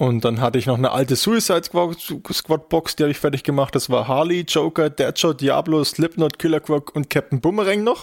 und 0.00 0.24
dann 0.24 0.40
hatte 0.40 0.58
ich 0.58 0.64
noch 0.64 0.78
eine 0.78 0.92
alte 0.92 1.14
Suicide 1.14 1.62
Squad 1.62 2.68
Box, 2.70 2.96
die 2.96 3.02
habe 3.02 3.10
ich 3.10 3.18
fertig 3.18 3.42
gemacht. 3.44 3.74
Das 3.74 3.90
war 3.90 4.08
Harley, 4.08 4.46
Joker, 4.48 4.88
Deadshot, 4.88 5.42
Diablo, 5.42 5.84
Slipknot, 5.84 6.38
Killer 6.38 6.60
Croc 6.60 6.96
und 6.96 7.10
Captain 7.10 7.38
Boomerang 7.38 7.84
noch. 7.84 8.02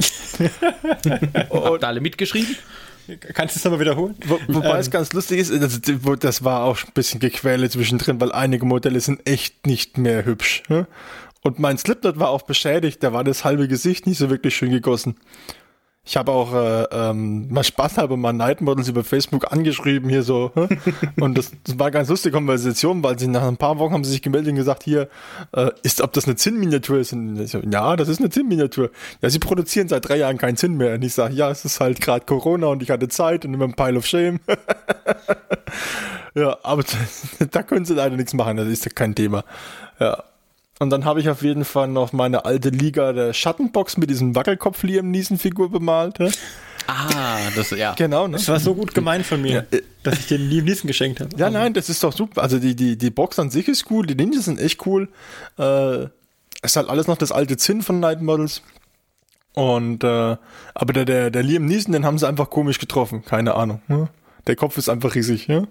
und 1.49 1.83
alle 1.83 1.99
mitgeschrieben? 1.99 2.55
Kannst 3.33 3.55
du 3.55 3.57
es 3.57 3.63
nochmal 3.65 3.79
wiederholen? 3.79 4.15
Wo, 4.27 4.37
wobei 4.47 4.75
ähm. 4.75 4.75
es 4.75 4.91
ganz 4.91 5.11
lustig 5.13 5.39
ist, 5.39 5.51
das, 5.51 5.81
das, 6.19 6.43
war 6.43 6.65
auch 6.65 6.77
ein 6.83 6.91
bisschen 6.93 7.19
Gequäle 7.19 7.67
zwischendrin, 7.67 8.21
weil 8.21 8.31
einige 8.31 8.65
Modelle 8.65 8.99
sind 8.99 9.27
echt 9.27 9.65
nicht 9.65 9.97
mehr 9.97 10.23
hübsch. 10.23 10.61
Und 11.41 11.57
mein 11.57 11.79
Slipknot 11.79 12.19
war 12.19 12.29
auch 12.29 12.43
beschädigt, 12.43 13.01
da 13.01 13.11
war 13.11 13.23
das 13.23 13.43
halbe 13.43 13.67
Gesicht 13.67 14.05
nicht 14.05 14.19
so 14.19 14.29
wirklich 14.29 14.55
schön 14.55 14.69
gegossen. 14.69 15.15
Ich 16.07 16.15
habe 16.15 16.31
auch 16.31 16.53
äh, 16.53 16.83
ähm, 16.89 17.51
mal 17.51 17.65
Spaß 17.65 17.97
halber 17.97 18.15
mal 18.15 18.31
Night 18.31 18.61
Models 18.61 18.87
über 18.87 19.03
Facebook 19.03 19.51
angeschrieben 19.51 20.09
hier 20.09 20.23
so. 20.23 20.53
und 21.19 21.37
das, 21.37 21.51
das 21.65 21.77
war 21.77 21.91
ganz 21.91 22.07
lustige 22.07 22.31
Konversation, 22.31 23.03
weil 23.03 23.19
sie 23.19 23.27
nach 23.27 23.45
ein 23.45 23.57
paar 23.57 23.77
Wochen 23.77 23.91
haben 23.91 24.05
sie 24.05 24.11
sich 24.11 24.21
gemeldet 24.21 24.51
und 24.51 24.55
gesagt, 24.55 24.83
hier, 24.83 25.09
äh, 25.51 25.69
ist, 25.83 25.99
ob 25.99 26.13
das 26.13 26.23
eine 26.23 26.37
Zinn-Miniatur 26.37 26.99
ist. 26.99 27.11
Und 27.11 27.45
so, 27.45 27.59
ja, 27.59 27.97
das 27.97 28.07
ist 28.07 28.19
eine 28.19 28.29
Zinn-Miniatur. 28.29 28.89
Ja, 29.21 29.29
sie 29.29 29.39
produzieren 29.39 29.89
seit 29.89 30.07
drei 30.07 30.15
Jahren 30.15 30.37
keinen 30.37 30.55
Zinn 30.55 30.77
mehr. 30.77 30.93
Und 30.93 31.03
ich 31.03 31.13
sage, 31.13 31.33
ja, 31.33 31.51
es 31.51 31.65
ist 31.65 31.81
halt 31.81 31.99
gerade 31.99 32.25
Corona 32.25 32.67
und 32.67 32.81
ich 32.81 32.89
hatte 32.89 33.09
Zeit 33.09 33.43
und 33.43 33.53
immer 33.53 33.65
ein 33.65 33.73
Pile 33.73 33.97
of 33.97 34.05
Shame. 34.05 34.39
ja, 36.35 36.57
aber 36.63 36.85
da 37.51 37.63
können 37.63 37.83
sie 37.83 37.95
leider 37.95 38.15
nichts 38.15 38.33
machen, 38.33 38.55
das 38.55 38.69
ist 38.69 38.85
ja 38.85 38.91
kein 38.95 39.13
Thema. 39.13 39.43
Ja. 39.99 40.23
Und 40.79 40.89
dann 40.91 41.05
habe 41.05 41.19
ich 41.19 41.29
auf 41.29 41.41
jeden 41.41 41.65
Fall 41.65 41.87
noch 41.87 42.13
meine 42.13 42.45
alte 42.45 42.69
Liga 42.69 43.13
der 43.13 43.33
Schattenbox 43.33 43.97
mit 43.97 44.09
diesem 44.09 44.35
Wackelkopf 44.35 44.83
Liam 44.83 45.09
Niesen 45.09 45.39
Figur 45.39 45.71
bemalt. 45.71 46.19
Ja? 46.19 46.29
Ah, 46.87 47.39
das 47.55 47.71
ja. 47.71 47.93
Genau, 47.95 48.27
ne? 48.27 48.37
Das 48.37 48.47
war 48.47 48.59
so 48.59 48.75
gut 48.75 48.93
gemeint 48.93 49.25
von 49.25 49.41
mir, 49.41 49.65
ja. 49.71 49.79
dass 50.03 50.19
ich 50.19 50.27
den 50.27 50.49
Liam 50.49 50.65
Niesen 50.65 50.87
geschenkt 50.87 51.19
habe. 51.19 51.35
Ja, 51.35 51.49
nein, 51.49 51.73
das 51.73 51.89
ist 51.89 52.03
doch 52.03 52.13
super. 52.13 52.43
Also 52.43 52.59
die, 52.59 52.75
die, 52.75 52.97
die 52.97 53.09
Box 53.09 53.39
an 53.39 53.49
sich 53.49 53.67
ist 53.67 53.89
cool, 53.91 54.05
die 54.05 54.15
Ninjas 54.15 54.45
sind 54.45 54.59
echt 54.59 54.85
cool. 54.85 55.09
Äh, 55.57 56.05
ist 56.61 56.75
halt 56.75 56.89
alles 56.89 57.07
noch 57.07 57.17
das 57.17 57.31
alte 57.31 57.57
Zinn 57.57 57.81
von 57.81 57.99
Night 57.99 58.21
Models. 58.21 58.61
Und 59.53 60.03
äh, 60.03 60.37
aber 60.75 60.93
der, 60.93 61.05
der, 61.05 61.31
der 61.31 61.43
Liam 61.43 61.65
Neeson, 61.65 61.91
den 61.91 62.05
haben 62.05 62.19
sie 62.19 62.27
einfach 62.27 62.49
komisch 62.49 62.77
getroffen, 62.79 63.25
keine 63.25 63.55
Ahnung. 63.55 63.81
Ne? 63.87 64.07
Der 64.45 64.55
Kopf 64.55 64.77
ist 64.77 64.87
einfach 64.87 65.15
riesig, 65.15 65.47
ja. 65.47 65.63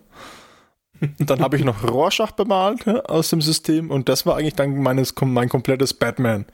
Dann 1.18 1.40
habe 1.40 1.56
ich 1.56 1.64
noch 1.64 1.82
Rorschach 1.82 2.32
bemalt 2.32 2.86
ja, 2.86 3.00
aus 3.00 3.30
dem 3.30 3.40
System 3.40 3.90
und 3.90 4.08
das 4.08 4.26
war 4.26 4.36
eigentlich 4.36 4.54
dann 4.54 4.80
meines, 4.82 5.14
mein 5.20 5.48
komplettes 5.48 5.94
Batman. 5.94 6.46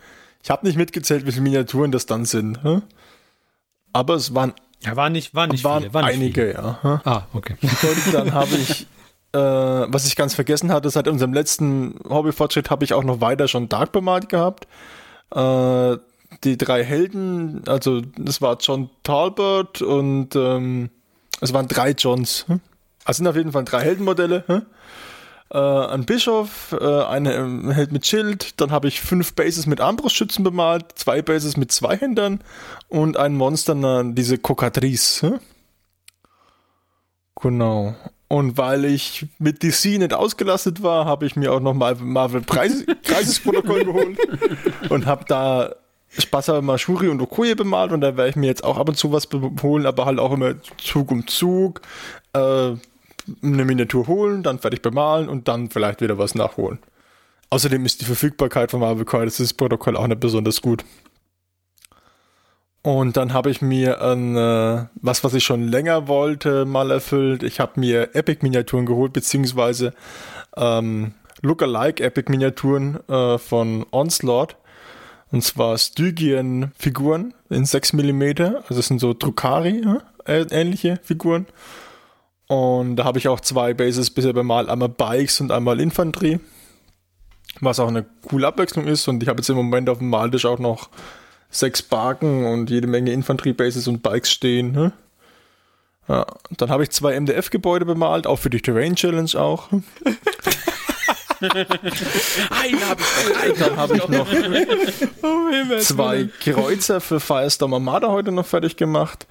Ich 0.42 0.50
habe 0.50 0.66
nicht 0.66 0.76
mitgezählt, 0.76 1.26
wie 1.26 1.32
viele 1.32 1.42
Miniaturen 1.42 1.92
das 1.92 2.06
dann 2.06 2.24
sind. 2.24 2.58
Ja. 2.64 2.82
Aber 3.92 4.14
es 4.14 4.34
waren 4.34 4.54
ja, 4.84 4.96
war 4.96 5.10
nicht, 5.10 5.34
war 5.34 5.46
nicht 5.46 5.62
waren 5.64 5.82
viele, 5.82 5.94
waren 5.94 6.04
einige, 6.04 6.52
viele. 6.52 6.54
ja. 6.54 7.00
Ah, 7.04 7.22
okay. 7.32 7.56
Und 7.62 8.14
dann 8.14 8.32
habe 8.32 8.56
ich, 8.56 8.86
äh, 9.32 9.38
was 9.38 10.06
ich 10.06 10.16
ganz 10.16 10.34
vergessen 10.34 10.72
hatte, 10.72 10.90
seit 10.90 11.06
unserem 11.06 11.32
letzten 11.32 11.94
Hobbyfortschritt 12.08 12.70
habe 12.70 12.84
ich 12.84 12.92
auch 12.92 13.04
noch 13.04 13.20
weiter 13.20 13.46
schon 13.46 13.68
Dark 13.68 13.92
bemalt 13.92 14.28
gehabt. 14.28 14.66
Äh, 15.34 15.98
die 16.44 16.56
drei 16.56 16.82
Helden, 16.82 17.62
also 17.66 18.00
das 18.00 18.40
war 18.40 18.56
John 18.58 18.90
Talbot 19.02 19.82
und 19.82 20.34
ähm, 20.34 20.90
es 21.40 21.52
waren 21.52 21.68
drei 21.68 21.90
Johns. 21.90 22.46
Hm? 22.48 22.60
Es 23.04 23.16
sind 23.16 23.26
auf 23.26 23.36
jeden 23.36 23.52
Fall 23.52 23.64
drei 23.64 23.82
Heldenmodelle. 23.82 24.44
Hm? 24.46 24.62
Äh, 25.52 25.58
ein 25.58 26.04
Bischof, 26.06 26.72
äh, 26.72 27.16
ähm, 27.16 27.70
Held 27.70 27.92
mit 27.92 28.06
Schild, 28.06 28.60
dann 28.60 28.70
habe 28.70 28.88
ich 28.88 29.00
fünf 29.00 29.34
Bases 29.34 29.66
mit 29.66 29.80
Armbrustschützen 29.80 30.44
bemalt, 30.44 30.86
zwei 30.94 31.20
Bases 31.20 31.56
mit 31.56 31.70
zwei 31.72 31.96
Händern 31.96 32.40
und 32.88 33.16
ein 33.16 33.34
Monster, 33.34 34.04
diese 34.04 34.38
Cocatrice. 34.38 35.22
Hm? 35.22 35.40
Genau. 37.40 37.94
Und 38.28 38.56
weil 38.56 38.86
ich 38.86 39.26
mit 39.38 39.62
DC 39.62 39.98
nicht 39.98 40.14
ausgelastet 40.14 40.82
war, 40.82 41.04
habe 41.04 41.26
ich 41.26 41.36
mir 41.36 41.52
auch 41.52 41.60
noch 41.60 41.74
mal 41.74 41.96
Marvel 41.96 42.42
Kreisesprotokoll 42.42 43.84
geholt 43.84 44.18
und 44.88 45.04
habe 45.04 45.26
da 45.28 45.74
Spaß 46.18 46.48
habe 46.48 46.62
mal 46.62 46.78
Shuri 46.78 47.08
und 47.08 47.20
Okoye 47.20 47.54
bemalt 47.54 47.92
und 47.92 48.00
da 48.00 48.16
werde 48.16 48.30
ich 48.30 48.36
mir 48.36 48.46
jetzt 48.46 48.64
auch 48.64 48.78
ab 48.78 48.88
und 48.88 48.96
zu 48.96 49.12
was 49.12 49.28
holen, 49.62 49.84
aber 49.84 50.06
halt 50.06 50.18
auch 50.18 50.32
immer 50.32 50.54
Zug 50.78 51.10
um 51.10 51.26
Zug. 51.26 51.82
Äh, 52.32 52.72
eine 53.42 53.64
Miniatur 53.64 54.06
holen, 54.06 54.42
dann 54.42 54.58
fertig 54.58 54.82
bemalen 54.82 55.28
und 55.28 55.48
dann 55.48 55.70
vielleicht 55.70 56.00
wieder 56.00 56.18
was 56.18 56.34
nachholen. 56.34 56.78
Außerdem 57.50 57.84
ist 57.84 58.00
die 58.00 58.06
Verfügbarkeit 58.06 58.70
von 58.70 58.80
Marvel 58.80 59.04
Crisis 59.04 59.52
Protokoll 59.52 59.96
auch 59.96 60.06
nicht 60.06 60.20
besonders 60.20 60.62
gut. 60.62 60.84
Und 62.82 63.16
dann 63.16 63.32
habe 63.32 63.50
ich 63.50 63.62
mir 63.62 64.02
ein, 64.02 64.36
äh, 64.36 64.86
was, 64.94 65.22
was 65.22 65.34
ich 65.34 65.44
schon 65.44 65.68
länger 65.68 66.08
wollte, 66.08 66.64
mal 66.64 66.90
erfüllt. 66.90 67.44
Ich 67.44 67.60
habe 67.60 67.78
mir 67.78 68.14
Epic-Miniaturen 68.14 68.86
geholt, 68.86 69.12
beziehungsweise 69.12 69.92
ähm, 70.56 71.14
Lookalike 71.42 72.02
Epic-Miniaturen 72.02 72.98
äh, 73.08 73.38
von 73.38 73.86
Onslaught. 73.92 74.56
Und 75.30 75.44
zwar 75.44 75.78
Stygian-Figuren 75.78 77.34
in 77.50 77.64
6 77.64 77.92
mm. 77.94 78.22
Also 78.40 78.74
das 78.74 78.86
sind 78.88 78.98
so 78.98 79.14
Drukari-ähnliche 79.14 80.88
äh, 80.88 80.98
Figuren. 81.02 81.46
Und 82.52 82.96
da 82.96 83.04
habe 83.04 83.18
ich 83.18 83.28
auch 83.28 83.40
zwei 83.40 83.72
Bases 83.72 84.10
bisher 84.10 84.34
bemalt, 84.34 84.68
einmal 84.68 84.90
Bikes 84.90 85.40
und 85.40 85.50
einmal 85.50 85.80
Infanterie. 85.80 86.38
Was 87.60 87.80
auch 87.80 87.88
eine 87.88 88.04
coole 88.28 88.46
Abwechslung 88.46 88.86
ist. 88.86 89.08
Und 89.08 89.22
ich 89.22 89.30
habe 89.30 89.38
jetzt 89.40 89.48
im 89.48 89.56
Moment 89.56 89.88
auf 89.88 89.96
dem 89.98 90.10
Maltisch 90.10 90.44
auch 90.44 90.58
noch 90.58 90.90
sechs 91.48 91.80
Barken 91.80 92.44
und 92.44 92.68
jede 92.68 92.88
Menge 92.88 93.10
Infanterie-Bases 93.12 93.88
und 93.88 94.02
Bikes 94.02 94.30
stehen. 94.30 94.72
Ne? 94.72 94.92
Ja, 96.08 96.26
dann 96.58 96.68
habe 96.68 96.82
ich 96.82 96.90
zwei 96.90 97.18
MDF-Gebäude 97.18 97.86
bemalt, 97.86 98.26
auch 98.26 98.36
für 98.36 98.50
die 98.50 98.60
Terrain 98.60 98.96
Challenge 98.96 99.30
auch. 99.36 99.70
Einen 99.70 99.82
habe 102.86 103.00
ich 103.00 103.58
Dann 103.58 103.76
habe 103.78 103.96
ich 103.96 104.08
noch 104.08 104.28
zwei 105.80 106.28
Kreuzer 106.40 107.00
für 107.00 107.18
Firestorm 107.18 107.72
Armada 107.72 108.08
heute 108.08 108.30
noch 108.30 108.44
fertig 108.44 108.76
gemacht. 108.76 109.26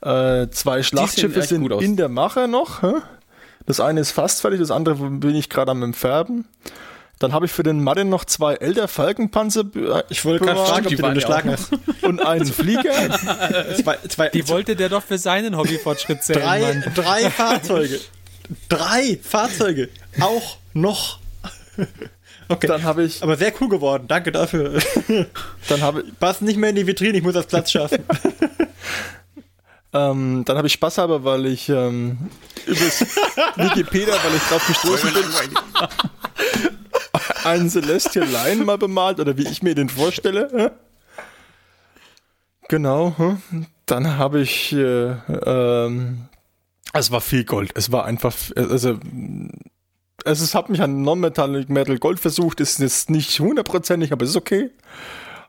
Äh, 0.00 0.48
zwei 0.50 0.82
Schlachtschiffe 0.82 1.42
sind 1.42 1.70
in 1.72 1.96
der 1.96 2.08
Mache 2.08 2.48
noch. 2.48 2.82
hä? 2.82 2.92
Das 3.66 3.80
eine 3.80 4.00
ist 4.00 4.12
fast 4.12 4.40
fertig, 4.40 4.60
das 4.60 4.70
andere 4.70 4.94
bin 4.94 5.34
ich 5.34 5.50
gerade 5.50 5.70
am 5.72 5.82
Entfärben. 5.82 6.46
Dann 7.18 7.32
habe 7.32 7.46
ich 7.46 7.52
für 7.52 7.64
den 7.64 7.82
Martin 7.82 8.08
noch 8.08 8.24
zwei 8.24 8.54
Elder 8.54 8.86
Falkenpanzer 8.86 9.64
äh, 9.74 10.02
Ich 10.08 10.24
wollte 10.24 10.44
gerade 10.44 10.64
fragen, 10.64 10.86
ob 10.86 10.88
die 10.88 10.96
du 10.96 11.02
den 11.02 11.14
geschlagen 11.14 11.50
auch 11.50 11.54
hast. 11.54 11.72
und 12.02 12.24
einen 12.24 12.46
Flieger. 12.46 12.92
Zwei, 13.82 13.98
zwei, 14.08 14.28
Die 14.28 14.48
wollte 14.48 14.76
der 14.76 14.88
doch 14.88 15.02
für 15.02 15.18
seinen 15.18 15.56
Hobbyfortschritt 15.56 16.22
zählen, 16.22 16.40
drei, 16.40 16.60
Mann. 16.60 16.84
drei 16.94 17.30
Fahrzeuge. 17.30 17.98
Drei 18.68 19.18
Fahrzeuge. 19.22 19.88
Auch 20.20 20.58
noch. 20.74 21.18
Okay. 22.50 22.66
Dann 22.66 22.82
habe 22.82 23.04
ich, 23.04 23.22
aber 23.22 23.36
sehr 23.36 23.52
cool 23.60 23.68
geworden. 23.68 24.04
Danke 24.08 24.32
dafür. 24.32 24.80
dann 25.68 25.82
habe 25.82 26.00
ich, 26.00 26.18
Passt 26.18 26.40
nicht 26.40 26.56
mehr 26.56 26.70
in 26.70 26.76
die 26.76 26.86
Vitrine, 26.86 27.18
ich 27.18 27.22
muss 27.22 27.34
das 27.34 27.44
Platz 27.44 27.70
schaffen. 27.70 28.02
Ähm, 29.92 30.44
dann 30.44 30.56
habe 30.56 30.66
ich 30.66 30.74
Spaß 30.74 30.98
aber, 30.98 31.24
weil 31.24 31.46
ich 31.46 31.68
ähm, 31.68 32.18
übers 32.66 33.00
Wikipedia, 33.56 34.14
weil 34.14 34.36
ich 34.36 34.42
drauf 34.42 34.66
gestoßen 34.66 35.12
bin, 35.12 35.24
einen 37.44 37.70
Celestial 37.70 38.26
Lion 38.26 38.66
mal 38.66 38.78
bemalt 38.78 39.20
oder 39.20 39.36
wie 39.36 39.48
ich 39.48 39.62
mir 39.62 39.74
den 39.74 39.88
vorstelle. 39.88 40.72
Genau. 42.68 43.14
hä? 43.16 43.36
Dann 43.86 44.18
habe 44.18 44.40
ich, 44.40 44.74
äh, 44.74 45.14
ähm, 45.46 46.28
es 46.92 47.10
war 47.10 47.22
viel 47.22 47.44
Gold. 47.44 47.72
Es 47.74 47.90
war 47.90 48.04
einfach, 48.04 48.34
also 48.54 48.98
also 50.24 50.44
es 50.44 50.54
hat 50.54 50.68
mich 50.68 50.82
an 50.82 51.02
Non-Metallic 51.02 51.70
Metal 51.70 51.98
Gold 51.98 52.20
versucht, 52.20 52.60
ist 52.60 52.80
jetzt 52.80 53.08
nicht 53.08 53.40
hundertprozentig, 53.40 54.12
aber 54.12 54.24
ist 54.24 54.36
okay. 54.36 54.70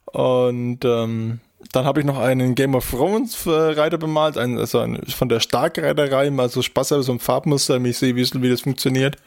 Und 0.05 0.85
ähm, 0.85 1.41
dann 1.71 1.85
habe 1.85 1.99
ich 1.99 2.05
noch 2.05 2.17
einen 2.17 2.55
Game 2.55 2.75
of 2.75 2.89
Thrones 2.89 3.45
äh, 3.45 3.49
Reiter 3.49 3.97
bemalt, 3.97 4.37
einen, 4.37 4.57
also 4.57 4.79
ein, 4.79 5.01
von 5.07 5.29
der 5.29 5.39
Starkreiterei, 5.39 6.29
mal 6.31 6.49
so 6.49 6.61
Spaß 6.61 6.91
habe, 6.91 7.03
so 7.03 7.11
ein 7.11 7.19
Farbmuster, 7.19 7.73
damit 7.73 7.91
ich 7.91 7.97
sehe, 7.97 8.15
wie, 8.15 8.41
wie 8.41 8.49
das 8.49 8.61
funktioniert. 8.61 9.17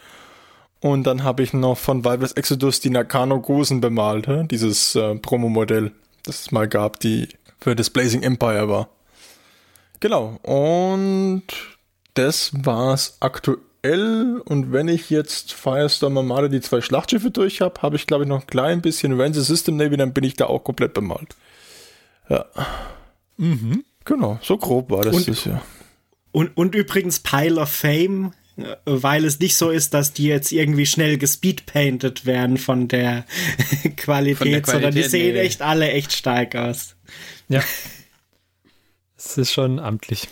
Und 0.81 1.05
dann 1.05 1.23
habe 1.23 1.43
ich 1.43 1.53
noch 1.53 1.79
von 1.79 2.05
Valves 2.05 2.33
Exodus 2.33 2.81
die 2.81 2.91
Nakano 2.91 3.41
Gosen 3.41 3.81
bemalt, 3.81 4.29
dieses 4.51 4.97
äh, 4.97 5.15
Promo-Modell, 5.15 5.93
das 6.25 6.41
es 6.41 6.51
mal 6.51 6.67
gab, 6.67 6.99
die 7.01 7.29
für 7.61 7.77
das 7.77 7.91
Blazing 7.91 8.23
Empire 8.23 8.69
war. 8.69 8.89
Genau. 10.01 10.41
Und 10.43 11.45
das 12.15 12.51
war's 12.53 13.19
aktuell. 13.21 14.41
Und 14.45 14.73
wenn 14.73 14.89
ich 14.89 15.11
jetzt 15.11 15.53
Firestorm 15.53 16.19
Armada 16.19 16.49
die 16.49 16.61
zwei 16.61 16.81
Schlachtschiffe 16.81 17.31
durch 17.31 17.61
habe, 17.61 17.81
habe 17.83 17.95
ich 17.95 18.07
glaube 18.09 18.25
ich 18.25 18.29
noch 18.29 18.41
ein 18.41 18.47
klein 18.47 18.83
bisschen 18.83 19.21
Ranger 19.21 19.43
System 19.43 19.77
Navy, 19.77 19.97
dann 19.97 20.13
bin 20.13 20.25
ich 20.25 20.35
da 20.35 20.47
auch 20.47 20.65
komplett 20.65 20.95
bemalt. 20.95 21.37
Ja. 22.29 22.47
Genau, 24.05 24.39
so 24.43 24.57
grob 24.59 24.91
war 24.91 25.03
das, 25.03 25.15
Und- 25.17 25.29
das 25.29 25.45
ja. 25.45 25.63
Und, 26.31 26.57
und 26.57 26.75
übrigens 26.75 27.21
Pile 27.21 27.61
of 27.61 27.69
Fame, 27.69 28.33
äh, 28.57 28.75
weil 28.87 29.27
es 29.27 29.39
nicht 29.39 29.55
so 29.57 29.69
ist, 29.69 29.93
dass 29.93 30.15
die 30.15 30.25
jetzt 30.25 30.51
irgendwie 30.51 30.87
schnell 30.87 31.19
gespeedpainted 31.19 32.25
werden 32.25 32.57
von 32.57 32.89
der 32.89 33.27
Qualität, 33.97 34.39
Von 34.39 34.49
der 34.51 34.65
sondern 34.65 34.95
die 34.95 35.01
Qualität, 35.01 35.11
sehen 35.11 35.35
nee. 35.35 35.41
echt 35.41 35.61
alle 35.61 35.91
echt 35.91 36.13
stark 36.13 36.55
aus. 36.57 36.97
Ja. 37.49 37.63
Es 39.17 39.39
ist 39.39 39.53
schon 39.53 39.79
amtlich. 39.79 40.27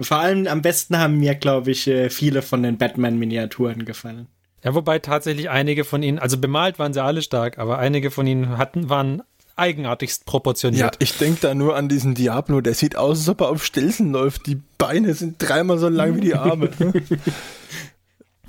Vor 0.00 0.16
allem 0.16 0.48
am 0.48 0.60
besten 0.60 0.98
haben 0.98 1.18
mir, 1.18 1.36
glaube 1.36 1.70
ich, 1.70 1.86
äh, 1.86 2.10
viele 2.10 2.42
von 2.42 2.64
den 2.64 2.76
Batman-Miniaturen 2.76 3.84
gefallen. 3.84 4.26
Ja, 4.64 4.74
wobei 4.74 4.98
tatsächlich 4.98 5.50
einige 5.50 5.84
von 5.84 6.02
ihnen, 6.02 6.18
also 6.18 6.36
bemalt 6.38 6.80
waren 6.80 6.92
sie 6.92 7.02
alle 7.02 7.22
stark, 7.22 7.58
aber 7.58 7.78
einige 7.78 8.10
von 8.10 8.26
ihnen 8.26 8.58
hatten, 8.58 8.88
waren 8.88 9.22
eigenartigst 9.56 10.22
Ja, 10.22 10.30
proportioniert. 10.30 10.96
ich 11.00 11.16
denke 11.18 11.40
da 11.40 11.54
nur 11.54 11.76
an 11.76 11.88
diesen 11.88 12.14
Diablo, 12.14 12.60
der 12.60 12.74
sieht 12.74 12.96
aus, 12.96 13.18
als 13.20 13.28
ob 13.28 13.40
er 13.42 13.48
auf 13.48 13.64
Stelzen 13.64 14.12
läuft. 14.12 14.46
Die 14.46 14.60
Beine 14.78 15.14
sind 15.14 15.36
dreimal 15.38 15.78
so 15.78 15.88
lang 15.88 16.16
wie 16.16 16.20
die 16.20 16.34
Arme. 16.34 16.70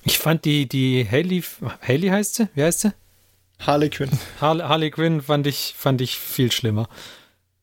Ich 0.06 0.20
fand 0.20 0.44
die, 0.44 0.68
die 0.68 1.08
Haley, 1.10 1.42
Haley 1.88 2.10
heißt 2.10 2.36
sie? 2.36 2.50
Wie 2.56 2.64
heißt 2.64 2.82
sie? 2.82 2.92
Harley 3.60 3.90
Quinn. 3.90 4.10
Harley, 4.42 4.64
Harley 4.68 4.92
Quinn 4.92 5.22
fand 5.22 5.48
ich, 5.48 5.76
fand 5.78 6.02
ich 6.02 6.18
viel 6.18 6.52
schlimmer. 6.52 6.90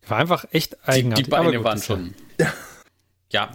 War 0.09 0.17
einfach 0.19 0.47
echt 0.51 0.73
Die, 0.73 0.89
eigenartig. 0.89 1.27
die 1.27 1.31
Beine 1.31 1.49
aber 1.49 1.57
gut, 1.59 1.65
waren 1.65 1.83
schon. 1.83 2.15
Ja, 2.39 2.51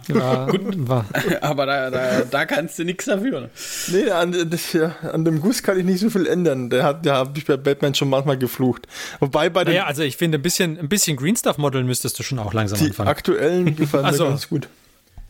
War, 0.08 0.48
war, 0.88 1.04
aber 1.42 1.66
da, 1.66 1.90
da, 1.90 2.22
da 2.22 2.46
kannst 2.46 2.78
du 2.78 2.84
nichts 2.84 3.04
dafür. 3.04 3.50
nee, 3.88 4.10
an, 4.10 4.48
das, 4.48 4.72
ja, 4.72 4.96
an 5.12 5.24
dem 5.24 5.40
Guss 5.40 5.62
kann 5.62 5.78
ich 5.78 5.84
nicht 5.84 6.00
so 6.00 6.08
viel 6.08 6.26
ändern. 6.26 6.70
Der 6.70 6.82
hat, 6.82 7.04
der 7.04 7.14
habe 7.14 7.38
ich 7.38 7.44
bei 7.44 7.58
Batman 7.58 7.94
schon 7.94 8.08
manchmal 8.08 8.38
geflucht. 8.38 8.86
Wobei 9.20 9.50
bei 9.50 9.64
den 9.64 9.74
naja, 9.74 9.86
also 9.86 10.02
ich 10.02 10.16
finde, 10.16 10.38
ein 10.38 10.42
bisschen, 10.42 10.78
ein 10.78 10.88
bisschen 10.88 11.16
Green 11.16 11.36
Stuff 11.36 11.58
modeln 11.58 11.86
müsstest 11.86 12.18
du 12.18 12.22
schon 12.22 12.38
auch 12.38 12.54
langsam 12.54 12.78
die 12.78 12.86
anfangen. 12.86 13.08
aktuellen 13.08 13.76
gefallen 13.76 14.06
Ach 14.06 14.12
mir 14.12 14.18
ganz 14.18 14.48
gut. 14.48 14.68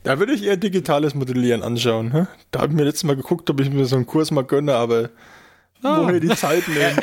Da 0.05 0.21
würde 0.21 0.35
ich 0.35 0.45
eher 0.45 0.57
digitales 0.57 1.17
Modellieren 1.17 1.65
anschauen. 1.65 2.13
hä? 2.13 2.27
Da 2.53 2.61
habe 2.61 2.73
ich 2.73 2.77
mir 2.77 2.85
letztes 2.85 3.03
Mal 3.03 3.17
geguckt, 3.17 3.51
ob 3.51 3.59
ich 3.59 3.71
mir 3.71 3.87
so 3.87 3.97
einen 3.97 4.07
Kurs 4.07 4.31
mal 4.31 4.45
gönne, 4.45 4.75
aber 4.75 5.11
Ah. 5.83 6.03
woher 6.03 6.19
die 6.21 6.29
Zeit 6.35 6.65
nehmen. 6.69 6.99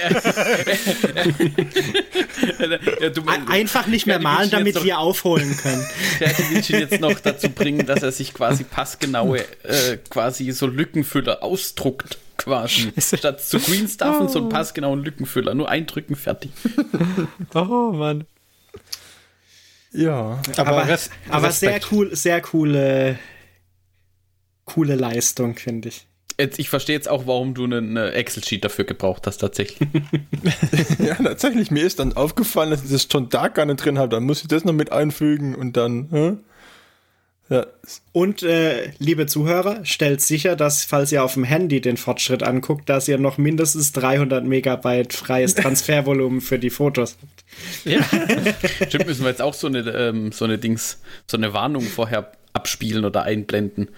Ja, 3.00 3.10
du, 3.10 3.22
Ein- 3.28 3.48
Einfach 3.48 3.88
nicht 3.88 4.06
mehr 4.06 4.16
Ja, 4.16 4.20
die 4.20 4.24
malen, 4.24 4.50
damit 4.50 4.76
jetzt 4.76 4.84
wir 4.84 5.00
aufholen 5.00 5.56
können. 5.58 5.86
Der 6.20 6.38
will 6.38 6.58
ihn 6.58 6.80
jetzt 6.80 7.00
noch 7.00 7.20
dazu 7.20 7.50
bringen, 7.50 7.86
dass 7.86 8.04
er 8.04 8.12
sich 8.12 8.34
quasi 8.34 8.64
passgenaue, 8.64 9.40
äh, 9.64 9.98
quasi 10.10 10.52
so 10.52 10.68
Lückenfüller 10.68 11.44
ausdruckt, 11.44 12.18
quasi. 12.38 12.92
Statt 12.98 13.42
zu 13.42 13.60
Green 13.60 13.88
Stuffen 13.88 14.28
so 14.30 14.40
einen 14.40 14.50
passgenauen 14.50 15.04
Lückenfüller. 15.04 15.54
Nur 15.54 15.70
eindrücken, 15.70 16.16
fertig. 16.16 16.52
Oh 17.54 17.92
Mann. 17.94 18.26
Ja. 19.92 20.42
Aber, 20.58 20.70
Aber, 20.70 20.88
Res 20.88 21.10
aber 21.30 21.52
sehr 21.52 21.80
cool, 21.92 22.16
sehr 22.16 22.42
coole, 22.42 23.20
coole 24.66 24.96
Leistung, 24.96 25.56
finde 25.56 25.90
ich. 25.90 26.08
Jetzt, 26.40 26.60
ich 26.60 26.70
verstehe 26.70 26.96
jetzt 26.96 27.10
auch, 27.10 27.28
warum 27.28 27.54
du 27.54 27.66
einen 27.66 27.98
äh, 27.98 28.12
Excel-Sheet 28.12 28.66
dafür 28.66 28.86
gebraucht 28.86 29.28
hast, 29.28 29.38
tatsächlich. 29.38 29.88
ja, 31.00 31.16
tatsächlich, 31.16 31.72
mir 31.72 31.84
ist 31.84 32.00
dann 32.00 32.14
aufgefallen, 32.14 32.72
dass 32.72 32.84
ich 32.84 32.92
das 32.92 33.08
schon 33.12 33.30
da 33.30 33.48
gar 33.48 33.66
nicht 33.66 33.84
drin 33.84 33.98
habe. 34.00 34.10
Dann 34.10 34.24
muss 34.24 34.42
ich 34.42 34.48
das 34.48 34.66
noch 34.66 34.74
mit 34.74 34.92
einfügen 34.92 35.56
und 35.56 35.78
dann. 35.78 36.08
hä? 36.12 36.34
Ja, 37.50 37.68
Und 38.14 38.42
äh, 38.42 38.92
liebe 39.00 39.28
Zuhörer, 39.28 39.84
stellt 39.84 40.22
sicher, 40.22 40.56
dass, 40.56 40.86
falls 40.86 41.12
ihr 41.12 41.24
auf 41.24 41.34
dem 41.34 41.44
Handy 41.44 41.82
den 41.82 41.98
Fortschritt 41.98 42.42
anguckt, 42.42 42.90
dass 42.90 43.08
ihr 43.08 43.18
noch 43.18 43.38
mindestens 43.38 43.92
300 43.92 44.46
Megabyte 44.46 45.14
freies 45.14 45.54
Transfervolumen 45.56 46.40
für 46.40 46.58
die 46.58 46.70
Fotos 46.70 47.18
habt. 47.22 47.86
Ja. 47.86 48.02
Stimmt, 48.88 49.08
müssen 49.08 49.24
wir 49.24 49.30
jetzt 49.30 49.42
auch 49.42 49.54
so 49.54 49.68
eine, 49.68 49.80
ähm, 49.80 50.32
so 50.32 50.46
eine 50.46 50.58
Dings, 50.58 51.02
so 51.28 51.36
eine 51.36 51.54
Warnung 51.54 51.84
vorher 51.84 52.32
abspielen 52.54 53.04
oder 53.04 53.24
einblenden. 53.24 53.90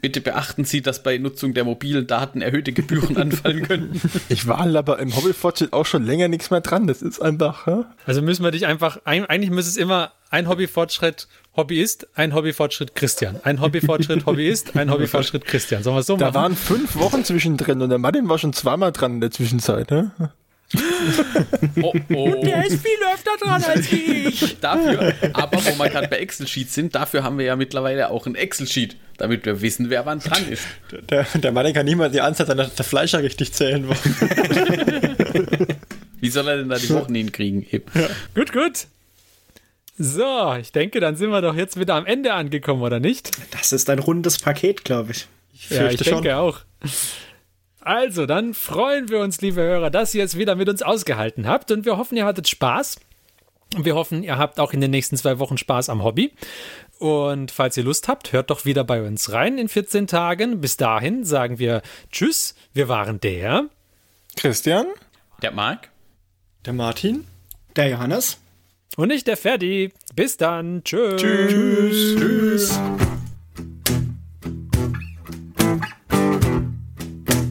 Bitte 0.00 0.20
beachten 0.20 0.64
Sie, 0.64 0.82
dass 0.82 1.02
bei 1.02 1.16
Nutzung 1.18 1.54
der 1.54 1.64
mobilen 1.64 2.06
Daten 2.06 2.42
erhöhte 2.42 2.72
Gebühren 2.72 3.16
anfallen 3.16 3.66
können. 3.66 4.00
ich 4.28 4.46
war 4.46 4.60
aber 4.60 4.98
im 4.98 5.14
Hobbyfortschritt 5.14 5.72
auch 5.72 5.86
schon 5.86 6.04
länger 6.04 6.28
nichts 6.28 6.50
mehr 6.50 6.60
dran. 6.60 6.86
Das 6.86 7.02
ist 7.02 7.20
einfach. 7.20 7.66
hä? 7.66 7.84
Also 8.06 8.20
müssen 8.22 8.42
wir 8.42 8.50
dich 8.50 8.66
einfach, 8.66 8.98
ein, 9.04 9.24
eigentlich 9.26 9.50
müsste 9.50 9.70
es 9.70 9.76
immer 9.76 10.12
ein 10.30 10.48
Hobbyfortschritt 10.48 11.28
Hobbyist, 11.56 12.06
ein 12.14 12.34
Hobbyfortschritt 12.34 12.94
Christian. 12.94 13.40
Ein 13.42 13.60
Hobbyfortschritt 13.60 14.26
Hobbyist, 14.26 14.76
ein 14.76 14.90
Hobbyfortschritt 14.90 15.44
Christian. 15.44 15.82
Sollen 15.82 15.96
wir 15.96 16.00
es 16.00 16.06
so 16.06 16.16
Da 16.16 16.26
machen? 16.26 16.34
waren 16.34 16.56
fünf 16.56 16.96
Wochen 16.96 17.24
zwischendrin 17.24 17.80
und 17.82 17.90
der 17.90 17.98
Martin 17.98 18.28
war 18.28 18.38
schon 18.38 18.52
zweimal 18.52 18.92
dran 18.92 19.14
in 19.14 19.20
der 19.20 19.30
Zwischenzeit. 19.30 19.90
hä? 19.90 20.04
Oh, 21.82 21.92
oh. 22.14 22.34
ist 22.66 22.82
viel 22.82 22.98
öfter 23.12 23.30
dran 23.40 23.62
als 23.64 23.90
ich. 23.92 24.58
Dafür, 24.60 25.14
aber 25.32 25.58
wo 25.64 25.78
wir 25.78 25.88
gerade 25.88 26.08
bei 26.08 26.18
Excel-Sheets 26.18 26.74
sind, 26.74 26.94
dafür 26.94 27.22
haben 27.24 27.38
wir 27.38 27.46
ja 27.46 27.56
mittlerweile 27.56 28.10
auch 28.10 28.26
ein 28.26 28.34
Excel-Sheet, 28.34 28.96
damit 29.16 29.44
wir 29.46 29.62
wissen, 29.62 29.90
wer 29.90 30.06
wann 30.06 30.20
dran 30.20 30.48
ist. 30.48 30.64
Der, 31.10 31.24
der 31.34 31.52
Mann 31.52 31.72
kann 31.72 31.86
nicht 31.86 31.96
mal 31.96 32.10
die 32.10 32.20
Anzahl 32.20 32.46
seiner 32.46 32.66
der 32.66 32.84
Fleischer 32.84 33.22
richtig 33.22 33.52
zählen. 33.52 33.88
Wie 36.20 36.28
soll 36.28 36.48
er 36.48 36.58
denn 36.58 36.68
da 36.68 36.76
die 36.76 36.90
Wochen 36.90 37.14
hinkriegen? 37.14 37.66
Eben. 37.70 37.86
Gut, 38.34 38.52
gut. 38.52 38.86
So, 39.98 40.54
ich 40.60 40.72
denke, 40.72 41.00
dann 41.00 41.16
sind 41.16 41.30
wir 41.30 41.40
doch 41.40 41.54
jetzt 41.54 41.78
wieder 41.78 41.94
am 41.94 42.06
Ende 42.06 42.32
angekommen, 42.32 42.82
oder 42.82 43.00
nicht? 43.00 43.30
Das 43.52 43.72
ist 43.72 43.88
ein 43.90 43.98
rundes 43.98 44.38
Paket, 44.38 44.84
glaube 44.84 45.12
ich. 45.12 45.26
Ja, 45.68 45.88
ich 45.88 46.00
denke 46.00 46.36
auch. 46.36 46.60
Also, 47.80 48.26
dann 48.26 48.54
freuen 48.54 49.08
wir 49.08 49.20
uns, 49.20 49.40
liebe 49.40 49.62
Hörer, 49.62 49.90
dass 49.90 50.14
ihr 50.14 50.24
es 50.24 50.36
wieder 50.36 50.54
mit 50.54 50.68
uns 50.68 50.82
ausgehalten 50.82 51.46
habt 51.46 51.70
und 51.70 51.84
wir 51.84 51.96
hoffen, 51.96 52.16
ihr 52.16 52.26
hattet 52.26 52.48
Spaß. 52.48 52.96
Und 53.76 53.84
wir 53.84 53.94
hoffen, 53.94 54.22
ihr 54.22 54.36
habt 54.36 54.58
auch 54.58 54.72
in 54.72 54.80
den 54.80 54.90
nächsten 54.90 55.16
zwei 55.16 55.38
Wochen 55.38 55.56
Spaß 55.56 55.88
am 55.88 56.02
Hobby. 56.02 56.32
Und 56.98 57.50
falls 57.50 57.76
ihr 57.76 57.84
Lust 57.84 58.08
habt, 58.08 58.32
hört 58.32 58.50
doch 58.50 58.64
wieder 58.64 58.84
bei 58.84 59.02
uns 59.02 59.32
rein 59.32 59.58
in 59.58 59.68
14 59.68 60.06
Tagen. 60.06 60.60
Bis 60.60 60.76
dahin 60.76 61.24
sagen 61.24 61.58
wir 61.58 61.82
Tschüss. 62.10 62.54
Wir 62.74 62.88
waren 62.88 63.20
der. 63.20 63.66
Christian? 64.36 64.86
Der 65.40 65.52
Marc? 65.52 65.88
Der 66.66 66.72
Martin? 66.72 67.26
Der 67.76 67.88
Johannes? 67.88 68.38
Und 68.96 69.08
nicht 69.08 69.26
der 69.26 69.36
Ferdi. 69.36 69.92
Bis 70.14 70.36
dann. 70.36 70.82
Tschüss. 70.84 71.22
Tschüss. 71.22 72.16
Tschüss. 72.16 72.80